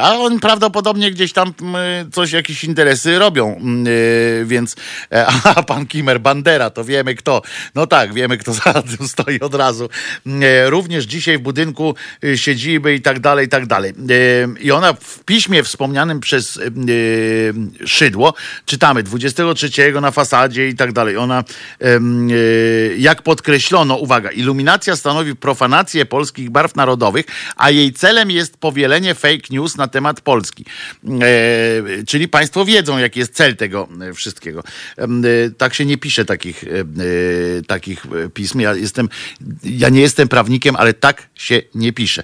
A 0.00 0.14
oni 0.18 0.40
prawdopodobnie 0.40 1.10
gdzieś 1.10 1.32
tam 1.32 1.54
coś, 2.12 2.32
jakieś 2.32 2.64
interesy 2.64 3.18
robią, 3.18 3.60
więc 4.44 4.76
a 5.44 5.62
pan 5.68 5.86
Kimer 5.86 6.20
Bandera, 6.20 6.70
to 6.70 6.84
wiemy 6.84 7.14
kto. 7.14 7.42
No 7.74 7.86
tak, 7.86 8.14
wiemy 8.14 8.38
kto 8.38 8.52
za 8.64 8.82
tym 8.82 9.08
stoi 9.08 9.40
od 9.40 9.54
razu. 9.54 9.88
E, 10.42 10.70
Również 10.70 11.04
dzisiaj 11.04 11.38
w 11.38 11.40
budynku 11.40 11.94
e, 12.24 12.38
siedziby 12.38 12.94
i 12.94 13.00
tak 13.00 13.20
dalej, 13.20 13.46
i 13.46 13.48
tak 13.48 13.66
dalej. 13.66 13.90
E, 13.90 14.62
I 14.62 14.70
ona 14.70 14.92
w 14.92 15.24
piśmie 15.24 15.62
wspomnianym 15.62 16.20
przez 16.20 16.60
Szydło, 17.86 18.34
czytamy 18.66 19.02
23 19.02 19.70
na 20.00 20.10
fasadzie 20.10 20.68
i 20.68 20.74
tak 20.74 20.92
dalej. 20.92 21.16
Ona, 21.16 21.44
jak 22.98 23.22
podkreślono, 23.22 23.96
uwaga, 23.96 24.30
iluminacja 24.30 24.96
stanowi 24.96 25.36
profanację 25.36 26.06
polskich 26.06 26.50
barw 26.50 26.76
narodowych, 26.76 27.26
a 27.56 27.70
jej 27.70 27.92
celem 27.92 28.30
jest 28.30 28.56
powielenie 28.56 29.14
fake 29.14 29.48
news 29.50 29.76
na 29.76 29.88
temat 29.88 30.20
Polski. 30.20 30.64
Czyli 32.06 32.28
państwo 32.28 32.64
wiedzą, 32.64 32.98
jaki 32.98 33.20
jest 33.20 33.34
cel 33.34 33.56
tego 33.56 33.88
wszystkiego. 34.14 34.62
Tak 35.58 35.74
się 35.74 35.84
nie 35.84 35.98
pisze 35.98 36.24
takich, 36.24 36.64
e, 36.64 36.68
e, 36.68 36.84
takich 37.66 38.06
e, 38.06 38.28
pism. 38.28 38.60
Ja, 38.60 38.74
jestem, 38.74 39.08
ja 39.64 39.88
nie 39.88 40.00
jestem 40.00 40.28
prawnikiem, 40.28 40.76
ale 40.76 40.94
tak 40.94 41.28
się 41.34 41.62
nie 41.74 41.92
pisze. 41.92 42.22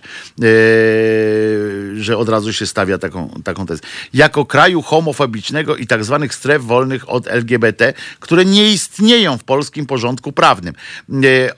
Że 1.96 2.16
od 2.16 2.28
razu 2.28 2.52
się 2.52 2.66
stawia 2.66 2.98
taką, 2.98 3.40
taką 3.44 3.66
tezę. 3.66 3.82
Jako 4.14 4.46
kraju 4.46 4.82
homofobicznego 4.82 5.76
i 5.76 5.86
tak 5.86 6.04
zwanych 6.04 6.34
stref 6.34 6.64
wolnych 6.64 7.08
od 7.08 7.28
LGBT, 7.28 7.92
które 8.20 8.44
nie 8.44 8.72
istnieją 8.72 9.38
w 9.38 9.44
polskim 9.44 9.86
porządku 9.86 10.32
prawnym. 10.32 10.74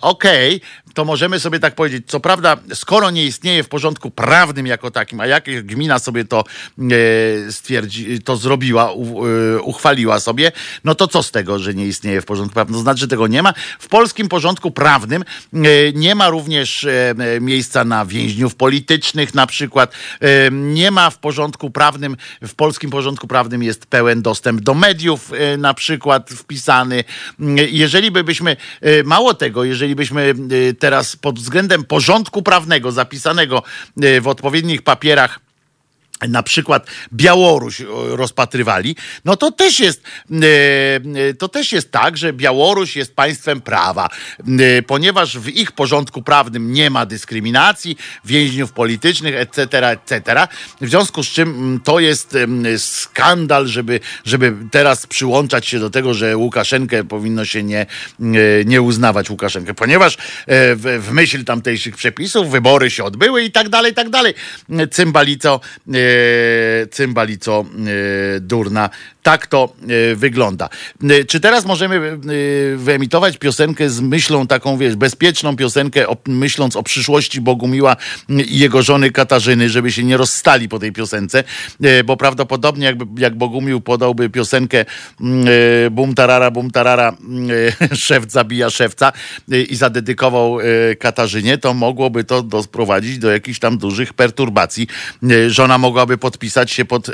Okej, 0.01 0.61
to 0.97 1.05
możemy 1.05 1.41
sobie 1.41 1.61
tak 1.61 1.75
powiedzieć. 1.75 2.05
Co 2.07 2.21
prawda, 2.21 2.57
skoro 2.75 3.11
nie 3.11 3.25
istnieje 3.25 3.63
w 3.63 3.69
porządku 3.69 4.11
prawnym 4.11 4.67
jako 4.67 4.91
takim, 4.91 5.21
a 5.21 5.27
jak 5.27 5.67
gmina 5.67 5.99
sobie 5.99 6.25
to 6.25 6.45
e, 6.79 7.53
stwierdzi, 7.53 8.23
to 8.23 8.37
zrobiła, 8.37 8.91
e, 8.91 9.61
uchwaliła 9.63 10.21
sobie, 10.21 10.53
no 10.85 10.95
to 10.95 11.09
co 11.09 11.23
z 11.23 11.31
tego, 11.31 11.59
że 11.59 11.75
nie 11.75 11.87
istnieje 11.87 12.21
w 12.21 12.25
porządku 12.25 12.55
prawnym? 12.55 12.75
To 12.75 12.83
znaczy, 12.83 13.01
że 13.01 13.09
tego 13.09 13.27
nie 13.27 13.43
ma. 13.43 13.55
W 13.79 13.89
polskim 13.89 14.29
porządku 14.29 14.71
prawnym 14.71 15.25
e, 15.53 15.59
nie 15.95 16.15
ma 16.15 16.29
również 16.29 16.87
miejsca 17.41 17.85
na 17.85 18.07
więźniów 18.07 18.55
politycznych 18.55 19.35
na 19.35 19.47
przykład. 19.47 19.93
Nie 20.51 20.91
ma 20.91 21.11
w 21.11 21.19
porządku 21.19 21.71
prawnym, 21.71 22.17
w 22.43 22.55
polskim 22.55 22.91
porządku 22.91 23.27
prawnym 23.27 23.63
jest 23.63 23.87
pełen 23.87 24.23
dostęp 24.23 24.61
do 24.61 24.75
mediów 24.75 25.33
na 25.59 25.75
przykład 25.75 26.31
wpisany. 26.31 27.05
Jeżeli 27.71 28.11
by 28.11 28.25
byśmy, 28.25 28.57
mało 29.05 29.35
tego, 29.35 29.65
jeżeli 29.65 29.95
byśmy 29.95 30.35
e, 30.71 30.75
teraz 30.87 31.17
pod 31.17 31.39
względem 31.39 31.85
porządku 31.85 32.43
prawnego 32.43 32.93
zapisanego 32.93 33.63
e, 34.03 34.21
w 34.21 34.29
odpowiednich 34.29 34.83
papierach 34.83 35.41
na 36.29 36.43
przykład 36.43 36.87
Białoruś 37.13 37.83
rozpatrywali, 38.09 38.97
no 39.25 39.37
to 39.37 39.53
też 39.53 39.81
jest 39.81 40.03
e, 40.31 40.37
e, 41.29 41.35
to 41.35 41.49
też 41.49 41.73
jest 41.73 41.91
tak, 41.91 42.17
że 42.17 42.33
Białoruś 42.33 42.97
jest 42.97 43.15
państwem 43.15 43.61
prawa, 43.61 44.09
e, 44.41 44.83
ponieważ 44.83 45.39
w 45.39 45.49
ich 45.49 45.73
porządku 45.73 46.23
prawnym 46.23 46.73
nie 46.73 46.91
ma 46.91 47.07
dyskryminacji 47.07 47.97
więźniów 48.25 48.73
politycznych, 48.73 49.35
etc., 49.37 49.89
etc. 49.89 50.47
W 50.81 50.89
związku 50.89 51.23
z 51.23 51.29
czym 51.29 51.49
mm, 51.49 51.81
to 51.81 52.01
jest 52.01 52.37
skandal, 52.89 53.67
żeby, 53.67 54.01
żeby 54.25 54.53
teraz 54.71 55.07
przyłączać 55.07 55.67
się 55.67 55.79
do 55.79 55.91
tego, 55.91 56.15
że 56.15 56.37
Łukaszenkę 56.37 57.05
powinno 57.05 57.45
się 57.45 57.63
nie, 57.63 57.87
nie 58.65 58.83
uznawać 58.83 59.31
Łukaszenkę, 59.31 59.75
ponieważ 59.75 60.19
w, 60.47 61.05
w 61.09 61.13
myśl 61.13 61.45
tamtejszych 61.45 61.97
przepisów 61.97 62.51
wybory 62.51 62.91
się 62.91 63.05
odbyły 63.05 63.43
i 63.43 63.53
tak 63.53 63.69
dalej, 63.69 63.93
i 63.93 63.95
tak 63.95 64.11
dalej. 64.11 64.35
Cymbalico, 64.91 65.61
cymbalico 66.91 67.69
e, 67.87 68.39
durna. 68.43 68.91
Tak 69.27 69.47
to 69.47 69.73
e, 70.13 70.15
wygląda. 70.15 70.69
E, 71.03 71.25
Czy 71.25 71.41
teraz 71.41 71.65
możemy 71.65 71.97
e, 71.97 72.77
wyemitować 72.77 73.39
piosenkę 73.39 73.91
z 73.91 74.01
myślą 74.01 74.47
taką, 74.47 74.79
wiesz, 74.79 74.97
bezpieczną 74.97 75.57
piosenkę, 75.57 76.09
o, 76.09 76.17
myśląc 76.27 76.77
o 76.77 76.83
przyszłości 76.83 77.41
Bogumiła 77.41 77.97
i 78.29 78.59
jego 78.59 78.83
żony 78.83 79.11
Katarzyny, 79.11 79.69
żeby 79.69 79.93
się 79.93 80.05
nie 80.05 80.17
rozstali 80.17 80.69
po 80.69 80.79
tej 80.79 80.93
piosence, 80.93 81.45
bo 82.05 82.17
prawdopodobnie 82.17 82.87
jakby, 82.87 83.21
jak 83.21 83.35
Bogumił 83.35 83.81
podałby 83.81 84.31
piosenkę 84.31 84.85
bum 85.91 86.15
tarara, 86.15 86.51
bum 86.51 86.71
tarara, 86.71 87.17
szef 87.95 88.25
zabija 88.29 88.71
szewca 88.71 89.13
i 89.69 89.77
zadedykował 89.77 90.59
Katarzynie, 90.99 91.59
to 91.59 91.75
mogłoby 91.75 92.25
to 92.25 92.43
doprowadzić 92.43 93.19
do 93.19 93.31
jakichś 93.31 93.59
tam 93.59 93.79
dużych 93.79 94.15
perturbacji. 94.15 94.87
Żona 95.49 95.79
mogłaby 95.79 96.19
podpisać 96.19 96.71
się 96.71 96.85
pod, 96.85 97.11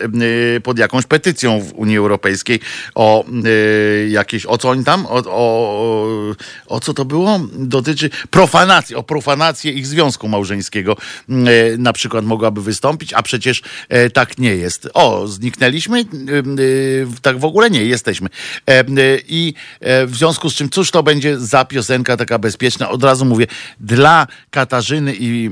pod 0.63 0.79
jakąś 0.79 1.07
petycją 1.07 1.61
w 1.61 1.73
Unii 1.73 2.02
Europejskiej 2.03 2.61
o 2.95 3.25
e, 3.25 4.09
jakieś, 4.09 4.47
o 4.47 4.59
co 4.59 4.69
oni 4.69 4.85
tam, 4.85 5.07
o, 5.07 5.23
o, 5.27 6.35
o 6.67 6.81
co 6.81 6.95
to 6.95 7.05
było? 7.05 7.41
Dotyczy 7.53 8.11
profanacji, 8.31 8.97
o 8.97 9.03
profanację 9.03 9.73
ich 9.73 9.87
związku 9.87 10.29
małżeńskiego 10.29 10.97
e, 11.29 11.35
na 11.79 11.93
przykład 11.93 12.25
mogłaby 12.25 12.63
wystąpić, 12.63 13.13
a 13.13 13.23
przecież 13.23 13.63
e, 13.89 14.11
tak 14.11 14.39
nie 14.39 14.57
jest. 14.57 14.89
O, 14.95 15.29
zniknęliśmy? 15.29 16.01
E, 16.01 16.03
e, 16.03 17.23
Tak 17.23 17.39
w 17.39 17.45
ogóle 17.45 17.71
nie 17.71 17.85
jesteśmy. 17.85 18.29
E, 18.69 18.81
e, 18.81 18.85
I 19.29 19.55
e, 19.81 20.07
w 20.07 20.17
związku 20.17 20.51
z 20.51 20.55
czym, 20.55 20.71
cóż 20.71 20.91
to 20.91 21.03
będzie 21.03 21.39
za 21.39 21.65
piosenka 21.65 22.17
taka 22.17 22.39
bezpieczna? 22.39 22.89
Od 22.91 23.05
razu 23.05 23.25
mówię, 23.25 23.47
dla 23.81 24.27
Katarzyny 24.51 25.15
i 25.19 25.51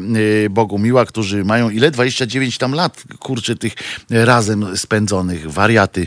Bogumiła, 0.51 1.05
którzy 1.05 1.45
mają 1.45 1.71
ile? 1.71 1.91
29 1.91 2.59
tam 2.59 2.73
lat, 2.73 3.03
kurczę, 3.19 3.57
tych 3.57 3.73
razem 4.11 4.77
spędzonych, 4.77 5.53
wariaty. 5.53 6.07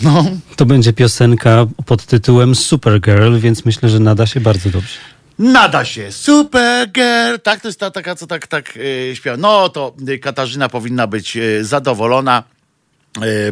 No, 0.00 0.24
To 0.56 0.66
będzie 0.66 0.92
piosenka 0.92 1.66
pod 1.86 2.06
tytułem 2.06 2.54
Supergirl, 2.54 3.38
więc 3.38 3.64
myślę, 3.64 3.88
że 3.88 4.00
nada 4.00 4.26
się 4.26 4.40
bardzo 4.40 4.70
dobrze. 4.70 4.98
Nada 5.38 5.84
się, 5.84 6.12
Supergirl. 6.12 7.38
Tak, 7.42 7.60
to 7.60 7.68
jest 7.68 7.80
ta 7.80 7.90
taka, 7.90 8.14
co 8.14 8.26
tak, 8.26 8.46
tak 8.46 8.78
e, 9.10 9.16
śpiewa. 9.16 9.36
No 9.36 9.68
to 9.68 9.94
e, 10.08 10.18
Katarzyna 10.18 10.68
powinna 10.68 11.06
być 11.06 11.36
e, 11.36 11.64
zadowolona. 11.64 12.42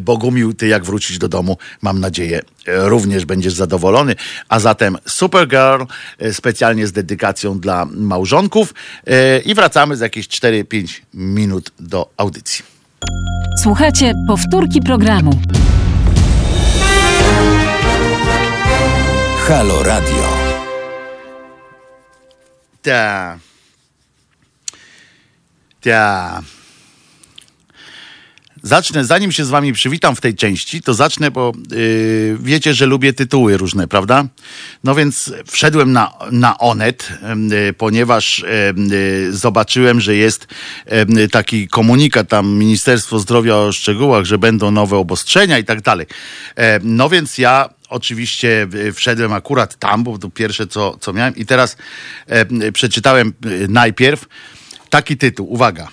Bogumił, 0.01 0.55
ty 0.55 0.67
jak 0.67 0.85
wrócić 0.85 1.19
do 1.19 1.29
domu, 1.29 1.57
mam 1.83 2.01
nadzieję, 2.01 2.41
również 2.67 3.25
będziesz 3.25 3.53
zadowolony. 3.55 4.15
A 4.49 4.61
zatem 4.61 4.99
Supergirl, 5.07 5.83
specjalnie 6.33 6.87
z 6.87 6.93
dedykacją 6.93 7.59
dla 7.59 7.87
małżonków. 7.91 8.75
I 9.45 9.55
wracamy 9.55 9.97
za 9.97 10.05
jakieś 10.05 10.29
4-5 10.29 11.01
minut 11.15 11.71
do 11.81 12.11
audycji. 12.17 12.65
Słuchajcie 13.63 14.13
powtórki 14.29 14.81
programu. 14.81 15.41
Halo 19.51 19.83
Radio. 19.83 20.23
Ta. 22.83 23.39
Ta. 25.81 26.43
Zacznę, 28.63 29.05
zanim 29.05 29.33
się 29.33 29.45
z 29.45 29.51
wami 29.51 29.73
przywitam 29.73 30.17
w 30.17 30.21
tej 30.21 30.35
części, 30.35 30.83
to 30.83 30.95
zacznę, 30.95 31.31
bo 31.31 31.53
yy, 31.71 32.39
wiecie, 32.41 32.75
że 32.75 32.87
lubię 32.87 33.13
tytuły 33.13 33.57
różne, 33.57 33.89
prawda? 33.89 34.25
No 34.85 34.95
więc 34.95 35.33
wszedłem 35.47 35.93
na, 35.93 36.13
na 36.33 36.59
Onet, 36.59 37.09
yy, 37.51 37.73
ponieważ 37.73 38.45
yy, 38.91 39.33
zobaczyłem, 39.33 40.01
że 40.01 40.17
jest 40.17 40.47
yy, 41.17 41.29
taki 41.29 41.69
komunikat 41.69 42.29
tam 42.29 42.49
Ministerstwo 42.49 43.19
Zdrowia 43.19 43.57
o 43.57 43.73
szczegółach, 43.73 44.25
że 44.25 44.39
będą 44.39 44.71
nowe 44.71 44.97
obostrzenia 44.97 45.59
i 45.59 45.65
tak 45.65 45.83
dalej. 45.83 46.07
E, 46.57 46.81
No 46.83 47.09
więc 47.09 47.39
ja 47.39 47.80
oczywiście 47.91 48.69
y, 48.75 48.93
wszedłem 48.93 49.33
akurat 49.33 49.77
tam, 49.77 50.05
bo 50.05 50.19
to 50.19 50.31
pierwsze, 50.31 50.67
co, 50.67 50.97
co 51.01 51.13
miałem. 51.13 51.37
I 51.37 51.47
teraz 51.47 51.77
e, 52.27 52.73
przeczytałem 52.73 53.33
y, 53.47 53.69
najpierw 53.69 54.25
taki 54.91 55.17
tytuł. 55.17 55.53
Uwaga. 55.53 55.89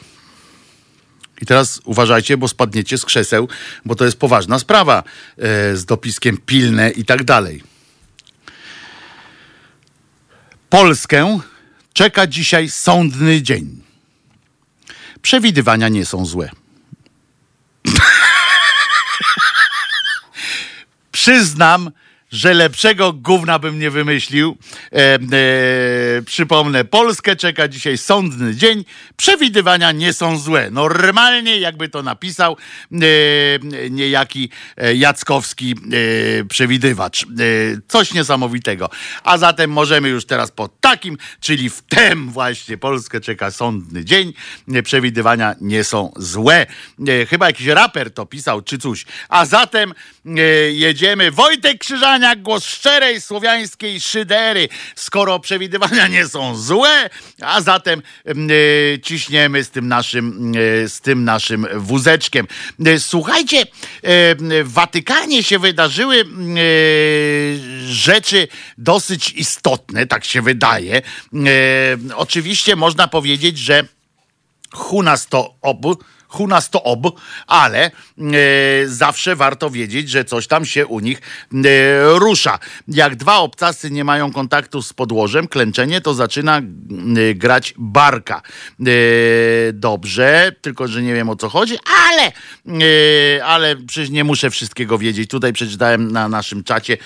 I 1.42 1.46
teraz 1.46 1.82
uważajcie, 1.86 2.38
bo 2.38 2.48
spadniecie 2.48 2.98
z 2.98 3.06
krzeseł, 3.06 3.48
bo 3.86 3.96
to 3.96 4.06
jest 4.06 4.20
poważna 4.20 4.60
sprawa 4.60 5.04
e, 5.38 5.76
z 5.76 5.86
dopiskiem 5.86 6.38
pilne 6.38 6.90
i 6.90 7.06
tak 7.06 7.24
dalej. 7.24 7.64
Polskę 10.70 11.40
czeka 11.94 12.28
dzisiaj 12.28 12.70
sądny 12.70 13.42
dzień. 13.42 13.82
Przewidywania 15.22 15.90
nie 15.90 16.06
są 16.06 16.26
złe. 16.26 16.50
Przyznam, 21.28 21.92
że 22.32 22.54
lepszego 22.54 23.14
gówna 23.14 23.60
bym 23.60 23.80
nie 23.80 23.92
wymyślił. 23.92 24.58
E, 24.92 24.96
e, 24.96 25.20
przypomnę, 26.26 26.86
Polskę 26.86 27.36
czeka 27.36 27.68
dzisiaj 27.68 27.98
sądny 27.98 28.56
dzień. 28.56 28.86
Przewidywania 29.18 29.92
nie 29.92 30.14
są 30.14 30.38
złe. 30.38 30.72
Normalnie, 30.72 31.60
jakby 31.60 31.90
to 31.90 32.04
napisał 32.04 32.58
e, 32.92 33.90
niejaki 33.90 34.50
e, 34.78 34.96
Jackowski 34.96 35.72
e, 35.72 36.46
przewidywacz. 36.46 37.24
E, 37.24 37.28
coś 37.88 38.14
niesamowitego. 38.14 38.90
A 39.24 39.38
zatem 39.38 39.72
możemy 39.72 40.10
już 40.10 40.26
teraz 40.26 40.52
po 40.52 40.68
takim, 40.68 41.18
czyli 41.40 41.70
w 41.70 41.82
tem 41.82 42.30
właśnie 42.30 42.78
Polskę 42.78 43.22
czeka 43.22 43.52
sądny 43.52 44.06
dzień. 44.06 44.34
Przewidywania 44.84 45.56
nie 45.62 45.84
są 45.84 46.12
złe. 46.16 46.66
Chyba 47.30 47.48
jakiś 47.48 47.68
raper 47.68 48.12
to 48.14 48.26
pisał, 48.26 48.62
czy 48.62 48.78
coś. 48.78 49.06
A 49.30 49.46
zatem 49.46 49.94
jedziemy. 50.72 51.32
Wojtek 51.32 51.84
Krzyżaniak, 52.28 52.44
głos 52.44 52.66
szczerej 52.66 53.22
słowiańskiej 53.22 54.02
szydery. 54.02 54.70
Skoro 54.96 55.40
przewidywania 55.40 56.08
nie 56.08 56.28
są 56.28 56.56
złe, 56.56 57.10
a 57.42 57.62
zatem 57.62 58.02
e, 58.26 58.34
ciśniemy 59.00 59.64
z 59.64 59.70
tym 59.70 59.88
naszym, 59.88 60.54
e, 60.84 60.90
z 60.90 61.02
tym 61.02 61.24
naszym 61.24 61.68
wózeczkiem. 61.76 62.48
E, 62.86 63.00
Słuchajcie, 63.00 63.64
w 64.64 64.72
Watykanie 64.74 65.44
się 65.44 65.60
wydarzyły 65.60 66.16
mm, 66.16 66.58
rzeczy 67.88 68.48
dosyć 68.78 69.32
istotne, 69.32 70.08
tak 70.08 70.26
się 70.26 70.42
wydaje. 70.42 71.02
Oczywiście 72.16 72.76
można 72.76 73.08
powiedzieć, 73.08 73.58
że 73.58 73.84
Hunas 74.74 75.28
to 75.28 75.56
ob, 75.62 75.86
Hunas 76.30 76.70
to 76.70 76.84
ob, 76.84 77.20
ale 77.48 77.86
e, 77.86 77.92
zawsze 78.86 79.36
warto 79.36 79.70
wiedzieć, 79.70 80.10
że 80.10 80.26
coś 80.26 80.48
tam 80.48 80.66
się 80.66 80.88
u 80.88 81.00
nich 81.00 81.22
e, 81.54 81.60
rusza. 82.20 82.60
Jak 82.88 83.16
dwa 83.16 83.38
obcasy 83.38 83.92
nie 83.92 84.04
mają 84.04 84.32
kontaktu 84.32 84.82
z 84.82 84.94
podłożem, 84.94 85.48
klęczenie 85.48 86.02
to 86.02 86.14
zaczyna 86.14 86.58
e, 86.58 86.62
grać 87.36 87.74
barka. 87.78 88.42
Dobrze, 89.74 90.52
tylko 90.62 90.88
że 90.88 91.02
nie 91.02 91.14
wiem 91.14 91.30
o 91.30 91.36
co 91.36 91.50
chodzi, 91.50 91.78
ale, 92.08 92.32
ale 93.44 93.76
przecież 93.76 94.10
nie 94.10 94.24
muszę 94.24 94.50
wszystkiego 94.50 94.98
wiedzieć. 94.98 95.30
Tutaj 95.30 95.54
przeczytałem 95.54 96.12
na 96.12 96.30
naszym 96.30 96.64
czacie, 96.64 96.98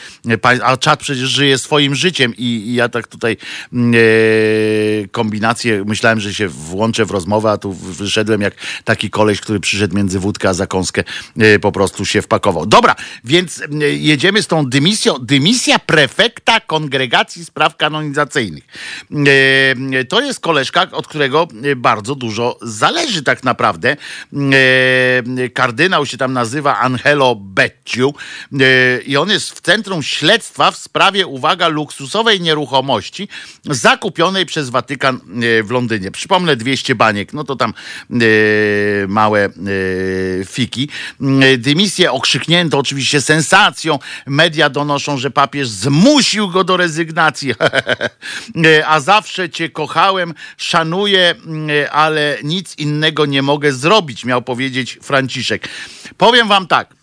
a 0.63 0.77
czat 0.77 0.99
przecież 0.99 1.29
żyje 1.29 1.57
swoim 1.57 1.95
życiem 1.95 2.33
i, 2.37 2.43
i 2.43 2.73
ja 2.73 2.89
tak 2.89 3.07
tutaj 3.07 3.37
mm, 3.73 3.93
kombinację, 5.11 5.83
myślałem, 5.85 6.19
że 6.19 6.33
się 6.33 6.47
włączę 6.47 7.05
w 7.05 7.11
rozmowę, 7.11 7.51
a 7.51 7.57
tu 7.57 7.73
wyszedłem 7.73 8.41
jak 8.41 8.53
taki 8.83 9.09
koleś, 9.11 9.41
który 9.41 9.59
przyszedł 9.59 9.95
między 9.95 10.19
wódkę 10.19 10.49
a 10.49 10.53
zakąskę, 10.53 11.03
e, 11.37 11.59
po 11.59 11.71
prostu 11.71 12.05
się 12.05 12.21
wpakował. 12.21 12.65
Dobra, 12.65 12.95
więc 13.23 13.61
e, 13.61 13.65
jedziemy 13.89 14.43
z 14.43 14.47
tą 14.47 14.65
dymisją. 14.65 15.15
Dymisja 15.21 15.79
prefekta 15.79 16.59
Kongregacji 16.59 17.45
Spraw 17.45 17.77
Kanonizacyjnych. 17.77 18.63
E, 19.11 20.05
To 20.05 20.21
jest 20.21 20.39
koleżka, 20.39 20.87
od 20.91 21.07
którego 21.07 21.47
bardzo 21.75 22.15
dużo 22.15 22.59
zależy 22.61 23.23
tak 23.23 23.43
naprawdę. 23.43 23.97
Kardynał 25.53 26.05
się 26.05 26.17
tam 26.17 26.33
nazywa 26.33 26.79
Angelo 26.79 27.35
Becciu 27.35 28.13
i 29.05 29.17
on 29.17 29.29
jest 29.29 29.51
w 29.51 29.61
centrum 29.61 30.03
śledztwa 30.03 30.71
w 30.71 30.77
sprawie, 30.77 31.27
uwaga, 31.27 31.67
luksusowej 31.67 32.41
nieruchomości 32.41 33.27
zakupionej 33.65 34.45
przez 34.45 34.69
Watykan 34.69 35.19
w 35.63 35.71
Londynie. 35.71 36.11
Przypomnę 36.11 36.55
200 36.55 36.95
baniek, 36.95 37.33
no 37.33 37.43
to 37.43 37.55
tam 37.55 37.73
małe 39.07 39.49
fiki. 40.45 40.89
Dymisję 41.57 42.11
okrzyknięto 42.11 42.77
oczywiście 42.77 43.21
sensacją. 43.21 43.99
Media 44.25 44.69
donoszą, 44.69 45.17
że 45.17 45.31
papież 45.31 45.69
zmusił 45.69 46.49
go 46.49 46.63
do 46.63 46.77
rezygnacji. 46.77 47.53
A 48.87 48.99
zawsze 48.99 49.49
cię 49.49 49.69
kochałem, 49.69 50.33
szanuję, 50.57 51.35
ale 51.91 52.37
nic 52.43 52.77
innego 52.77 53.25
nie 53.25 53.41
mogę 53.41 53.73
zrobić, 53.73 54.25
miał 54.25 54.41
powiedzieć 54.41 54.99
Franciszek. 55.01 55.67
Powiem 56.17 56.47
wam 56.47 56.67
tak 56.67 57.00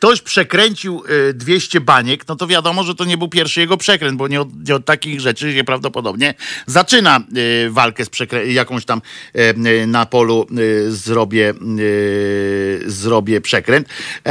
ktoś 0.00 0.20
przekręcił 0.20 1.02
y, 1.30 1.34
200 1.34 1.80
baniek, 1.80 2.28
no 2.28 2.36
to 2.36 2.46
wiadomo, 2.46 2.84
że 2.84 2.94
to 2.94 3.04
nie 3.04 3.18
był 3.18 3.28
pierwszy 3.28 3.60
jego 3.60 3.76
przekręt, 3.76 4.18
bo 4.18 4.28
nie 4.28 4.40
od, 4.40 4.68
nie 4.68 4.74
od 4.74 4.84
takich 4.84 5.20
rzeczy 5.20 5.54
się 5.54 5.64
prawdopodobnie 5.64 6.34
zaczyna 6.66 7.20
y, 7.66 7.70
walkę 7.70 8.04
z 8.04 8.10
przekrę- 8.10 8.46
jakąś 8.46 8.84
tam 8.84 9.02
y, 9.36 9.40
y, 9.66 9.86
na 9.86 10.06
polu 10.06 10.46
y, 10.58 10.92
zrobię, 10.92 11.54
y, 11.78 12.82
zrobię 12.86 13.40
przekręt. 13.40 13.88
Y, 13.88 14.30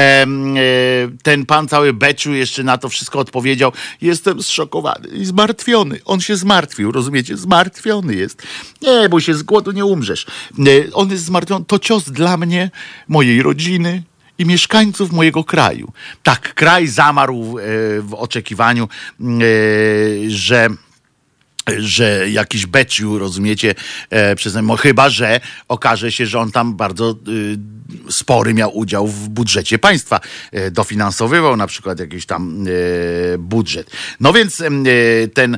ten 1.24 1.46
pan 1.46 1.68
cały 1.68 1.94
beczu 1.94 2.34
jeszcze 2.34 2.64
na 2.64 2.78
to 2.78 2.90
wszystko 2.90 3.20
odpowiedział. 3.20 3.72
Jestem 4.02 4.44
zszokowany 4.44 5.08
i 5.08 5.26
zmartwiony. 5.26 6.00
On 6.06 6.22
się 6.22 6.36
zmartwił, 6.36 6.92
rozumiecie? 6.92 7.38
Zmartwiony 7.38 8.16
jest. 8.16 8.44
Nie, 8.82 9.10
bo 9.10 9.20
się 9.20 9.34
z 9.34 9.44
głodu 9.44 9.72
nie 9.72 9.86
umrzesz. 9.86 10.26
Y, 10.68 10.90
on 10.94 11.12
jest 11.12 11.24
zmartwiony. 11.26 11.66
To 11.66 11.80
cios 11.80 12.04
dla 12.04 12.38
mnie, 12.38 12.72
mojej 13.08 13.42
rodziny, 13.44 14.04
i 14.40 14.46
mieszkańców 14.46 15.12
mojego 15.12 15.44
kraju. 15.44 15.92
Tak, 16.24 16.54
kraj 16.54 16.88
zamarł 16.88 17.58
e, 17.58 17.62
w 18.02 18.14
oczekiwaniu, 18.14 18.88
e, 19.24 20.30
że 20.30 20.70
że 21.78 22.30
jakiś 22.30 22.66
beciu, 22.66 23.20
rozumiecie, 23.20 23.76
e, 24.10 24.36
przez, 24.36 24.58
no, 24.64 24.76
chyba, 24.76 25.10
że 25.10 25.40
okaże 25.68 26.12
się, 26.12 26.26
że 26.26 26.40
on 26.40 26.52
tam 26.52 26.76
bardzo 26.76 27.12
y, 27.12 27.16
spory 28.10 28.54
miał 28.54 28.78
udział 28.78 29.08
w 29.08 29.30
budżecie 29.30 29.80
państwa. 29.80 30.20
E, 30.52 30.72
dofinansowywał 30.72 31.58
na 31.58 31.68
przykład 31.68 32.00
jakiś 32.00 32.26
tam 32.26 32.66
e, 32.68 33.38
budżet. 33.38 33.92
No 34.20 34.34
więc 34.34 34.62
e, 34.62 34.66
ten 35.34 35.58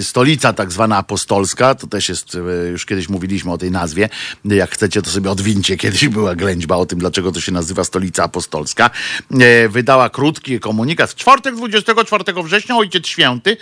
stolica 0.00 0.52
tak 0.52 0.72
zwana 0.72 0.96
apostolska, 0.96 1.74
to 1.74 1.86
też 1.86 2.08
jest, 2.08 2.36
już 2.70 2.86
kiedyś 2.86 3.08
mówiliśmy 3.08 3.52
o 3.52 3.58
tej 3.58 3.70
nazwie, 3.70 4.08
jak 4.44 4.70
chcecie 4.70 5.02
to 5.02 5.10
sobie 5.10 5.30
odwincie, 5.30 5.76
kiedyś 5.76 6.08
była 6.08 6.34
ględźba 6.34 6.76
o 6.76 6.86
tym, 6.86 6.98
dlaczego 6.98 7.32
to 7.32 7.40
się 7.40 7.52
nazywa 7.52 7.84
stolica 7.84 8.24
apostolska, 8.24 8.90
wydała 9.68 10.10
krótki 10.10 10.60
komunikat. 10.60 11.10
W 11.10 11.14
czwartek 11.14 11.56
24 11.56 12.24
września 12.44 12.76
Ojciec 12.76 13.06
Święty 13.06 13.56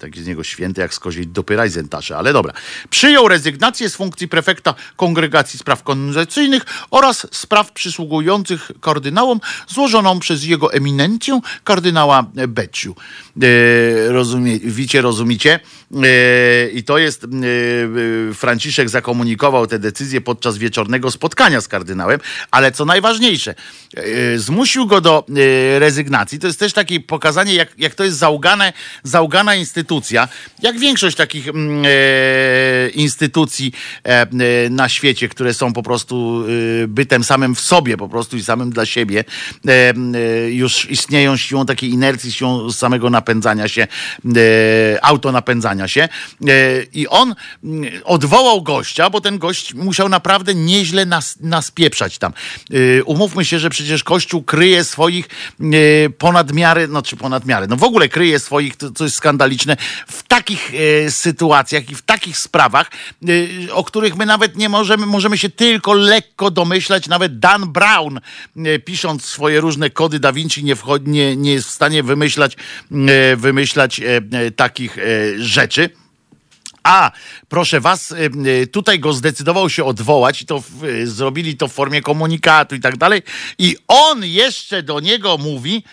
taki 0.00 0.22
z 0.22 0.26
niego 0.26 0.44
święty 0.44 0.80
jak 0.80 0.94
z 0.94 0.98
koziej 0.98 1.26
Rajzentasze, 1.48 2.16
ale 2.16 2.32
dobra. 2.32 2.52
Przyjął 2.90 3.28
rezygnację 3.28 3.90
z 3.90 3.96
funkcji 3.96 4.28
prefekta 4.28 4.74
Kongregacji 4.96 5.58
Spraw 5.58 5.82
Konwencyjnych 5.82 6.62
oraz 6.90 7.26
spraw 7.30 7.72
przysługujących 7.72 8.70
kardynałom 8.80 9.40
złożoną 9.68 10.20
przez 10.20 10.44
jego 10.44 10.72
eminencję 10.72 11.40
kardynała 11.64 12.26
Beciu. 12.48 12.94
E, 13.42 14.12
rozumie, 14.12 14.58
wicie, 14.58 15.02
rozumicie? 15.02 15.60
E, 16.04 16.68
I 16.68 16.82
to 16.82 16.98
jest, 16.98 17.24
e, 17.24 17.26
e, 17.26 18.34
Franciszek 18.34 18.88
zakomunikował 18.88 19.66
tę 19.66 19.78
decyzję 19.78 20.20
podczas 20.20 20.58
wieczornego 20.58 21.10
spotkania 21.10 21.60
z 21.60 21.68
kardynałem, 21.68 22.20
ale 22.50 22.72
co 22.72 22.84
najważniejsze, 22.84 23.54
e, 23.96 24.38
zmusił 24.38 24.86
go 24.86 25.00
do 25.00 25.26
e, 25.28 25.78
rezygnacji. 25.78 26.38
To 26.38 26.46
jest 26.46 26.58
też 26.58 26.72
takie 26.72 27.00
pokazanie, 27.00 27.54
jak, 27.54 27.68
jak 27.78 27.94
to 27.94 28.04
jest 28.04 28.18
załgane, 28.18 28.72
załgana 29.02 29.54
instytucja, 29.54 29.89
jak 30.62 30.78
większość 30.78 31.16
takich 31.16 31.48
mm, 31.48 31.84
e, 31.86 32.88
instytucji 32.88 33.72
e, 34.04 34.08
e, 34.10 34.26
na 34.70 34.88
świecie, 34.88 35.28
które 35.28 35.54
są 35.54 35.72
po 35.72 35.82
prostu 35.82 36.44
e, 36.84 36.88
bytem 36.88 37.24
samym 37.24 37.54
w 37.54 37.60
sobie, 37.60 37.96
po 37.96 38.08
prostu 38.08 38.36
i 38.36 38.42
samym 38.42 38.70
dla 38.70 38.86
siebie, 38.86 39.24
e, 39.68 39.70
e, 39.70 40.50
już 40.50 40.90
istnieją 40.90 41.36
siłą 41.36 41.66
takiej 41.66 41.90
inercji, 41.90 42.32
siłą 42.32 42.72
samego 42.72 43.10
napędzania 43.10 43.68
się, 43.68 43.86
autonapędzania 45.02 45.88
się. 45.88 46.08
I 46.92 47.08
on 47.08 47.34
mm, 47.64 47.92
odwołał 48.04 48.62
gościa, 48.62 49.10
bo 49.10 49.20
ten 49.20 49.38
gość 49.38 49.74
musiał 49.74 50.08
naprawdę 50.08 50.54
nieźle 50.54 51.06
nas, 51.06 51.36
nas 51.40 51.70
pieprzać 51.70 52.18
tam. 52.18 52.32
Umówmy 53.04 53.44
się, 53.44 53.58
że 53.58 53.70
przecież 53.70 54.04
Kościół 54.04 54.42
kryje 54.42 54.84
swoich 54.84 55.28
ponad 56.18 56.52
miarę, 56.52 56.86
no 56.86 57.02
czy 57.02 57.16
ponad 57.16 57.46
miarę, 57.46 57.66
no 57.66 57.76
w 57.76 57.84
ogóle 57.84 58.08
kryje 58.08 58.38
swoich, 58.38 58.76
to, 58.76 58.90
co 58.90 59.04
jest 59.04 59.16
skandaliczne, 59.16 59.76
w 60.06 60.22
takich 60.22 60.72
e, 60.74 61.10
sytuacjach 61.10 61.90
i 61.90 61.94
w 61.94 62.02
takich 62.02 62.38
sprawach, 62.38 62.90
e, 63.68 63.72
o 63.72 63.84
których 63.84 64.16
my 64.16 64.26
nawet 64.26 64.56
nie 64.56 64.68
możemy, 64.68 65.06
możemy 65.06 65.38
się 65.38 65.50
tylko 65.50 65.92
lekko 65.92 66.50
domyślać. 66.50 67.08
Nawet 67.08 67.38
Dan 67.38 67.72
Brown, 67.72 68.20
e, 68.56 68.78
pisząc 68.78 69.24
swoje 69.24 69.60
różne 69.60 69.90
kody 69.90 70.20
Da 70.20 70.32
Vinci, 70.32 70.64
nie, 70.64 70.76
wchodzi, 70.76 71.08
nie, 71.08 71.36
nie 71.36 71.52
jest 71.52 71.68
w 71.68 71.70
stanie 71.70 72.02
wymyślać, 72.02 72.56
wymyślać 73.36 74.00
takich 74.56 74.96
rzeczy. 75.38 75.90
A, 76.82 77.12
proszę 77.48 77.80
was, 77.80 78.14
tutaj 78.72 79.00
go 79.00 79.12
zdecydował 79.12 79.70
się 79.70 79.84
odwołać 79.84 80.42
i 80.42 80.46
to 80.46 80.62
zrobili 81.04 81.56
to 81.56 81.68
w 81.68 81.72
formie 81.72 82.02
komunikatu 82.02 82.74
i 82.74 82.80
tak 82.80 82.96
dalej. 82.96 83.22
I 83.58 83.76
on 83.88 84.24
jeszcze 84.24 84.82
do 84.82 85.00
niego 85.00 85.38
mówi, 85.38 85.84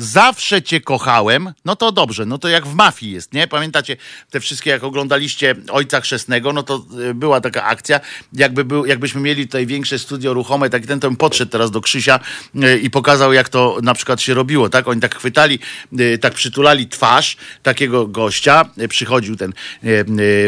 zawsze 0.00 0.62
cię 0.62 0.80
kochałem, 0.80 1.52
no 1.64 1.76
to 1.76 1.92
dobrze, 1.92 2.26
no 2.26 2.38
to 2.38 2.48
jak 2.48 2.66
w 2.66 2.74
mafii 2.74 3.12
jest, 3.12 3.32
nie? 3.32 3.48
Pamiętacie 3.48 3.96
te 4.30 4.40
wszystkie, 4.40 4.70
jak 4.70 4.84
oglądaliście 4.84 5.54
Ojca 5.70 6.00
Chrzestnego, 6.00 6.52
no 6.52 6.62
to 6.62 6.84
y, 7.10 7.14
była 7.14 7.40
taka 7.40 7.64
akcja, 7.64 8.00
jakby 8.32 8.64
był, 8.64 8.86
jakbyśmy 8.86 9.20
mieli 9.20 9.46
tutaj 9.46 9.66
większe 9.66 9.98
studio 9.98 10.34
ruchome, 10.34 10.70
tak 10.70 10.86
ten 10.86 11.00
to 11.00 11.10
podszedł 11.10 11.52
teraz 11.52 11.70
do 11.70 11.80
Krzysia 11.80 12.20
y, 12.54 12.78
i 12.78 12.90
pokazał, 12.90 13.32
jak 13.32 13.48
to 13.48 13.78
na 13.82 13.94
przykład 13.94 14.20
się 14.20 14.34
robiło, 14.34 14.68
tak? 14.68 14.88
Oni 14.88 15.00
tak 15.00 15.14
chwytali, 15.14 15.58
y, 16.00 16.18
tak 16.18 16.34
przytulali 16.34 16.88
twarz 16.88 17.36
takiego 17.62 18.06
gościa, 18.06 18.64
przychodził 18.88 19.36
ten 19.36 19.52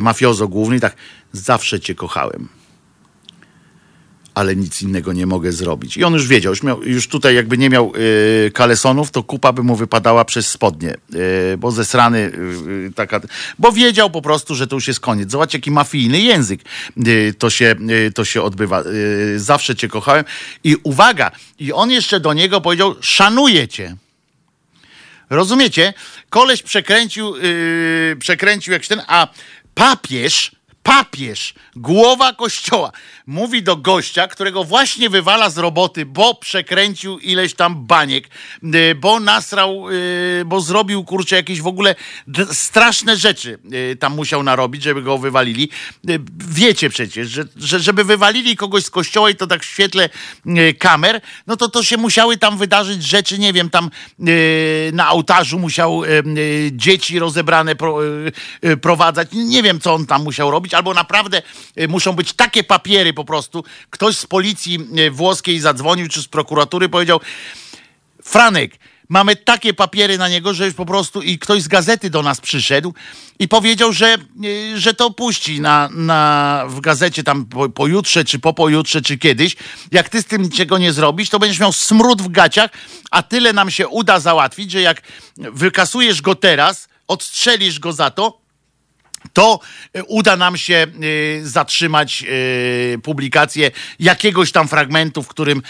mafiozo 0.03 0.49
główny 0.49 0.81
tak, 0.81 0.97
zawsze 1.33 1.81
cię 1.81 1.95
kochałem 1.95 2.62
ale 4.35 4.57
nic 4.57 4.83
innego 4.83 5.13
nie 5.13 5.27
mogę 5.27 5.53
zrobić. 5.53 5.97
I 5.97 6.05
on 6.05 6.13
już 6.13 6.27
wiedział, 6.27 6.53
już, 6.53 6.63
miał, 6.63 6.83
już 6.83 7.09
tutaj 7.09 7.35
jakby 7.35 7.59
nie 7.59 7.71
miał 7.71 7.93
y, 7.97 8.51
kalesonów, 8.55 9.11
to 9.11 9.23
kupa 9.23 9.53
by 9.53 9.63
mu 9.63 9.77
wypadała 9.77 10.25
przez 10.25 10.49
spodnie, 10.49 10.95
y, 11.55 11.57
bo 11.59 11.71
zesrany 11.71 12.19
y, 12.19 12.93
taka, 12.95 13.21
bo 13.59 13.73
wiedział 13.73 14.11
po 14.11 14.23
prostu, 14.23 14.55
że 14.55 14.67
to 14.67 14.77
już 14.77 14.89
jest 14.89 15.01
koniec. 15.01 15.31
Zobacz, 15.31 15.55
jaki 15.55 15.71
mafijny 15.71 16.21
język 16.21 16.61
y, 17.07 17.35
to, 17.39 17.51
się, 17.51 17.75
y, 17.91 18.13
to 18.13 18.25
się 18.25 18.43
odbywa. 18.43 18.83
Y, 18.83 19.41
zawsze 19.41 19.77
cię 19.77 19.89
kochałem. 19.89 20.25
I 20.65 20.77
uwaga, 20.83 21.31
i 21.59 21.73
on 21.73 21.91
jeszcze 21.91 22.21
do 22.21 22.33
niego 22.33 22.61
powiedział, 22.61 22.95
szanuję 23.01 23.69
cię. 23.69 23.97
Rozumiecie? 25.31 25.95
Koleś 26.31 26.63
przekręcił, 26.63 27.37
yy, 27.37 28.17
przekręcił 28.19 28.73
jakiś 28.73 28.89
ten, 28.89 29.03
a 29.07 29.29
papież, 29.75 30.53
papież, 30.83 31.55
głowa 31.77 32.33
kościoła, 32.33 32.93
mówi 33.27 33.63
do 33.63 33.77
gościa, 33.77 34.29
którego 34.29 34.65
właśnie 34.65 35.11
wywala 35.11 35.51
z 35.51 35.59
roboty, 35.59 36.07
bo 36.07 36.35
przekręcił 36.35 37.19
ileś 37.19 37.55
tam 37.55 37.87
baniek, 37.87 38.29
yy, 38.63 38.95
bo 38.95 39.21
nasrał, 39.21 39.91
yy, 39.91 40.45
bo 40.47 40.61
zrobił, 40.61 41.05
kurczę, 41.05 41.37
jakieś 41.37 41.61
w 41.61 41.67
ogóle 41.67 41.95
straszne 42.53 43.17
rzeczy 43.17 43.59
yy, 43.65 43.97
tam 43.97 44.15
musiał 44.15 44.43
narobić, 44.43 44.83
żeby 44.83 45.03
go 45.03 45.19
wywalili. 45.19 45.69
Wiecie 46.39 46.91
przecież, 46.91 47.29
że, 47.29 47.45
że 47.57 47.81
żeby 47.81 48.05
wywalili 48.05 48.57
kogoś 48.57 48.85
z 48.85 48.91
kościoła 48.91 49.31
i 49.31 49.35
to 49.35 49.47
tak 49.47 49.63
w 49.63 49.67
świetle 49.67 50.09
kamer, 50.79 51.21
no 51.47 51.57
to 51.57 51.69
to 51.69 51.83
się 51.83 51.97
musiały 51.97 52.37
tam 52.37 52.59
wydarzyć 52.59 53.03
rzeczy, 53.03 53.39
nie 53.39 53.53
wiem, 53.53 53.71
tam 53.71 53.91
na 54.93 55.11
ołtarzu 55.11 55.59
musiał 55.59 56.03
dzieci 56.73 57.19
rozebrane 57.19 57.77
pro, 57.77 57.99
prowadzać. 58.81 59.29
Nie 59.33 59.63
wiem, 59.63 59.81
co 59.81 59.95
on 59.95 60.07
tam 60.07 60.23
musiał 60.23 60.51
robić, 60.51 60.75
albo 60.75 60.95
naprawdę 60.95 61.43
muszą 61.89 62.13
być 62.13 62.33
takie 62.33 62.65
papiery 62.65 63.12
po 63.13 63.25
prostu. 63.25 63.65
Ktoś 63.91 64.17
z 64.17 64.27
policji 64.27 64.79
yy, 64.93 65.11
włoskiej 65.11 65.61
zadzwonił, 65.61 66.09
czy 66.09 66.23
z 66.23 66.29
prokuratury 66.29 66.89
powiedział, 66.89 67.21
Franek, 68.23 68.79
mamy 69.09 69.37
takie 69.37 69.75
papiery 69.75 70.19
na 70.19 70.29
niego, 70.29 70.55
że 70.55 70.67
już 70.67 70.75
po 70.75 70.87
prostu 70.87 71.23
i 71.23 71.39
ktoś 71.39 71.63
z 71.63 71.69
gazety 71.69 72.11
do 72.11 72.23
nas 72.23 72.41
przyszedł 72.41 72.95
i 73.39 73.49
powiedział, 73.49 73.93
że, 73.93 74.17
y, 74.45 74.81
że 74.81 74.95
to 74.95 75.11
puści 75.11 75.61
na, 75.61 75.89
na, 75.93 76.65
w 76.69 76.81
gazecie 76.81 77.25
tam 77.25 77.47
po, 77.47 77.69
pojutrze, 77.69 78.25
czy 78.25 78.39
po 78.39 78.53
pojutrze, 78.53 79.03
czy 79.03 79.19
kiedyś. 79.19 79.57
Jak 79.91 80.09
ty 80.09 80.23
z 80.23 80.25
tym 80.25 80.43
niczego 80.43 80.79
nie 80.79 80.93
zrobisz, 80.93 81.29
to 81.29 81.39
będziesz 81.39 81.61
miał 81.61 81.73
smród 81.73 82.23
w 82.23 82.29
gaciach, 82.29 82.71
a 83.11 83.23
tyle 83.23 83.53
nam 83.53 83.71
się 83.71 83.89
uda 83.89 84.21
załatwić, 84.21 84.71
że 84.71 84.81
jak 84.81 85.03
wykasujesz 85.37 86.23
go 86.23 86.35
teraz, 86.35 86.89
odstrzelisz 87.09 87.79
go 87.79 87.93
za 87.93 88.11
to, 88.11 88.42
to 89.33 89.61
e, 89.95 90.05
uda 90.05 90.37
nam 90.37 90.57
się 90.57 90.75
e, 90.75 90.87
zatrzymać 91.43 92.25
e, 92.25 92.99
publikację 92.99 93.71
jakiegoś 93.99 94.53
tam 94.53 94.69
fragmentu, 94.69 95.23
w 95.23 95.29
którym 95.29 95.63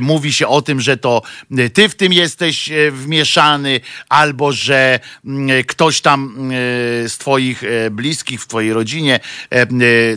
mówi 0.00 0.32
się 0.32 0.48
o 0.48 0.62
tym, 0.62 0.80
że 0.80 0.96
to 0.96 1.22
ty 1.72 1.88
w 1.88 1.94
tym 1.94 2.12
jesteś 2.12 2.70
wmieszany, 2.90 3.80
albo 4.08 4.52
że 4.52 5.00
mm, 5.24 5.64
ktoś 5.64 6.00
tam 6.00 6.50
z 7.06 7.18
twoich 7.18 7.62
bliskich, 7.90 8.42
w 8.42 8.46
twojej 8.46 8.72
rodzinie, 8.72 9.20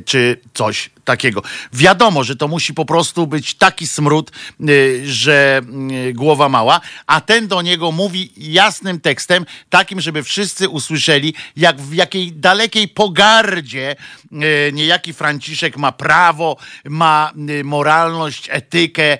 czy 0.05 0.41
coś 0.53 0.89
takiego. 1.09 1.41
Wiadomo, 1.73 2.23
że 2.23 2.35
to 2.35 2.47
musi 2.47 2.73
po 2.73 2.85
prostu 2.85 3.27
być 3.27 3.53
taki 3.53 3.87
smród, 3.87 4.31
y, 4.69 5.01
że 5.05 5.61
y, 6.09 6.13
głowa 6.13 6.49
mała, 6.49 6.81
a 7.07 7.21
ten 7.21 7.47
do 7.47 7.61
niego 7.61 7.91
mówi 7.91 8.31
jasnym 8.37 8.99
tekstem, 8.99 9.45
takim, 9.69 10.01
żeby 10.01 10.23
wszyscy 10.23 10.69
usłyszeli, 10.69 11.33
jak 11.55 11.81
w 11.81 11.93
jakiej 11.93 12.31
dalekiej 12.31 12.87
pogardzie 12.87 13.95
y, 14.31 14.71
niejaki 14.73 15.13
Franciszek 15.13 15.77
ma 15.77 15.91
prawo, 15.91 16.57
ma 16.85 17.31
moralność, 17.63 18.47
etykę, 18.51 19.17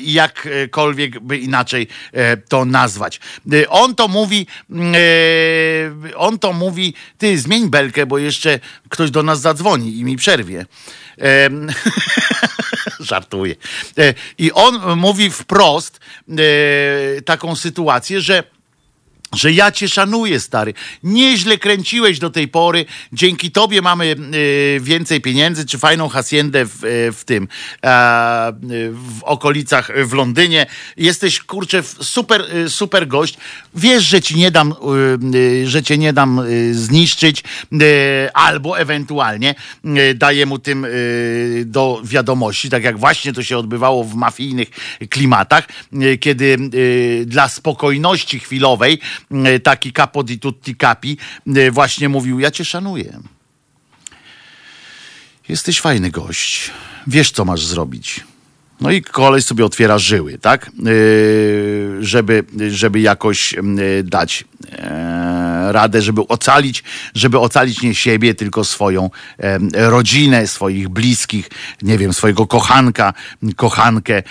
jakkolwiek 0.00 1.20
by 1.20 1.38
inaczej 1.38 1.88
to 2.48 2.64
nazwać. 2.64 3.20
On 3.68 3.94
to 3.94 4.08
mówi, 4.08 4.46
on 6.16 6.38
to 6.38 6.52
mówi, 6.52 6.94
ty 7.18 7.38
zmień 7.38 7.70
belkę, 7.70 8.06
bo 8.06 8.18
jeszcze 8.18 8.60
ktoś 8.88 9.10
do 9.10 9.22
nas 9.22 9.40
zadzwoni 9.40 9.98
i 9.98 10.04
mi 10.04 10.16
przerwie. 10.16 10.66
Em, 11.18 11.68
Żartuję. 13.00 13.54
E, 13.98 14.14
I 14.38 14.52
on 14.52 14.96
mówi 14.96 15.30
wprost 15.30 16.00
e, 16.28 17.22
taką 17.22 17.56
sytuację, 17.56 18.20
że 18.20 18.55
że 19.34 19.52
ja 19.52 19.72
cię 19.72 19.88
szanuję, 19.88 20.40
stary. 20.40 20.74
Nieźle 21.02 21.58
kręciłeś 21.58 22.18
do 22.18 22.30
tej 22.30 22.48
pory. 22.48 22.84
Dzięki 23.12 23.50
tobie 23.50 23.82
mamy 23.82 24.16
e, 24.76 24.80
więcej 24.80 25.20
pieniędzy, 25.20 25.66
czy 25.66 25.78
fajną 25.78 26.08
haciendę 26.08 26.64
w, 26.64 26.84
e, 26.84 27.12
w 27.12 27.24
tym, 27.24 27.48
e, 27.84 28.52
w 28.92 29.22
okolicach 29.22 29.90
e, 29.90 30.04
w 30.04 30.12
Londynie. 30.12 30.66
Jesteś, 30.96 31.40
kurczę, 31.40 31.82
super, 32.00 32.44
super 32.68 33.08
gość. 33.08 33.38
Wiesz, 33.74 34.04
że 34.04 34.22
ci 34.22 34.36
nie 34.36 34.50
dam, 34.50 34.74
że 35.64 35.82
cię 35.82 35.98
nie 35.98 36.12
dam 36.12 36.40
zniszczyć, 36.72 37.44
albo 38.34 38.78
ewentualnie 38.78 39.54
daję 40.14 40.46
mu 40.46 40.58
tym 40.58 40.86
do 41.64 42.00
wiadomości, 42.04 42.70
tak 42.70 42.84
jak 42.84 42.98
właśnie 42.98 43.32
to 43.32 43.42
się 43.42 43.58
odbywało 43.58 44.04
w 44.04 44.14
mafijnych 44.14 44.68
klimatach, 45.10 45.68
kiedy 46.20 46.58
dla 47.26 47.48
spokojności 47.48 48.40
chwilowej 48.40 49.00
taki 49.62 49.92
capo 49.92 50.22
di 50.22 50.38
tutti 50.38 50.76
capi 50.76 51.18
e, 51.56 51.70
właśnie 51.70 52.08
mówił, 52.08 52.40
ja 52.40 52.50
cię 52.50 52.64
szanuję. 52.64 53.20
Jesteś 55.48 55.80
fajny 55.80 56.10
gość. 56.10 56.70
Wiesz, 57.06 57.30
co 57.30 57.44
masz 57.44 57.66
zrobić. 57.66 58.24
No 58.80 58.90
i 58.90 59.02
koleś 59.02 59.44
sobie 59.44 59.64
otwiera 59.64 59.98
żyły, 59.98 60.38
tak? 60.38 60.70
Yy, 60.78 61.96
żeby, 62.00 62.44
żeby 62.70 63.00
jakoś 63.00 63.52
yy, 63.52 64.02
dać 64.02 64.44
e, 64.72 65.45
radę, 65.72 66.02
żeby 66.02 66.28
ocalić, 66.28 66.84
żeby 67.14 67.38
ocalić 67.38 67.82
nie 67.82 67.94
siebie, 67.94 68.34
tylko 68.34 68.64
swoją 68.64 69.10
rodzinę, 69.74 70.46
swoich 70.46 70.88
bliskich, 70.88 71.50
nie 71.82 71.98
wiem, 71.98 72.12
swojego 72.12 72.46
kochanka, 72.46 73.12
kochankę 73.56 74.22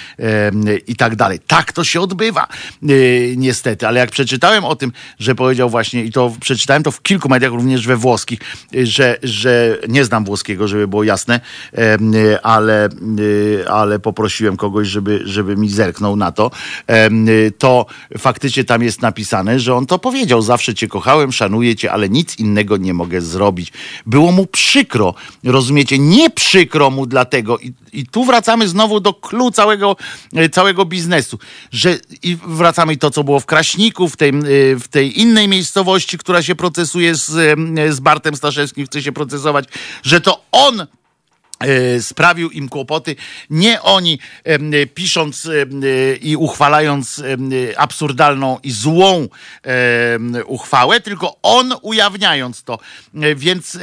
i 0.87 0.95
tak 0.95 1.15
dalej. 1.15 1.39
Tak 1.47 1.73
to 1.73 1.83
się 1.83 2.01
odbywa, 2.01 2.43
e, 2.43 2.87
niestety. 3.35 3.87
Ale 3.87 3.99
jak 3.99 4.11
przeczytałem 4.11 4.65
o 4.65 4.75
tym, 4.75 4.91
że 5.19 5.35
powiedział 5.35 5.69
właśnie, 5.69 6.03
i 6.03 6.11
to 6.11 6.31
przeczytałem 6.41 6.83
to 6.83 6.91
w 6.91 7.01
kilku 7.01 7.29
mediach, 7.29 7.51
również 7.51 7.87
we 7.87 7.97
włoskich, 7.97 8.39
że, 8.83 9.17
że 9.23 9.77
nie 9.87 10.05
znam 10.05 10.25
włoskiego, 10.25 10.67
żeby 10.67 10.87
było 10.87 11.03
jasne, 11.03 11.39
ale, 12.43 12.85
e, 12.85 13.69
ale 13.69 13.99
poprosiłem 13.99 14.57
kogoś, 14.57 14.87
żeby, 14.87 15.21
żeby 15.25 15.57
mi 15.57 15.69
zerknął 15.69 16.15
na 16.15 16.31
to, 16.31 16.51
to 17.57 17.85
faktycznie 18.17 18.63
tam 18.63 18.83
jest 18.83 19.01
napisane, 19.01 19.59
że 19.59 19.75
on 19.75 19.85
to 19.85 19.99
powiedział. 19.99 20.41
Zawsze 20.41 20.75
cię 20.75 20.87
kochałem, 20.87 21.24
szanuję 21.31 21.75
cię, 21.75 21.91
ale 21.91 22.09
nic 22.09 22.39
innego 22.39 22.77
nie 22.77 22.93
mogę 22.93 23.21
zrobić. 23.21 23.73
Było 24.05 24.31
mu 24.31 24.45
przykro, 24.45 25.13
rozumiecie? 25.43 25.99
Nie 25.99 26.29
przykro 26.29 26.89
mu 26.89 27.05
dlatego, 27.05 27.59
i, 27.59 27.73
i 27.93 28.05
tu 28.05 28.25
wracamy 28.25 28.67
znowu 28.67 28.99
do 28.99 29.13
klu 29.13 29.51
całego, 29.51 29.95
e, 30.35 30.49
całego 30.49 30.85
biznesu, 30.85 31.39
że 31.71 31.97
i 32.23 32.37
wracamy 32.47 32.97
to, 32.97 33.11
co 33.11 33.23
było 33.23 33.39
w 33.39 33.45
Kraśniku, 33.45 34.09
w 34.09 34.17
tej, 34.17 34.29
e, 34.29 34.33
w 34.79 34.87
tej 34.87 35.19
innej 35.21 35.47
miejscowości, 35.47 36.17
która 36.17 36.43
się 36.43 36.55
procesuje 36.55 37.15
z, 37.15 37.29
e, 37.79 37.93
z 37.93 37.99
Bartem 37.99 38.35
Staszewskim, 38.35 38.85
chce 38.85 39.01
się 39.01 39.11
procesować, 39.11 39.65
że 40.03 40.21
to 40.21 40.43
on 40.51 40.87
sprawił 42.01 42.49
im 42.49 42.69
kłopoty. 42.69 43.15
Nie 43.49 43.81
oni 43.81 44.19
e, 44.43 44.85
pisząc 44.87 45.45
e, 45.45 46.15
i 46.15 46.35
uchwalając 46.35 47.19
e, 47.19 47.79
absurdalną 47.79 48.59
i 48.63 48.71
złą 48.71 49.27
uchwałę, 50.45 51.01
tylko 51.01 51.37
on 51.43 51.73
ujawniając 51.81 52.63
to. 52.63 52.79
E, 53.21 53.35
Więc 53.35 53.77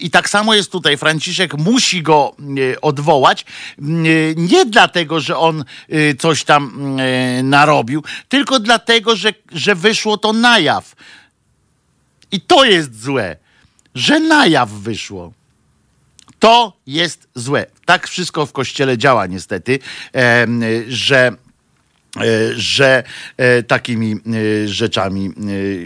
i 0.00 0.10
tak 0.10 0.28
samo 0.28 0.54
jest 0.54 0.72
tutaj. 0.72 0.96
Franciszek 0.96 1.54
musi 1.54 2.02
go 2.02 2.36
e, 2.72 2.80
odwołać. 2.80 3.44
e, 3.78 3.82
Nie 4.36 4.64
dlatego, 4.66 5.20
że 5.20 5.36
on 5.36 5.64
e, 5.88 6.14
coś 6.14 6.44
tam 6.44 6.96
e, 7.00 7.42
narobił, 7.42 8.02
tylko 8.28 8.60
dlatego, 8.60 9.16
że, 9.16 9.34
że 9.52 9.74
wyszło 9.74 10.16
to 10.18 10.32
na 10.32 10.58
jaw. 10.58 10.94
I 12.32 12.40
to 12.40 12.64
jest 12.64 13.02
złe, 13.02 13.36
że 13.94 14.20
na 14.20 14.46
jaw 14.46 14.70
wyszło. 14.70 15.32
To 16.44 16.72
jest 16.86 17.28
złe. 17.34 17.66
Tak 17.84 18.08
wszystko 18.08 18.46
w 18.46 18.52
kościele 18.52 18.98
działa 18.98 19.26
niestety, 19.26 19.78
że 20.88 21.32
że 22.56 23.02
e, 23.36 23.62
takimi 23.62 24.12
e, 24.12 24.68
rzeczami 24.68 25.30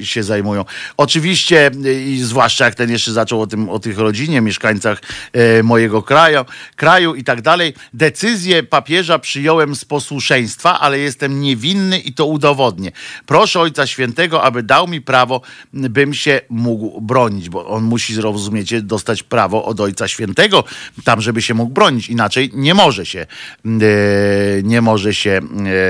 e, 0.00 0.06
się 0.06 0.22
zajmują. 0.22 0.64
Oczywiście 0.96 1.70
e, 1.84 1.92
i 1.92 2.18
zwłaszcza 2.18 2.64
jak 2.64 2.74
ten 2.74 2.90
jeszcze 2.90 3.12
zaczął 3.12 3.40
o 3.40 3.46
tym, 3.46 3.68
o 3.68 3.78
tych 3.78 3.98
rodzinie, 3.98 4.40
mieszkańcach 4.40 5.02
e, 5.32 5.62
mojego 5.62 6.02
kraju, 6.02 6.44
kraju 6.76 7.14
i 7.14 7.24
tak 7.24 7.42
dalej. 7.42 7.74
Decyzję 7.94 8.62
papieża 8.62 9.18
przyjąłem 9.18 9.76
z 9.76 9.84
posłuszeństwa, 9.84 10.80
ale 10.80 10.98
jestem 10.98 11.40
niewinny 11.40 11.98
i 11.98 12.12
to 12.12 12.26
udowodnię. 12.26 12.92
Proszę 13.26 13.60
Ojca 13.60 13.86
Świętego, 13.86 14.42
aby 14.42 14.62
dał 14.62 14.88
mi 14.88 15.00
prawo, 15.00 15.40
bym 15.72 16.14
się 16.14 16.40
mógł 16.48 17.00
bronić, 17.00 17.48
bo 17.48 17.66
on 17.66 17.84
musi, 17.84 18.20
rozumiecie, 18.20 18.82
dostać 18.82 19.22
prawo 19.22 19.64
od 19.64 19.80
Ojca 19.80 20.08
Świętego 20.08 20.64
tam, 21.04 21.20
żeby 21.20 21.42
się 21.42 21.54
mógł 21.54 21.72
bronić. 21.72 22.08
Inaczej 22.08 22.50
nie 22.54 22.74
może 22.74 23.06
się, 23.06 23.26
e, 23.66 24.62
nie 24.62 24.80
może 24.80 25.14
się 25.14 25.40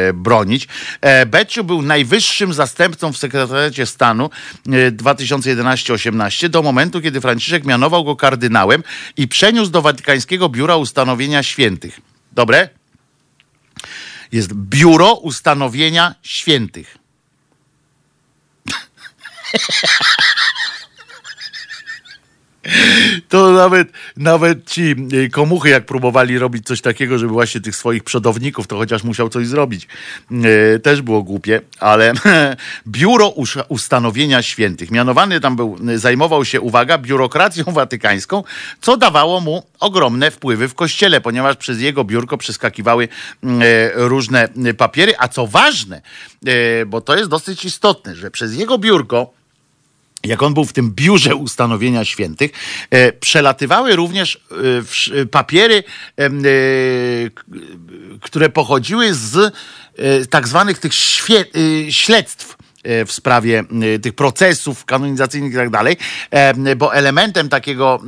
e, 0.08 0.12
bronić. 0.28 0.68
E, 1.00 1.26
Beciu 1.26 1.64
był 1.64 1.82
najwyższym 1.82 2.52
zastępcą 2.52 3.12
w 3.12 3.16
sekretariacie 3.18 3.86
stanu 3.86 4.30
e, 4.66 4.92
2011-18 4.92 6.48
do 6.48 6.62
momentu, 6.62 7.00
kiedy 7.00 7.20
Franciszek 7.20 7.64
mianował 7.64 8.04
go 8.04 8.16
kardynałem 8.16 8.82
i 9.16 9.28
przeniósł 9.28 9.70
do 9.70 9.82
Watykańskiego 9.82 10.48
Biura 10.48 10.76
Ustanowienia 10.76 11.42
Świętych. 11.42 12.00
Dobre? 12.32 12.68
Jest 14.32 14.54
Biuro 14.54 15.14
Ustanowienia 15.14 16.14
Świętych. 16.22 16.98
To 23.28 23.52
nawet, 23.52 23.88
nawet 24.16 24.70
ci 24.70 24.96
y, 25.12 25.30
komuchy, 25.30 25.68
jak 25.68 25.86
próbowali 25.86 26.38
robić 26.38 26.66
coś 26.66 26.80
takiego, 26.80 27.18
żeby 27.18 27.32
właśnie 27.32 27.60
tych 27.60 27.76
swoich 27.76 28.04
przodowników, 28.04 28.66
to 28.66 28.76
chociaż 28.76 29.04
musiał 29.04 29.28
coś 29.28 29.46
zrobić. 29.46 29.88
Y, 30.32 30.80
Też 30.80 31.02
było 31.02 31.22
głupie, 31.22 31.60
ale 31.80 32.12
biuro 32.86 33.34
ustanowienia 33.68 34.42
świętych. 34.42 34.90
Mianowany 34.90 35.40
tam 35.40 35.56
był, 35.56 35.78
y, 35.90 35.98
zajmował 35.98 36.44
się, 36.44 36.60
uwaga, 36.60 36.98
biurokracją 36.98 37.64
watykańską, 37.82 38.44
co 38.80 38.96
dawało 38.96 39.40
mu 39.40 39.62
ogromne 39.80 40.30
wpływy 40.30 40.68
w 40.68 40.74
kościele, 40.74 41.20
ponieważ 41.20 41.56
przez 41.56 41.80
jego 41.80 42.04
biurko 42.04 42.38
przeskakiwały 42.38 43.08
różne 43.94 44.48
papiery, 44.78 45.14
a 45.18 45.28
co 45.28 45.46
ważne, 45.46 46.00
bo 46.86 47.00
to 47.00 47.16
jest 47.16 47.30
dosyć 47.30 47.64
istotne, 47.64 48.16
że 48.16 48.30
przez 48.30 48.54
jego 48.54 48.78
biurko 48.78 49.32
jak 50.24 50.42
on 50.42 50.54
był 50.54 50.64
w 50.64 50.72
tym 50.72 50.92
biurze 50.94 51.34
ustanowienia 51.34 52.04
świętych, 52.04 52.50
e, 52.90 53.12
przelatywały 53.12 53.96
również 53.96 54.40
e, 55.16 55.20
e, 55.20 55.26
papiery, 55.26 55.84
które 58.20 58.48
pochodziły 58.48 59.14
z 59.14 59.54
tak 60.30 60.48
zwanych 60.48 60.78
tych 60.78 60.92
śledztw 61.90 62.57
w 63.06 63.12
sprawie 63.12 63.64
e, 63.94 63.98
tych 63.98 64.12
procesów 64.12 64.84
kanonizacyjnych 64.84 65.52
i 65.52 65.56
tak 65.56 65.70
dalej, 65.70 65.96
e, 66.30 66.76
bo 66.76 66.94
elementem 66.94 67.48
takiego, 67.48 68.02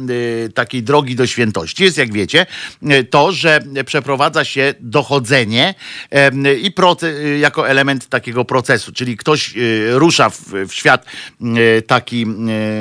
e, 0.47 0.49
takiej 0.49 0.83
drogi 0.83 1.17
do 1.17 1.27
świętości 1.27 1.85
jest, 1.85 1.99
jak 1.99 2.13
wiecie, 2.13 2.47
e, 2.83 3.05
to, 3.05 3.33
że 3.33 3.61
przeprowadza 3.87 4.45
się 4.45 4.75
dochodzenie 4.81 5.75
e, 6.11 6.31
i 6.55 6.75
jako 7.41 7.69
element 7.69 8.09
takiego 8.09 8.45
procesu, 8.45 8.93
czyli 8.93 9.17
ktoś 9.17 9.57
e, 9.57 9.61
rusza 9.99 10.31
w, 10.31 10.43
w 10.69 10.73
świat 10.73 11.05
e, 11.41 11.83
taki, 11.83 12.27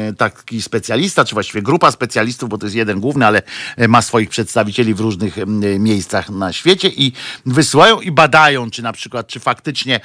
e, 0.09 0.13
taki 0.13 0.61
specjalista, 0.61 1.25
czy 1.25 1.35
właściwie 1.35 1.61
grupa 1.61 1.91
specjalistów, 1.91 2.49
bo 2.49 2.57
to 2.57 2.65
jest 2.65 2.75
jeden 2.75 2.99
główny, 2.99 3.25
ale 3.25 3.41
e, 3.77 3.87
ma 3.87 4.01
swoich 4.01 4.29
przedstawicieli 4.29 4.93
w 4.93 4.99
różnych 4.99 5.35
miejscach 5.79 6.29
na 6.29 6.53
świecie 6.53 6.87
i 6.87 7.13
wysyłają 7.45 8.01
i 8.01 8.11
badają, 8.11 8.71
czy 8.71 8.83
na 8.83 8.93
przykład, 8.93 9.27
czy 9.27 9.39
faktycznie 9.39 9.99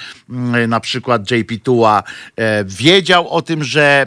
na 0.69 0.81
przykład 0.81 1.23
JP2 1.23 1.74
E, 1.83 2.65
wiedział 2.65 3.29
o 3.29 3.43
tym, 3.43 3.65
że 3.65 4.07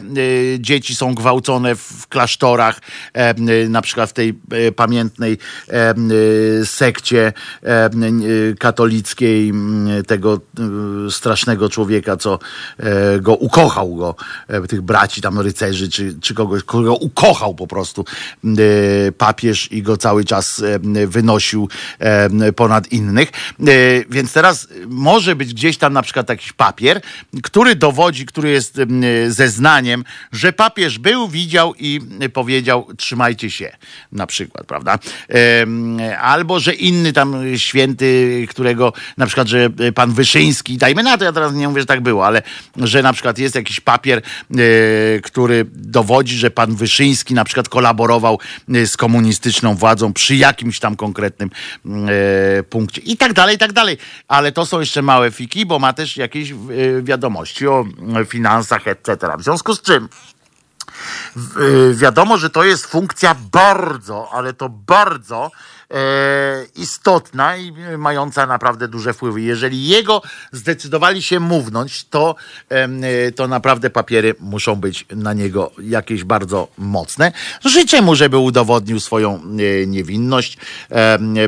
dzieci 0.60 0.94
są 0.94 1.14
gwałcone 1.14 1.76
w, 1.76 2.06
klasztorach, 2.08 2.80
e, 3.12 3.34
na 3.68 3.82
przykład 3.82 4.10
w 4.10 4.12
tej 4.12 4.38
pamiętnej 4.76 5.38
sekcie 6.64 7.32
katolickiej 8.58 9.52
tego 10.06 10.40
strasznego 11.10 11.68
człowieka, 11.68 12.16
co 12.16 12.38
go 13.20 13.34
ukochał 13.34 13.94
go, 13.96 14.14
tych 14.68 14.80
braci 14.80 15.20
tam 15.20 15.40
rycerzy, 15.40 15.90
czy, 15.90 16.14
czy 16.20 16.34
kogoś, 16.34 16.62
kogo 16.62 16.94
ukochał 16.94 17.54
po 17.54 17.66
prostu 17.66 18.04
papież 19.18 19.72
i 19.72 19.82
go 19.82 19.96
cały 19.96 20.24
czas 20.24 20.62
wynosił 21.06 21.68
ponad 22.56 22.92
innych. 22.92 23.28
Więc 24.10 24.32
teraz 24.32 24.68
może 24.86 25.36
być 25.36 25.54
gdzieś 25.54 25.78
tam 25.78 25.92
na 25.92 26.02
przykład 26.02 26.28
jakiś 26.28 26.52
papier, 26.52 27.00
który 27.42 27.57
dowodzi, 27.76 28.26
który 28.26 28.50
jest 28.50 28.78
em, 28.78 29.02
zeznaniem, 29.28 30.04
że 30.32 30.52
papież 30.52 30.98
był, 30.98 31.28
widział 31.28 31.74
i 31.74 32.00
powiedział 32.32 32.88
trzymajcie 32.96 33.50
się 33.50 33.76
na 34.12 34.26
przykład, 34.26 34.66
prawda? 34.66 34.98
Albo, 36.20 36.60
że 36.60 36.74
inny 36.74 37.12
tam 37.12 37.36
święty, 37.56 38.46
którego 38.50 38.92
na 39.16 39.26
przykład, 39.26 39.48
że 39.48 39.70
pan 39.94 40.12
Wyszyński, 40.12 40.76
dajmy 40.76 41.02
na 41.02 41.18
to, 41.18 41.24
ja 41.24 41.32
teraz 41.32 41.54
nie 41.54 41.68
mówię, 41.68 41.80
że 41.80 41.86
tak 41.86 42.00
było, 42.00 42.26
ale 42.26 42.42
że 42.76 43.02
na 43.02 43.12
przykład 43.12 43.38
jest 43.38 43.54
jakiś 43.54 43.80
papier, 43.80 44.18
e, 44.18 44.22
który 45.20 45.66
dowodzi, 45.72 46.38
że 46.38 46.50
pan 46.50 46.76
Wyszyński 46.76 47.34
na 47.34 47.44
przykład 47.44 47.68
kolaborował 47.68 48.38
e, 48.74 48.86
z 48.86 48.96
komunistyczną 48.96 49.74
władzą 49.74 50.12
przy 50.12 50.36
jakimś 50.36 50.78
tam 50.78 50.96
konkretnym 50.96 51.50
e, 51.86 52.62
punkcie 52.62 53.00
i 53.00 53.16
tak 53.16 53.32
dalej, 53.32 53.56
i 53.56 53.58
tak 53.58 53.72
dalej. 53.72 53.98
Ale 54.28 54.52
to 54.52 54.66
są 54.66 54.80
jeszcze 54.80 55.02
małe 55.02 55.30
fiki, 55.30 55.66
bo 55.66 55.78
ma 55.78 55.92
też 55.92 56.16
jakieś 56.16 56.50
e, 56.50 56.54
o 57.68 57.84
e, 58.20 58.24
finansach, 58.24 58.88
etc. 58.88 59.16
W 59.38 59.42
związku 59.42 59.74
z 59.74 59.82
czym 59.82 60.08
y, 61.56 61.94
wiadomo, 61.94 62.38
że 62.38 62.50
to 62.50 62.64
jest 62.64 62.86
funkcja 62.86 63.36
bardzo, 63.52 64.28
ale 64.32 64.52
to 64.52 64.68
bardzo 64.68 65.46
e, 65.46 65.50
istotna 66.76 67.56
i 67.56 67.72
e, 67.94 67.98
mająca 67.98 68.46
naprawdę 68.46 68.88
duże 68.88 69.14
wpływy. 69.14 69.40
Jeżeli 69.40 69.88
jego 69.88 70.22
zdecydowali 70.52 71.22
się 71.22 71.40
mównąć, 71.40 72.04
to, 72.04 72.34
e, 72.68 73.32
to 73.32 73.48
naprawdę 73.48 73.90
papiery 73.90 74.34
muszą 74.40 74.76
być 74.76 75.06
na 75.10 75.32
niego 75.32 75.70
jakieś 75.82 76.24
bardzo 76.24 76.68
mocne. 76.78 77.32
Życzę 77.64 78.02
mu, 78.02 78.14
żeby 78.14 78.38
udowodnił 78.38 79.00
swoją 79.00 79.34
e, 79.34 79.86
niewinność, 79.86 80.58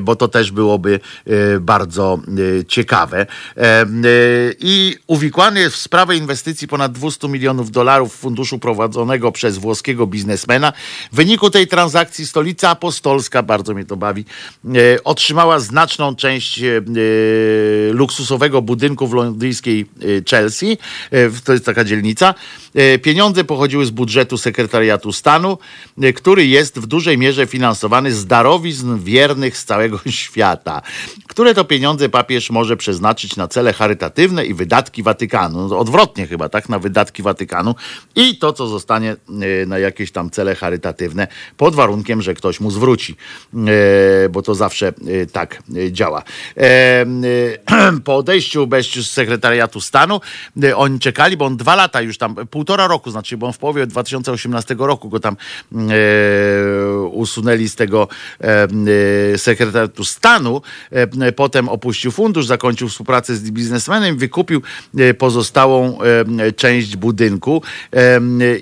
bo 0.03 0.17
to 0.17 0.29
też 0.29 0.53
byłoby 0.53 1.01
e, 1.27 1.61
bardzo 1.61 2.19
e, 2.61 2.65
ciekawe. 2.65 3.27
E, 3.57 3.87
I 4.59 4.97
uwikłany 5.07 5.61
jest 5.61 5.77
w 5.77 5.79
sprawę 5.79 6.17
inwestycji 6.17 6.69
ponad 6.69 6.93
200 6.93 7.29
milionów 7.29 7.71
dolarów 7.71 8.15
funduszu 8.15 8.59
prowadzonego 8.59 9.33
przez 9.33 9.59
włoskiego 9.59 10.07
biznesmena. 10.07 10.73
W 11.13 11.17
wyniku 11.17 11.51
tej 11.51 11.67
transakcji 11.67 12.27
stolica 12.27 12.71
apostolska, 12.71 13.43
bardzo 13.43 13.75
mnie 13.75 13.85
to 13.85 13.97
bawi, 13.97 14.21
e, 14.21 14.30
otrzymała 15.05 15.59
znaczną 15.59 16.17
część 16.17 16.63
e, 16.63 16.77
e, 16.77 16.83
luksusowego 17.93 18.63
budynku 18.63 19.07
w 19.07 19.15
londyńskiej 19.15 19.81
e, 19.81 20.05
Chelsea. 20.31 20.79
E, 21.11 21.31
to 21.45 21.53
jest 21.53 21.65
taka 21.65 21.85
dzielnica. 21.85 22.35
E, 22.75 22.99
pieniądze 22.99 23.45
pochodziły 23.45 23.87
z 23.87 23.91
budżetu 23.91 24.39
sekretariatu 24.39 25.13
stanu, 25.13 25.59
e, 26.03 26.13
który 26.13 26.47
jest 26.47 26.79
w 26.79 26.87
dużej 26.87 27.19
mierze 27.19 27.47
finansowany 27.47 28.13
z 28.13 28.27
darowizn 28.27 28.99
wiernych 28.99 29.57
z 29.57 29.65
całego 29.65 30.01
świata. 30.11 30.83
Które 31.29 31.55
to 31.55 31.65
pieniądze 31.65 32.09
papież 32.09 32.51
może 32.51 32.77
przeznaczyć 32.77 33.37
na 33.37 33.49
cele 33.49 33.73
charytatywne 33.73 34.47
i 34.47 34.55
wydatki 34.55 35.03
Watykanu. 35.03 35.69
No, 35.69 35.79
odwrotnie 35.79 36.27
chyba, 36.27 36.49
tak? 36.49 36.69
Na 36.69 36.79
wydatki 36.79 37.23
Watykanu 37.23 37.75
i 38.17 38.39
to, 38.39 38.53
co 38.53 38.67
zostanie 38.67 39.11
e, 39.13 39.67
na 39.67 39.79
jakieś 39.79 40.13
tam 40.13 40.31
cele 40.31 40.55
charytatywne, 40.55 41.29
pod 41.57 41.75
warunkiem, 41.75 42.23
że 42.23 42.35
ktoś 42.35 42.61
mu 42.61 42.71
zwróci, 42.71 43.17
e, 43.55 44.20
bo 44.29 44.43
to 44.43 44.55
zawsze 44.55 44.89
e, 44.89 45.27
tak 45.27 45.63
e, 45.77 45.93
działa. 45.93 46.23
E, 46.57 46.63
e, 46.63 47.93
Po 48.05 48.17
odejściu 48.17 48.67
Beściu 48.67 49.03
z 49.03 49.11
sekretariatu 49.11 49.81
stanu, 49.81 50.21
oni 50.77 50.99
czekali, 50.99 51.37
bo 51.37 51.45
on 51.45 51.57
dwa 51.57 51.75
lata 51.75 52.01
już 52.01 52.19
tam, 52.19 52.35
półtora 52.35 52.87
roku, 52.87 53.11
znaczy, 53.11 53.37
bo 53.37 53.47
on 53.47 53.53
w 53.53 53.59
połowie 53.59 53.87
2018 53.87 54.77
roku 54.79 55.09
go 55.09 55.21
tam 55.21 55.37
usunęli 57.11 57.69
z 57.69 57.77
tego 57.77 58.09
sekretariatu 59.37 60.05
stanu. 60.05 60.63
E, 60.91 61.33
potem 61.33 61.69
opuścił 61.69 62.11
fundusz, 62.11 62.47
zakończył 62.47 62.89
współpracę 62.89 63.37
z 63.37 63.51
biznesmenem, 63.51 64.19
wykupił 64.19 64.63
pozostałą 65.19 65.99
część 66.57 66.97
budynku 66.97 67.63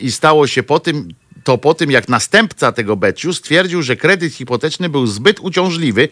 i 0.01 0.13
stało 0.13 0.47
się 0.47 0.63
po 0.63 0.81
tym, 0.81 1.09
to 1.45 1.59
po 1.59 1.75
tym, 1.75 1.91
jak 1.91 2.09
następca 2.09 2.73
tego 2.73 2.97
Beciu 2.97 3.33
stwierdził, 3.33 3.83
że 3.83 3.97
kredyt 3.97 4.35
hipoteczny 4.35 4.89
był 4.89 5.07
zbyt 5.07 5.41
uciążliwy, 5.41 6.09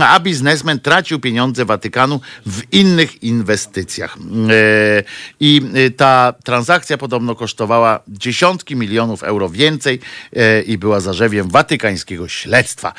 a 0.00 0.20
biznesmen 0.20 0.80
tracił 0.80 1.20
pieniądze 1.20 1.64
Watykanu 1.64 2.20
w 2.46 2.62
innych 2.72 3.22
inwestycjach. 3.22 4.16
E, 4.16 5.02
I 5.40 5.62
e, 5.74 5.90
ta 5.90 6.34
transakcja 6.44 6.98
podobno 6.98 7.34
kosztowała 7.34 8.00
dziesiątki 8.08 8.76
milionów 8.76 9.22
euro 9.22 9.48
więcej 9.48 10.00
e, 10.36 10.62
i 10.62 10.78
była 10.78 11.00
zarzewiem 11.00 11.48
watykańskiego 11.48 12.28
śledztwa. 12.28 12.92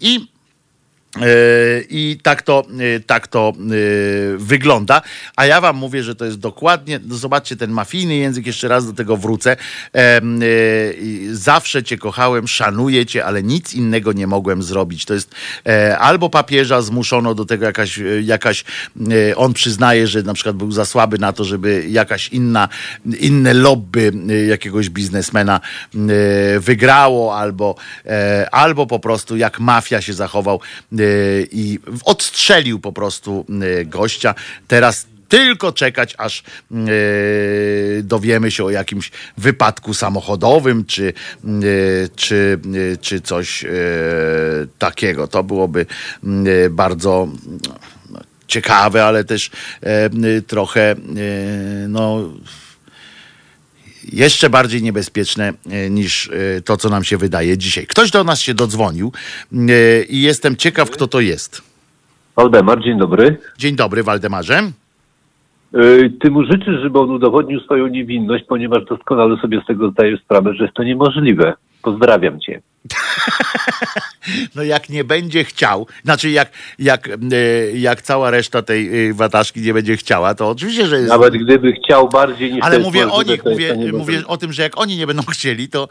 I 0.00 0.33
I 1.90 2.18
tak 2.22 2.42
to, 2.42 2.66
e, 2.96 3.00
tak 3.00 3.28
to 3.28 3.52
e, 3.56 3.62
wygląda. 4.36 5.02
A 5.36 5.46
ja 5.46 5.60
wam 5.60 5.76
mówię, 5.76 6.02
że 6.02 6.14
to 6.14 6.24
jest 6.24 6.38
dokładnie, 6.38 7.00
no 7.06 7.14
zobaczcie 7.14 7.56
ten 7.56 7.70
mafijny 7.70 8.16
język, 8.16 8.46
jeszcze 8.46 8.68
raz 8.68 8.86
do 8.86 8.92
tego 8.92 9.16
wrócę. 9.16 9.56
E, 9.94 10.20
Zawsze 11.32 11.82
cię 11.82 11.98
kochałem, 11.98 12.48
szanuję 12.48 13.06
cię, 13.06 13.24
ale 13.24 13.42
nic 13.42 13.74
innego 13.74 14.12
nie 14.12 14.26
mogłem 14.26 14.62
zrobić. 14.62 15.04
To 15.04 15.14
jest 15.14 15.34
e, 15.66 15.98
albo 15.98 16.30
papieża 16.30 16.82
zmuszono 16.82 17.34
do 17.34 17.44
tego 17.44 17.64
jakaś, 17.64 17.98
e, 17.98 18.02
jakaś 18.22 18.64
e, 19.30 19.36
on 19.36 19.52
przyznaje, 19.52 20.06
że 20.06 20.22
na 20.22 20.34
przykład 20.34 20.56
był 20.56 20.72
za 20.72 20.84
słaby 20.84 21.18
na 21.18 21.32
to, 21.32 21.44
żeby 21.44 21.84
jakaś 21.88 22.28
inna, 22.28 22.68
inne 23.20 23.54
lobby 23.54 24.12
e, 24.28 24.46
jakiegoś 24.46 24.90
biznesmena 24.90 25.60
e, 25.94 25.98
wygrało, 26.60 27.36
albo, 27.38 27.74
e, 28.06 28.48
albo 28.52 28.86
po 28.86 28.98
prostu 28.98 29.36
jak 29.36 29.60
mafia 29.60 30.00
się 30.00 30.12
zachował 30.12 30.60
e, 30.98 31.03
i 31.52 31.78
odstrzelił 32.04 32.80
po 32.80 32.92
prostu 32.92 33.46
e, 33.80 33.84
gościa. 33.84 34.34
Teraz 34.68 35.06
tylko 35.28 35.72
czekać, 35.72 36.14
aż 36.18 36.40
e, 36.40 36.74
dowiemy 38.02 38.50
się 38.50 38.64
o 38.64 38.70
jakimś 38.70 39.10
wypadku 39.38 39.94
samochodowym, 39.94 40.84
czy, 40.84 41.12
czy, 42.16 42.58
czy 43.00 43.20
coś 43.20 43.64
takiego. 44.78 45.28
To 45.28 45.44
byłoby 45.44 45.86
bardzo 46.70 47.28
no, 48.10 48.20
ciekawe, 48.46 49.04
ale 49.04 49.24
też 49.24 49.50
trochę 50.46 50.94
no 51.88 52.30
jeszcze 54.12 54.50
bardziej 54.50 54.82
niebezpieczne 54.82 55.52
e, 55.70 55.90
niż 55.90 56.28
e, 56.28 56.60
to, 56.60 56.76
co 56.76 56.88
nam 56.88 57.04
się 57.04 57.16
wydaje 57.16 57.58
dzisiaj. 57.58 57.86
Ktoś 57.86 58.10
do 58.10 58.24
nas 58.24 58.40
się 58.40 58.54
dodzwonił 58.54 59.12
e, 59.52 60.02
i 60.02 60.22
jestem 60.22 60.56
ciekaw, 60.56 60.90
kto 60.90 61.06
to 61.06 61.20
jest. 61.20 61.62
Waldemar, 62.36 62.82
dzień 62.82 62.98
dobry. 62.98 63.36
Dzień 63.58 63.76
dobry, 63.76 64.02
Waldemarze. 64.02 64.62
Ty 66.20 66.30
mu 66.30 66.44
życzysz, 66.44 66.82
żeby 66.82 66.98
on 66.98 67.10
udowodnił 67.10 67.60
swoją 67.60 67.86
niewinność, 67.86 68.44
ponieważ 68.48 68.84
doskonale 68.84 69.36
sobie 69.36 69.60
z 69.64 69.66
tego 69.66 69.90
zdajesz 69.90 70.20
sprawę, 70.20 70.54
że 70.54 70.64
jest 70.64 70.76
to 70.76 70.82
niemożliwe. 70.82 71.54
Pozdrawiam 71.82 72.40
cię. 72.40 72.60
No 74.54 74.62
jak 74.62 74.88
nie 74.88 75.04
będzie 75.04 75.44
chciał, 75.44 75.86
znaczy 76.04 76.30
jak, 76.30 76.50
jak, 76.78 77.08
e, 77.08 77.16
jak 77.72 78.02
cała 78.02 78.30
reszta 78.30 78.62
tej 78.62 79.08
e, 79.08 79.14
wataszki 79.14 79.60
nie 79.60 79.74
będzie 79.74 79.96
chciała, 79.96 80.34
to 80.34 80.48
oczywiście, 80.48 80.86
że 80.86 80.96
jest... 80.96 81.08
Nawet 81.08 81.34
gdyby 81.36 81.72
chciał 81.72 82.08
bardziej 82.08 82.52
niż 82.52 82.64
Ale 82.64 82.78
mówię 82.78 83.12
o 83.12 83.22
nich, 83.22 83.44
mówię, 83.44 83.68
niemożliwe. 83.68 83.98
mówię 83.98 84.22
o 84.26 84.36
tym, 84.36 84.52
że 84.52 84.62
jak 84.62 84.78
oni 84.78 84.96
nie 84.96 85.06
będą 85.06 85.22
chcieli, 85.34 85.68
to, 85.68 85.88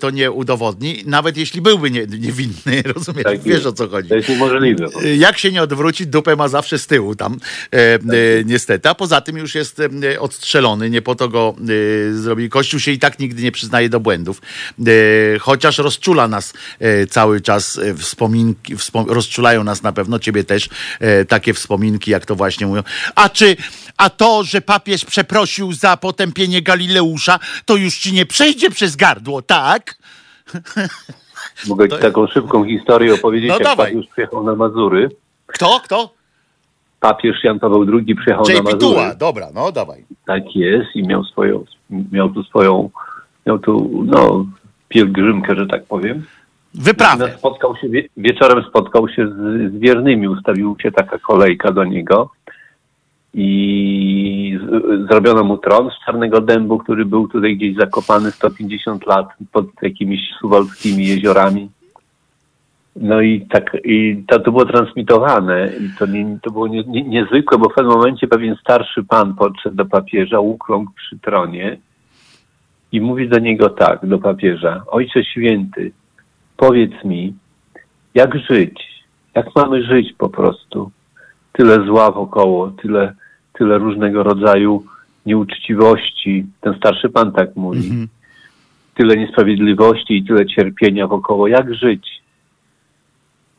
to 0.00 0.10
nie 0.10 0.30
udowodni, 0.30 1.02
nawet 1.06 1.36
jeśli 1.36 1.60
byłby 1.60 1.90
nie, 1.90 2.06
niewinny, 2.06 2.82
rozumiesz? 2.94 3.24
Tak 3.24 3.42
Wiesz 3.42 3.66
o 3.66 3.72
co 3.72 3.88
chodzi. 3.88 4.08
To 4.08 4.14
jest 4.14 4.28
niemożliwe. 4.28 4.86
Jak 5.16 5.38
się 5.38 5.52
nie 5.52 5.62
odwróci, 5.62 6.06
dupę 6.06 6.36
ma 6.36 6.48
zawsze 6.48 6.78
z 6.78 6.86
tyłu 6.86 7.14
tam, 7.14 7.36
e, 7.72 7.94
e, 7.94 7.98
niestety. 8.44 8.88
A 8.88 8.94
poza 8.94 9.20
tym 9.20 9.36
już 9.36 9.54
jest 9.54 9.80
e, 9.80 10.20
odstrzelony, 10.20 10.90
nie 10.90 11.02
po 11.02 11.14
to 11.14 11.28
go 11.28 11.54
e, 11.60 12.12
zrobili. 12.12 12.48
Kościół 12.50 12.80
się 12.80 12.90
i 12.90 12.98
tak 12.98 13.18
nigdy 13.18 13.42
nie 13.42 13.52
przyznaje 13.52 13.88
do 13.88 14.00
błędów, 14.00 14.42
e, 14.80 14.82
chociaż 15.38 15.78
rozczula 15.78 16.28
nas 16.28 16.54
e, 16.80 17.06
cały 17.06 17.40
czas 17.40 17.57
e, 17.78 17.94
wspominki, 17.94 18.76
wspom- 18.76 19.10
rozczulają 19.10 19.64
nas 19.64 19.82
na 19.82 19.92
pewno, 19.92 20.18
ciebie 20.18 20.44
też, 20.44 20.68
e, 21.00 21.24
takie 21.24 21.54
wspominki, 21.54 22.10
jak 22.10 22.26
to 22.26 22.34
właśnie 22.34 22.66
mówią. 22.66 22.82
A 23.14 23.28
czy, 23.28 23.56
a 23.96 24.10
to, 24.10 24.44
że 24.44 24.60
papież 24.60 25.04
przeprosił 25.04 25.72
za 25.72 25.96
potępienie 25.96 26.62
Galileusza, 26.62 27.38
to 27.64 27.76
już 27.76 27.98
ci 27.98 28.12
nie 28.12 28.26
przejdzie 28.26 28.70
przez 28.70 28.96
gardło, 28.96 29.42
tak? 29.42 29.94
Mogę 31.68 31.88
ci 31.88 31.98
taką 31.98 32.26
szybką 32.26 32.64
historię 32.66 33.14
opowiedzieć, 33.14 33.48
No 33.48 33.54
jak 33.54 33.64
dawaj. 33.64 33.92
pan 33.92 33.96
już 34.00 34.06
przyjechał 34.06 34.44
na 34.44 34.54
Mazury. 34.54 35.08
Kto, 35.46 35.80
kto? 35.84 36.18
papież 37.00 37.44
Jan 37.44 37.58
Paweł 37.58 37.86
II 37.92 38.14
przyjechał 38.14 38.44
Czyli 38.44 38.56
na 38.58 38.62
Mazury. 38.62 38.78
Pituła, 38.78 39.14
dobra, 39.14 39.48
no 39.54 39.72
dawaj. 39.72 40.04
Tak 40.26 40.42
jest 40.54 40.96
i 40.96 41.02
miał 41.02 41.24
swoją, 41.24 41.64
miał 42.12 42.30
tu 42.30 42.42
swoją, 42.44 42.90
miał 43.46 43.58
tu, 43.58 44.02
no, 44.06 44.46
pielgrzymkę, 44.88 45.56
że 45.56 45.66
tak 45.66 45.86
powiem. 45.86 46.24
Wyprawę. 46.74 47.28
No, 47.32 47.38
Spotkał 47.38 47.76
się, 47.76 47.88
wie- 47.88 48.08
wieczorem 48.16 48.64
spotkał 48.64 49.08
się 49.08 49.28
z, 49.28 49.32
z 49.72 49.78
wiernymi, 49.78 50.28
ustawiła 50.28 50.74
się 50.82 50.92
taka 50.92 51.18
kolejka 51.18 51.72
do 51.72 51.84
niego 51.84 52.30
i 53.34 54.58
z, 54.62 55.08
zrobiono 55.08 55.44
mu 55.44 55.58
tron 55.58 55.90
z 55.90 56.04
czarnego 56.06 56.40
dębu, 56.40 56.78
który 56.78 57.04
był 57.04 57.28
tutaj 57.28 57.56
gdzieś 57.56 57.76
zakopany 57.76 58.30
150 58.30 59.06
lat 59.06 59.28
pod 59.52 59.66
jakimiś 59.82 60.20
suwalskimi 60.40 61.06
jeziorami. 61.06 61.70
No 62.96 63.20
i 63.20 63.46
tak, 63.50 63.76
i 63.84 64.24
to, 64.28 64.38
to 64.40 64.50
było 64.50 64.64
transmitowane 64.64 65.72
i 65.80 65.98
to, 65.98 66.06
nie, 66.06 66.38
to 66.42 66.50
było 66.50 66.68
nie, 66.68 66.82
nie, 66.84 67.02
niezwykłe, 67.02 67.58
bo 67.58 67.68
w 67.68 67.74
pewnym 67.74 67.96
momencie 67.96 68.28
pewien 68.28 68.56
starszy 68.60 69.04
pan 69.04 69.34
podszedł 69.34 69.76
do 69.76 69.86
papieża, 69.86 70.40
ukląkł 70.40 70.92
przy 70.92 71.18
tronie 71.18 71.78
i 72.92 73.00
mówi 73.00 73.28
do 73.28 73.38
niego 73.38 73.68
tak, 73.70 74.06
do 74.06 74.18
papieża, 74.18 74.82
Ojcze 74.86 75.24
Święty, 75.24 75.92
powiedz 76.58 77.04
mi, 77.04 77.34
jak 78.14 78.38
żyć? 78.50 79.04
Jak 79.34 79.46
mamy 79.56 79.82
żyć 79.82 80.12
po 80.18 80.28
prostu? 80.28 80.90
Tyle 81.52 81.86
zła 81.86 82.10
wokoło, 82.10 82.70
tyle, 82.70 83.14
tyle 83.52 83.78
różnego 83.78 84.22
rodzaju 84.22 84.84
nieuczciwości. 85.26 86.46
Ten 86.60 86.74
starszy 86.74 87.08
pan 87.08 87.32
tak 87.32 87.56
mówi. 87.56 88.08
Tyle 88.94 89.16
niesprawiedliwości 89.16 90.16
i 90.16 90.24
tyle 90.24 90.46
cierpienia 90.46 91.06
wokoło. 91.06 91.48
Jak 91.48 91.74
żyć? 91.74 92.22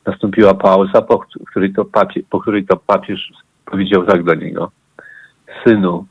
Nastąpiła 0.05 0.53
pauza, 0.53 1.01
po 1.01 1.19
której 1.19 1.73
to, 1.73 1.85
papie, 1.85 2.21
po 2.30 2.39
której 2.39 2.65
to 2.65 2.77
papież 2.77 3.31
powiedział 3.65 4.05
tak 4.05 4.23
do 4.23 4.34
niego. 4.34 4.71
Synu, 5.63 6.05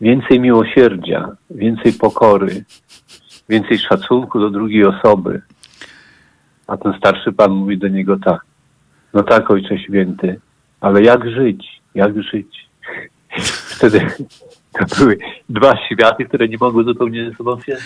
więcej 0.00 0.40
miłosierdzia, 0.40 1.28
więcej 1.50 1.92
pokory, 1.92 2.64
więcej 3.48 3.78
szacunku 3.78 4.40
do 4.40 4.50
drugiej 4.50 4.84
osoby. 4.84 5.42
A 6.66 6.76
ten 6.76 6.94
starszy 6.98 7.32
pan 7.32 7.50
mówi 7.50 7.78
do 7.78 7.88
niego 7.88 8.16
tak. 8.24 8.40
No 9.14 9.22
tak, 9.22 9.50
ojcze 9.50 9.78
święty, 9.78 10.40
ale 10.80 11.02
jak 11.02 11.30
żyć? 11.30 11.80
Jak 11.94 12.22
żyć? 12.22 12.68
Wtedy 13.76 14.06
to 14.78 14.96
były 14.98 15.18
dwa 15.48 15.76
światy, 15.86 16.24
które 16.24 16.48
nie 16.48 16.56
mogły 16.60 16.84
zupełnie 16.84 17.30
ze 17.30 17.36
sobą 17.36 17.60
się. 17.60 17.76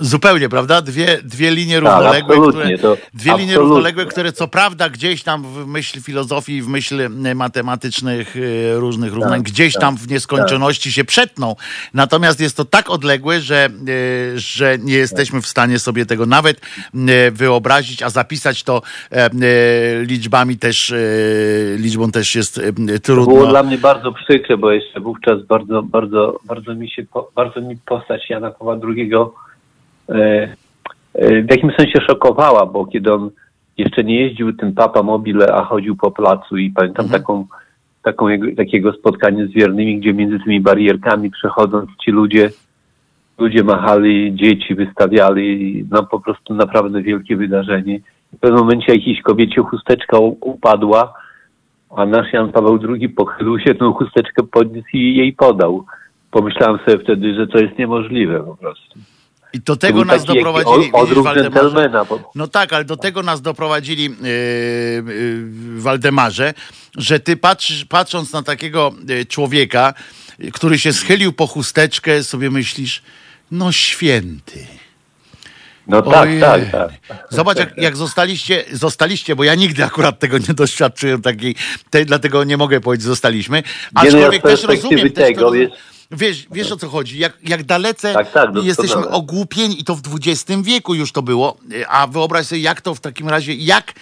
Zupełnie, 0.00 0.48
prawda? 0.48 0.82
Dwie, 0.82 1.18
dwie 1.24 1.50
linie 1.50 1.74
Tak, 1.74 1.84
równoległe, 1.84 2.36
absolutnie, 2.36 2.78
które, 2.78 2.96
to 2.96 2.96
dwie 3.14 3.36
linie 3.38 3.56
równoległe, 3.56 4.06
które 4.06 4.32
co 4.32 4.48
prawda 4.48 4.90
gdzieś 4.90 5.22
tam 5.22 5.42
w 5.42 5.66
myśl 5.66 6.00
filozofii, 6.00 6.62
w 6.62 6.68
myśl 6.68 7.00
e, 7.24 7.34
matematycznych 7.34 8.36
e, 8.36 8.40
różnych 8.80 9.14
równań, 9.14 9.42
gdzieś 9.42 9.72
tak, 9.72 9.80
tam 9.80 9.96
w 9.96 10.08
nieskończoności 10.08 10.92
się 10.92 11.04
przetną. 11.04 11.56
Natomiast 11.94 12.40
jest 12.40 12.56
to 12.56 12.64
tak 12.64 12.90
odległe, 12.90 13.40
że, 13.40 13.64
e, 13.64 13.68
że 14.34 14.78
nie 14.78 14.94
jesteśmy 14.94 15.42
w 15.42 15.46
stanie 15.46 15.78
sobie 15.78 16.06
tego 16.06 16.26
nawet 16.26 16.60
wyobrazić, 17.32 18.02
a 18.02 18.10
zapisać 18.10 18.62
to 18.62 18.82
liczbami 20.06 20.58
też, 20.58 20.94
liczbą 21.76 22.10
też 22.10 22.34
jest 22.34 22.58
e, 22.58 22.62
To 22.62 23.14
było 23.14 23.26
trudno. 23.26 23.46
dla 23.46 23.62
mnie 23.62 23.78
bardzo 23.78 24.12
przykre, 24.12 24.56
bo 24.56 24.70
jeszcze 24.72 25.00
wówczas 25.00 25.42
bardzo, 25.46 25.82
bardzo, 25.82 26.40
bardzo 26.44 26.74
mi 26.74 26.90
się, 26.90 27.06
bardzo 27.34 27.60
mi 27.60 27.76
postać 27.76 28.30
Jana 28.30 28.50
Pawła 28.60 28.76
II 28.96 29.12
e, 30.08 30.48
e, 31.14 31.42
w 31.42 31.50
jakimś 31.50 31.76
sensie 31.76 32.00
szokowała, 32.06 32.66
bo 32.66 32.86
kiedy 32.86 33.12
on 33.14 33.30
jeszcze 33.78 34.04
nie 34.04 34.20
jeździł 34.20 34.52
tym 34.52 34.72
papa 34.72 35.02
mobile, 35.02 35.54
a 35.54 35.64
chodził 35.64 35.96
po 35.96 36.10
placu 36.10 36.56
i 36.56 36.70
pamiętam 36.70 37.08
taką, 37.08 37.46
taką 38.02 38.28
jego, 38.28 38.46
takiego 38.56 38.92
spotkanie 38.92 39.46
z 39.46 39.50
wiernymi, 39.50 39.98
gdzie 39.98 40.14
między 40.14 40.38
tymi 40.38 40.60
barierkami 40.60 41.30
przechodząc 41.30 41.90
ci 42.04 42.10
ludzie, 42.10 42.50
ludzie 43.38 43.64
machali, 43.64 44.34
dzieci 44.34 44.74
wystawiali, 44.74 45.84
no 45.90 46.02
po 46.02 46.20
prostu 46.20 46.54
naprawdę 46.54 47.02
wielkie 47.02 47.36
wydarzenie. 47.36 48.00
W 48.32 48.38
pewnym 48.38 48.60
momencie 48.60 48.92
jakiejś 48.92 49.22
kobiecie 49.22 49.62
chusteczka 49.62 50.18
upadła, 50.40 51.14
a 51.96 52.06
nasz 52.06 52.32
Jan 52.32 52.52
Paweł 52.52 52.78
II 52.88 53.08
pochylił 53.08 53.58
się, 53.58 53.74
tą 53.74 53.92
chusteczkę 53.92 54.42
podniósł 54.42 54.88
i 54.92 55.16
jej 55.16 55.32
podał. 55.32 55.84
Pomyślałem 56.30 56.78
sobie 56.86 56.98
wtedy, 57.04 57.34
że 57.34 57.46
to 57.46 57.58
jest 57.58 57.78
niemożliwe 57.78 58.44
po 58.44 58.56
prostu. 58.56 58.98
I 59.52 59.60
do 59.60 59.76
tego 59.76 60.04
nas 60.04 60.24
doprowadzili. 60.24 60.92
Odruch 60.92 61.34
dżentelmena. 61.34 62.06
No 62.34 62.48
tak, 62.48 62.72
ale 62.72 62.84
do 62.84 62.96
tego 62.96 63.22
nas 63.22 63.42
doprowadzili 63.42 64.04
yy, 64.04 64.28
yy, 65.14 65.80
Waldemarze, 65.80 66.54
że 66.96 67.20
ty 67.20 67.36
patrzysz, 67.36 67.84
patrząc 67.84 68.32
na 68.32 68.42
takiego 68.42 68.92
yy, 69.08 69.26
człowieka, 69.26 69.94
który 70.52 70.78
się 70.78 70.92
schylił 70.92 71.32
po 71.32 71.46
chusteczkę, 71.46 72.22
sobie 72.22 72.50
myślisz, 72.50 73.02
no 73.50 73.72
święty. 73.72 74.66
no 75.86 76.02
tak, 76.02 76.28
Ojej. 76.28 76.40
tak, 76.40 76.70
tak. 76.70 76.90
Zobacz, 77.30 77.58
jak, 77.58 77.76
jak 77.76 77.96
zostaliście, 77.96 78.64
zostaliście, 78.72 79.36
bo 79.36 79.44
ja 79.44 79.54
nigdy 79.54 79.84
akurat 79.84 80.18
tego 80.18 80.38
nie 80.38 80.54
doświadczyłem 80.54 81.22
takiej, 81.22 81.54
te, 81.90 82.04
dlatego 82.04 82.44
nie 82.44 82.56
mogę 82.56 82.80
powiedzieć, 82.80 83.06
zostaliśmy. 83.06 83.56
Nie, 83.56 83.62
no 83.94 84.02
ja 84.02 84.08
Aczkolwiek 84.08 84.42
też 84.42 84.62
rozumiem, 84.62 85.10
też 85.10 85.14
to 85.14 85.20
tego 85.20 85.54
jest- 85.54 85.99
Wiesz, 86.12 86.46
wiesz 86.50 86.72
o 86.72 86.76
co 86.76 86.88
chodzi, 86.88 87.18
jak, 87.18 87.32
jak 87.42 87.62
dalece 87.64 88.12
Tak, 88.14 88.26
tak, 88.32 88.34
doskonale. 88.44 88.66
jesteśmy 88.66 89.08
ogłupieni 89.08 89.80
i 89.80 89.84
to 89.84 89.94
w 89.96 90.00
XX 90.26 90.62
wieku 90.62 90.94
już 90.94 91.12
to 91.12 91.22
było, 91.22 91.56
a 91.88 92.06
wyobraź 92.06 92.46
sobie 92.46 92.60
jak 92.60 92.80
to 92.80 92.94
w 92.94 93.00
takim 93.00 93.28
razie, 93.28 93.54
jak 93.54 93.92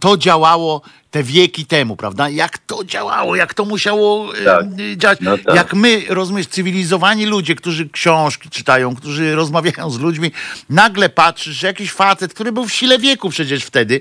to 0.00 0.16
działało 0.16 0.80
te 1.10 1.22
wieki 1.22 1.66
temu, 1.66 1.96
prawda? 1.96 2.28
Jak 2.28 2.58
to 2.58 2.84
działało, 2.84 3.36
jak 3.36 3.54
to 3.54 3.64
musiało 3.64 4.36
e, 4.36 4.44
Tak. 4.44 4.64
działać. 4.96 5.18
No 5.20 5.38
tak. 5.38 5.56
Jak 5.56 5.74
my, 5.74 6.02
rozumiesz, 6.08 6.46
cywilizowani 6.46 7.26
ludzie, 7.26 7.54
którzy 7.54 7.88
książki 7.88 8.50
czytają, 8.50 8.96
którzy 8.96 9.34
rozmawiają 9.36 9.90
z 9.90 9.98
ludźmi, 10.00 10.30
nagle 10.70 11.08
patrzysz, 11.08 11.56
że 11.56 11.66
jakiś 11.66 11.92
facet, 11.92 12.34
który 12.34 12.52
był 12.52 12.64
w 12.66 12.72
sile 12.72 12.98
wieku 12.98 13.30
przecież 13.30 13.64
wtedy, 13.64 14.00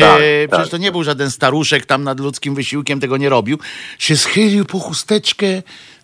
Tak, 0.00 0.20
e, 0.22 0.48
przecież 0.48 0.66
tak. 0.66 0.70
to 0.70 0.76
nie 0.76 0.92
był 0.92 1.04
żaden 1.04 1.30
staruszek 1.30 1.86
tam 1.86 2.04
nad 2.04 2.20
ludzkim 2.20 2.54
wysiłkiem, 2.54 3.00
tego 3.00 3.16
nie 3.16 3.28
robił, 3.28 3.58
się 3.98 4.16
schylił 4.16 4.64
po 4.64 4.78
chusteczkę 4.78 5.46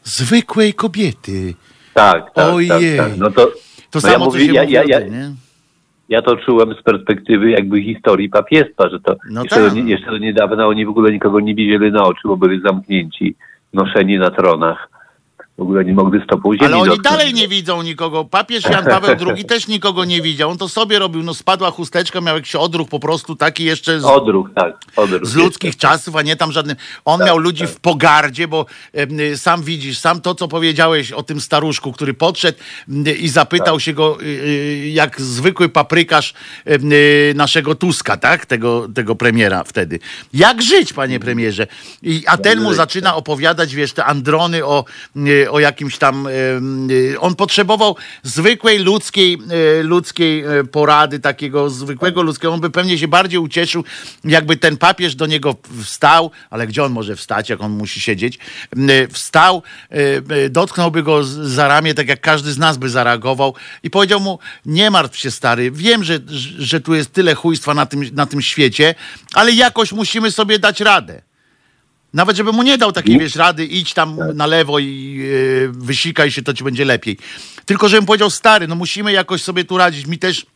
zwykłej 0.05 0.75
kobiety. 0.75 1.55
Tak, 1.95 2.35
tak, 2.35 2.55
Ojej. 2.55 2.97
tak, 2.99 3.09
tak. 3.09 3.19
No 3.19 3.31
to, 3.31 3.47
To 3.47 3.53
no 3.95 4.01
samo, 4.01 4.13
ja, 4.13 4.19
co 4.19 4.25
mówię, 4.25 4.47
się 4.47 4.53
ja, 4.53 4.63
mówi 4.63 4.73
ja, 4.75 4.83
ja, 4.87 5.01
tym, 5.01 5.13
nie? 5.13 5.31
ja 6.09 6.23
to 6.23 6.37
czułem 6.37 6.75
z 6.75 6.83
perspektywy 6.83 7.51
jakby 7.51 7.83
historii 7.83 8.29
papiestwa, 8.29 8.89
że 8.91 9.01
to 9.01 9.17
No 9.31 9.43
jeszcze, 9.43 9.61
tak. 9.61 9.75
do, 9.75 9.81
jeszcze 9.81 10.11
do 10.11 10.19
niedawna 10.19 10.67
oni 10.67 10.87
w 10.87 10.89
ogóle 10.89 11.13
nikogo 11.13 11.41
nie 11.41 11.55
widzieli 11.55 11.93
na 11.93 12.03
oczy, 12.03 12.21
bo 12.25 12.37
byli 12.37 12.61
zamknięci, 12.61 13.35
noszeni 13.73 14.19
na 14.19 14.31
tronach. 14.31 14.89
W 15.61 15.63
ogóle 15.63 15.85
nie 15.85 15.93
mogli 15.93 16.21
stopą 16.25 16.53
ziemi 16.55 16.65
Ale 16.67 16.77
oni 16.77 16.89
dotknąć. 16.91 17.17
dalej 17.17 17.35
nie 17.35 17.49
widzą 17.49 17.83
nikogo. 17.83 18.25
Papież 18.25 18.65
Jan 18.65 18.85
Paweł 18.85 19.17
II 19.35 19.45
też 19.55 19.69
nikogo 19.69 20.05
nie 20.05 20.23
widział. 20.23 20.51
On 20.51 20.59
to 20.59 20.69
sobie 20.69 20.99
robił. 20.99 21.23
No 21.23 21.35
spadła 21.35 21.71
chusteczka, 21.71 22.21
miał 22.21 22.37
jakiś 22.37 22.55
odruch 22.55 22.89
po 22.89 23.01
prostu 23.01 23.37
taki 23.37 23.65
jeszcze 23.65 24.01
z, 24.01 24.05
Odruch, 24.05 24.49
tak, 24.55 24.79
odruch. 24.97 25.27
z 25.27 25.35
ludzkich 25.35 25.77
czasów, 25.77 26.17
a 26.17 26.23
nie 26.23 26.37
tam 26.37 26.53
żadnym. 26.53 26.77
On 27.05 27.21
miał 27.25 27.39
ludzi 27.39 27.67
w 27.67 27.81
pogardzie, 27.81 28.49
bo 28.49 28.67
y, 29.21 29.37
sam 29.39 29.63
widzisz, 29.63 29.99
sam 29.99 30.21
to, 30.21 30.35
co 30.35 30.49
powiedziałeś 30.49 31.13
o 31.13 31.23
tym 31.23 31.41
staruszku, 31.41 31.93
który 31.93 32.15
podszedł 32.15 32.59
m, 32.89 33.05
i 33.19 33.29
zapytał 33.29 33.81
się 33.81 33.93
go, 33.93 34.19
y, 34.23 34.25
y, 34.25 34.89
jak 34.89 35.21
zwykły 35.21 35.69
paprykarz 35.69 36.35
y, 36.67 37.33
naszego 37.37 37.75
Tuska, 37.75 38.17
tak? 38.17 38.47
Tego, 38.47 38.89
tego 38.95 39.15
premiera 39.15 39.65
wtedy. 39.65 39.99
Jak 40.35 40.63
żyć, 40.63 40.93
panie 40.93 41.21
premierze? 41.21 41.67
I, 42.03 42.23
a 42.27 42.37
ten 42.39 42.61
mu 42.61 42.75
zaczyna 42.75 43.15
opowiadać, 43.17 43.75
wiesz, 43.75 43.93
te 43.93 44.05
androny 44.05 44.65
o, 44.65 44.85
y, 45.17 45.50
o 45.51 45.61
jakimś 45.61 45.99
tam. 45.99 46.27
y, 46.27 47.21
On 47.21 47.35
potrzebował 47.35 47.97
zwykłej 48.23 48.79
ludzkiej, 48.79 49.39
y, 49.81 49.83
ludzkiej 49.83 50.59
y, 50.59 50.65
porady, 50.65 51.19
takiego 51.19 51.71
zwykłego 51.71 52.23
ludzkiego. 52.23 52.55
On 52.55 52.61
by 52.61 52.71
pewnie 52.71 52.99
się 52.99 53.09
bardziej 53.09 53.39
ucieszył, 53.39 53.85
jakby 54.25 54.57
ten 54.57 54.77
papież 54.77 55.15
do 55.15 55.27
niego 55.27 55.57
wstał, 55.83 56.31
ale 56.51 56.67
gdzie 56.67 56.85
on 56.85 56.93
może 56.93 57.17
wstać, 57.17 57.49
jak 57.51 57.61
on 57.61 57.73
musi 57.73 58.01
siedzieć? 58.01 58.39
Y, 58.79 59.09
Wstał, 59.13 59.63
y, 60.47 60.51
dotknąłby 60.51 61.03
go 61.03 61.25
za 61.25 61.69
ramię, 61.69 61.95
tak 61.95 62.09
jak 62.09 62.21
każdy 62.21 62.53
z 62.53 62.59
nas 62.59 62.77
by 62.77 62.91
zareagował 62.91 63.55
i 63.83 63.91
powiedział 63.91 64.21
mu: 64.21 64.39
Nie 64.67 64.91
martw 64.91 65.17
się, 65.17 65.31
stary, 65.31 65.71
wiem, 65.71 66.05
że, 66.05 66.19
że 66.59 66.81
tu 66.81 66.95
jest 66.95 67.13
tyle 67.13 67.35
chujstwa 67.35 67.75
na 67.75 67.87
tym, 67.87 68.05
na 68.13 68.27
tym 68.27 68.43
świecie, 68.43 68.95
ale 69.35 69.53
jakoś 69.53 69.93
musimy 69.93 70.31
sobie 70.31 70.59
dać 70.59 70.81
radę. 70.81 71.30
Nawet 72.15 72.37
żeby 72.37 72.53
mu 72.53 72.63
nie 72.63 72.79
dał 72.79 72.93
takiej, 72.93 73.19
wiesz, 73.19 73.37
rady, 73.37 73.65
idź 73.65 73.95
tam 73.95 74.19
na 74.35 74.47
lewo 74.47 74.79
i 74.79 75.23
e, 75.65 75.69
wysikaj 75.69 76.31
się, 76.31 76.43
to 76.43 76.55
ci 76.55 76.65
będzie 76.65 76.85
lepiej. 76.85 77.17
Tylko 77.65 77.89
żebym 77.89 78.07
powiedział, 78.07 78.31
stary, 78.31 78.69
no 78.69 78.75
musimy 78.75 79.13
jakoś 79.13 79.43
sobie 79.43 79.65
tu 79.65 79.79
radzić. 79.79 80.07
Mi 80.07 80.19
też 80.19 80.47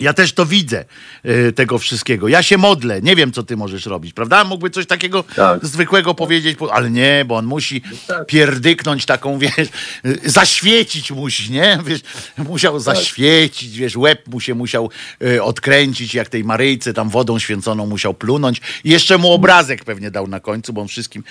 Ja 0.00 0.12
też 0.14 0.32
to 0.32 0.46
widzę, 0.46 0.84
y, 1.26 1.52
tego 1.52 1.78
wszystkiego. 1.78 2.28
Ja 2.28 2.42
się 2.42 2.58
modlę, 2.58 3.02
nie 3.02 3.16
wiem, 3.16 3.32
co 3.32 3.42
ty 3.42 3.56
możesz 3.56 3.86
robić, 3.86 4.12
prawda? 4.12 4.44
Mógłby 4.44 4.70
coś 4.70 4.86
takiego 4.86 5.24
Tak. 5.36 5.66
zwykłego 5.66 6.14
powiedzieć, 6.14 6.58
po- 6.58 6.74
ale 6.74 6.90
nie, 6.90 7.24
bo 7.26 7.36
on 7.36 7.46
musi 7.46 7.82
pierdyknąć 8.26 9.06
taką, 9.06 9.38
wiesz, 9.38 9.68
y, 10.06 10.30
zaświecić 10.30 11.10
musi, 11.12 11.52
nie? 11.52 11.78
Wiesz, 11.84 12.00
musiał 12.38 12.78
zaświecić, 12.80 13.76
wiesz, 13.78 13.96
łeb 13.96 14.28
mu 14.28 14.40
się 14.40 14.54
musiał 14.54 14.90
y, 15.22 15.42
odkręcić, 15.42 16.14
jak 16.14 16.28
tej 16.28 16.44
Maryjce 16.44 16.92
tam 16.94 17.08
wodą 17.08 17.38
święconą 17.38 17.86
musiał 17.86 18.14
plunąć. 18.14 18.60
I 18.84 18.90
jeszcze 18.90 19.18
mu 19.18 19.32
obrazek 19.32 19.84
pewnie 19.84 20.10
dał 20.10 20.26
na 20.26 20.40
końcu, 20.40 20.72
bo 20.72 20.80
on 20.80 20.88
wszystkim, 20.88 21.24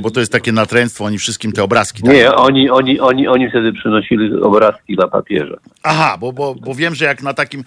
bo 0.00 0.10
to 0.10 0.20
jest 0.20 0.32
takie 0.32 0.52
natręctwo, 0.52 1.04
oni 1.04 1.18
wszystkim 1.18 1.52
te 1.52 1.62
obrazki 1.62 2.02
dają. 2.02 2.18
Nie, 2.18 2.34
oni, 2.34 2.70
oni, 2.70 3.00
oni, 3.00 3.28
oni 3.28 3.50
wtedy 3.50 3.72
przynosili 3.72 4.40
obrazki 4.42 4.96
dla 4.96 5.08
papieża. 5.08 5.56
Aha, 5.82 6.16
bo, 6.20 6.32
bo, 6.32 6.54
bo 6.54 6.74
wiem, 6.74 6.94
że 6.94 7.04
jak 7.04 7.22
na 7.22 7.34
takim, 7.34 7.64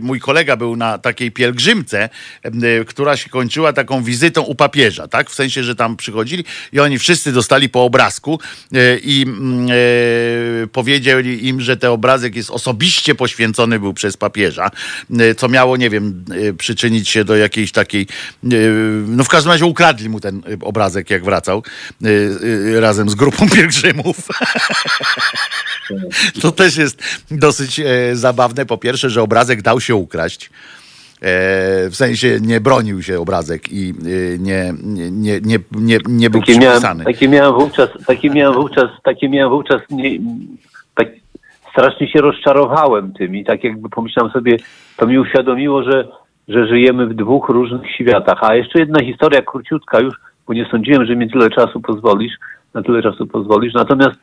mój 0.00 0.20
kolega 0.20 0.56
był 0.56 0.76
na 0.76 0.98
takiej 0.98 1.30
pielgrzymce, 1.30 2.08
e, 2.42 2.84
która 2.84 3.16
się 3.16 3.30
kończyła 3.30 3.72
taką 3.72 4.02
wizytą 4.02 4.42
u 4.42 4.54
papieża, 4.54 5.08
tak? 5.08 5.30
W 5.30 5.34
sensie, 5.34 5.64
że 5.64 5.76
tam 5.76 5.96
przychodzili 5.96 6.44
i 6.72 6.80
oni 6.80 6.98
wszyscy 6.98 7.32
dostali 7.32 7.68
po 7.68 7.84
obrazku 7.84 8.40
e, 8.72 8.98
i 8.98 9.22
mm, 9.22 9.66
e, 9.70 10.66
powiedzieli 10.66 11.48
im, 11.48 11.60
że 11.60 11.76
ten 11.76 11.90
obrazek 11.90 12.36
jest 12.36 12.50
osobiście 12.50 13.14
poświęcony 13.14 13.78
był 13.78 13.94
przez 13.94 14.16
papieża, 14.16 14.70
e, 15.18 15.34
co 15.34 15.48
miało, 15.48 15.76
nie 15.76 15.90
wiem, 15.90 16.24
e, 16.48 16.52
przyczynić 16.52 17.08
się 17.08 17.24
do 17.24 17.36
jakiejś 17.36 17.72
takiej, 17.72 18.06
e, 18.44 18.48
no 19.06 19.24
w 19.24 19.28
każdym 19.28 19.52
razie 19.52 19.66
ukradli 19.66 20.08
mu 20.08 20.20
ten 20.20 20.36
e, 20.36 20.64
obrazek, 20.64 21.10
jak 21.10 21.24
wracał 21.24 21.62
e, 22.04 22.08
e, 22.76 22.80
razem 22.80 23.10
z 23.10 23.14
grupą 23.14 23.48
pielgrzymów. 23.56 24.16
To 26.40 26.52
też 26.52 26.76
jest 26.76 27.02
dosyć 27.30 27.80
e, 27.80 27.86
zabawne. 28.16 28.66
Po 28.66 28.78
pierwsze, 28.82 29.10
że 29.10 29.22
obrazek 29.22 29.62
dał 29.62 29.80
się 29.80 29.94
ukraść. 29.94 30.50
E, 31.22 31.90
w 31.90 31.94
sensie 31.94 32.38
nie 32.40 32.60
bronił 32.60 33.02
się 33.02 33.20
obrazek 33.20 33.72
i 33.72 33.90
e, 33.90 34.38
nie, 34.38 34.72
nie, 34.82 35.10
nie, 35.40 35.58
nie, 35.72 35.98
nie, 36.08 36.30
był 36.30 36.40
miałem, 36.48 36.60
przypisany. 36.60 37.04
takie 37.04 37.28
miałem 37.28 37.54
wówczas, 37.54 37.88
takie 38.06 38.30
miałem 38.30 38.54
wówczas, 38.54 38.90
takie 39.02 39.28
miałem 39.28 39.50
wówczas 39.50 39.80
nie, 39.90 40.18
tak 40.94 41.08
strasznie 41.70 42.08
się 42.08 42.20
rozczarowałem 42.20 43.12
tym 43.12 43.36
i 43.36 43.44
tak 43.44 43.64
jakby 43.64 43.88
pomyślałem 43.88 44.32
sobie, 44.32 44.56
to 44.96 45.06
mi 45.06 45.18
uświadomiło, 45.18 45.82
że, 45.82 46.08
że 46.48 46.66
żyjemy 46.66 47.06
w 47.06 47.14
dwóch 47.14 47.48
różnych 47.48 47.90
światach. 47.90 48.38
A 48.40 48.54
jeszcze 48.54 48.78
jedna 48.78 49.04
historia 49.04 49.42
króciutka 49.42 50.00
już, 50.00 50.14
bo 50.46 50.54
nie 50.54 50.66
sądziłem, 50.70 51.06
że 51.06 51.16
mi 51.16 51.30
tyle 51.30 51.50
czasu 51.50 51.80
pozwolisz, 51.80 52.34
na 52.74 52.82
tyle 52.82 53.02
czasu 53.02 53.26
pozwolisz. 53.26 53.74
Natomiast 53.74 54.18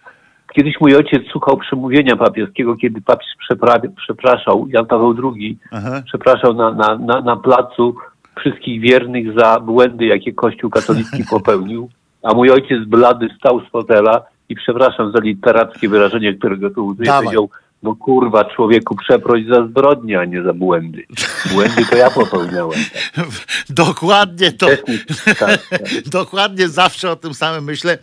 kiedyś 0.55 0.73
mój 0.81 0.95
ojciec 0.95 1.23
słuchał 1.31 1.57
przemówienia 1.57 2.15
papieskiego, 2.15 2.76
kiedy 2.76 3.01
papież 3.01 3.27
przepra- 3.49 3.89
przepraszał, 3.97 4.67
Jan 4.69 4.85
Paweł 4.85 5.15
II 5.23 5.57
Aha. 5.71 6.01
przepraszał 6.05 6.53
na, 6.53 6.71
na, 6.71 6.97
na, 6.97 7.21
na 7.21 7.35
placu 7.35 7.95
wszystkich 8.39 8.81
wiernych 8.81 9.39
za 9.39 9.59
błędy, 9.59 10.05
jakie 10.05 10.34
Kościół 10.34 10.69
katolicki 10.69 11.23
popełnił, 11.31 11.89
a 12.23 12.34
mój 12.34 12.51
ojciec 12.51 12.85
blady 12.88 13.27
stał 13.39 13.61
z 13.65 13.69
fotela 13.69 14.26
i 14.49 14.55
przepraszam 14.55 15.11
za 15.11 15.19
literackie 15.19 15.89
wyrażenie, 15.89 16.34
którego 16.34 16.69
tu 16.69 16.85
użyję, 16.85 17.11
powiedział, 17.11 17.49
no 17.84 17.95
kurwa 17.95 18.45
człowieku, 18.45 18.95
przeproś 18.95 19.45
za 19.45 19.67
zbrodnie, 19.67 20.19
a 20.19 20.26
nie 20.26 20.43
za 20.43 20.53
błędy. 20.53 21.05
Błędy 21.53 21.85
to 21.85 21.95
ja 21.95 22.09
popełniałem. 22.09 22.80
Dokładnie 23.69 24.51
to. 24.51 24.67
Tak, 25.26 25.38
tak. 25.38 25.80
Dokładnie 26.11 26.69
zawsze 26.69 27.11
o 27.11 27.15
tym 27.15 27.34
samym 27.34 27.63
myślę. 27.63 27.97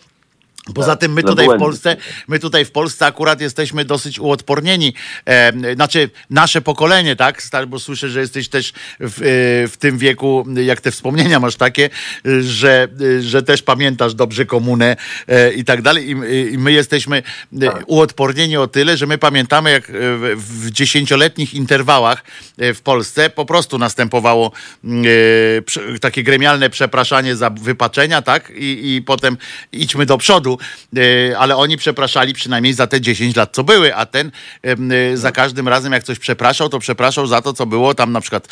Poza 0.75 0.93
Tak, 0.93 1.01
tym 1.01 1.13
my 1.13 1.23
tutaj 1.23 1.47
w. 1.47 1.59
Polsce, 1.59 1.97
my 2.29 2.39
tutaj 2.39 2.65
w 2.65 2.71
Polsce 2.71 3.07
akurat 3.07 3.41
jesteśmy 3.41 3.85
dosyć 3.85 4.19
uodpornieni. 4.19 4.95
E, 5.25 5.75
znaczy 5.75 6.11
nasze 6.31 6.61
pokolenie, 6.61 7.17
tak? 7.17 7.43
Bo 7.67 7.79
słyszę, 7.79 8.09
że 8.09 8.21
jesteś 8.21 8.49
też 8.49 8.73
w, 9.01 9.23
e, 9.23 9.69
w 9.69 9.77
tym 9.79 9.99
wieku, 9.99 10.47
jak 10.65 10.81
te 10.81 10.91
wspomnienia 10.91 11.41
masz 11.41 11.57
takie, 11.57 11.91
że, 12.41 12.89
e, 13.19 13.23
że 13.23 13.43
też 13.43 13.63
pamiętasz 13.63 14.15
dobrze 14.15 14.47
komunę 14.47 14.97
e, 15.29 15.53
i 15.53 15.65
tak 15.65 15.83
dalej. 15.83 16.11
I, 16.11 16.53
I 16.53 16.59
my 16.59 16.73
jesteśmy 16.73 17.23
e, 17.63 17.85
uodpornieni 17.87 18.57
o 18.57 18.67
tyle, 18.67 18.97
że 18.97 19.07
my 19.07 19.19
pamiętamy, 19.19 19.71
jak 19.71 19.91
e, 19.91 19.93
w, 20.37 20.71
dziesięcioletnich 20.71 21.55
interwałach 21.55 22.25
e, 22.59 22.75
w 22.75 22.83
Polsce 22.83 23.31
po 23.31 23.45
prostu 23.45 23.79
następowało 23.79 24.53
mm, 24.85 25.05
e, 25.95 25.99
takie 25.99 26.23
gremialne 26.23 26.71
przepraszanie 26.71 27.37
za 27.37 27.51
wypaczenia, 27.51 28.23
tak? 28.23 28.53
I, 28.57 28.97
i 28.97 29.03
potem 29.03 29.37
idźmy 29.73 30.07
do 30.07 30.19
przodu, 30.19 30.56
e, 30.97 31.39
ale 31.39 31.57
oni 31.57 31.77
przepraszali 31.77 32.35
przynajmniej 32.35 32.73
za 32.73 32.87
te 32.87 33.01
10 33.01 33.37
lat, 33.37 33.51
co 33.53 33.65
były, 33.65 33.95
a 33.95 34.07
ten 34.07 34.31
e, 34.63 35.17
za 35.17 35.33
każdym 35.33 35.69
razem, 35.69 35.93
jak 35.93 36.05
coś 36.05 36.19
przepraszał, 36.19 36.69
to 36.69 36.79
przepraszał 36.79 37.27
za 37.27 37.43
to, 37.43 37.53
co 37.53 37.67
było. 37.67 37.95
Tam 37.95 38.13
na 38.13 38.21
przykład 38.21 38.49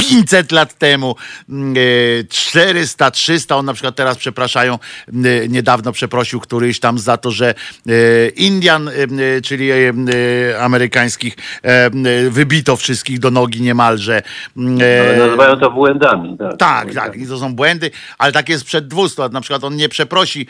500 0.00 0.52
lat 0.52 0.78
temu, 0.78 1.16
mm, 1.48 1.74
e, 2.20 2.24
400, 2.28 3.10
300, 3.10 3.56
on 3.56 3.66
na 3.66 3.72
przykład 3.72 3.94
teraz 3.94 4.16
przepraszają, 4.16 4.78
m, 5.08 5.26
e, 5.26 5.48
niedawno 5.48 5.92
przeprosił 5.92 6.40
któryś 6.40 6.80
tam 6.80 6.98
za 6.98 7.16
to, 7.16 7.30
że 7.30 7.54
e, 7.88 8.28
Indian, 8.28 8.88
e, 8.88 8.92
e, 8.92 9.40
czyli 9.40 9.70
e, 9.70 9.76
e, 9.76 10.60
amerykańskich, 10.60 11.36
e, 11.64 11.68
e, 11.68 11.90
wybito 12.30 12.76
wszystkich 12.76 13.18
do 13.18 13.30
nogi 13.30 13.62
niemalże. 13.62 14.22
Mm, 14.56 14.78
e, 14.80 15.00
Ale 15.00 15.16
nazywają 15.16 15.56
to 15.56 15.70
błędami. 15.70 16.36
Tak, 16.38 16.56
tak, 16.58 16.94
tak, 16.94 17.16
i 17.16 17.26
to 17.26 17.38
są 17.38 17.54
błędy, 17.54 17.90
ale 18.18 18.32
tak 18.32 18.48
jest 18.48 18.64
przed 18.64 18.88
200. 18.88 19.28
Na 19.28 19.40
przykład 19.40 19.64
on 19.64 19.76
nie 19.76 19.88
przeprosi, 19.88 20.46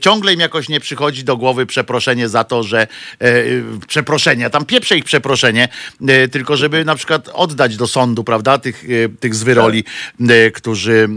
ciągle 0.00 0.34
im 0.34 0.40
jakoś 0.40 0.68
nie 0.68 0.80
przychodzi 0.80 1.24
do 1.24 1.36
głowy 1.36 1.66
przeproszenie 1.66 2.28
za 2.28 2.44
to, 2.44 2.62
że 2.62 2.80
e, 2.80 2.86
e, 3.20 3.42
przeproszenie, 3.86 4.46
a 4.46 4.50
tam 4.50 4.64
pieprze 4.64 4.96
ich 4.96 5.04
przeproszenie, 5.04 5.68
e, 6.08 6.28
tylko 6.28 6.56
żeby 6.56 6.84
na 6.84 6.94
przykład 6.94 7.28
oddać 7.34 7.76
do 7.76 7.86
sądu, 7.86 8.24
prawda, 8.24 8.58
tych, 8.58 8.84
e, 8.84 8.88
tych 9.20 9.34
zwyroli, 9.34 9.84
e, 10.28 10.50
którzy, 10.50 11.08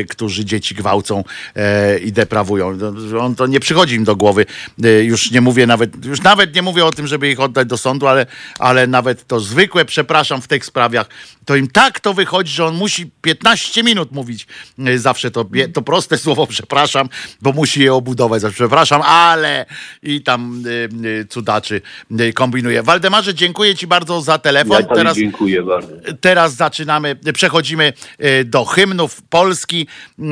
e, 0.00 0.04
którzy 0.04 0.44
dzieci 0.44 0.74
gwałcą 0.74 1.24
e, 1.56 1.98
i 1.98 2.12
deprawują. 2.12 2.76
No, 2.76 3.20
On 3.20 3.34
to 3.34 3.46
nie 3.46 3.60
przychodzi 3.60 3.94
im 3.94 4.04
do 4.04 4.16
głowy. 4.16 4.46
E, 4.84 5.04
Już 5.04 5.30
nie 5.30 5.40
mówię 5.40 5.66
nawet, 5.66 6.04
już 6.04 6.22
nawet 6.22 6.54
nie 6.54 6.62
mówię 6.62 6.84
o 6.84 6.90
tym, 6.90 7.06
żeby 7.06 7.30
ich 7.30 7.40
oddać 7.40 7.68
do 7.68 7.78
sądu, 7.78 8.06
ale, 8.06 8.26
ale 8.58 8.86
nawet 8.86 9.26
to 9.26 9.40
zwykłe, 9.40 9.84
przepraszam, 9.84 10.42
w 10.42 10.48
tych 10.48 10.64
sprawach, 10.64 11.06
to 11.44 11.56
im 11.56 11.68
tak 11.70 12.00
to 12.00 12.14
wychodzi, 12.14 12.52
że 12.52 12.64
on 12.66 12.74
musi 12.74 13.10
15 13.22 13.82
minut 13.82 14.12
mówić 14.12 14.46
e, 14.78 14.98
zawsze 14.98 15.30
to, 15.30 15.46
to 15.74 15.82
proste 15.82 16.18
słowo 16.24 16.46
przepraszam, 16.46 17.08
bo 17.42 17.52
musi 17.52 17.80
je 17.82 17.94
obudować. 17.94 18.42
Zawsze 18.42 18.54
przepraszam, 18.54 19.02
ale 19.02 19.66
i 20.02 20.22
tam 20.22 20.62
e, 20.66 21.20
e, 21.20 21.24
cudaczy 21.24 21.80
e, 22.18 22.32
kombinuje. 22.32 22.82
Waldemarze, 22.82 23.34
dziękuję 23.34 23.74
Ci 23.74 23.86
bardzo 23.86 24.20
za 24.20 24.38
telefon. 24.38 24.82
Ja. 24.88 24.94
Teraz 24.94 25.16
dziękuję 25.16 25.62
bardzo. 25.62 25.88
Teraz 26.20 26.54
zaczynamy, 26.54 27.16
przechodzimy 27.32 27.92
e, 28.18 28.44
do 28.44 28.64
hymnów 28.64 29.22
Polski, 29.22 29.86
e, 30.18 30.24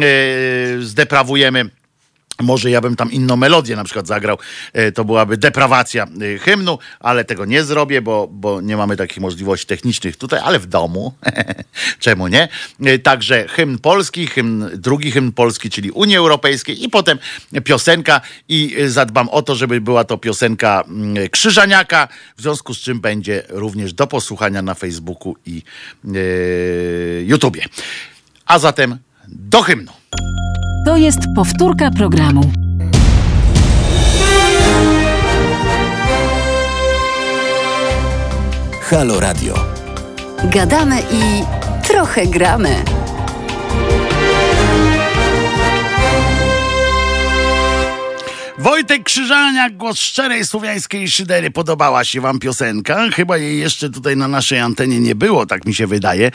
zdeprawujemy. 0.83 1.71
Może 2.41 2.71
ja 2.71 2.81
bym 2.81 2.97
tam 2.97 3.13
inną 3.13 3.37
melodię 3.37 3.77
na 3.77 3.85
przykład 3.85 4.07
zagrał, 4.07 4.39
e, 4.73 4.93
to 4.93 5.05
byłaby 5.05 5.37
deprawacja 5.37 6.07
e, 6.35 6.39
hymnu, 6.39 6.79
ale 7.01 7.25
tego 7.25 7.45
nie 7.45 7.65
zrobię, 7.65 8.03
bo, 8.03 8.29
bo 8.33 8.61
nie 8.61 8.77
mamy 8.77 8.97
takich 8.97 9.21
możliwości 9.21 9.67
technicznych 9.67 10.17
tutaj, 10.17 10.41
ale 10.45 10.59
w 10.59 10.67
domu. 10.67 11.13
Czemu 11.99 12.29
nie? 12.29 12.49
E, 12.85 12.99
Także 12.99 13.49
hymn 13.49 13.79
polski, 13.79 14.27
hymn, 14.27 14.71
drugi 14.75 15.11
hymn 15.11 15.33
polski, 15.33 15.71
czyli 15.71 15.91
Unii 15.91 16.17
Europejskiej 16.17 16.85
i 16.85 16.89
potem 16.89 17.19
piosenka 17.65 18.21
i 18.49 18.77
zadbam 18.87 19.29
o 19.29 19.43
to, 19.43 19.55
żeby 19.55 19.81
była 19.81 20.05
to 20.05 20.19
piosenka 20.19 20.85
mm, 20.89 21.29
Krzyżaniaka, 21.29 22.09
w 22.37 22.43
związku 22.43 22.75
z 22.75 22.79
czym 22.79 23.01
będzie 23.01 23.43
również 23.49 23.93
do 23.93 24.07
posłuchania 24.07 24.63
na 24.63 24.75
Facebooku 24.75 25.37
i 25.47 25.63
e, 26.05 26.11
YouTubie. 27.23 27.65
A 28.47 28.59
zatem 28.59 28.99
do 29.29 29.63
hymnu. 29.63 29.93
To 30.91 30.97
jest 30.97 31.21
powtórka 31.37 31.91
programu. 31.91 32.41
Halo 38.81 39.21
Radio. 39.21 39.55
Gadamy 40.45 41.01
i 41.13 41.45
trochę 41.83 42.27
gramy. 42.27 42.75
Wojtek 48.61 49.05
Krzyżaniak, 49.05 49.77
głos 49.77 49.99
szczerej 49.99 50.47
słowiańskiej 50.47 51.09
szydery. 51.09 51.51
Podobała 51.51 52.05
się 52.05 52.21
wam 52.21 52.39
piosenka? 52.39 53.11
Chyba 53.11 53.39
jej 53.39 53.59
jeszcze 53.59 53.91
tutaj 53.91 54.17
na 54.17 54.29
naszej 54.29 54.59
antenie 54.59 55.01
nie 55.01 55.15
było, 55.15 55.47
tak 55.47 55.67
mi 55.67 55.75
się 55.75 55.87
wydaje. 55.87 56.27
E, 56.27 56.33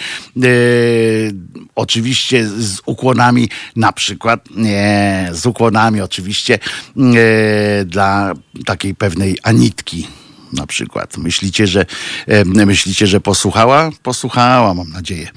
oczywiście 1.76 2.48
z 2.48 2.82
ukłonami 2.86 3.50
na 3.76 3.92
przykład, 3.92 4.50
nie, 4.56 5.30
z 5.32 5.46
ukłonami 5.46 6.02
oczywiście 6.02 6.60
e, 6.98 7.86
dla 7.86 8.34
takiej 8.66 8.96
pewnej 8.96 9.38
Anitki. 9.44 10.08
Na 10.56 10.68
przykład. 10.68 11.18
Myślicie, 11.18 11.68
że 11.68 11.86
myślicie, 12.44 13.08
że 13.08 13.22
posłuchała? 13.22 13.92
Posłuchała, 14.04 14.74
mam 14.74 14.90
nadzieję. 14.90 15.30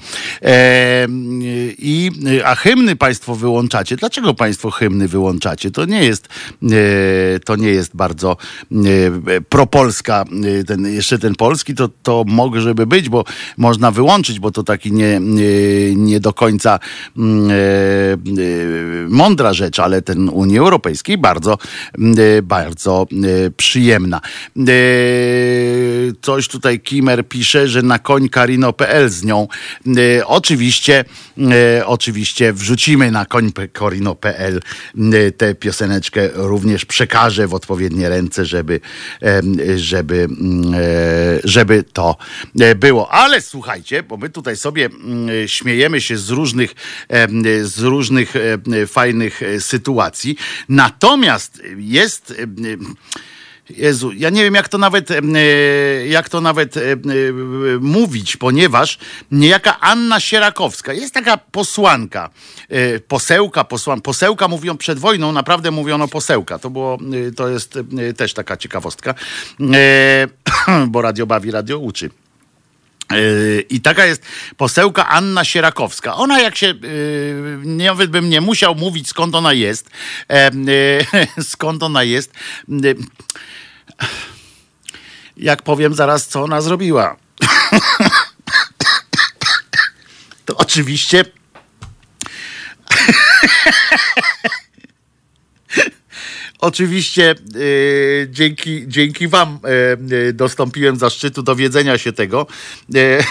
I, 1.77 2.11
a 2.45 2.55
hymny 2.55 2.95
państwo 2.95 3.35
wyłączacie. 3.35 3.95
Dlaczego 3.95 4.33
państwo 4.33 4.71
hymny 4.71 5.07
wyłączacie? 5.07 5.71
To 5.71 5.85
nie 5.85 6.03
jest, 6.03 6.27
e, 6.63 7.39
to 7.39 7.55
nie 7.55 7.69
jest 7.69 7.95
bardzo 7.95 8.37
e, 8.71 8.75
propolska, 9.41 10.25
e, 10.59 10.63
ten, 10.63 10.85
jeszcze 10.85 11.19
ten 11.19 11.35
polski, 11.35 11.75
to, 11.75 11.89
to 12.03 12.23
może 12.27 12.75
by 12.75 12.87
być, 12.87 13.09
bo 13.09 13.23
można 13.57 13.91
wyłączyć, 13.91 14.39
bo 14.39 14.51
to 14.51 14.63
taki 14.63 14.91
nie, 14.91 15.19
nie, 15.95 16.19
do 16.19 16.33
końca 16.33 16.79
mm, 17.17 17.49
mądra 19.09 19.53
rzecz, 19.53 19.79
ale 19.79 20.01
ten 20.01 20.29
Unii 20.29 20.57
Europejskiej 20.57 21.17
bardzo, 21.17 21.57
mm, 21.97 22.15
bardzo 22.43 23.07
przyjemna. 23.57 24.21
E, 25.09 26.13
Coś 26.21 26.47
tutaj 26.47 26.79
Kimer 26.79 27.27
pisze, 27.27 27.67
że 27.67 27.81
na 27.81 27.99
koń 27.99 28.29
karino.pl 28.29 29.09
z 29.09 29.23
nią. 29.23 29.47
E, 29.87 30.27
Oczywiście, 30.27 31.05
e, 31.51 31.85
oczywiście 31.85 32.53
wrzucimy 32.53 33.11
na 33.11 33.25
koń 33.25 33.51
karino.pl 33.73 34.59
tę 35.37 35.55
pioseneczkę, 35.55 36.29
również 36.33 36.85
przekażę 36.85 37.47
w 37.47 37.53
odpowiednie 37.53 38.09
ręce, 38.09 38.45
żeby, 38.45 38.79
żeby, 39.75 40.27
żeby 41.43 41.83
to 41.83 42.17
było. 42.75 43.11
Ale 43.11 43.41
słuchajcie, 43.41 44.03
bo 44.03 44.17
my 44.17 44.29
tutaj 44.29 44.57
sobie 44.57 44.89
śmiejemy 45.45 46.01
się 46.01 46.17
z 46.17 46.29
różnych, 46.29 46.73
z 47.61 47.79
różnych 47.79 48.33
fajnych 48.87 49.41
sytuacji. 49.59 50.35
Natomiast 50.69 51.61
jest. 51.77 52.33
Jezu, 53.69 54.11
ja 54.11 54.29
nie 54.29 54.43
wiem, 54.43 54.55
jak 54.55 54.69
to 54.69 54.77
nawet, 54.77 55.11
e, 55.11 55.21
jak 56.07 56.29
to 56.29 56.41
nawet 56.41 56.77
e, 56.77 56.81
mówić, 57.79 58.37
ponieważ 58.37 58.97
niejaka 59.31 59.79
Anna 59.79 60.19
Sierakowska 60.19 60.93
jest 60.93 61.13
taka 61.13 61.37
posłanka, 61.37 62.29
e, 62.69 62.99
posełka, 62.99 63.63
posłan, 63.63 64.01
posełka 64.01 64.47
mówią 64.47 64.77
przed 64.77 64.99
wojną, 64.99 65.31
naprawdę 65.31 65.71
mówiono 65.71 66.07
posełka. 66.07 66.59
To 66.59 66.69
było, 66.69 66.97
to 67.35 67.49
jest 67.49 67.79
też 68.17 68.33
taka 68.33 68.57
ciekawostka, 68.57 69.15
bo 70.87 71.01
radio 71.01 71.25
bawi, 71.25 71.51
radio 71.51 71.77
uczy. 71.77 72.09
I 73.69 73.81
taka 73.81 74.05
jest 74.05 74.23
posełka 74.57 75.07
Anna 75.07 75.43
Sierakowska. 75.45 76.15
Ona 76.15 76.41
jak 76.41 76.55
się, 76.55 76.73
nawet 77.63 78.11
bym 78.11 78.29
nie 78.29 78.41
musiał 78.41 78.75
mówić 78.75 79.07
skąd 79.07 79.35
ona 79.35 79.53
jest, 79.53 79.89
skąd 81.51 81.83
ona 81.83 82.03
jest, 82.03 82.33
jak 85.37 85.61
powiem 85.61 85.93
zaraz 85.93 86.27
co 86.27 86.43
ona 86.43 86.61
zrobiła. 86.61 87.15
To 90.45 90.57
oczywiście 90.57 91.25
Oczywiście 96.59 97.31
e, 97.31 97.35
dzięki, 98.29 98.83
dzięki 98.87 99.27
Wam 99.27 99.59
e, 100.29 100.33
dostąpiłem 100.33 100.95
zaszczytu 100.95 101.43
dowiedzenia 101.43 101.97
się 101.97 102.13
tego. 102.13 102.47
E, 102.95 103.23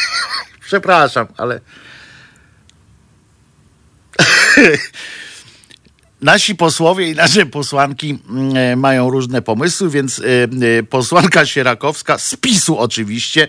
przepraszam, 0.66 1.26
ale. 1.36 1.60
Nasi 6.22 6.54
posłowie 6.54 7.10
i 7.10 7.14
nasze 7.14 7.46
posłanki 7.46 8.18
mm, 8.30 8.56
e, 8.56 8.76
mają 8.76 9.10
różne 9.10 9.42
pomysły, 9.42 9.90
więc 9.90 10.18
e, 10.18 10.22
e, 10.78 10.82
posłanka 10.82 11.46
Sierakowska, 11.46 12.18
z 12.18 12.36
PiSu 12.36 12.78
oczywiście, 12.78 13.48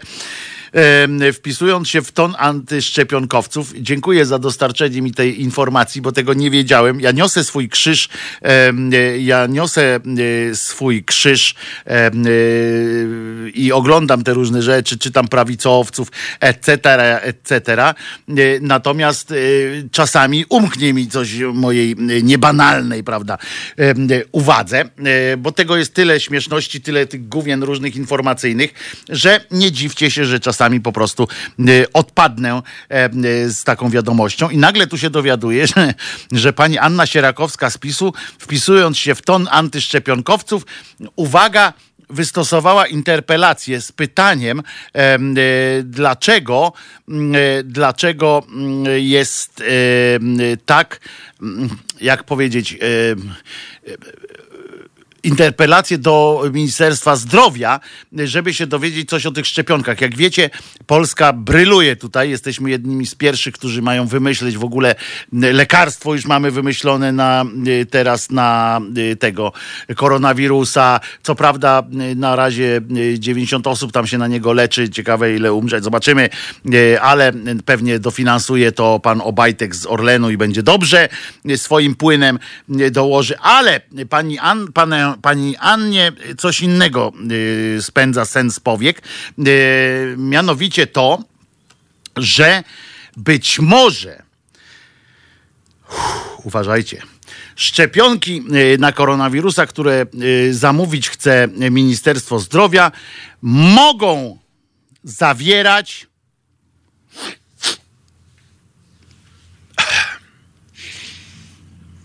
wpisując 1.34 1.90
się 1.90 2.02
w 2.02 2.12
ton 2.12 2.36
antyszczepionkowców. 2.38 3.74
Dziękuję 3.80 4.26
za 4.26 4.40
dostarczenie 4.40 5.02
mi 5.02 5.12
tej 5.12 5.42
informacji, 5.42 6.02
bo 6.02 6.12
tego 6.12 6.34
nie 6.34 6.52
wiedziałem. 6.52 7.02
Ja 7.02 7.12
niosę 7.12 7.44
swój 7.44 7.70
krzyż, 7.70 8.10
ja 9.20 9.48
niosę 9.48 10.00
e, 10.52 10.56
swój 10.56 11.04
krzyż 11.04 11.56
e, 11.88 12.12
i 13.54 13.72
oglądam 13.72 14.24
te 14.24 14.34
różne 14.34 14.62
rzeczy, 14.62 14.98
czytam 14.98 15.28
prawicowców, 15.28 16.12
etc., 16.40 17.22
etc. 17.22 17.84
E, 17.84 17.94
Natomiast 18.62 19.34
czasami 19.92 20.46
umknie 20.50 20.94
mi 20.94 21.08
coś 21.08 21.30
mojej 21.54 21.96
niebanalnej, 22.24 23.04
prawda, 23.04 23.38
uwadze, 24.32 24.90
bo 25.38 25.52
tego 25.52 25.78
jest 25.78 25.94
tyle 25.94 26.20
śmieszności, 26.20 26.82
tyle 26.82 27.08
tych 27.08 27.28
główien 27.28 27.64
różnych 27.64 27.96
informacyjnych, 27.96 28.74
że 29.10 29.46
nie 29.52 29.72
dziwcie 29.72 30.12
się, 30.12 30.26
że 30.26 30.40
czasami 30.40 30.61
po 30.82 30.92
prostu 30.92 31.28
e, 31.60 31.64
odpadnę 31.94 32.62
e, 32.90 32.94
e, 32.94 33.10
z 33.50 33.64
taką 33.64 33.90
wiadomością. 33.90 34.50
I 34.50 34.58
nagle 34.58 34.88
tu 34.88 34.98
się 34.98 35.10
dowiaduję, 35.10 35.68
że, 35.76 35.94
że 36.32 36.54
pani 36.54 36.78
Anna 36.78 37.06
Sierakowska 37.06 37.70
z 37.70 37.78
PiSu, 37.78 38.14
wpisując 38.40 38.98
się 38.98 39.16
w 39.16 39.22
ton 39.22 39.48
antyszczepionkowców, 39.52 40.66
uwaga, 41.16 41.74
wystosowała 42.12 42.88
interpelację 42.88 43.82
z 43.82 43.92
pytaniem, 43.92 44.64
em, 44.94 45.36
e, 45.38 45.84
dlaczego, 45.84 46.74
e, 47.10 47.64
dlaczego 47.64 48.44
mm, 48.48 48.84
jest 48.98 49.64
em, 50.16 50.38
tak, 50.66 51.00
mm, 51.42 51.70
jak 52.02 52.24
powiedzieć, 52.24 52.78
interpelację 55.24 55.98
do 55.98 56.44
Ministerstwa 56.54 57.16
Zdrowia, 57.16 57.80
żeby 58.14 58.54
się 58.54 58.68
dowiedzieć 58.68 59.10
coś 59.10 59.26
o 59.26 59.32
tych 59.32 59.48
szczepionkach. 59.48 60.02
Jak 60.02 60.16
wiecie, 60.16 60.50
Polska 60.86 61.34
bryluje 61.34 61.96
tutaj. 61.96 62.30
Jesteśmy 62.30 62.70
jednymi 62.70 63.08
z 63.08 63.16
pierwszych, 63.16 63.54
którzy 63.54 63.82
mają 63.82 64.08
wymyśleć 64.08 64.58
w 64.58 64.64
ogóle 64.64 64.96
lekarstwo 65.32 66.14
już 66.14 66.26
mamy 66.26 66.52
wymyślone 66.52 67.12
na 67.12 67.46
teraz 67.90 68.32
na 68.32 68.82
tego 69.20 69.54
koronawirusa. 69.96 71.00
Co 71.24 71.36
prawda 71.36 71.84
na 72.16 72.36
razie 72.36 72.82
y, 72.98 73.20
90 73.20 73.68
osób 73.68 73.92
tam 73.92 74.08
się 74.08 74.18
na 74.18 74.28
niego 74.28 74.54
leczy. 74.54 74.90
Ciekawe 74.90 75.36
ile 75.36 75.54
umrzeć. 75.54 75.84
Zobaczymy, 75.84 76.30
ale 77.02 77.34
pewnie 77.66 78.00
dofinansuje 78.00 78.72
to 78.72 79.00
pan 79.00 79.22
Obajtek 79.22 79.76
z 79.76 79.86
Orlenu 79.86 80.30
i 80.30 80.38
będzie 80.38 80.64
dobrze. 80.64 81.10
Swoim 81.56 81.96
płynem 81.96 82.40
dołoży. 82.92 83.38
Ale 83.40 83.82
pani, 84.10 84.40
An, 84.40 84.68
pani 85.22 85.58
Annie 85.58 86.12
coś 86.38 86.62
innego 86.62 87.14
y, 87.32 87.82
spędza 87.82 88.26
sens 88.26 88.60
powiek. 88.60 89.02
Y, 89.40 90.16
mianowicie 90.18 90.88
to, 90.88 91.24
że 92.18 92.64
być 93.18 93.60
może 93.60 94.24
uważajcie. 96.44 97.02
Szczepionki 97.56 98.44
y, 98.74 98.78
na 98.78 98.92
koronawirusa, 98.92 99.66
które 99.66 100.06
zamówić 100.52 101.10
chce 101.10 101.48
Ministerstwo 101.72 102.40
Zdrowia, 102.40 102.92
mogą 103.42 104.38
zawierać 105.04 106.11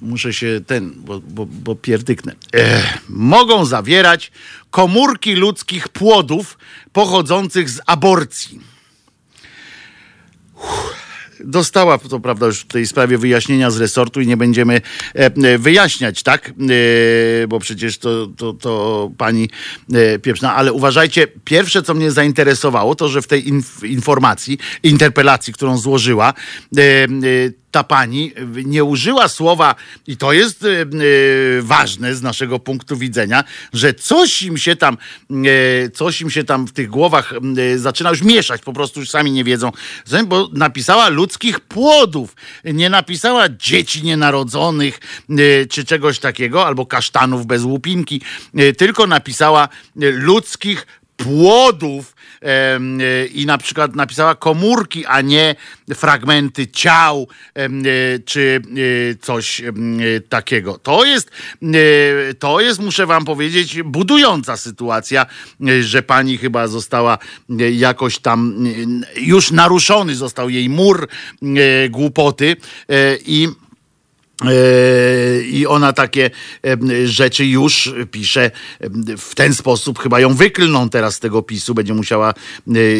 muszę 0.06 0.32
się 0.32 0.60
ten, 0.66 0.92
bo, 0.96 1.20
bo, 1.20 1.46
bo 1.46 1.74
pierdyknę. 1.74 2.34
Ech, 2.52 2.98
mogą 3.08 3.64
zawierać 3.64 4.32
komórki 4.70 5.34
ludzkich 5.34 5.88
płodów 5.88 6.58
pochodzących 6.92 7.70
z 7.70 7.80
aborcji. 7.86 8.60
Dostała, 11.40 11.98
to 11.98 12.20
prawda, 12.20 12.46
już 12.46 12.60
w 12.60 12.66
tej 12.66 12.86
sprawie 12.86 13.18
wyjaśnienia 13.18 13.70
z 13.70 13.76
resortu 13.76 14.20
i 14.20 14.26
nie 14.26 14.36
będziemy 14.36 14.80
e, 15.14 15.58
wyjaśniać, 15.58 16.22
tak? 16.22 16.48
E, 16.48 17.46
bo 17.46 17.58
przecież 17.58 17.98
to, 17.98 18.26
to, 18.26 18.52
to 18.52 19.10
pani 19.18 19.48
e, 19.94 20.18
pieprzna. 20.18 20.54
Ale 20.54 20.72
uważajcie, 20.72 21.26
pierwsze, 21.44 21.82
co 21.82 21.94
mnie 21.94 22.10
zainteresowało, 22.10 22.94
to, 22.94 23.08
że 23.08 23.22
w 23.22 23.26
tej 23.26 23.52
inf- 23.52 23.86
informacji, 23.86 24.58
interpelacji, 24.82 25.52
którą 25.52 25.78
złożyła, 25.78 26.34
ta 27.70 27.84
pani 27.84 28.32
nie 28.64 28.84
użyła 28.84 29.28
słowa, 29.28 29.74
i 30.06 30.16
to 30.16 30.32
jest 30.32 30.64
e, 30.64 30.68
ważne 31.60 32.14
z 32.14 32.22
naszego 32.22 32.58
punktu 32.58 32.96
widzenia, 32.96 33.44
że 33.72 33.94
coś 33.94 34.42
im 34.42 34.58
się 34.58 34.76
tam, 34.76 34.96
e, 35.30 35.90
coś 35.90 36.20
im 36.20 36.30
się 36.30 36.44
tam 36.44 36.66
w 36.66 36.72
tych 36.72 36.88
głowach 36.88 37.32
e, 37.32 37.78
zaczyna 37.78 38.10
już 38.10 38.22
mieszać, 38.22 38.62
po 38.62 38.72
prostu 38.72 39.00
już 39.00 39.10
sami 39.10 39.32
nie 39.32 39.44
wiedzą, 39.44 39.72
bo 40.26 40.48
napisała 40.52 41.08
ludzkich 41.08 41.60
płodów, 41.60 42.36
nie 42.64 42.90
napisała 42.90 43.48
dzieci 43.48 44.02
nienarodzonych, 44.02 45.00
czy 45.70 45.84
czegoś 45.84 46.18
takiego, 46.18 46.66
albo 46.66 46.86
kasztanów 46.86 47.46
bez 47.46 47.62
łupinki, 47.62 48.20
tylko 48.76 49.06
napisała 49.06 49.68
ludzkich 49.96 50.86
płodów 51.16 52.15
i 53.34 53.46
na 53.46 53.58
przykład 53.58 53.96
napisała 53.96 54.34
komórki, 54.34 55.06
a 55.06 55.20
nie 55.20 55.54
fragmenty 55.94 56.66
ciał 56.66 57.28
e, 57.54 57.68
czy 58.18 58.62
e, 59.10 59.14
coś 59.14 59.60
e, 59.60 59.72
takiego. 60.28 60.78
To 60.78 61.04
jest, 61.04 61.30
to 62.38 62.60
jest, 62.60 62.80
muszę 62.80 63.06
wam 63.06 63.24
powiedzieć, 63.24 63.82
budująca 63.82 64.56
sytuacja, 64.56 65.26
że 65.80 66.02
pani 66.02 66.38
chyba 66.38 66.68
została 66.68 67.18
jakoś 67.72 68.18
tam 68.18 68.66
już 69.16 69.50
naruszony 69.50 70.14
został 70.14 70.48
jej 70.48 70.68
mur 70.68 71.08
głupoty 71.90 72.56
i 73.26 73.48
I 75.48 75.66
ona 75.68 75.92
takie 75.92 76.30
rzeczy 77.04 77.46
już 77.46 77.92
pisze 78.10 78.50
w 79.18 79.34
ten 79.34 79.54
sposób. 79.54 79.98
Chyba 79.98 80.20
ją 80.20 80.34
wyklną 80.34 80.88
teraz 80.88 81.14
z 81.14 81.20
tego 81.20 81.42
pisu. 81.42 81.74
Będzie 81.74 81.94
musiała 81.94 82.34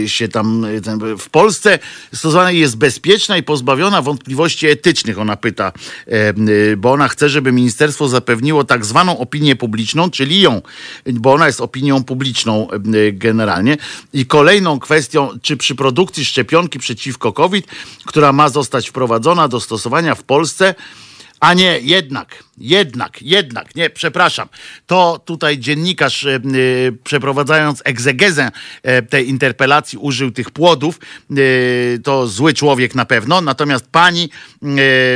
e, 0.04 0.08
się 0.08 0.28
tam. 0.28 0.66
ten- 0.84 1.16
W 1.18 1.30
Polsce 1.30 1.78
stosowana 2.14 2.50
jest 2.50 2.76
bezpieczna 2.76 3.36
i 3.36 3.42
pozbawiona 3.42 4.02
wątpliwości 4.02 4.66
etycznych, 4.66 5.18
ona 5.18 5.36
pyta, 5.36 5.72
e, 6.06 6.76
bo 6.76 6.92
ona 6.92 7.08
chce, 7.08 7.28
żeby 7.28 7.52
ministerstwo 7.52 8.08
zapewniło 8.08 8.64
tak 8.64 8.84
zwaną 8.84 9.18
opinię 9.18 9.56
publiczną, 9.56 10.10
czyli 10.10 10.40
ją, 10.40 10.62
bo 11.06 11.32
ona 11.32 11.46
jest 11.46 11.60
opinią 11.60 12.04
publiczną 12.04 12.68
generalnie. 13.12 13.76
I 14.12 14.26
kolejną 14.26 14.78
kwestią, 14.78 15.28
czy 15.42 15.56
przy 15.56 15.74
produkcji 15.74 16.24
szczepionki 16.24 16.78
przeciwko 16.78 17.32
COVID, 17.32 17.66
która 18.06 18.32
ma 18.32 18.48
zostać 18.48 18.88
wprowadzona 18.88 19.48
do 19.48 19.60
stosowania 19.60 20.14
w 20.14 20.22
Polsce, 20.22 20.74
a 21.40 21.54
nie, 21.54 21.80
jednak, 21.80 22.44
jednak, 22.58 23.22
jednak, 23.22 23.74
nie, 23.74 23.90
przepraszam. 23.90 24.48
To 24.86 25.22
tutaj 25.24 25.58
dziennikarz, 25.58 26.26
e, 26.26 26.34
e, 26.34 26.40
przeprowadzając 27.04 27.82
egzegezę 27.84 28.50
e, 28.82 29.02
tej 29.02 29.28
interpelacji, 29.28 29.98
użył 29.98 30.30
tych 30.30 30.50
płodów. 30.50 31.00
To 32.04 32.26
zły 32.26 32.54
człowiek 32.54 32.94
na 32.94 33.04
pewno. 33.04 33.40
Natomiast 33.40 33.86
pani 33.86 34.30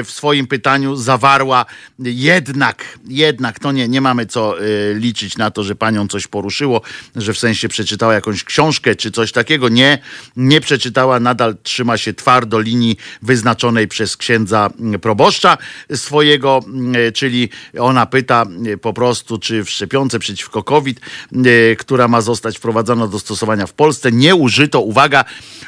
w 0.05 0.07
swoim 0.09 0.47
pytaniu 0.47 0.97
zawarła 0.97 1.67
jednak, 1.99 2.99
jednak, 3.09 3.59
to 3.59 3.73
nie, 3.73 3.89
nie 3.89 4.01
mamy 4.01 4.27
co 4.27 4.55
liczyć 4.95 5.37
na 5.39 5.51
to, 5.51 5.65
że 5.65 5.75
panią 5.75 6.09
coś 6.09 6.27
poruszyło, 6.27 6.83
że 7.17 7.33
w 7.33 7.39
sensie 7.39 7.69
przeczytała 7.69 8.15
jakąś 8.15 8.45
książkę 8.45 8.95
czy 8.95 9.11
coś 9.11 9.33
takiego. 9.33 9.69
Nie, 9.69 9.99
nie 10.37 10.61
przeczytała, 10.61 11.21
nadal 11.21 11.57
trzyma 11.63 11.97
się 11.97 12.15
twardo 12.15 12.61
linii 12.61 12.97
wyznaczonej 13.23 13.89
przez 13.89 14.17
księdza 14.17 14.71
proboszcza 15.01 15.59
swojego, 15.95 16.61
mm, 16.67 17.13
czyli 17.31 17.49
ona 17.79 18.07
pyta 18.07 18.43
mm, 18.43 18.79
po 18.79 18.93
prostu, 18.93 19.39
czy 19.39 19.65
w 19.65 19.71
szczepionce 19.71 20.19
przeciwko 20.19 20.63
COVID, 20.63 21.01
mm, 21.33 21.47
która 21.79 22.09
ma 22.09 22.21
zostać 22.21 22.59
wprowadzona 22.59 23.07
do 23.07 23.19
stosowania 23.19 23.67
w 23.67 23.73
Polsce, 23.73 24.13
nie 24.13 24.35
użyto, 24.35 24.81
uwaga, 24.81 25.25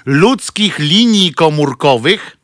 ludzkich 0.07 0.79
linii 0.79 1.35
komórkowych, 1.35 2.37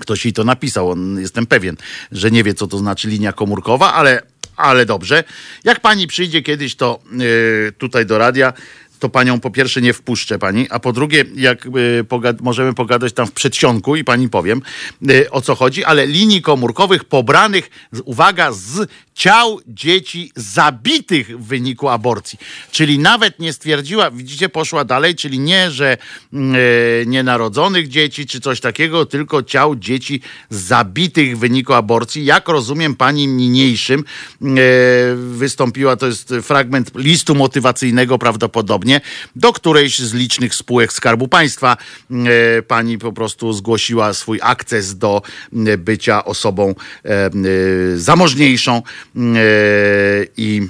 Ktoś 0.00 0.24
jej 0.24 0.32
to 0.32 0.44
napisał, 0.44 0.90
on, 0.90 1.20
jestem 1.20 1.46
pewien, 1.46 1.76
że 2.12 2.30
nie 2.30 2.44
wie, 2.44 2.54
co 2.54 2.66
to 2.66 2.78
znaczy 2.78 3.08
linia 3.08 3.32
komórkowa, 3.32 3.94
ale, 3.94 4.22
ale 4.56 4.86
dobrze. 4.86 5.24
Jak 5.64 5.80
pani 5.80 6.06
przyjdzie 6.06 6.42
kiedyś 6.42 6.76
to 6.76 7.00
yy, 7.12 7.72
tutaj 7.78 8.06
do 8.06 8.18
radia, 8.18 8.52
to 8.98 9.08
panią 9.08 9.40
po 9.40 9.50
pierwsze 9.50 9.80
nie 9.80 9.92
wpuszczę 9.92 10.38
pani, 10.38 10.66
a 10.70 10.78
po 10.78 10.92
drugie, 10.92 11.24
jak 11.34 11.68
pogad- 12.08 12.42
możemy 12.42 12.74
pogadać 12.74 13.12
tam 13.12 13.26
w 13.26 13.32
przedsionku 13.32 13.96
i 13.96 14.04
pani 14.04 14.28
powiem, 14.28 14.62
yy, 15.02 15.30
o 15.30 15.40
co 15.40 15.54
chodzi, 15.54 15.84
ale 15.84 16.06
linii 16.06 16.42
komórkowych 16.42 17.04
pobranych, 17.04 17.70
uwaga, 18.04 18.52
z 18.52 18.90
ciał 19.18 19.60
dzieci 19.66 20.32
zabitych 20.36 21.38
w 21.38 21.46
wyniku 21.46 21.88
aborcji. 21.88 22.38
Czyli 22.70 22.98
nawet 22.98 23.38
nie 23.38 23.52
stwierdziła, 23.52 24.10
widzicie, 24.10 24.48
poszła 24.48 24.84
dalej, 24.84 25.14
czyli 25.14 25.38
nie, 25.38 25.70
że 25.70 25.96
mm, 26.32 26.54
e, 26.54 27.06
nienarodzonych 27.06 27.88
dzieci 27.88 28.26
czy 28.26 28.40
coś 28.40 28.60
takiego, 28.60 29.06
tylko 29.06 29.42
ciał 29.42 29.76
dzieci 29.76 30.20
zabitych 30.50 31.36
w 31.36 31.40
wyniku 31.40 31.72
aborcji. 31.74 32.24
Jak 32.24 32.48
rozumiem, 32.48 32.94
pani 32.94 33.26
niniejszym 33.26 34.00
e, 34.00 34.44
wystąpiła, 35.16 35.96
to 35.96 36.06
jest 36.06 36.34
fragment 36.42 36.90
listu 36.94 37.34
motywacyjnego 37.34 38.18
prawdopodobnie, 38.18 38.87
do 39.36 39.52
którejś 39.52 39.98
z 39.98 40.14
licznych 40.14 40.54
spółek 40.54 40.92
Skarbu 40.92 41.28
Państwa. 41.28 41.76
E, 42.10 42.62
pani 42.62 42.98
po 42.98 43.12
prostu 43.12 43.52
zgłosiła 43.52 44.14
swój 44.14 44.38
akces 44.42 44.98
do 44.98 45.22
m, 45.52 45.66
bycia 45.78 46.24
osobą 46.24 46.74
e, 47.04 47.08
e, 47.08 47.30
zamożniejszą 47.96 48.76
e, 48.76 49.20
i 50.36 50.68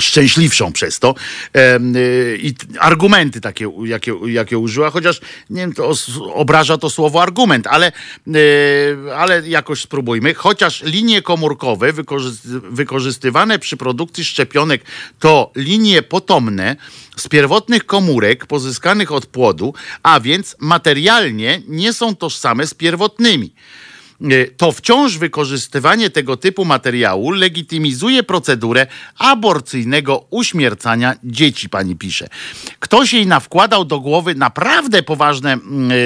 szczęśliwszą 0.00 0.72
przez 0.72 0.98
to 0.98 1.14
y, 1.56 2.38
i 2.42 2.54
argumenty 2.78 3.40
takie, 3.40 3.72
jakie, 3.84 4.14
jakie 4.26 4.58
użyła, 4.58 4.90
chociaż 4.90 5.20
nie 5.50 5.60
wiem, 5.60 5.72
to 5.72 5.92
obraża 6.32 6.78
to 6.78 6.90
słowo 6.90 7.22
argument, 7.22 7.66
ale, 7.66 7.92
y, 8.36 8.96
ale 9.16 9.48
jakoś 9.48 9.80
spróbujmy. 9.80 10.34
Chociaż 10.34 10.82
linie 10.82 11.22
komórkowe 11.22 11.92
wykorzysty, 11.92 12.48
wykorzystywane 12.60 13.58
przy 13.58 13.76
produkcji 13.76 14.24
szczepionek 14.24 14.82
to 15.18 15.52
linie 15.56 16.02
potomne 16.02 16.76
z 17.16 17.28
pierwotnych 17.28 17.86
komórek 17.86 18.46
pozyskanych 18.46 19.12
od 19.12 19.26
płodu, 19.26 19.74
a 20.02 20.20
więc 20.20 20.56
materialnie 20.58 21.62
nie 21.68 21.92
są 21.92 22.16
tożsame 22.16 22.66
z 22.66 22.74
pierwotnymi 22.74 23.54
to 24.56 24.72
wciąż 24.72 25.18
wykorzystywanie 25.18 26.10
tego 26.10 26.36
typu 26.36 26.64
materiału 26.64 27.30
legitymizuje 27.30 28.22
procedurę 28.22 28.86
aborcyjnego 29.18 30.24
uśmiercania 30.30 31.14
dzieci, 31.24 31.68
pani 31.68 31.96
pisze. 31.96 32.28
Ktoś 32.78 33.12
jej 33.12 33.26
nawkładał 33.26 33.84
do 33.84 34.00
głowy 34.00 34.34
naprawdę 34.34 35.02
poważne 35.02 35.58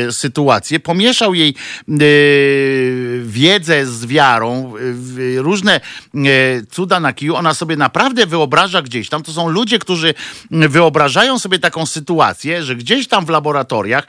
e, 0.08 0.12
sytuacje, 0.12 0.80
pomieszał 0.80 1.34
jej 1.34 1.48
e, 1.48 1.94
wiedzę 3.22 3.86
z 3.86 4.06
wiarą, 4.06 4.74
e, 4.76 4.78
w- 4.80 5.36
różne 5.38 5.74
e, 5.76 5.80
cuda 6.70 7.00
na 7.00 7.12
kiju. 7.12 7.36
Ona 7.36 7.54
sobie 7.54 7.76
naprawdę 7.76 8.26
wyobraża 8.26 8.82
gdzieś 8.82 9.08
tam. 9.08 9.22
To 9.22 9.32
są 9.32 9.48
ludzie, 9.48 9.78
którzy 9.78 10.14
wyobrażają 10.50 11.38
sobie 11.38 11.58
taką 11.58 11.86
sytuację, 11.86 12.62
że 12.62 12.76
gdzieś 12.76 13.08
tam 13.08 13.26
w 13.26 13.28
laboratoriach 13.28 14.06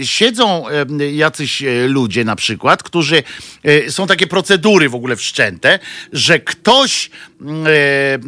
e, 0.00 0.06
siedzą 0.06 0.68
e, 0.68 1.12
jacyś 1.12 1.62
e, 1.62 1.88
ludzie 1.88 2.24
na 2.24 2.36
przykład, 2.36 2.82
którzy 2.82 3.15
e, 3.64 3.90
są 3.90 4.06
takie 4.06 4.26
procedury 4.26 4.88
w 4.88 4.94
ogóle 4.94 5.16
wszczęte, 5.16 5.78
że 6.12 6.40
ktoś 6.40 7.10
mm, 7.40 7.66
e, 7.66 7.70
e, 7.70 8.18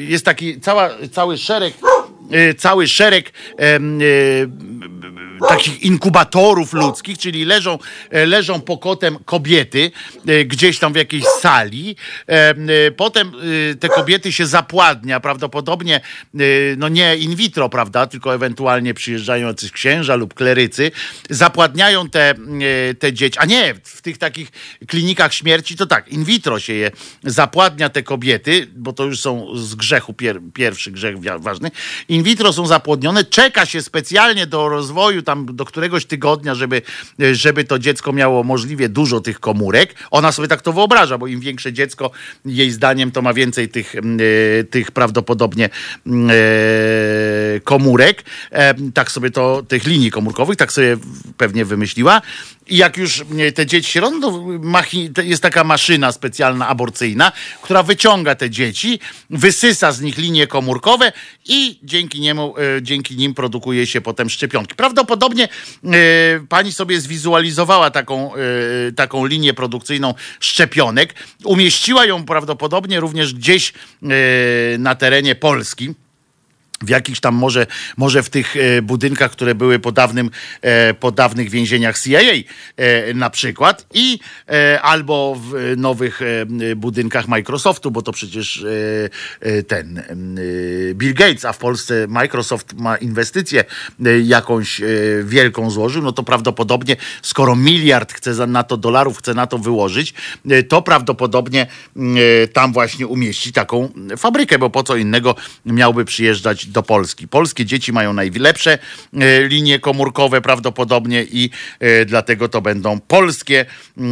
jest 0.00 0.24
taki 0.24 0.60
cała, 0.60 0.90
cały 1.12 1.38
szereg 1.38 1.74
cały 2.58 2.88
szereg 2.88 3.32
takich 5.48 5.82
inkubatorów 5.82 6.72
ludzkich, 6.72 7.18
czyli 7.18 7.44
leżą, 7.44 7.78
e, 8.10 8.26
leżą 8.26 8.60
pokotem 8.60 9.18
kobiety 9.24 9.90
e, 10.26 10.44
gdzieś 10.44 10.78
tam 10.78 10.92
w 10.92 10.96
jakiejś 10.96 11.24
sali. 11.24 11.96
E, 12.26 12.54
Potem 12.96 13.32
te 13.80 13.88
kobiety 13.88 14.32
się 14.32 14.46
zapładnia, 14.46 15.20
prawdopodobnie 15.20 16.00
no 16.76 16.88
nie 16.88 17.16
in 17.16 17.34
vitro, 17.34 17.68
prawda, 17.68 18.06
tylko 18.06 18.34
ewentualnie 18.34 18.94
przyjeżdżają 18.94 19.46
jacyś 19.46 19.72
księża 19.72 20.14
lub 20.14 20.34
klerycy, 20.34 20.90
zapładniają 21.30 22.10
te, 22.10 22.34
te 22.98 23.12
dzieci, 23.12 23.38
a 23.38 23.44
nie, 23.44 23.74
w 23.84 24.02
tych 24.02 24.18
takich 24.18 24.50
klinikach 24.86 25.34
śmierci 25.34 25.76
to 25.76 25.86
tak, 25.86 26.08
in 26.08 26.24
vitro 26.24 26.60
się 26.60 26.72
je 26.72 26.90
zapładnia 27.24 27.88
te 27.88 28.02
kobiety, 28.02 28.68
bo 28.76 28.92
to 28.92 29.04
już 29.04 29.20
są 29.20 29.46
z 29.54 29.74
grzechu 29.74 30.12
pier, 30.12 30.40
pierwszy 30.54 30.90
grzech 30.90 31.16
ważny. 31.38 31.70
In 32.08 32.22
vitro 32.22 32.52
są 32.52 32.66
zapłodnione, 32.66 33.24
czeka 33.24 33.66
się 33.66 33.82
specjalnie 33.82 34.46
do 34.46 34.68
rozwoju 34.68 35.22
tam 35.30 35.46
do 35.56 35.64
któregoś 35.64 36.04
tygodnia, 36.04 36.54
żeby, 36.54 36.82
żeby 37.32 37.64
to 37.64 37.78
dziecko 37.78 38.12
miało 38.12 38.42
możliwie 38.42 38.88
dużo 38.88 39.20
tych 39.20 39.40
komórek. 39.40 39.94
Ona 40.10 40.32
sobie 40.32 40.48
tak 40.48 40.62
to 40.62 40.72
wyobraża, 40.72 41.18
bo 41.18 41.26
im 41.26 41.40
większe 41.40 41.72
dziecko, 41.72 42.10
jej 42.44 42.70
zdaniem, 42.70 43.10
to 43.10 43.22
ma 43.22 43.34
więcej 43.34 43.68
tych, 43.68 43.94
mm, 43.94 44.18
e, 44.60 44.64
tych 44.64 44.90
prawdopodobnie 44.90 45.68
mm, 46.06 46.30
e, 46.30 47.60
komórek. 47.60 48.24
E, 48.50 48.74
tak 48.94 49.12
sobie 49.12 49.30
to, 49.30 49.62
tych 49.68 49.86
linii 49.86 50.10
komórkowych, 50.10 50.56
tak 50.56 50.72
sobie 50.72 50.96
pewnie 51.36 51.64
wymyśliła. 51.64 52.22
I 52.68 52.76
jak 52.76 52.96
już 52.96 53.20
e, 53.20 53.52
te 53.52 53.66
dzieci 53.66 53.90
się 53.92 54.00
rodzą, 54.00 54.58
jest 55.22 55.42
taka 55.42 55.64
maszyna 55.64 56.12
specjalna 56.12 56.68
aborcyjna, 56.68 57.32
która 57.62 57.82
wyciąga 57.82 58.34
te 58.34 58.50
dzieci, 58.50 59.00
wysysa 59.30 59.92
z 59.92 60.00
nich 60.00 60.18
linie 60.18 60.46
komórkowe 60.46 61.12
i 61.48 61.78
dzięki 61.82 62.20
niemu, 62.20 62.54
dzięki 62.82 63.16
nim 63.16 63.34
produkuje 63.34 63.86
się 63.86 64.00
potem 64.00 64.30
szczepionki. 64.30 64.74
Prawdopodobnie 64.74 65.19
e, 65.84 66.40
pani 66.48 66.72
sobie 66.72 67.00
zwizualizowała 67.00 67.90
taką, 67.90 68.34
e, 68.34 68.38
taką 68.92 69.26
linię 69.26 69.54
produkcyjną 69.54 70.14
szczepionek, 70.40 71.14
umieściła 71.44 72.06
ją 72.06 72.24
prawdopodobnie 72.24 73.00
również 73.00 73.34
gdzieś 73.34 73.72
e, 73.72 74.06
na 74.78 74.94
terenie 74.94 75.34
Polski 75.34 75.94
w 76.84 76.88
jakichś 76.88 77.20
tam 77.20 77.34
może, 77.34 77.66
może 77.96 78.22
w 78.22 78.30
tych 78.30 78.56
e, 78.56 78.82
budynkach, 78.82 79.30
które 79.30 79.54
były 79.54 79.78
po, 79.78 79.92
dawnym, 79.92 80.30
e, 80.62 80.94
po 80.94 81.10
dawnych 81.12 81.50
więzieniach 81.50 81.98
CIA 81.98 82.20
e, 82.76 83.14
na 83.14 83.30
przykład 83.30 83.86
i 83.94 84.18
albo 84.82 85.40
w 85.40 85.74
nowych 85.76 86.20
budynkach 86.76 87.28
Microsoftu, 87.28 87.90
bo 87.90 88.02
to 88.02 88.12
przecież 88.12 88.64
ten 89.68 90.02
Bill 90.94 91.14
Gates, 91.14 91.44
a 91.44 91.52
w 91.52 91.58
Polsce 91.58 92.06
Microsoft 92.08 92.74
ma 92.74 92.96
inwestycję 92.96 93.64
jakąś 94.24 94.80
wielką 95.24 95.70
złożył, 95.70 96.02
no 96.02 96.12
to 96.12 96.22
prawdopodobnie 96.22 96.96
skoro 97.22 97.56
miliard 97.56 98.12
chce 98.12 98.46
na 98.46 98.62
to 98.62 98.76
dolarów, 98.76 99.18
chce 99.18 99.34
na 99.34 99.46
to 99.46 99.58
wyłożyć, 99.58 100.14
to 100.68 100.82
prawdopodobnie 100.82 101.66
tam 102.52 102.72
właśnie 102.72 103.06
umieści 103.06 103.52
taką 103.52 103.88
fabrykę, 104.16 104.58
bo 104.58 104.70
po 104.70 104.82
co 104.82 104.96
innego 104.96 105.34
miałby 105.66 106.04
przyjeżdżać 106.04 106.66
do 106.70 106.82
Polski. 106.82 107.28
Polskie 107.28 107.64
dzieci 107.64 107.92
mają 107.92 108.12
najlepsze 108.12 108.78
e, 109.14 109.48
linie 109.48 109.78
komórkowe 109.78 110.40
prawdopodobnie 110.40 111.26
i 111.32 111.50
e, 111.80 112.04
dlatego 112.04 112.48
to 112.48 112.60
będą 112.62 113.00
polskie 113.00 113.66
e, 113.98 114.02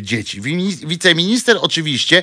dzieci. 0.00 0.40
Wiceminister 0.86 1.56
oczywiście 1.60 2.22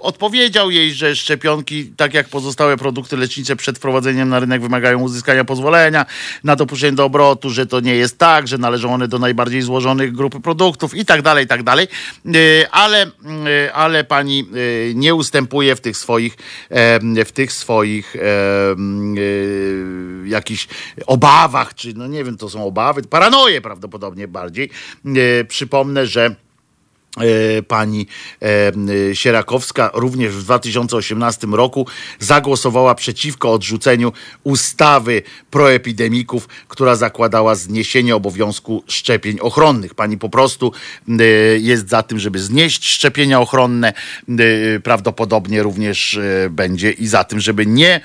odpowiedział 0.00 0.70
jej, 0.70 0.94
że 0.94 1.16
szczepionki, 1.16 1.92
tak 1.96 2.14
jak 2.14 2.28
pozostałe 2.28 2.76
produkty 2.76 3.16
lecznicze 3.16 3.56
przed 3.56 3.76
wprowadzeniem 3.78 4.28
na 4.28 4.40
rynek 4.40 4.62
wymagają 4.62 5.00
uzyskania 5.00 5.44
pozwolenia 5.44 6.06
na 6.44 6.56
dopuszczenie 6.56 6.96
do 6.96 7.04
obrotu, 7.04 7.50
że 7.50 7.66
to 7.66 7.80
nie 7.80 7.94
jest 7.94 8.18
tak, 8.18 8.48
że 8.48 8.58
należą 8.58 8.94
one 8.94 9.08
do 9.08 9.18
najbardziej 9.18 9.62
złożonych 9.62 10.12
grupy 10.12 10.40
produktów 10.40 10.94
i 10.94 11.04
tak 11.04 11.22
dalej, 11.22 11.44
i 11.44 11.48
tak 11.48 11.62
dalej. 11.62 11.88
Ale, 12.70 13.10
ale 13.72 14.04
pani 14.04 14.46
nie 14.94 15.14
ustępuje 15.14 15.76
w 15.76 15.80
tych 15.80 15.96
swoich, 15.96 16.36
w 17.26 17.32
tych 17.32 17.52
swoich 17.52 18.09
em, 18.16 19.14
e, 20.24 20.28
jakichś 20.28 20.68
obawach, 21.06 21.74
czy 21.74 21.94
no 21.94 22.06
nie 22.06 22.24
wiem, 22.24 22.36
to 22.36 22.48
są 22.48 22.64
obawy, 22.64 23.02
paranoje 23.02 23.60
prawdopodobnie 23.60 24.28
bardziej. 24.28 24.70
E, 25.06 25.44
Przypomnę, 25.44 26.06
że 26.06 26.34
pani 27.68 28.06
e, 28.42 28.72
e, 29.10 29.16
Sierakowska 29.16 29.90
również 29.94 30.34
w 30.34 30.44
2018 30.44 31.46
roku 31.46 31.86
zagłosowała 32.18 32.94
przeciwko 32.94 33.52
odrzuceniu 33.52 34.12
ustawy 34.44 35.22
proepidemików, 35.50 36.48
która 36.68 36.96
zakładała 36.96 37.54
zniesienie 37.54 38.16
obowiązku 38.16 38.84
szczepień 38.86 39.40
ochronnych. 39.40 39.94
Pani 39.94 40.18
po 40.18 40.28
prostu 40.28 40.72
e, 41.08 41.24
jest 41.58 41.88
za 41.88 42.02
tym, 42.02 42.18
żeby 42.18 42.38
znieść 42.38 42.84
szczepienia 42.88 43.40
ochronne. 43.40 43.92
E, 44.28 44.80
Prawdopodobnie 44.80 45.62
również 45.62 46.14
e, 46.14 46.50
będzie 46.50 46.90
i 46.90 47.06
za 47.06 47.24
tym, 47.24 47.40
żeby 47.40 47.66
nie 47.66 47.94
e, 47.94 48.00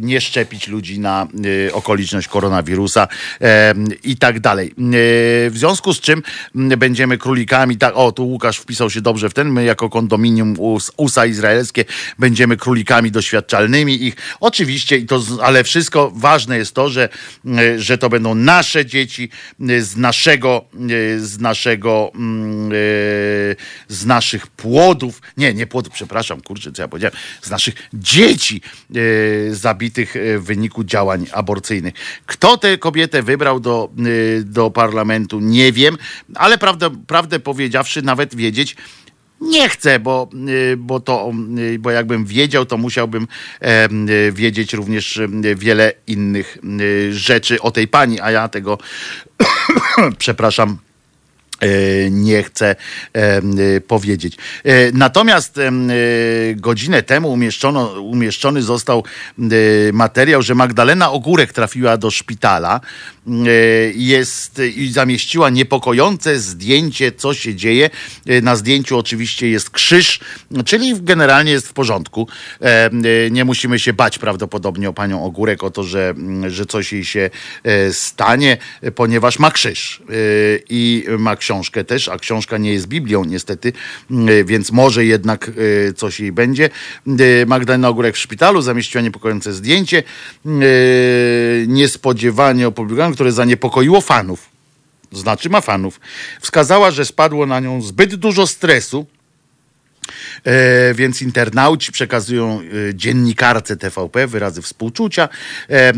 nie 0.00 0.20
szczepić 0.20 0.68
ludzi 0.68 0.98
na 0.98 1.26
e, 1.68 1.72
okoliczność 1.72 2.28
koronawirusa 2.28 3.08
e, 3.40 3.74
i 4.04 4.16
tak 4.16 4.40
dalej. 4.40 4.68
E, 4.68 4.72
W 5.50 5.52
związku 5.54 5.94
z 5.94 6.00
czym 6.00 6.22
będziemy 6.54 7.18
królikami, 7.18 7.76
tak, 7.76 7.96
o 7.96 8.12
tu 8.12 8.28
Łukasz 8.28 8.58
wpisał 8.58 8.90
się 8.90 9.00
dobrze 9.00 9.30
w 9.30 9.34
ten, 9.34 9.50
my 9.50 9.64
jako 9.64 9.90
kondominium 9.90 10.54
US, 10.58 10.92
USA 10.96 11.26
izraelskie 11.26 11.84
będziemy 12.18 12.56
królikami 12.56 13.10
doświadczalnymi 13.10 14.04
ich. 14.04 14.16
Oczywiście, 14.40 14.96
i 14.96 15.06
to, 15.06 15.22
ale 15.42 15.64
wszystko 15.64 16.12
ważne 16.14 16.58
jest 16.58 16.74
to, 16.74 16.88
że, 16.88 17.08
że 17.76 17.98
to 17.98 18.08
będą 18.08 18.34
nasze 18.34 18.86
dzieci 18.86 19.30
z 19.80 19.96
naszego, 19.96 20.64
z 21.18 21.40
naszego, 21.40 22.12
mm, 22.14 22.72
e, 22.72 22.74
z 23.88 24.06
naszych 24.06 24.46
płodów, 24.46 25.22
nie, 25.36 25.54
nie 25.54 25.66
płodów, 25.66 25.92
przepraszam, 25.92 26.40
kurczę, 26.40 26.72
co 26.72 26.82
ja 26.82 26.88
powiedziałem, 26.88 27.16
z 27.42 27.50
naszych 27.50 27.74
dzieci 27.94 28.62
e, 28.90 29.00
zabitych 29.50 30.16
e, 30.16 30.38
w 30.38 30.44
wyniku 30.44 30.84
działań 30.84 31.26
aborcyjnych. 31.32 31.94
Kto 32.26 32.56
tę 32.56 32.78
kobietę 32.78 33.22
wybrał 33.22 33.60
do, 33.60 33.90
e, 33.98 34.42
do 34.42 34.70
parlamentu, 34.70 35.40
nie 35.40 35.72
wiem, 35.72 35.98
ale 36.34 36.58
prawdę, 36.58 36.90
prawdę 37.06 37.40
powiedziawszy, 37.40 38.02
nawet 38.02 38.34
wiedzieć, 38.34 38.76
nie 39.40 39.68
chcę, 39.68 39.98
bo, 39.98 40.28
y, 40.48 40.76
bo 40.76 41.00
to, 41.00 41.32
y, 41.58 41.78
bo 41.78 41.90
jakbym 41.90 42.24
wiedział, 42.24 42.66
to 42.66 42.76
musiałbym 42.76 43.28
y, 44.08 44.32
wiedzieć 44.32 44.72
również 44.72 45.16
y, 45.16 45.28
wiele 45.56 45.92
innych 46.06 46.58
y, 46.80 47.14
rzeczy 47.14 47.60
o 47.60 47.70
tej 47.70 47.88
pani, 47.88 48.20
a 48.20 48.30
ja 48.30 48.48
tego, 48.48 48.78
przepraszam, 50.18 50.78
nie 52.10 52.42
chcę 52.42 52.76
em, 53.12 53.56
e, 53.76 53.80
powiedzieć. 53.80 54.36
E, 54.64 54.92
Natomiast 54.92 55.58
e, 55.58 55.70
godzinę 56.56 57.02
temu 57.02 57.32
umieszczono, 57.32 58.00
umieszczony 58.02 58.62
został 58.62 59.04
e, 59.38 59.42
materiał, 59.92 60.42
że 60.42 60.54
Magdalena 60.54 61.10
Ogórek 61.12 61.52
trafiła 61.52 61.96
do 61.96 62.10
szpitala 62.10 62.80
e, 63.26 63.30
jest 63.94 64.60
i 64.76 64.92
zamieściła 64.92 65.50
niepokojące 65.50 66.40
zdjęcie, 66.40 67.12
co 67.12 67.34
się 67.34 67.54
dzieje. 67.54 67.90
E, 68.26 68.40
Na 68.40 68.56
zdjęciu 68.56 68.98
oczywiście 68.98 69.48
jest 69.50 69.70
krzyż, 69.70 70.20
czyli 70.66 70.94
generalnie 71.02 71.52
jest 71.52 71.68
w 71.68 71.72
porządku. 71.72 72.28
E, 72.62 72.86
e, 72.86 72.90
Nie 73.30 73.44
musimy 73.44 73.78
się 73.78 73.92
bać 73.92 74.18
prawdopodobnie 74.18 74.88
o 74.88 74.92
panią 74.92 75.24
Ogórek, 75.24 75.64
o 75.64 75.70
to, 75.70 75.82
że, 75.84 76.14
że 76.48 76.66
coś 76.66 76.92
jej 76.92 77.04
się 77.04 77.30
e, 77.64 77.92
stanie, 77.92 78.56
e, 78.82 78.90
ponieważ 78.90 79.38
ma 79.38 79.50
krzyż 79.50 80.02
e, 80.02 80.12
i 80.70 81.04
ma 81.18 81.36
książkę 81.50 81.84
też, 81.84 82.08
a 82.08 82.18
książka 82.18 82.58
nie 82.58 82.72
jest 82.72 82.86
Biblią 82.86 83.24
niestety, 83.24 83.72
m, 84.10 84.26
więc 84.44 84.72
może 84.72 85.04
jednak 85.04 85.50
e, 85.88 85.92
coś 85.92 86.20
jej 86.20 86.32
będzie. 86.32 86.70
E, 87.06 87.46
Magdalena 87.46 87.88
Ogórek 87.88 88.14
w 88.14 88.18
szpitalu 88.18 88.62
zamieściła 88.62 89.02
niepokojące 89.02 89.52
zdjęcie, 89.52 90.02
e, 90.46 90.50
niespodziewanie 91.66 92.68
opublikowane, 92.68 93.14
które 93.14 93.32
zaniepokoiło 93.32 94.00
fanów. 94.00 94.48
Znaczy 95.12 95.50
ma 95.50 95.60
fanów. 95.60 96.00
Wskazała, 96.40 96.90
że 96.90 97.04
spadło 97.04 97.46
na 97.46 97.60
nią 97.60 97.82
zbyt 97.82 98.14
dużo 98.14 98.46
stresu, 98.46 99.06
E, 99.06 99.19
więc 100.94 101.22
internauci 101.22 101.92
przekazują 101.92 102.60
e, 102.60 102.94
dziennikarce 102.94 103.76
TVP 103.76 104.26
wyrazy 104.26 104.62
współczucia. 104.62 105.28
E, 105.70 105.92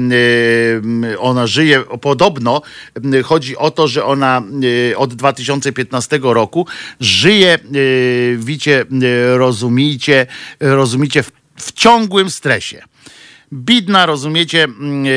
e, 1.10 1.18
ona 1.18 1.46
żyje, 1.46 1.82
podobno 2.00 2.62
chodzi 3.24 3.56
o 3.56 3.70
to, 3.70 3.88
że 3.88 4.04
ona 4.04 4.42
e, 4.92 4.96
od 4.96 5.14
2015 5.14 6.20
roku 6.22 6.66
żyje, 7.00 7.54
e, 7.54 7.58
wicie, 8.36 8.80
e, 8.80 9.36
rozumicie, 9.38 10.26
rozumicie 10.60 11.22
w, 11.22 11.30
w 11.56 11.72
ciągłym 11.72 12.30
stresie. 12.30 12.82
Bidna, 13.52 14.06
rozumiecie, 14.06 14.64
mm, 14.64 15.06
e, 15.06 15.08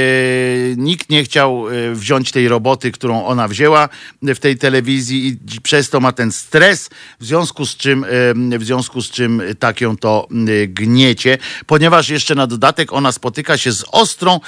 nikt 0.77 1.09
nie 1.09 1.23
chciał 1.23 1.69
e, 1.69 1.95
wziąć 1.95 2.31
tej 2.31 2.47
roboty, 2.47 2.91
którą 2.91 3.25
ona 3.25 3.47
wzięła 3.47 3.89
w 4.21 4.39
tej 4.39 4.57
telewizji 4.57 5.27
i 5.27 5.61
przez 5.61 5.89
to 5.89 5.99
ma 5.99 6.11
ten 6.11 6.31
stres, 6.31 6.89
w 7.19 7.25
związku 7.25 7.65
z 7.65 7.77
czym, 7.77 8.03
e, 8.03 8.59
w 8.59 8.63
związku 8.63 9.01
z 9.01 9.11
czym 9.11 9.41
tak 9.59 9.81
ją 9.81 9.97
to 9.97 10.27
mm, 10.31 10.47
gniecie, 10.73 11.37
ponieważ 11.65 12.09
jeszcze 12.09 12.35
na 12.35 12.47
dodatek 12.47 12.93
ona 12.93 13.11
spotyka 13.11 13.57
się 13.57 13.71
z 13.71 13.85
ostrą 13.91 14.39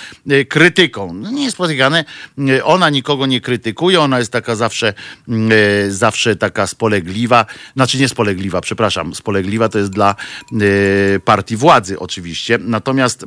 krytyką. 0.50 1.14
No 1.14 1.32
nie 1.32 1.44
jest 1.44 1.56
spotykane, 1.56 2.06
e, 2.50 2.66
ona 2.66 2.90
nikogo 2.90 3.26
nie 3.26 3.42
krytykuje, 3.42 4.02
ona 4.02 4.20
jest 4.20 4.32
taka 4.32 4.56
zawsze, 4.56 4.94
mm, 5.28 5.52
zawsze 5.92 6.36
taka 6.36 6.68
spolegliwa, 6.68 7.46
znaczy 7.76 7.98
nie 7.98 8.10
spolegliwa, 8.10 8.62
przepraszam, 8.62 9.16
spolegliwa 9.16 9.70
to 9.70 9.80
jest 9.80 9.92
dla 9.92 10.16
partii 11.26 11.58
władzy 11.58 12.00
oczywiście, 12.00 12.60
natomiast 12.62 13.26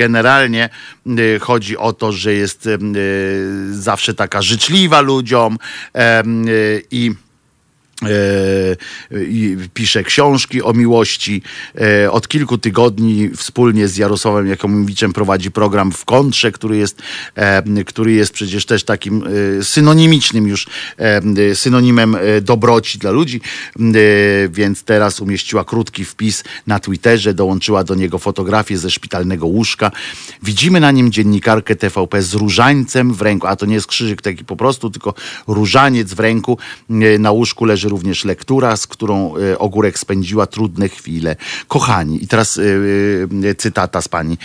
generalnie 0.00 0.68
m, 1.06 1.16
chodzi 1.40 1.76
o 1.76 1.92
to, 1.92 2.12
że 2.12 2.34
jest 2.34 2.66
m, 2.66 2.94
zawsze 3.70 4.14
taka 4.14 4.42
życzliwa 4.42 5.00
ludziom 5.00 5.58
e, 5.94 6.22
i 6.90 7.12
pisze 9.74 10.04
książki 10.04 10.62
o 10.62 10.72
miłości. 10.72 11.42
E, 11.80 12.10
Od 12.10 12.28
kilku 12.28 12.58
tygodni 12.58 13.30
wspólnie 13.36 13.88
z 13.88 13.96
Jarosławem 13.96 14.46
Jakomowiczem 14.46 15.12
prowadzi 15.12 15.50
program 15.50 15.92
w 15.92 16.04
kontrze, 16.04 16.52
który 16.52 16.76
jest, 16.76 17.02
e, 17.34 17.84
który 17.84 18.12
jest 18.12 18.32
przecież 18.32 18.66
też 18.66 18.84
takim 18.84 19.24
e, 19.60 19.64
synonimicznym 19.64 20.46
już 20.48 20.66
e, 20.98 21.54
synonimem 21.54 22.14
e, 22.14 22.40
dobroci 22.40 22.98
dla 22.98 23.10
ludzi, 23.10 23.40
E, 23.80 24.48
więc 24.48 24.82
teraz 24.82 25.20
umieściła 25.20 25.64
krótki 25.64 26.04
wpis 26.04 26.44
na 26.66 26.80
Twitterze, 26.80 27.34
dołączyła 27.34 27.84
do 27.84 27.94
niego 27.94 28.18
fotografię 28.18 28.78
ze 28.78 28.90
szpitalnego 28.90 29.46
łóżka. 29.46 29.90
Widzimy 30.42 30.80
na 30.80 30.90
nim 30.90 31.12
dziennikarkę 31.12 31.76
TVP 31.76 32.22
z 32.22 32.34
różańcem 32.34 33.14
w 33.14 33.22
ręku, 33.22 33.46
a 33.46 33.56
to 33.56 33.66
nie 33.66 33.74
jest 33.74 33.86
krzyżyk 33.86 34.22
taki 34.22 34.44
po 34.44 34.56
prostu, 34.56 34.90
tylko 34.90 35.14
różaniec 35.46 36.14
w 36.14 36.20
ręku. 36.20 36.58
E, 36.90 37.18
Na 37.18 37.30
łóżku 37.30 37.64
leży 37.64 37.88
również 37.90 38.24
lektura, 38.24 38.76
z 38.76 38.86
którą 38.86 39.36
e, 39.36 39.58
Ogórek 39.58 39.98
spędziła 39.98 40.46
trudne 40.46 40.88
chwile. 40.88 41.36
Kochani, 41.68 42.24
i 42.24 42.28
teraz 42.28 42.58
e, 42.58 42.62
e, 43.50 43.54
cytata 43.54 44.02
z 44.02 44.08
pani 44.08 44.38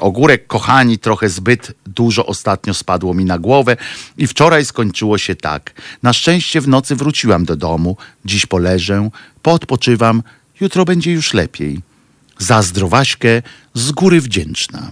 Ogórek, 0.00 0.46
kochani, 0.46 0.98
trochę 0.98 1.28
zbyt 1.28 1.72
dużo 1.86 2.26
ostatnio 2.26 2.74
spadło 2.74 3.14
mi 3.14 3.24
na 3.24 3.38
głowę 3.38 3.76
i 4.18 4.26
wczoraj 4.26 4.64
skończyło 4.64 5.18
się 5.18 5.34
tak. 5.34 5.72
Na 6.02 6.12
szczęście 6.12 6.60
w 6.60 6.68
nocy 6.68 6.96
wróciłam 6.96 7.44
do 7.44 7.56
domu, 7.56 7.96
dziś 8.24 8.46
poleżę, 8.46 9.10
poodpoczywam, 9.42 10.22
jutro 10.60 10.84
będzie 10.84 11.12
już 11.12 11.34
lepiej. 11.34 11.80
za 12.38 12.62
zdrowaśkę 12.62 13.42
z 13.74 13.92
góry 13.92 14.20
wdzięczna. 14.20 14.90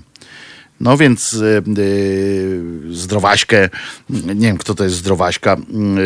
No 0.83 0.97
więc 0.97 1.33
y, 1.33 1.63
y, 1.79 2.61
zdrowaśkę, 2.91 3.69
nie 4.11 4.47
wiem 4.47 4.59
kto 4.59 4.75
to 4.75 4.85
jest 4.85 4.97
zdrowaśka, 4.97 5.57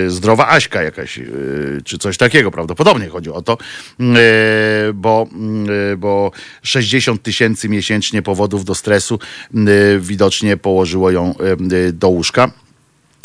y, 0.07 0.11
zdrowa 0.11 0.49
Aśka 0.49 0.83
jakaś, 0.83 1.19
y, 1.19 1.81
czy 1.85 1.99
coś 1.99 2.17
takiego, 2.17 2.51
prawdopodobnie 2.51 3.09
chodzi 3.09 3.31
o 3.31 3.43
to, 3.43 3.59
y, 4.01 4.05
bo, 4.95 5.27
y, 5.93 5.97
bo 5.97 6.31
60 6.63 7.23
tysięcy 7.23 7.69
miesięcznie 7.69 8.23
powodów 8.23 8.65
do 8.65 8.75
stresu 8.75 9.19
widocznie 10.01 10.57
położyło 10.57 11.11
ją 11.11 11.35
do 11.93 12.09
łóżka. 12.09 12.66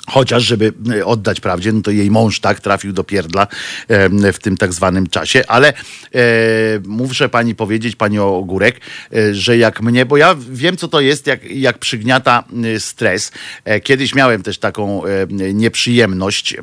Chociaż, 0.08 0.44
żeby 0.44 0.74
y, 0.94 1.06
oddać 1.06 1.40
prawdzie, 1.40 1.74
no 1.74 1.82
to 1.82 1.92
jej 1.92 2.12
mąż 2.12 2.40
tak 2.40 2.60
trafił 2.60 2.94
do 2.94 3.04
pierdla 3.04 3.48
w 4.34 4.40
tym 4.42 4.58
tak 4.58 4.74
zwanym 4.74 5.08
czasie, 5.08 5.44
ale 5.48 5.68
e, 5.70 5.74
muszę 6.86 7.30
pani 7.30 7.56
powiedzieć, 7.56 7.96
pani 7.96 8.20
Ogórek, 8.20 8.82
e, 9.14 9.36
że 9.36 9.58
jak 9.58 9.82
mnie, 9.82 10.06
bo 10.06 10.18
ja 10.18 10.36
wiem, 10.52 10.78
co 10.78 10.88
to 10.88 11.00
jest, 11.00 11.28
jak, 11.28 11.52
jak 11.52 11.78
przygniata 11.78 12.44
y, 12.66 12.80
stres. 12.80 13.32
E, 13.66 13.80
kiedyś 13.80 14.16
miałem 14.16 14.44
też 14.44 14.58
taką 14.58 15.06
e, 15.06 15.28
nieprzyjemność, 15.54 16.58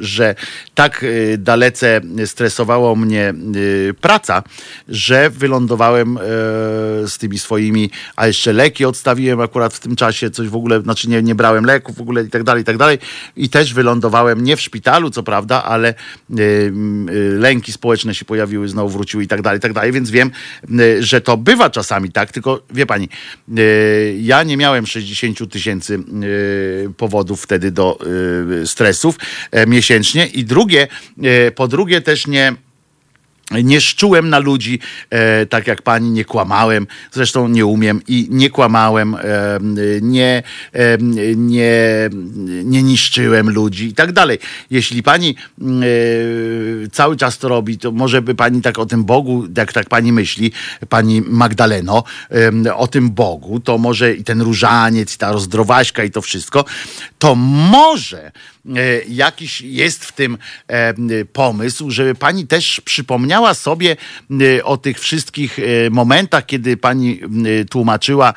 że 0.00 0.34
tak 0.74 1.04
dalece 1.38 2.00
stresowało 2.26 2.96
mnie 2.96 3.34
praca, 4.00 4.42
że 4.88 5.30
wylądowałem 5.30 6.16
e, 6.16 6.20
z 7.08 7.18
tymi 7.18 7.38
swoimi, 7.38 7.90
a 8.16 8.26
jeszcze 8.26 8.52
leki 8.52 8.84
odstawiłem 8.84 9.40
akurat 9.40 9.74
w 9.74 9.80
tym 9.80 9.96
czasie, 9.96 10.30
coś 10.30 10.48
w 10.48 10.56
ogóle, 10.56 10.80
znaczy 10.80 11.08
nie, 11.08 11.22
nie 11.22 11.34
brałem 11.34 11.64
leków 11.64 11.96
w 11.96 12.00
ogóle 12.00 12.22
i 12.22 12.28
tak 12.36 12.42
dalej, 12.42 12.62
i 12.62 12.64
tak 12.64 12.76
dalej. 12.76 12.98
I 13.36 13.48
też 13.48 13.74
wylądowałem 13.74 14.44
nie 14.44 14.56
w 14.56 14.60
szpitalu, 14.60 15.10
co 15.10 15.22
prawda, 15.22 15.64
ale 15.64 15.94
y, 16.30 16.42
y, 16.42 16.72
lęki 17.38 17.72
społeczne 17.72 18.14
się 18.14 18.24
pojawiły, 18.24 18.68
znowu 18.68 18.88
wróciły 18.88 19.24
i 19.24 19.26
tak 19.26 19.42
dalej, 19.42 19.58
i 19.58 19.60
tak 19.60 19.72
dalej, 19.72 19.92
więc 19.92 20.10
wiem, 20.10 20.30
y, 20.80 21.02
że 21.02 21.20
to 21.20 21.36
bywa 21.36 21.70
czasami 21.70 22.12
tak, 22.12 22.32
tylko 22.32 22.62
wie 22.70 22.86
pani, 22.86 23.08
ja 24.20 24.42
nie 24.42 24.56
miałem 24.56 24.86
60 24.86 25.50
tysięcy 25.50 25.98
powodów 26.96 27.42
wtedy 27.42 27.70
do 27.70 27.98
stresów 28.64 29.18
e, 29.50 29.66
miesięcznie 29.66 30.26
i 30.26 30.44
drugie, 30.44 30.88
po 31.54 31.68
drugie 31.68 32.00
też 32.00 32.26
nie 32.26 32.56
nie 33.50 33.80
szczułem 33.80 34.28
na 34.28 34.38
ludzi, 34.38 34.78
e, 35.10 35.46
tak 35.46 35.66
jak 35.66 35.82
pani, 35.82 36.10
nie 36.10 36.24
kłamałem, 36.24 36.86
zresztą 37.12 37.48
nie 37.48 37.66
umiem 37.66 38.00
i 38.08 38.26
nie 38.30 38.50
kłamałem, 38.50 39.14
e, 39.14 39.20
nie, 40.02 40.42
e, 40.72 40.98
nie, 41.36 42.10
nie 42.64 42.82
niszczyłem 42.82 43.50
ludzi 43.50 43.86
i 43.86 43.94
tak 43.94 44.12
dalej. 44.12 44.38
Jeśli 44.70 45.02
pani 45.02 45.36
e, 45.60 45.64
cały 46.92 47.16
czas 47.16 47.38
to 47.38 47.48
robi, 47.48 47.78
to 47.78 47.92
może 47.92 48.22
by 48.22 48.34
pani 48.34 48.62
tak 48.62 48.78
o 48.78 48.86
tym 48.86 49.04
Bogu, 49.04 49.44
jak 49.56 49.72
tak 49.72 49.88
pani 49.88 50.12
myśli, 50.12 50.52
pani 50.88 51.22
Magdaleno, 51.22 52.04
e, 52.66 52.74
o 52.74 52.86
tym 52.86 53.10
Bogu, 53.10 53.60
to 53.60 53.78
może 53.78 54.14
i 54.14 54.24
ten 54.24 54.40
różaniec, 54.40 55.14
i 55.14 55.18
ta 55.18 55.32
rozdrowaśka 55.32 56.04
i 56.04 56.10
to 56.10 56.22
wszystko, 56.22 56.64
to 57.18 57.34
może 57.34 58.32
e, 58.66 58.72
jakiś 59.08 59.60
jest 59.60 60.04
w 60.04 60.12
tym 60.12 60.38
pomysł, 61.32 61.90
żeby 61.90 62.14
pani 62.14 62.46
też 62.46 62.80
przypomniała 62.80 63.35
sobie 63.54 63.96
e, 64.40 64.64
o 64.64 64.76
tych 64.76 65.00
wszystkich 65.00 65.58
e, 65.58 65.90
momentach, 65.90 66.46
kiedy 66.46 66.76
pani 66.76 67.20
e, 67.22 67.64
tłumaczyła 67.64 68.34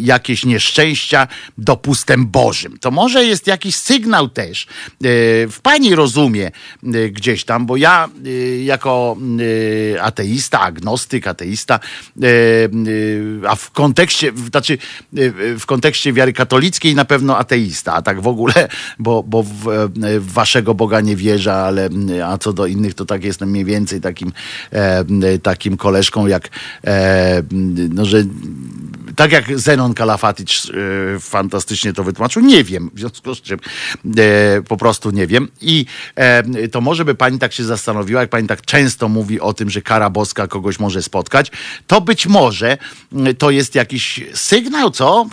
jakieś 0.00 0.44
nieszczęścia 0.44 1.28
dopustem 1.58 2.26
Bożym. 2.26 2.78
To 2.78 2.90
może 2.90 3.24
jest 3.24 3.46
jakiś 3.46 3.74
sygnał 3.74 4.28
też 4.28 4.66
w 5.50 5.56
pani 5.62 5.94
rozumie 5.94 6.50
gdzieś 7.10 7.44
tam, 7.44 7.66
bo 7.66 7.76
ja 7.76 8.08
jako 8.64 9.16
ateista, 10.00 10.60
agnostyk, 10.60 11.26
ateista, 11.26 11.80
a 13.48 13.56
w 13.56 13.70
kontekście, 13.70 14.32
znaczy 14.50 14.78
w 15.58 15.66
kontekście 15.66 16.12
wiary 16.12 16.32
katolickiej 16.32 16.94
na 16.94 17.04
pewno 17.04 17.38
ateista, 17.38 17.94
a 17.94 18.02
tak 18.02 18.20
w 18.20 18.26
ogóle, 18.26 18.68
bo, 18.98 19.22
bo 19.22 19.42
w 19.42 20.32
waszego 20.32 20.74
Boga 20.74 21.00
nie 21.00 21.16
wierzę, 21.16 21.54
ale 21.54 21.88
a 22.26 22.38
co 22.38 22.52
do 22.52 22.66
innych, 22.66 22.94
to 22.94 23.04
tak 23.04 23.24
jestem 23.24 23.50
mniej 23.50 23.64
więcej 23.64 24.00
takim, 24.00 24.31
e, 24.70 25.38
takim 25.38 25.76
koleżką, 25.76 26.26
jak 26.26 26.48
e, 26.86 27.42
no, 27.90 28.04
że 28.04 28.24
tak 29.16 29.32
jak 29.32 29.58
Zenon 29.58 29.94
Kalafatycz 29.94 30.70
e, 30.70 31.20
fantastycznie 31.20 31.92
to 31.92 32.04
wytłumaczył, 32.04 32.42
nie 32.42 32.64
wiem, 32.64 32.90
w 32.94 32.98
związku 32.98 33.34
z 33.34 33.42
czym 33.42 33.58
po 34.68 34.76
prostu 34.76 35.10
nie 35.10 35.26
wiem. 35.26 35.48
I 35.60 35.86
to 36.72 36.80
może 36.80 37.04
by 37.04 37.14
pani 37.14 37.38
tak 37.38 37.52
się 37.52 37.64
zastanowiła, 37.64 38.20
jak 38.20 38.30
pani 38.30 38.48
tak 38.48 38.62
często 38.62 39.08
mówi 39.08 39.40
o 39.40 39.54
tym, 39.54 39.70
że 39.70 39.82
kara 39.82 40.10
boska 40.10 40.46
kogoś 40.46 40.78
może 40.78 41.02
spotkać, 41.02 41.50
to 41.86 42.00
być 42.00 42.26
może 42.26 42.78
mm, 43.12 43.36
to 43.36 43.50
jest 43.50 43.74
jakiś 43.74 44.20
sygnał, 44.34 44.90
co? 44.90 45.26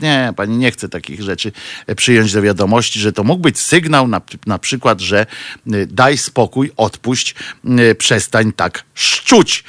Nie, 0.00 0.32
pani 0.36 0.56
nie 0.56 0.70
chce 0.70 0.88
takich 0.88 1.22
rzeczy 1.22 1.52
e, 1.86 1.94
przyjąć 1.94 2.32
do 2.32 2.42
wiadomości, 2.42 3.00
że 3.00 3.12
to 3.12 3.24
mógł 3.24 3.42
być 3.42 3.58
sygnał 3.58 4.08
na, 4.08 4.20
na 4.46 4.58
przykład, 4.58 5.00
że 5.00 5.26
y, 5.74 5.86
daj 5.86 6.18
spokój, 6.18 6.70
odpuść, 6.76 7.34
y, 7.90 7.94
przestań 7.94 8.52
tak 8.52 8.84
szczuć. 8.94 9.64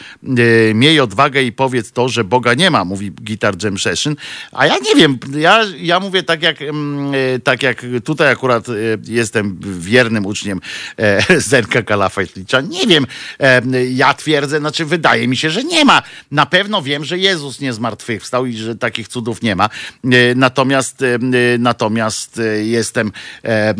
Miej 0.73 0.99
odwagę 0.99 1.43
i 1.43 1.51
powiedz 1.51 1.91
to, 1.91 2.09
że 2.09 2.23
Boga 2.23 2.53
nie 2.53 2.71
ma, 2.71 2.85
mówi 2.85 3.11
Guitar 3.11 3.63
Jam 3.63 3.77
Session. 3.77 4.15
A 4.51 4.65
ja 4.65 4.75
nie 4.77 4.95
wiem, 4.95 5.17
ja, 5.37 5.63
ja 5.77 5.99
mówię 5.99 6.23
tak 6.23 6.41
jak, 6.41 6.57
tak 7.43 7.63
jak 7.63 7.85
tutaj 8.03 8.31
akurat 8.31 8.67
jestem 9.07 9.59
wiernym 9.79 10.25
uczniem 10.25 10.61
e, 10.97 11.23
Zenka 11.49 11.81
Kalafajtlicza. 11.81 12.61
Nie 12.61 12.87
wiem, 12.87 13.07
e, 13.39 13.61
ja 13.85 14.13
twierdzę, 14.13 14.59
znaczy 14.59 14.85
wydaje 14.85 15.27
mi 15.27 15.37
się, 15.37 15.49
że 15.49 15.63
nie 15.63 15.85
ma. 15.85 16.01
Na 16.31 16.45
pewno 16.45 16.81
wiem, 16.81 17.05
że 17.05 17.17
Jezus 17.17 17.59
nie 17.59 17.73
zmartwychwstał 17.73 18.45
i 18.45 18.57
że 18.57 18.75
takich 18.75 19.07
cudów 19.07 19.41
nie 19.41 19.55
ma. 19.55 19.69
E, 20.15 20.35
Natomiast, 20.35 21.01
e, 21.01 21.17
natomiast 21.59 22.39
e, 22.39 22.65
jestem, 22.65 23.11
e, 23.43 23.49
e, 23.49 23.75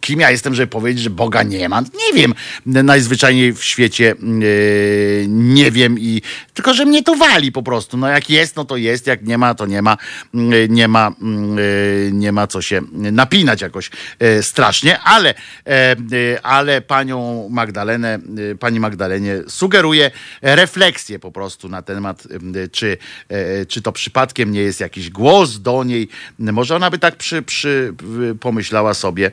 kim 0.00 0.20
ja 0.20 0.30
jestem, 0.30 0.54
żeby 0.54 0.66
powiedzieć, 0.66 1.02
że 1.02 1.10
Boga 1.10 1.42
nie 1.42 1.68
ma? 1.68 1.80
Nie 1.80 2.12
wiem. 2.14 2.34
Najzwyczajniej 2.66 3.52
w 3.52 3.64
świecie 3.64 4.14
nie 5.28 5.70
wiem 5.70 5.98
i 5.98 6.22
tylko, 6.54 6.74
że 6.74 6.84
mnie 6.84 7.02
to 7.02 7.16
wali 7.16 7.52
po 7.52 7.62
prostu. 7.62 7.96
No 7.96 8.08
jak 8.08 8.30
jest, 8.30 8.56
no 8.56 8.64
to 8.64 8.76
jest, 8.76 9.06
jak 9.06 9.22
nie 9.22 9.38
ma, 9.38 9.54
to 9.54 9.66
nie 9.66 9.82
ma. 9.82 9.96
Nie 10.68 10.88
ma, 10.88 11.12
nie 12.12 12.32
ma 12.32 12.46
co 12.46 12.62
się 12.62 12.80
napinać 12.92 13.60
jakoś 13.60 13.90
strasznie, 14.42 15.00
ale, 15.00 15.34
ale 16.42 16.80
panią 16.80 17.48
Magdalenę, 17.50 18.18
pani 18.60 18.80
Magdalenie 18.80 19.38
sugeruję 19.48 20.10
refleksję 20.42 21.18
po 21.18 21.32
prostu 21.32 21.68
na 21.68 21.82
temat, 21.82 22.22
czy, 22.72 22.96
czy 23.68 23.82
to 23.82 23.92
przypadkiem 23.92 24.52
nie 24.52 24.60
jest 24.60 24.80
jakiś 24.80 25.10
głos 25.20 25.58
do 25.58 25.84
niej. 25.84 26.08
Może 26.38 26.76
ona 26.76 26.90
by 26.90 26.98
tak 26.98 27.16
przy, 27.16 27.42
przy, 27.42 27.94
pomyślała 28.40 28.94
sobie, 28.94 29.30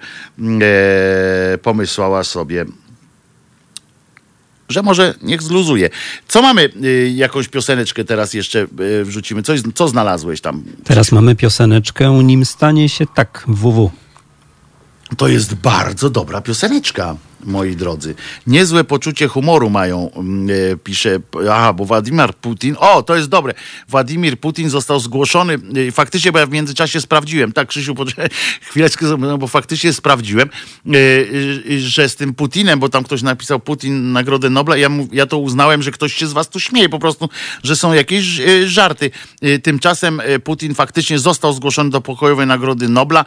e, 0.62 1.58
pomysłała 1.58 2.24
sobie, 2.24 2.66
że 4.70 4.82
może 4.84 5.14
niech 5.22 5.42
zluzuje. 5.42 5.90
Co 6.28 6.42
mamy? 6.42 6.70
Y, 6.84 7.12
jakąś 7.16 7.48
pioseneczkę 7.48 8.04
teraz 8.04 8.34
jeszcze 8.34 8.68
y, 8.80 9.06
wrzucimy. 9.06 9.44
Coś, 9.44 9.62
co 9.76 9.88
znalazłeś 9.88 10.42
tam? 10.42 10.64
Teraz 10.84 11.12
mamy 11.12 11.36
pioseneczkę, 11.36 12.24
nim 12.24 12.46
stanie 12.46 12.90
się 12.90 13.06
tak, 13.16 13.44
www. 13.48 13.92
To 15.18 15.28
jest 15.28 15.56
bardzo 15.56 16.10
dobra 16.10 16.42
pioseneczka, 16.42 17.16
moi 17.48 17.76
drodzy. 17.76 18.16
Niezłe 18.48 18.84
poczucie 18.84 19.28
humoru 19.28 19.70
mają, 19.70 20.12
mm, 20.16 20.50
e, 20.74 20.78
pisze, 20.78 21.20
aha, 21.52 21.74
bo 21.74 21.86
Władimir 21.86 22.34
Putin, 22.34 22.76
o, 22.80 23.04
to 23.04 23.16
jest 23.16 23.30
dobre. 23.30 23.54
Władimir 23.90 24.40
Putin 24.40 24.70
został 24.70 25.00
zgłoszony, 25.00 25.54
e, 25.88 25.92
faktycznie, 25.92 26.32
bo 26.32 26.40
ja 26.40 26.46
w 26.46 26.50
międzyczasie 26.50 27.02
sprawdziłem, 27.02 27.52
tak 27.52 27.68
Krzysiu, 27.68 27.96
chwileczkę, 28.70 29.06
no, 29.18 29.38
bo 29.38 29.48
faktycznie 29.48 29.94
sprawdziłem, 29.94 30.50
e, 30.88 30.92
e, 31.76 31.80
że 31.80 32.10
z 32.10 32.16
tym 32.16 32.34
Putinem, 32.34 32.80
bo 32.80 32.90
tam 32.90 33.04
ktoś 33.04 33.22
napisał 33.22 33.60
Putin 33.60 34.12
Nagrodę 34.12 34.50
Nobla, 34.50 34.78
ja, 34.78 34.90
mu- 34.90 35.08
ja 35.12 35.26
to 35.26 35.38
uznałem, 35.38 35.84
że 35.84 35.92
ktoś 35.92 36.14
się 36.14 36.28
z 36.28 36.34
was 36.34 36.50
tu 36.50 36.60
śmieje, 36.60 36.90
po 36.90 37.00
prostu, 37.00 37.30
że 37.64 37.76
są 37.76 37.94
jakieś 37.94 38.40
e, 38.40 38.68
żarty. 38.68 39.12
E, 39.42 39.60
Tymczasem 39.60 40.22
Putin 40.44 40.76
faktycznie 40.76 41.20
został 41.20 41.54
zgłoszony 41.54 41.90
do 41.90 42.02
pokojowej 42.02 42.48
Nagrody 42.48 42.90
Nobla 42.90 43.26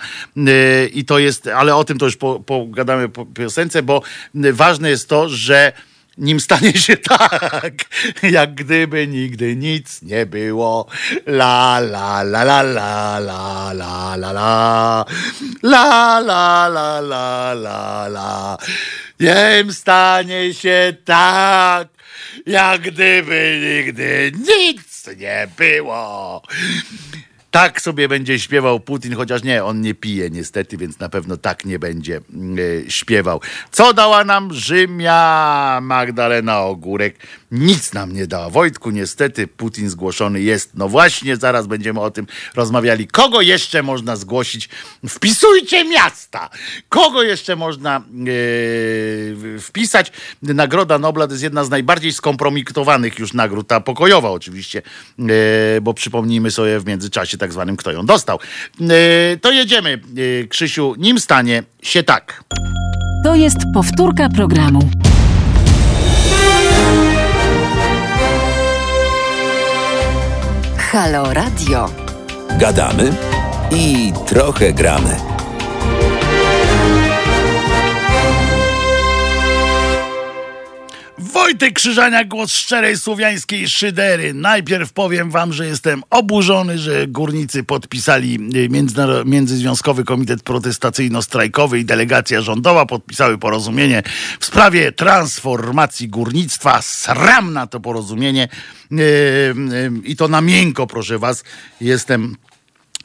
i 0.94 1.04
to 1.04 1.18
jest, 1.18 1.46
ale 1.46 1.76
o 1.76 1.84
tym 1.84 1.98
to 1.98 2.04
już 2.04 2.16
po- 2.16 2.40
pogadamy 2.40 3.08
po 3.08 3.26
piosence, 3.26 3.82
bo 3.82 4.02
ważne 4.34 4.90
jest 4.90 5.08
to, 5.08 5.28
że 5.28 5.72
nim 6.18 6.40
stanie 6.40 6.72
się 6.72 6.96
tak, 7.18 7.74
jak 8.22 8.54
gdyby 8.54 9.06
nigdy 9.06 9.56
nic 9.56 10.02
nie 10.02 10.26
było. 10.26 10.86
La 11.26 11.78
la 11.78 12.22
la 12.22 12.42
la 12.42 12.62
la 12.62 13.18
la 13.18 13.72
la 13.72 14.16
la 14.16 14.16
la 14.16 15.04
la 15.62 16.18
la 16.20 16.68
la 16.68 17.00
la 17.00 17.54
la 17.54 18.08
la 18.08 18.58
Nim 19.20 19.72
stanie 19.72 20.54
się 20.54 20.92
tak, 21.04 21.88
jak 22.46 22.80
gdyby 22.80 23.60
nigdy 23.62 24.32
nic 24.48 25.06
nie 25.16 25.48
było. 25.56 26.42
Tak 27.50 27.80
sobie 27.80 28.08
będzie 28.08 28.38
śpiewał 28.38 28.80
Putin, 28.80 29.14
chociaż 29.16 29.42
nie, 29.42 29.64
on 29.64 29.80
nie 29.80 29.94
pije 29.94 30.30
niestety, 30.30 30.76
więc 30.76 30.98
na 30.98 31.08
pewno 31.08 31.36
tak 31.36 31.64
nie 31.64 31.78
będzie 31.78 32.16
e, 32.16 32.90
śpiewał. 32.90 33.40
Co 33.72 33.94
dała 33.94 34.24
nam 34.24 34.54
Rzymia 34.54 35.78
Magdalena 35.82 36.60
Ogórek? 36.60 37.16
Nic 37.50 37.92
nam 37.92 38.12
nie 38.12 38.26
dała. 38.26 38.50
Wojtku, 38.50 38.90
niestety 38.90 39.46
Putin 39.46 39.90
zgłoszony 39.90 40.40
jest. 40.40 40.70
No 40.74 40.88
właśnie, 40.88 41.36
zaraz 41.36 41.66
będziemy 41.66 42.00
o 42.00 42.10
tym 42.10 42.26
rozmawiali. 42.54 43.06
Kogo 43.06 43.40
jeszcze 43.40 43.82
można 43.82 44.16
zgłosić? 44.16 44.68
Wpisujcie 45.08 45.84
miasta! 45.84 46.50
Kogo 46.88 47.22
jeszcze 47.22 47.56
można 47.56 47.96
e, 47.96 48.02
wpisać? 49.60 50.12
Nagroda 50.42 50.98
Nobla 50.98 51.26
to 51.26 51.32
jest 51.32 51.42
jedna 51.42 51.64
z 51.64 51.70
najbardziej 51.70 52.12
skompromitowanych 52.12 53.18
już 53.18 53.32
nagród, 53.32 53.68
ta 53.68 53.80
pokojowa 53.80 54.30
oczywiście, 54.30 54.82
e, 55.18 55.80
bo 55.80 55.94
przypomnijmy 55.94 56.50
sobie 56.50 56.80
w 56.80 56.86
międzyczasie 56.86 57.39
tak 57.40 57.52
zwanym, 57.52 57.76
kto 57.76 57.92
ją 57.92 58.06
dostał. 58.06 58.38
E, 58.80 59.36
to 59.36 59.52
jedziemy, 59.52 60.00
e, 60.42 60.46
Krzysiu, 60.46 60.94
nim 60.98 61.20
stanie 61.20 61.62
się 61.82 62.02
tak. 62.02 62.44
To 63.24 63.34
jest 63.34 63.58
powtórka 63.74 64.28
programu. 64.28 64.90
Halo 70.76 71.34
Radio. 71.34 71.90
Gadamy 72.58 73.12
i 73.70 74.12
trochę 74.26 74.72
gramy. 74.72 75.39
Wojtek 81.20 81.74
Krzyżania, 81.74 82.24
głos 82.24 82.52
szczerej 82.52 82.96
słowiańskiej 82.96 83.68
szydery. 83.68 84.34
Najpierw 84.34 84.92
powiem 84.92 85.30
wam, 85.30 85.52
że 85.52 85.66
jestem 85.66 86.02
oburzony, 86.10 86.78
że 86.78 87.06
górnicy 87.06 87.64
podpisali 87.64 88.34
y, 88.34 88.68
Międzynar- 88.68 89.26
Międzyzwiązkowy 89.26 90.04
Komitet 90.04 90.42
Protestacyjno-Strajkowy 90.42 91.78
i 91.78 91.84
delegacja 91.84 92.40
rządowa 92.40 92.86
podpisały 92.86 93.38
porozumienie 93.38 94.02
w 94.40 94.44
sprawie 94.46 94.92
transformacji 94.92 96.08
górnictwa. 96.08 96.82
Sram 96.82 97.52
na 97.52 97.66
to 97.66 97.80
porozumienie 97.80 98.48
Yy, 98.90 98.98
yy, 98.98 99.90
i 100.04 100.16
to 100.16 100.28
na 100.28 100.40
miękko, 100.40 100.86
proszę 100.86 101.18
was. 101.18 101.44
Jestem 101.80 102.36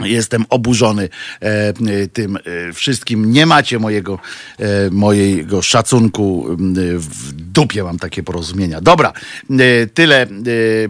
Jestem 0.03 0.45
oburzony 0.49 1.09
e, 1.41 1.45
e, 1.69 2.07
tym 2.07 2.37
e, 2.37 2.73
wszystkim. 2.73 3.31
Nie 3.31 3.45
macie 3.45 3.79
mojego, 3.79 4.19
e, 4.59 4.89
mojego 4.91 5.61
szacunku. 5.61 6.45
m, 6.59 6.73
W 6.99 7.31
dupie 7.31 7.83
mam 7.83 7.99
takie 7.99 8.23
porozumienia. 8.23 8.81
Dobra, 8.81 9.13
e, 9.49 9.87
tyle 9.87 10.21
e, 10.23 10.27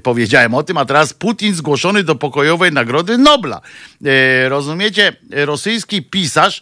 powiedziałem 0.03 0.53
o 0.53 0.63
tym, 0.63 0.77
a 0.77 0.85
teraz 0.85 1.13
Putin 1.13 1.55
zgłoszony 1.55 2.03
do 2.03 2.15
pokojowej 2.15 2.71
Nagrody 2.71 3.17
Nobla. 3.17 3.61
E, 4.05 4.49
Rozumiecie? 4.49 5.13
Rosyjski 5.31 6.01
pisarz 6.03 6.61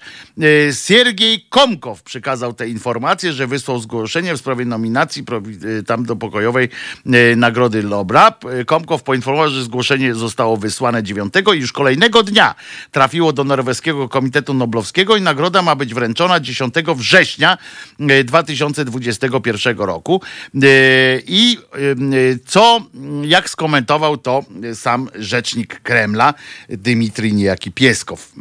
e, 0.69 0.73
Siergiej 0.73 1.45
Komkow 1.49 2.03
przekazał 2.03 2.53
te 2.53 2.69
informacje, 2.69 3.33
że 3.33 3.47
wysłał 3.47 3.79
zgłoszenie 3.79 4.33
w 4.33 4.37
sprawie 4.37 4.65
nominacji 4.65 5.23
e, 5.79 5.83
tam 5.83 6.05
do 6.05 6.15
pokojowej 6.15 6.69
e, 7.05 7.35
Nagrody 7.35 7.83
Nobla. 7.83 8.33
E, 8.59 8.65
Komkow 8.65 9.03
poinformował, 9.03 9.49
że 9.49 9.63
zgłoszenie 9.63 10.15
zostało 10.15 10.57
wysłane 10.57 11.03
9 11.03 11.33
i 11.55 11.59
już 11.59 11.71
kolejnego 11.71 12.23
dnia 12.23 12.32
trafiło 12.91 13.33
do 13.33 13.43
Norweskiego 13.43 14.09
Komitetu 14.09 14.53
Noblowskiego 14.53 15.17
i 15.17 15.21
nagroda 15.21 15.61
ma 15.61 15.75
być 15.75 15.93
wręczona 15.93 16.39
10 16.39 16.73
września 16.95 17.57
e, 17.99 18.23
2021 18.23 19.77
roku. 19.77 20.21
E, 20.55 20.59
I 21.27 21.57
e, 21.57 21.77
co, 22.45 22.81
jak 23.23 23.49
skomentował 23.49 24.17
to 24.17 24.43
sam 24.73 25.09
rzecznik 25.15 25.79
Kremla, 25.81 26.33
Dmitrij 26.69 27.33
niejaki 27.33 27.71
Pieskow. 27.71 28.31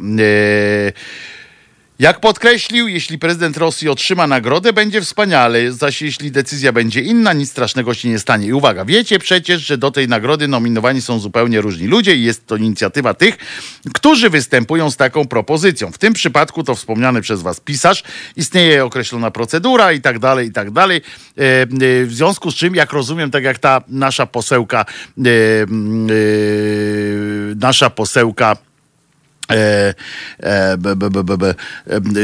Jak 2.03 2.19
podkreślił, 2.19 2.87
jeśli 2.87 3.19
prezydent 3.19 3.57
Rosji 3.57 3.89
otrzyma 3.89 4.27
nagrodę, 4.27 4.73
będzie 4.73 5.01
wspaniale, 5.01 5.71
zaś 5.71 6.01
jeśli 6.01 6.31
decyzja 6.31 6.71
będzie 6.71 7.01
inna, 7.01 7.33
nic 7.33 7.51
strasznego 7.51 7.93
się 7.93 8.09
nie 8.09 8.19
stanie. 8.19 8.47
I 8.47 8.53
uwaga, 8.53 8.85
wiecie 8.85 9.19
przecież, 9.19 9.61
że 9.61 9.77
do 9.77 9.91
tej 9.91 10.07
nagrody 10.07 10.47
nominowani 10.47 11.01
są 11.01 11.19
zupełnie 11.19 11.61
różni 11.61 11.87
ludzie 11.87 12.15
i 12.15 12.23
jest 12.23 12.47
to 12.47 12.55
inicjatywa 12.55 13.13
tych, 13.13 13.37
którzy 13.93 14.29
występują 14.29 14.91
z 14.91 14.97
taką 14.97 15.27
propozycją. 15.27 15.91
W 15.91 15.97
tym 15.97 16.13
przypadku 16.13 16.63
to 16.63 16.75
wspomniany 16.75 17.21
przez 17.21 17.41
was 17.41 17.59
pisarz, 17.59 18.03
istnieje 18.35 18.85
określona 18.85 19.31
procedura 19.31 19.91
i 19.91 20.01
tak 20.01 20.19
dalej, 20.19 20.47
i 20.47 20.51
tak 20.51 20.71
dalej. 20.71 21.01
E, 21.37 21.41
e, 21.41 21.67
W 22.05 22.13
związku 22.13 22.51
z 22.51 22.55
czym, 22.55 22.75
jak 22.75 22.93
rozumiem, 22.93 23.31
tak 23.31 23.43
jak 23.43 23.59
ta 23.59 23.81
nasza 23.87 24.25
posełka, 24.25 24.85
e, 24.85 25.25
nasza 27.55 27.89
posełka, 27.89 28.57
E, 29.51 29.93
e, 30.39 30.77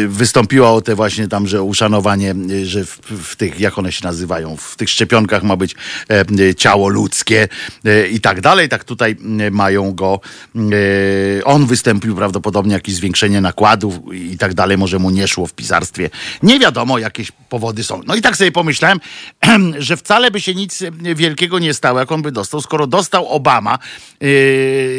wystąpiła 0.07 0.71
o 0.71 0.81
te 0.81 0.95
właśnie 0.95 1.27
tam, 1.27 1.47
że 1.47 1.63
uszanowanie, 1.63 2.35
że 2.63 2.85
w, 2.85 2.99
w 2.99 3.35
tych, 3.35 3.59
jak 3.59 3.77
one 3.77 3.91
się 3.91 4.01
nazywają, 4.03 4.57
w 4.57 4.75
tych 4.75 4.89
szczepionkach 4.89 5.43
ma 5.43 5.55
być 5.55 5.75
e, 6.09 6.55
ciało 6.55 6.89
ludzkie 6.89 7.47
e, 7.85 8.07
i 8.07 8.21
tak 8.21 8.41
dalej, 8.41 8.69
tak 8.69 8.83
tutaj 8.83 9.17
e, 9.39 9.51
mają 9.51 9.93
go, 9.93 10.19
e, 10.55 10.59
on 11.45 11.65
wystąpił 11.65 12.15
prawdopodobnie 12.15 12.73
jakieś 12.73 12.95
zwiększenie 12.95 13.41
nakładów 13.41 14.13
i 14.13 14.37
tak 14.37 14.53
dalej, 14.53 14.77
może 14.77 14.99
mu 14.99 15.09
nie 15.09 15.27
szło 15.27 15.47
w 15.47 15.53
pisarstwie. 15.53 16.09
Nie 16.43 16.59
wiadomo, 16.59 16.97
jakieś 16.97 17.31
powody 17.31 17.83
są. 17.83 18.01
No 18.07 18.15
i 18.15 18.21
tak 18.21 18.37
sobie 18.37 18.51
pomyślałem, 18.51 18.99
że 19.77 19.97
wcale 19.97 20.31
by 20.31 20.41
się 20.41 20.55
nic 20.55 20.83
wielkiego 21.15 21.59
nie 21.59 21.73
stało, 21.73 21.99
jak 21.99 22.11
on 22.11 22.21
by 22.21 22.31
dostał, 22.31 22.61
skoro 22.61 22.87
dostał 22.87 23.27
Obama, 23.27 23.79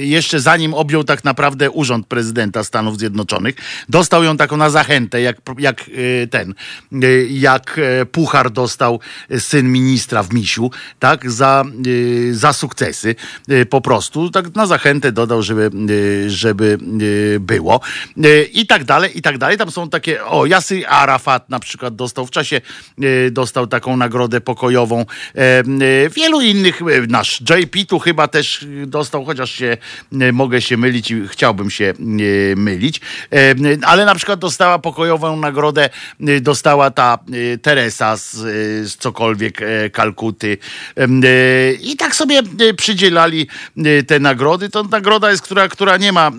jeszcze 0.00 0.40
zanim 0.40 0.74
objął 0.74 1.04
tak 1.04 1.24
naprawdę 1.24 1.70
urząd 1.70 2.06
prezydenta 2.10 2.64
Stanów 2.64 2.98
Zjednoczonych, 2.98 3.54
dostał 3.88 4.24
ją 4.24 4.36
taką 4.36 4.56
na 4.56 4.70
zachętę, 4.70 5.20
jak, 5.20 5.36
jak 5.58 5.80
e, 5.80 6.26
ten, 6.26 6.54
e, 6.92 7.06
jak 7.30 7.78
e, 7.78 8.06
puchar 8.06 8.50
dostał 8.50 9.00
syn 9.38 9.72
ministra 9.72 10.22
w 10.22 10.32
misiu, 10.32 10.70
tak, 10.98 11.30
za, 11.30 11.64
za 12.32 12.52
sukcesy, 12.52 13.14
po 13.70 13.80
prostu, 13.80 14.30
tak 14.30 14.54
na 14.54 14.66
zachętę 14.66 15.12
dodał, 15.12 15.42
żeby, 15.42 15.70
żeby 16.26 16.78
było 17.40 17.80
i 18.52 18.66
tak 18.66 18.84
dalej, 18.84 19.18
i 19.18 19.22
tak 19.22 19.38
dalej. 19.38 19.58
Tam 19.58 19.70
są 19.70 19.90
takie, 19.90 20.24
o, 20.24 20.46
Jasy 20.46 20.88
Arafat 20.88 21.50
na 21.50 21.60
przykład 21.60 21.96
dostał 21.96 22.26
w 22.26 22.30
czasie, 22.30 22.60
dostał 23.30 23.66
taką 23.66 23.96
nagrodę 23.96 24.40
pokojową. 24.40 25.06
Wielu 26.10 26.40
innych, 26.40 26.80
nasz 27.08 27.40
JP 27.40 27.84
tu 27.88 27.98
chyba 27.98 28.28
też 28.28 28.66
dostał, 28.86 29.24
chociaż 29.24 29.50
się 29.50 29.76
mogę 30.32 30.62
się 30.62 30.76
mylić 30.76 31.10
i 31.10 31.28
chciałbym 31.28 31.70
się 31.70 31.94
mylić, 32.56 33.00
E, 33.32 33.54
ale 33.82 34.04
na 34.04 34.14
przykład 34.14 34.40
dostała 34.40 34.78
pokojową 34.78 35.36
nagrodę, 35.36 35.90
e, 36.20 36.40
dostała 36.40 36.90
ta 36.90 37.18
e, 37.54 37.58
Teresa 37.58 38.16
z, 38.16 38.34
e, 38.34 38.40
z 38.88 38.96
cokolwiek 38.96 39.62
e, 39.62 39.90
Kalkuty 39.90 40.58
e, 40.96 41.72
i 41.72 41.96
tak 41.96 42.16
sobie 42.16 42.42
e, 42.68 42.74
przydzielali 42.74 43.46
e, 43.76 44.02
te 44.02 44.20
nagrody. 44.20 44.68
To 44.68 44.82
nagroda 44.82 45.30
jest, 45.30 45.42
która, 45.42 45.68
która 45.68 45.96
nie 45.96 46.12
ma 46.12 46.28
e, 46.28 46.32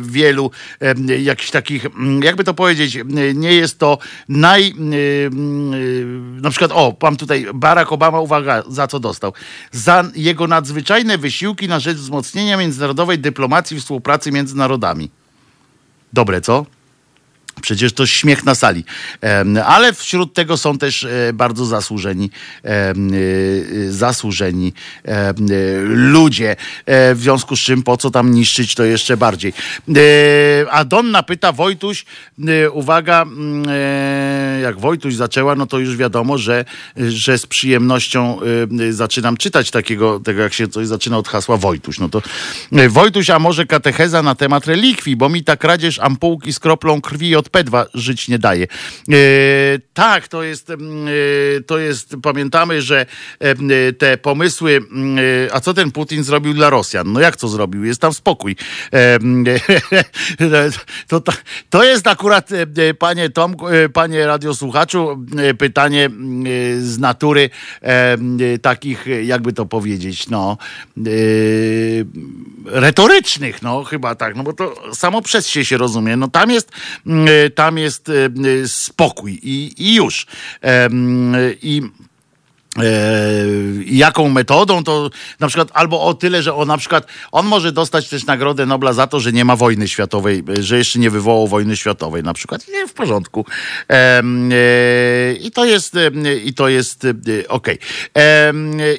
wielu 0.00 0.50
jakichś 1.18 1.50
takich, 1.50 1.86
mm, 1.86 2.22
jakby 2.22 2.44
to 2.44 2.54
powiedzieć, 2.54 2.96
e, 2.96 3.04
nie 3.34 3.52
jest 3.52 3.78
to 3.78 3.98
naj, 4.28 4.68
e, 4.68 4.72
mm, 5.26 5.72
e, 6.38 6.40
na 6.42 6.50
przykład, 6.50 6.70
o, 6.74 6.96
mam 7.02 7.16
tutaj 7.16 7.46
Barack 7.54 7.92
Obama, 7.92 8.20
uwaga, 8.20 8.62
za 8.68 8.86
co 8.86 9.00
dostał. 9.00 9.32
Za 9.72 10.04
jego 10.14 10.46
nadzwyczajne 10.46 11.18
wysiłki 11.18 11.68
na 11.68 11.80
rzecz 11.80 11.96
wzmocnienia 11.96 12.56
międzynarodowej 12.56 13.18
dyplomacji 13.18 13.80
współpracy 13.80 14.32
między 14.32 14.56
narodami. 14.68 15.08
Dobre, 16.12 16.40
co? 16.44 16.66
Przecież 17.68 17.92
to 17.92 18.06
śmiech 18.06 18.44
na 18.44 18.54
sali. 18.54 18.84
Ale 19.66 19.92
wśród 19.92 20.34
tego 20.34 20.56
są 20.56 20.78
też 20.78 21.04
e, 21.04 21.32
bardzo 21.32 21.64
zasłużeni, 21.64 22.30
e, 22.64 22.94
zasłużeni 23.90 24.72
e, 25.04 25.34
ludzie. 25.86 26.56
W 26.86 27.18
związku 27.20 27.56
z 27.56 27.60
czym 27.60 27.82
po 27.82 27.96
co 27.96 28.10
tam 28.10 28.30
niszczyć 28.30 28.74
to 28.74 28.84
jeszcze 28.84 29.16
bardziej. 29.16 29.52
A 30.70 30.84
Donna 30.84 31.22
pyta, 31.22 31.52
Wojtuś, 31.52 32.04
uwaga, 32.72 33.22
mm, 33.22 33.64
jak 34.62 34.80
Wojtuś 34.80 35.14
zaczęła, 35.14 35.54
no 35.54 35.66
to 35.66 35.78
już 35.78 35.96
wiadomo, 35.96 36.38
że, 36.38 36.64
że 36.96 37.38
z 37.38 37.46
przyjemnością 37.46 38.40
zaczynam 38.90 39.36
czytać 39.36 39.70
takiego, 39.70 40.20
tego 40.20 40.42
jak 40.42 40.54
się 40.54 40.68
coś 40.68 40.86
zaczyna 40.86 41.18
od 41.18 41.28
hasła 41.28 41.56
Wojtuś. 41.56 41.98
No 41.98 42.08
to 42.08 42.22
Wojtuś, 42.88 43.30
a 43.30 43.38
może 43.38 43.66
katecheza 43.66 44.22
na 44.22 44.34
temat 44.34 44.66
relikwii, 44.66 45.16
bo 45.16 45.28
mi 45.28 45.44
ta 45.44 45.56
kradzież 45.56 45.98
ampułki 45.98 46.52
z 46.52 46.58
kroplą 46.58 47.00
krwi 47.00 47.36
od 47.36 47.48
P2 47.58 47.86
żyć 47.94 48.28
nie 48.28 48.38
daje. 48.38 48.64
E, 48.64 49.16
tak, 49.94 50.28
to 50.28 50.42
jest, 50.42 50.70
mm, 50.70 51.08
e, 51.08 51.60
to 51.60 51.78
jest, 51.78 52.16
pamiętamy, 52.22 52.82
że 52.82 53.06
e, 53.40 53.92
te 53.92 54.18
pomysły, 54.18 54.76
mm, 54.76 55.18
a 55.52 55.60
co 55.60 55.74
ten 55.74 55.90
Putin 55.90 56.24
zrobił 56.24 56.54
dla 56.54 56.70
Rosjan? 56.70 57.12
No 57.12 57.20
jak 57.20 57.36
to 57.36 57.48
zrobił? 57.48 57.84
Jest 57.84 58.00
tam 58.00 58.12
spokój. 58.14 58.56
To, 61.08 61.20
to, 61.20 61.32
to 61.70 61.84
jest 61.84 62.06
akurat, 62.06 62.50
panie 62.98 63.30
Tomku, 63.30 63.66
panie 63.92 64.26
radiosłuchaczu, 64.26 65.24
pytanie 65.58 66.04
mm, 66.04 66.44
z 66.80 66.98
natury 66.98 67.50
takich, 68.62 69.06
jakby 69.24 69.52
to 69.52 69.66
powiedzieć, 69.66 70.28
no, 70.28 70.58
retorycznych, 72.64 73.62
no 73.62 73.84
chyba 73.84 74.14
tak, 74.14 74.36
no 74.36 74.42
bo 74.42 74.52
to 74.52 74.94
samo 74.94 75.22
przez 75.22 75.48
się 75.48 75.64
się 75.64 75.76
rozumie. 75.76 76.16
No 76.16 76.28
tam 76.28 76.50
jest, 76.50 76.70
tam 77.54 77.78
jest 77.78 78.08
e, 78.08 78.68
spokój 78.68 79.40
i, 79.42 79.74
i 79.78 79.94
już. 79.94 80.26
Em, 80.60 81.32
I 81.62 81.82
E, 81.82 82.07
jaką 83.86 84.28
metodą, 84.28 84.84
to 84.84 85.10
na 85.40 85.48
przykład 85.48 85.68
albo 85.72 86.02
o 86.02 86.14
tyle, 86.14 86.42
że 86.42 86.54
on 86.54 86.68
na 86.68 86.78
przykład 86.78 87.06
on 87.32 87.46
może 87.46 87.72
dostać 87.72 88.08
też 88.08 88.26
Nagrodę 88.26 88.66
Nobla 88.66 88.92
za 88.92 89.06
to, 89.06 89.20
że 89.20 89.32
nie 89.32 89.44
ma 89.44 89.56
wojny 89.56 89.88
światowej, 89.88 90.44
e, 90.58 90.62
że 90.62 90.78
jeszcze 90.78 90.98
nie 90.98 91.10
wywołał 91.10 91.48
wojny 91.48 91.76
światowej 91.76 92.22
na 92.22 92.34
przykład. 92.34 92.68
Nie, 92.68 92.86
w 92.86 92.92
porządku. 92.92 93.46
E, 93.90 94.22
e, 94.52 95.32
I 95.32 95.50
to 95.50 95.64
jest 95.64 95.96
e, 95.96 96.10
i 96.44 96.54
to 96.54 96.68
jest 96.68 97.04
e, 97.04 97.48
okej. 97.48 97.78
E, 98.16 98.52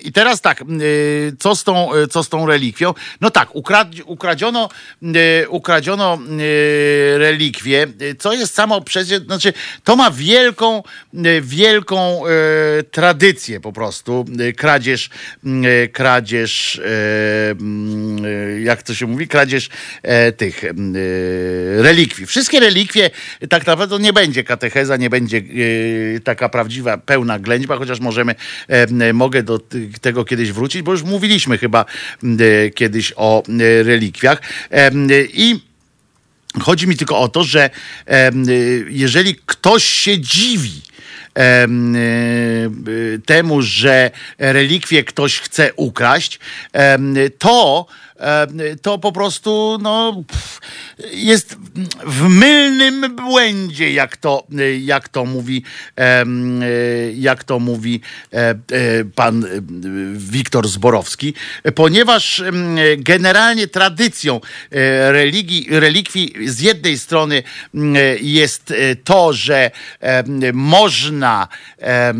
I 0.04 0.12
teraz 0.12 0.42
tak, 0.42 0.62
e, 0.62 0.66
co 1.40 1.56
z 1.56 1.64
tą, 1.64 1.94
e, 1.94 2.08
co 2.08 2.24
z 2.24 2.30
tą 2.30 2.46
relikwią? 2.46 2.94
No 3.22 3.32
tak, 3.32 3.56
ukrad, 3.56 3.88
ukradziono 4.06 4.70
e, 5.04 5.50
ukradziono 5.50 6.14
e, 6.14 7.18
relikwię, 7.18 7.88
e, 8.00 8.16
co 8.16 8.34
jest 8.34 8.54
samo 8.54 8.82
przecież, 8.82 9.20
znaczy 9.20 9.54
to 9.84 9.96
ma 9.96 10.12
wielką, 10.12 10.84
e, 11.14 11.42
wielką 11.42 12.24
e, 12.28 12.30
po 13.60 13.74
prostu. 13.74 14.26
E, 14.40 14.54
Kradzież, 14.54 15.10
m, 15.46 15.64
e, 15.66 15.88
kradzież, 15.88 16.80
e, 16.80 17.52
m, 17.52 18.26
e, 18.26 18.62
jak 18.62 18.84
to 18.84 18.94
się 18.94 19.08
mówi, 19.08 19.28
kradzież 19.28 19.70
e, 20.04 20.32
tych 20.32 20.64
relikwii. 21.78 22.26
Wszystkie 22.26 22.60
relikwie, 22.60 23.10
tak 23.50 23.68
naprawdę 23.68 24.00
nie 24.00 24.14
będzie 24.14 24.44
katecheza, 24.44 24.98
nie 24.98 25.10
będzie 25.10 25.42
taka 26.24 26.50
prawdziwa, 26.50 26.98
pełna 26.98 27.40
ględźba, 27.40 27.78
chociaż 27.78 28.00
możemy, 28.00 28.36
mogę 29.14 29.44
do 29.44 29.60
tego 30.02 30.26
kiedyś 30.26 30.52
wrócić, 30.52 30.82
bo 30.82 30.92
już 30.92 31.04
mówiliśmy 31.04 31.58
chyba 31.58 31.86
kiedyś 32.76 33.14
o 33.16 33.44
relikwiach. 33.84 34.42
I 35.34 35.70
Chodzi 36.62 36.88
mi 36.88 36.98
tylko 36.98 37.20
o 37.20 37.28
to, 37.28 37.44
że 37.44 37.70
y, 37.70 38.86
jeżeli 38.90 39.36
ktoś 39.46 39.84
się 39.84 40.20
dziwi 40.20 40.82
y, 40.82 40.82
y, 40.82 40.99
temu, 43.26 43.62
że 43.62 44.12
relikwie 44.38 45.04
ktoś 45.04 45.40
chce 45.40 45.74
ukraść, 45.74 46.40
to 47.38 47.86
to 48.82 48.98
po 48.98 49.12
prostu 49.12 49.78
no, 49.82 50.24
jest 51.14 51.58
w 52.06 52.28
mylnym 52.28 53.16
błędzie, 53.16 53.94
jak 53.94 54.18
to, 54.18 54.48
jak 54.82 55.10
to 55.10 55.26
mówi, 55.26 55.64
y, 56.00 57.14
jak 57.16 57.44
to 57.44 57.60
mówi 57.60 58.02
e, 58.34 58.38
e, 58.38 58.56
pan 59.16 59.46
e, 59.46 59.48
Wiktor 60.14 60.68
Zborowski, 60.68 61.34
ponieważ 61.76 62.44
generalnie 62.98 63.68
tradycją 63.68 64.36
e, 64.72 65.12
religii, 65.12 65.68
relikwii 65.70 66.50
z 66.50 66.60
jednej 66.60 66.98
strony 66.98 67.44
jest 68.22 68.72
e, 68.72 68.96
to, 68.96 69.34
że 69.34 69.72
można, 70.54 71.48
e, 71.82 72.14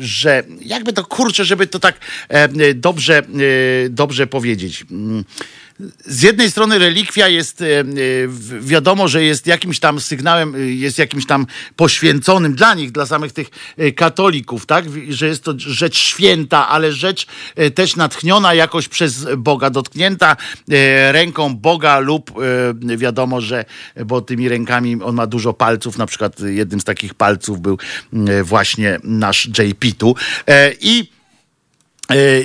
że 0.00 0.42
jakby 0.60 0.92
to 0.92 1.04
kurczę, 1.04 1.44
żeby 1.44 1.66
to 1.66 1.78
tak 1.78 1.94
dobrze, 2.74 3.18
e, 3.18 3.22
dobrze 3.88 4.26
powiedzieć. 4.26 4.69
Mm, 4.90 5.24
z 6.06 6.22
jednej 6.22 6.50
strony 6.50 6.78
relikwia 6.78 7.28
jest, 7.28 7.62
e, 7.62 7.80
e, 7.80 7.84
wiadomo, 8.60 9.08
że 9.08 9.24
jest 9.24 9.46
jakimś 9.46 9.80
tam 9.80 10.00
sygnałem, 10.00 10.54
e, 10.54 10.58
jest 10.58 10.98
jakimś 10.98 11.26
tam 11.26 11.46
poświęconym 11.76 12.54
dla 12.54 12.74
nich, 12.74 12.92
dla 12.92 13.06
samych 13.06 13.32
tych 13.32 13.50
katolików, 13.96 14.66
tak? 14.66 14.84
Że 15.08 15.26
jest 15.26 15.44
to 15.44 15.54
rzecz 15.56 15.98
święta, 15.98 16.68
ale 16.68 16.92
rzecz 16.92 17.26
też 17.74 17.96
natchniona 17.96 18.54
jakoś 18.54 18.88
przez 18.88 19.26
Boga, 19.36 19.70
dotknięta 19.70 20.36
ręką 21.10 21.56
Boga 21.56 21.98
lub 21.98 22.32
wiadomo, 22.96 23.40
że, 23.40 23.64
bo 24.06 24.20
tymi 24.20 24.48
rękami 24.48 25.02
on 25.02 25.14
ma 25.14 25.26
dużo 25.26 25.52
palców, 25.52 25.98
na 25.98 26.06
przykład 26.06 26.40
jednym 26.40 26.80
z 26.80 26.84
takich 26.84 27.14
palców 27.14 27.60
był 27.60 27.78
e, 28.12 28.42
właśnie 28.42 28.98
nasz 29.04 29.46
JP 29.58 29.92
tu. 29.98 30.14
I 30.80 31.19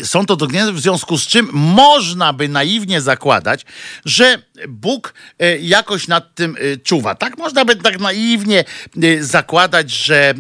są 0.03 0.25
to 0.25 0.35
dotknięte, 0.35 0.73
w 0.73 0.79
związku 0.79 1.17
z 1.17 1.27
czym 1.27 1.49
można 1.53 2.33
by 2.33 2.49
naiwnie 2.49 3.01
zakładać, 3.01 3.65
że 4.05 4.41
Bóg 4.67 5.13
e, 5.39 5.57
jakoś 5.57 6.07
nad 6.07 6.35
tym 6.35 6.57
e, 6.59 6.77
czuwa. 6.77 7.15
Tak 7.15 7.37
można 7.37 7.65
by 7.65 7.75
tak 7.75 7.99
naiwnie 7.99 8.63
e, 9.03 9.23
zakładać, 9.23 9.91
że, 9.91 10.29
e, 10.29 10.33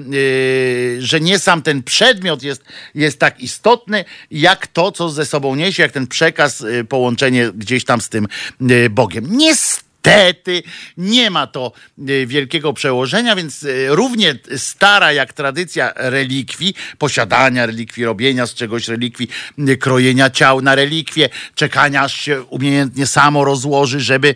że 1.01 1.21
nie 1.21 1.39
sam 1.39 1.61
ten 1.61 1.83
przedmiot 1.83 2.43
jest, 2.43 2.63
jest 2.95 3.19
tak 3.19 3.39
istotny, 3.39 4.05
jak 4.31 4.67
to, 4.67 4.91
co 4.91 5.09
ze 5.09 5.25
sobą 5.25 5.55
niesie, 5.55 5.83
jak 5.83 5.91
ten 5.91 6.07
przekaz, 6.07 6.61
e, 6.61 6.83
połączenie 6.83 7.51
gdzieś 7.55 7.85
tam 7.85 8.01
z 8.01 8.09
tym 8.09 8.27
e, 8.61 8.89
Bogiem. 8.89 9.37
Niestety 9.37 9.84
Niestety 10.05 10.63
nie 10.97 11.29
ma 11.29 11.47
to 11.47 11.71
e, 11.99 12.25
wielkiego 12.25 12.73
przełożenia, 12.73 13.35
więc 13.35 13.63
e, 13.63 13.67
równie 13.87 14.35
stara 14.57 15.11
jak 15.11 15.33
tradycja 15.33 15.93
relikwii, 15.95 16.75
posiadania 16.97 17.65
relikwii, 17.65 18.05
robienia 18.05 18.45
z 18.45 18.53
czegoś 18.53 18.87
relikwii, 18.87 19.29
m, 19.59 19.77
krojenia 19.77 20.29
ciał 20.29 20.61
na 20.61 20.75
relikwie, 20.75 21.29
czekania 21.55 22.01
aż 22.01 22.13
się 22.13 22.43
umiejętnie 22.43 23.07
samo 23.07 23.45
rozłoży, 23.45 23.99
żeby 23.99 24.35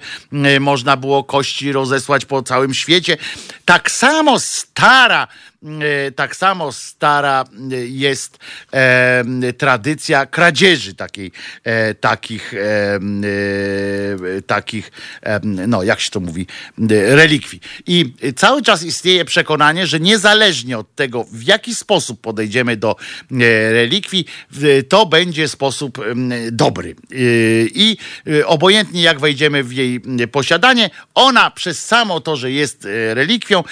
można 0.60 0.98
było 0.98 1.24
kości 1.24 1.72
rozesłać 1.72 2.26
po 2.26 2.44
całym 2.44 2.74
świecie. 2.74 3.18
Tak 3.66 3.92
samo 3.92 4.40
stara 4.40 5.28
tak 6.16 6.36
samo 6.36 6.72
stara 6.72 7.46
e, 7.72 7.76
jest 7.76 8.38
e, 8.74 9.24
tradycja 9.58 10.26
kradzieży 10.26 10.94
takiej, 10.94 11.32
e, 11.64 11.94
takich, 11.94 12.54
e, 12.54 12.60
e, 14.38 14.42
takich, 14.42 14.92
e, 15.24 15.40
no 15.44 15.84
jak 15.84 16.00
się 16.00 16.12
to 16.12 16.20
mówi, 16.20 16.48
e, 16.80 17.16
relikwii. 17.16 17.60
I 17.88 18.14
cały 18.36 18.62
czas 18.62 18.84
istnieje 18.84 19.26
przekonanie, 19.26 19.88
że 19.88 20.00
niezależnie 20.00 20.78
od 20.78 20.96
tego, 20.96 21.26
w 21.32 21.44
jaki 21.44 21.76
sposób 21.76 22.22
podejdziemy 22.22 22.78
do 22.78 22.96
e, 23.32 23.36
relikwii, 23.74 24.26
to 24.90 25.06
będzie 25.06 25.48
sposób 25.48 25.98
dobry. 26.52 26.90
E, 26.90 27.16
I 27.66 27.98
e, 28.28 28.48
obojętnie 28.48 29.02
jak 29.02 29.20
wejdziemy 29.20 29.64
w 29.64 29.74
jej 29.74 30.02
posiadanie, 30.32 30.90
ona 31.16 31.52
przez 31.52 31.86
samo 31.86 32.20
to, 32.20 32.36
że 32.36 32.52
jest 32.52 32.86
e, 32.86 33.14
relikwią, 33.14 33.64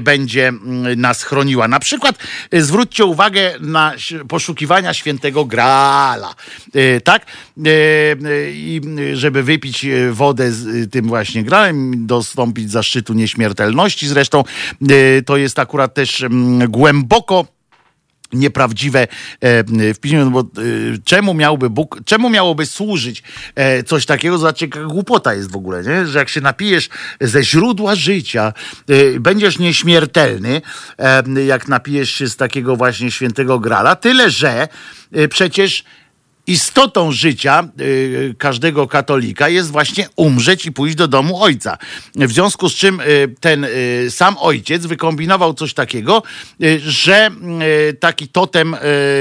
będzie 0.00 0.52
nas 0.96 1.22
chroniła. 1.30 1.68
Na 1.68 1.80
przykład 1.80 2.18
e, 2.50 2.62
zwróćcie 2.62 3.04
uwagę 3.04 3.54
na 3.60 3.92
poszukiwania 4.28 4.94
świętego 4.94 5.44
Graala. 5.44 6.34
E, 6.74 7.00
Tak? 7.00 7.26
E, 7.26 7.70
I 8.52 8.80
żeby 9.14 9.42
wypić 9.42 9.86
wodę 10.10 10.52
z 10.52 10.90
tym 10.92 11.08
właśnie 11.08 11.44
Graalem, 11.44 12.06
dostąpić 12.06 12.70
zaszczytu 12.70 13.14
nieśmiertelności. 13.14 14.08
Zresztą 14.08 14.44
to 15.26 15.36
jest 15.36 15.58
akurat 15.58 15.94
też 15.94 16.22
m, 16.22 16.62
głęboko 16.68 17.46
nieprawdziwe 18.32 19.02
e, 19.40 19.64
w 19.94 19.98
piśmie, 20.00 20.24
no 20.24 20.30
bo 20.30 20.40
e, 20.40 20.44
czemu 21.04 21.34
miałby 21.34 21.70
Bóg, 21.70 22.00
czemu 22.04 22.30
miałoby 22.30 22.66
służyć 22.66 23.22
e, 23.54 23.82
coś 23.82 24.06
takiego, 24.06 24.38
zobaczcie 24.38 24.66
jaka 24.66 24.84
głupota 24.84 25.34
jest 25.34 25.50
w 25.50 25.56
ogóle, 25.56 25.82
nie? 25.82 26.06
że 26.06 26.18
jak 26.18 26.28
się 26.28 26.40
napijesz 26.40 26.88
ze 27.20 27.44
źródła 27.44 27.94
życia, 27.94 28.52
będziesz 29.20 29.58
nieśmiertelny, 29.58 30.62
jak 31.46 31.68
napijesz 31.68 32.10
się 32.10 32.28
z 32.28 32.36
takiego 32.36 32.76
właśnie 32.76 33.10
świętego 33.10 33.58
grala, 33.58 33.96
tyle 33.96 34.30
że 34.30 34.68
przecież 35.30 35.84
istotą 36.50 37.12
życia 37.12 37.68
y, 37.80 38.34
każdego 38.38 38.88
katolika 38.88 39.48
jest 39.48 39.70
właśnie 39.70 40.08
umrzeć 40.16 40.66
i 40.66 40.72
pójść 40.72 40.96
do 40.96 41.08
domu 41.08 41.42
ojca. 41.42 41.78
W 42.14 42.32
związku 42.32 42.68
z 42.68 42.74
czym 42.74 43.00
y, 43.00 43.34
ten 43.40 43.64
y, 43.64 44.06
sam 44.10 44.36
ojciec 44.38 44.86
wykombinował 44.86 45.54
coś 45.54 45.74
takiego, 45.74 46.22
że 46.78 47.30
taki 48.00 48.28
totem 48.28 48.76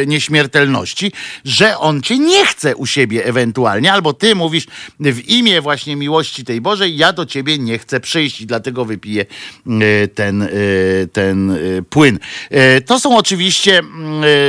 nieśmiertelności, 0.07 1.11
że 1.45 1.77
on 1.77 2.01
cię 2.01 2.19
nie 2.19 2.45
chce 2.45 2.75
u 2.75 2.85
siebie 2.85 3.25
ewentualnie, 3.25 3.93
albo 3.93 4.13
ty 4.13 4.35
mówisz 4.35 4.65
w 4.99 5.29
imię 5.29 5.61
właśnie 5.61 5.95
miłości 5.95 6.45
tej 6.45 6.61
Bożej, 6.61 6.97
ja 6.97 7.13
do 7.13 7.25
ciebie 7.25 7.57
nie 7.57 7.79
chcę 7.79 7.99
przyjść 7.99 8.41
i 8.41 8.45
dlatego 8.45 8.85
wypiję 8.85 9.25
ten, 10.15 10.49
ten 11.13 11.57
płyn. 11.89 12.19
To 12.85 12.99
są 12.99 13.17
oczywiście, 13.17 13.81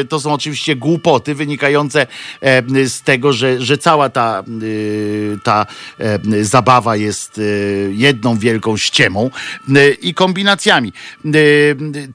y, 0.00 0.04
to 0.04 0.20
są 0.20 0.32
oczywiście 0.32 0.76
głupoty 0.76 1.34
wynikające 1.34 2.06
e, 2.40 2.62
z 2.84 3.02
tego, 3.02 3.32
że, 3.32 3.60
że 3.60 3.78
cała 3.78 4.08
ta, 4.08 4.44
y, 4.62 5.38
ta 5.44 5.66
e, 5.98 6.44
zabawa 6.44 6.96
jest 6.96 7.38
y, 7.38 7.92
jedną 7.96 8.38
wielką 8.38 8.76
ściemą 8.76 9.30
y, 9.76 9.96
i 10.02 10.14
kombinacjami. 10.14 10.92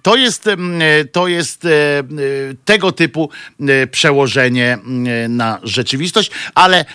To 0.01 0.15
jest, 0.15 0.49
to 1.11 1.27
jest 1.27 1.67
tego 2.65 2.91
typu 2.91 3.29
przełożenie 3.91 4.77
na 5.29 5.59
rzeczywistość, 5.63 6.31
ale 6.55 6.85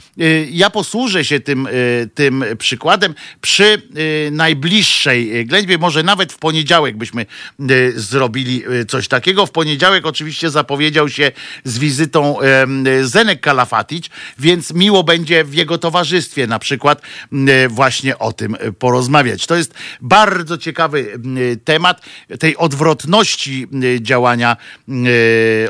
ja 0.51 0.71
posłużę 0.71 1.25
się 1.25 1.41
tym, 1.41 1.69
tym 2.15 2.45
przykładem 2.59 3.15
przy 3.41 3.83
najbliższej 4.31 5.47
ględźbie, 5.47 5.79
może 5.79 6.03
nawet 6.03 6.33
w 6.33 6.39
poniedziałek 6.39 6.97
byśmy 6.97 7.27
zrobili 7.95 8.63
coś 8.89 9.09
takiego. 9.09 9.47
W 9.47 9.51
poniedziałek 9.51 10.07
oczywiście 10.07 10.51
zapowiedział 10.51 11.09
się 11.09 11.33
z 11.65 11.79
wizytą 11.79 12.37
Zenek 13.03 13.41
Kalafaticz, 13.51 14.11
więc 14.39 14.73
miło 14.73 15.05
będzie 15.05 15.45
w 15.45 15.55
jego 15.55 15.79
towarzystwie 15.79 16.47
na 16.47 16.59
przykład 16.59 17.03
m, 17.33 17.49
właśnie 17.69 18.19
o 18.19 18.33
tym 18.33 18.57
porozmawiać. 18.79 19.47
To 19.47 19.57
jest 19.57 19.75
bardzo 20.01 20.59
ciekawy 20.59 21.13
m, 21.15 21.37
temat 21.65 22.01
tej 22.39 22.57
odwrotności 22.57 23.67
działania, 24.01 24.57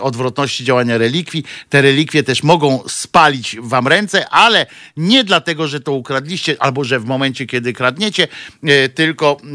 odwrotności 0.01 0.65
działania 0.65 0.99
relikwii. 0.99 1.45
Te 1.69 1.83
relikwie 1.83 2.23
też 2.23 2.43
mogą 2.43 2.83
spalić 2.89 3.57
wam 3.61 3.89
ręce, 3.89 4.29
ale 4.29 4.67
nie 4.97 5.25
dlatego, 5.25 5.69
że 5.69 5.81
to 5.81 5.93
ukradliście, 5.93 6.57
albo 6.59 6.85
że 6.85 7.01
w 7.01 7.05
momencie, 7.05 7.47
kiedy 7.47 7.73
kradniecie, 7.73 8.29
e, 8.65 8.89
tylko 8.89 9.37
e, 9.43 9.47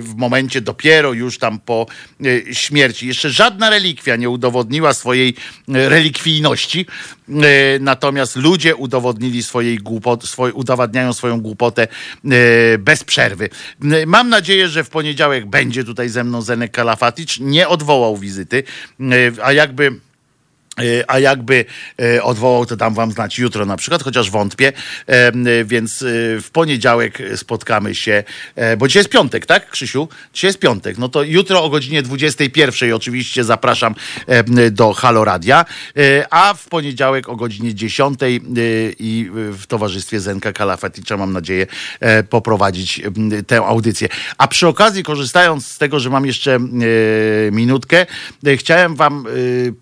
w 0.00 0.14
momencie 0.16 0.60
dopiero 0.60 1.12
już 1.12 1.38
tam 1.38 1.58
po 1.58 1.86
e, 2.20 2.54
śmierci. 2.54 3.06
Jeszcze 3.06 3.30
żadna 3.30 3.70
relikwia 3.70 4.16
nie 4.16 4.30
udowodniła 4.30 4.94
swojej 4.94 5.34
e, 5.68 5.88
relikwijności, 5.88 6.86
e, 7.23 7.23
natomiast 7.80 8.36
ludzie 8.36 8.76
udowodnili 8.76 9.42
swojej 9.42 9.78
głupot, 9.78 10.24
swoj, 10.24 10.52
udowadniają 10.52 11.12
swoją 11.12 11.40
głupotę 11.40 11.82
e, 11.82 12.78
bez 12.78 13.04
przerwy. 13.04 13.48
E, 13.92 14.06
Mam 14.06 14.28
nadzieję, 14.28 14.68
że 14.68 14.84
w 14.84 14.90
poniedziałek 14.90 15.46
będzie 15.46 15.84
tutaj 15.84 16.08
ze 16.08 16.24
mną 16.24 16.42
Zenek 16.42 16.72
Kalafaticz. 16.72 17.40
Nie 17.40 17.68
odwołał 17.68 18.16
wizyty, 18.16 18.62
e, 19.00 19.04
a 19.42 19.52
jakby 19.52 19.84
E, 19.86 20.13
A 21.06 21.18
jakby 21.18 21.64
e, 22.02 22.22
odwołał, 22.22 22.66
to 22.66 22.76
dam 22.76 22.94
wam 22.94 23.12
znać 23.12 23.38
jutro 23.38 23.66
na 23.66 23.76
przykład, 23.76 24.02
chociaż 24.02 24.30
wątpię. 24.30 24.72
E, 25.06 25.32
Więc 25.64 26.02
e, 26.02 26.06
w 26.40 26.50
poniedziałek 26.52 27.18
spotkamy 27.36 27.94
się, 27.94 28.24
e, 28.54 28.76
bo 28.76 28.88
dzisiaj 28.88 29.00
jest 29.00 29.10
piątek, 29.10 29.46
tak, 29.46 29.70
Krzysiu? 29.70 30.08
Dzisiaj 30.32 30.48
jest 30.48 30.58
piątek. 30.58 30.98
No 30.98 31.08
to 31.08 31.22
jutro 31.22 31.64
o 31.64 31.70
godzinie 31.70 32.02
21 32.02 32.92
oczywiście 32.92 33.44
zapraszam 33.44 33.94
e, 34.26 34.70
do 34.70 34.92
Halo 34.92 35.24
Radia, 35.24 35.64
e, 35.96 36.26
a 36.30 36.54
w 36.54 36.68
poniedziałek 36.68 37.28
o 37.28 37.36
godzinie 37.36 37.74
10 37.74 38.22
e, 38.22 38.26
i 38.98 39.30
w 39.32 39.66
towarzystwie 39.66 40.20
Zenka 40.20 40.52
Kalafaticza 40.52 41.16
mam 41.16 41.32
nadzieję 41.32 41.66
e, 42.00 42.22
poprowadzić 42.22 43.02
tę 43.46 43.56
audycję. 43.56 44.08
A 44.38 44.48
przy 44.48 44.68
okazji, 44.68 45.02
korzystając 45.02 45.66
z 45.66 45.78
tego, 45.78 46.00
że 46.00 46.10
mam 46.10 46.26
jeszcze 46.26 46.54
e, 46.54 46.60
minutkę, 47.52 48.06
e, 48.46 48.56
chciałem 48.56 48.96
wam 48.96 49.26
e, 49.26 49.30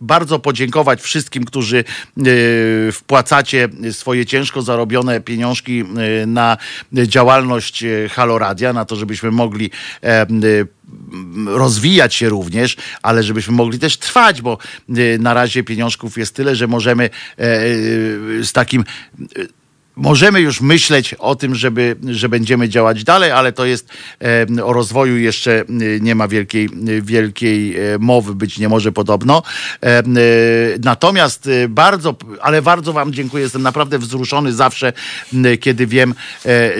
bardzo 0.00 0.38
podziękować 0.38 0.81
wszystkim, 1.00 1.44
którzy 1.44 1.78
e, 1.78 2.22
wpłacacie 2.92 3.68
swoje 3.92 4.26
ciężko 4.26 4.62
zarobione 4.62 5.20
pieniążki 5.20 5.80
e, 5.80 6.26
na 6.26 6.56
działalność 6.92 7.84
e, 7.84 8.08
Halo 8.08 8.38
Radia, 8.38 8.72
na 8.72 8.84
to, 8.84 8.96
żebyśmy 8.96 9.30
mogli 9.30 9.70
rozwijać 11.46 12.14
się 12.14 12.28
również, 12.28 12.76
ale 13.02 13.22
żebyśmy 13.22 13.54
mogli 13.54 13.78
też 13.78 13.96
trwać, 13.96 14.42
bo 14.42 14.58
na 15.18 15.34
razie 15.34 15.64
pieniążków 15.64 16.18
jest 16.18 16.34
tyle, 16.34 16.56
że 16.56 16.66
możemy 16.66 17.10
z 18.42 18.52
takim 18.52 18.84
Możemy 19.96 20.40
już 20.40 20.60
myśleć 20.60 21.14
o 21.14 21.34
tym, 21.34 21.54
żeby, 21.54 21.96
że 22.10 22.28
będziemy 22.28 22.68
działać 22.68 23.04
dalej, 23.04 23.30
ale 23.30 23.52
to 23.52 23.64
jest 23.64 23.88
o 24.64 24.72
rozwoju 24.72 25.16
jeszcze 25.18 25.60
e, 25.60 25.64
nie 26.00 26.14
ma 26.14 26.28
wielkiej, 26.28 26.64
e, 26.64 27.02
wielkiej 27.02 27.76
e, 27.76 27.98
mowy, 27.98 28.34
być 28.34 28.58
nie 28.58 28.68
może 28.68 28.92
podobno. 28.92 29.42
Natomiast 30.84 31.48
bardzo, 31.68 32.14
ale 32.40 32.62
bardzo 32.62 32.92
Wam 32.92 33.12
dziękuję. 33.12 33.42
Jestem 33.42 33.62
naprawdę 33.62 33.98
wzruszony 33.98 34.52
zawsze, 34.52 34.92
kiedy 35.60 35.86
wiem, 35.86 36.14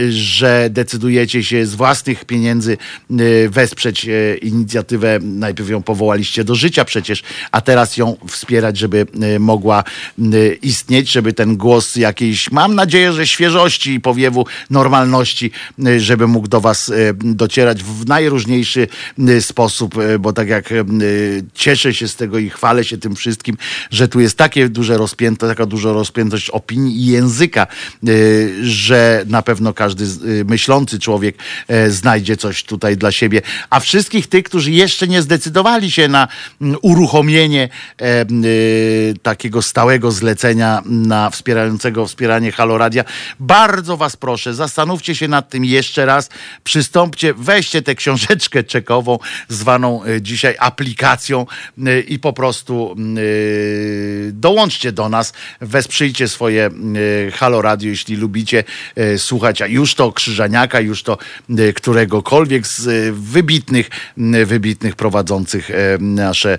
że 0.09 0.69
decydujecie 0.71 1.45
się 1.45 1.67
z 1.67 1.75
własnych 1.75 2.25
pieniędzy 2.25 2.79
wesprzeć 3.49 4.07
inicjatywę. 4.43 5.19
Najpierw 5.23 5.71
ją 5.71 5.83
powołaliście 5.83 6.45
do 6.45 6.55
życia 6.55 6.85
przecież, 6.85 7.23
a 7.53 7.61
teraz 7.61 7.97
ją 7.97 8.17
wspierać, 8.29 8.79
żeby 8.79 9.07
mogła 9.41 9.85
istnieć, 10.63 11.13
żeby 11.13 11.33
ten 11.33 11.57
głos 11.57 11.97
jakiejś, 11.97 12.51
mam 12.51 12.75
nadzieję, 12.75 13.02
że 13.11 13.27
świeżości 13.27 13.93
i 13.95 14.01
powiewu 14.01 14.47
normalności, 14.71 15.51
y, 15.87 16.01
żeby 16.01 16.27
mógł 16.27 16.49
do 16.49 16.61
Was 16.61 16.89
y, 16.89 17.15
docierać 17.15 17.83
w 17.83 18.07
najróżniejszy 18.07 18.89
y, 19.19 19.43
sposób, 19.43 19.95
bo 20.21 20.33
tak 20.33 20.49
jak 20.49 20.75
cieszę 21.55 21.95
się 21.95 22.09
z 22.09 22.17
tego 22.17 22.39
i 22.39 22.51
chwalę 22.51 22.85
się 22.85 22.99
tym 22.99 23.17
wszystkim, 23.17 23.57
że 23.91 24.09
tu 24.09 24.21
jest 24.21 24.39
takie 24.39 24.69
duże 24.69 24.99
rozpięte, 24.99 25.49
taka 25.49 25.67
duża 25.67 25.93
rozpiętość 25.93 26.51
opinii 26.51 26.97
i 26.97 27.07
języka, 27.07 27.67
że 28.63 29.25
na 29.27 29.43
pewno 29.43 29.75
każdy 29.75 30.05
myślący 30.45 30.99
człowiek 30.99 31.37
znajdzie 31.89 32.37
coś 32.37 32.65
tutaj 32.65 32.97
dla 32.97 33.13
siebie. 33.13 33.43
A 33.71 33.81
wszystkich 33.81 34.27
tych, 34.27 34.45
którzy 34.45 34.71
jeszcze 34.71 35.09
nie 35.09 35.23
zdecydowali 35.23 35.91
się 35.91 36.09
na 36.09 36.29
mm, 36.61 36.77
uruchomienie 36.83 37.69
takiego 39.23 39.63
stałego 39.63 40.13
zlecenia 40.13 40.83
na 40.87 41.31
wspierającego 41.31 42.07
wspieranie 42.07 42.53
Halo 42.53 42.79
Radia, 42.93 43.05
bardzo 43.41 43.97
was 43.97 44.17
proszę, 44.17 44.55
zastanówcie 44.55 45.15
się 45.15 45.29
nad 45.29 45.49
tym 45.49 45.65
jeszcze 45.65 46.07
raz, 46.07 46.29
przystąpcie, 46.65 47.35
weźcie 47.35 47.83
tę 47.83 47.95
książeczkę 47.95 48.65
czekową, 48.65 49.19
zwaną 49.49 50.05
e, 50.05 50.23
dzisiaj 50.23 50.57
aplikacją 50.59 51.47
e, 51.87 52.01
i 52.01 52.19
po 52.19 52.33
prostu 52.33 52.97
e, 52.97 53.03
dołączcie 54.33 54.93
do 54.93 55.09
nas, 55.09 55.33
wesprzyjcie 55.61 56.29
swoje 56.29 56.71
Halo 57.35 57.63
Radio, 57.63 57.91
jeśli 57.91 58.17
lubicie 58.17 58.65
słuchać, 59.17 59.63
a 59.63 59.67
już 59.67 59.95
to 59.95 60.13
Krzyżaniaka, 60.13 60.81
już 60.81 61.03
to 61.03 61.19
któregokolwiek 61.75 62.67
z 62.67 63.15
wybitnych, 63.15 63.91
wybitnych 64.47 64.97
prowadzących 64.97 65.71
nasze 66.01 66.59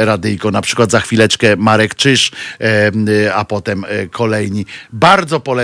radyjko, 0.00 0.50
na 0.50 0.62
przykład 0.62 0.90
za 0.90 1.00
chwileczkę 1.00 1.56
Marek 1.56 1.94
Czyż, 1.94 2.32
a 3.34 3.44
potem 3.44 3.84
kolejni. 4.10 4.66
Bardzo 4.92 5.40
polecam, 5.40 5.59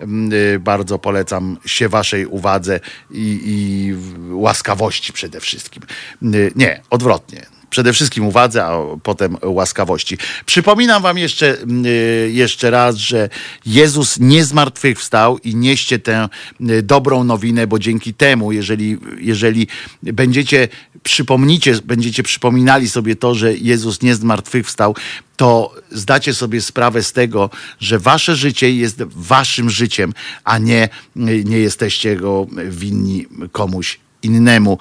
m, 0.00 0.30
e, 0.54 0.58
bardzo 0.58 0.98
polecam 0.98 1.56
się 1.66 1.88
waszej 1.88 2.26
uwadze 2.26 2.80
i, 3.10 3.40
i 3.44 3.94
łaskawości 4.34 5.12
przede 5.12 5.40
wszystkim. 5.40 5.82
M, 6.22 6.32
Nie, 6.56 6.82
odwrotnie. 6.90 7.57
Przede 7.70 7.92
wszystkim 7.92 8.24
uwadze, 8.24 8.64
a 8.64 8.78
potem 9.02 9.36
łaskawości. 9.42 10.18
Przypominam 10.46 11.02
wam 11.02 11.18
jeszcze, 11.18 11.60
mm, 11.60 11.86
y, 11.86 12.30
jeszcze 12.32 12.70
raz, 12.70 12.96
że 12.96 13.28
Jezus 13.66 14.18
nie 14.18 14.44
zmartwychwstał 14.44 15.38
i 15.38 15.56
nieście 15.56 15.98
tę 15.98 16.28
y, 16.60 16.82
dobrą 16.82 17.24
nowinę, 17.24 17.66
bo 17.66 17.78
dzięki 17.78 18.14
temu, 18.14 18.52
jeżeli, 18.52 18.96
jeżeli 19.18 19.66
będziecie, 20.02 20.68
przypomnicie, 21.02 21.74
będziecie 21.84 22.22
przypominali 22.22 22.88
sobie 22.88 23.16
to, 23.16 23.34
że 23.34 23.54
Jezus 23.54 24.02
nie 24.02 24.14
zmartwychwstał, 24.14 24.96
to 25.36 25.74
zdacie 25.90 26.34
sobie 26.34 26.60
sprawę 26.60 27.02
z 27.02 27.12
tego, 27.12 27.50
że 27.80 27.98
wasze 27.98 28.36
życie 28.36 28.74
jest 28.74 29.02
waszym 29.02 29.70
życiem, 29.70 30.14
a 30.44 30.58
nie, 30.58 30.88
y, 31.16 31.44
nie 31.44 31.58
jesteście 31.58 32.16
go 32.16 32.46
winni 32.70 33.26
komuś 33.52 33.98
innemu, 34.22 34.78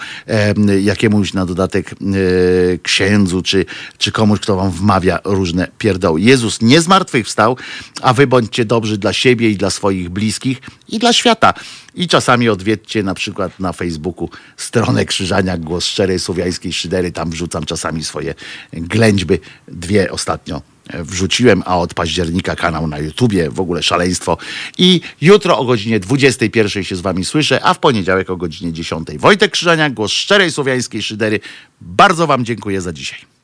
jakiemuś 0.82 1.34
na 1.34 1.46
dodatek 1.46 1.92
e, 1.92 1.96
księdzu, 2.78 3.42
czy, 3.42 3.66
czy 3.98 4.12
komuś, 4.12 4.40
kto 4.40 4.56
wam 4.56 4.72
wmawia 4.72 5.20
różne 5.24 5.68
pierdoły. 5.78 6.22
Jezus 6.22 6.62
nie 6.62 6.82
zmartwychwstał, 6.82 7.58
a 8.02 8.14
wy 8.14 8.28
bądźcie 8.28 8.66
dobrzy 8.66 8.98
dla 8.98 9.14
siebie 9.14 9.50
i 9.50 9.58
dla 9.58 9.70
swoich 9.70 10.10
bliskich 10.10 10.62
i 10.90 11.00
dla 11.00 11.14
świata. 11.14 11.54
I 11.96 12.08
czasami 12.08 12.50
odwiedźcie 12.50 13.04
na 13.04 13.14
przykład 13.14 13.60
na 13.60 13.74
Facebooku 13.74 14.30
stronę 14.58 15.06
Krzyżania 15.06 15.58
Głos 15.58 15.86
Szczerej 15.86 16.20
Słowiańskiej 16.20 16.74
Szydery. 16.74 17.12
Tam 17.12 17.30
wrzucam 17.30 17.66
czasami 17.66 18.04
swoje 18.04 18.34
ględźby. 18.74 19.40
Dwie 19.68 20.12
ostatnio 20.12 20.62
wrzuciłem, 20.94 21.64
a 21.66 21.78
od 21.78 21.94
października 21.94 22.56
kanał 22.56 22.88
na 22.88 23.00
YouTubie, 23.00 23.50
w 23.50 23.60
ogóle 23.60 23.84
szaleństwo. 23.84 24.38
I 24.78 25.02
jutro 25.22 25.60
o 25.60 25.66
godzinie 25.66 26.00
21 26.00 26.84
się 26.84 26.96
z 26.96 27.02
wami 27.02 27.26
słyszę, 27.26 27.64
a 27.64 27.74
w 27.74 27.80
poniedziałek 27.80 28.30
o 28.30 28.38
godzinie 28.38 28.74
10. 28.74 29.08
Wojtek 29.18 29.52
Krzyżania, 29.52 29.90
głos 29.90 30.12
szczerej 30.12 30.52
słowiańskiej 30.52 31.04
szydery. 31.04 31.40
Bardzo 31.82 32.28
wam 32.28 32.46
dziękuję 32.46 32.82
za 32.82 32.94
dzisiaj. 32.94 33.37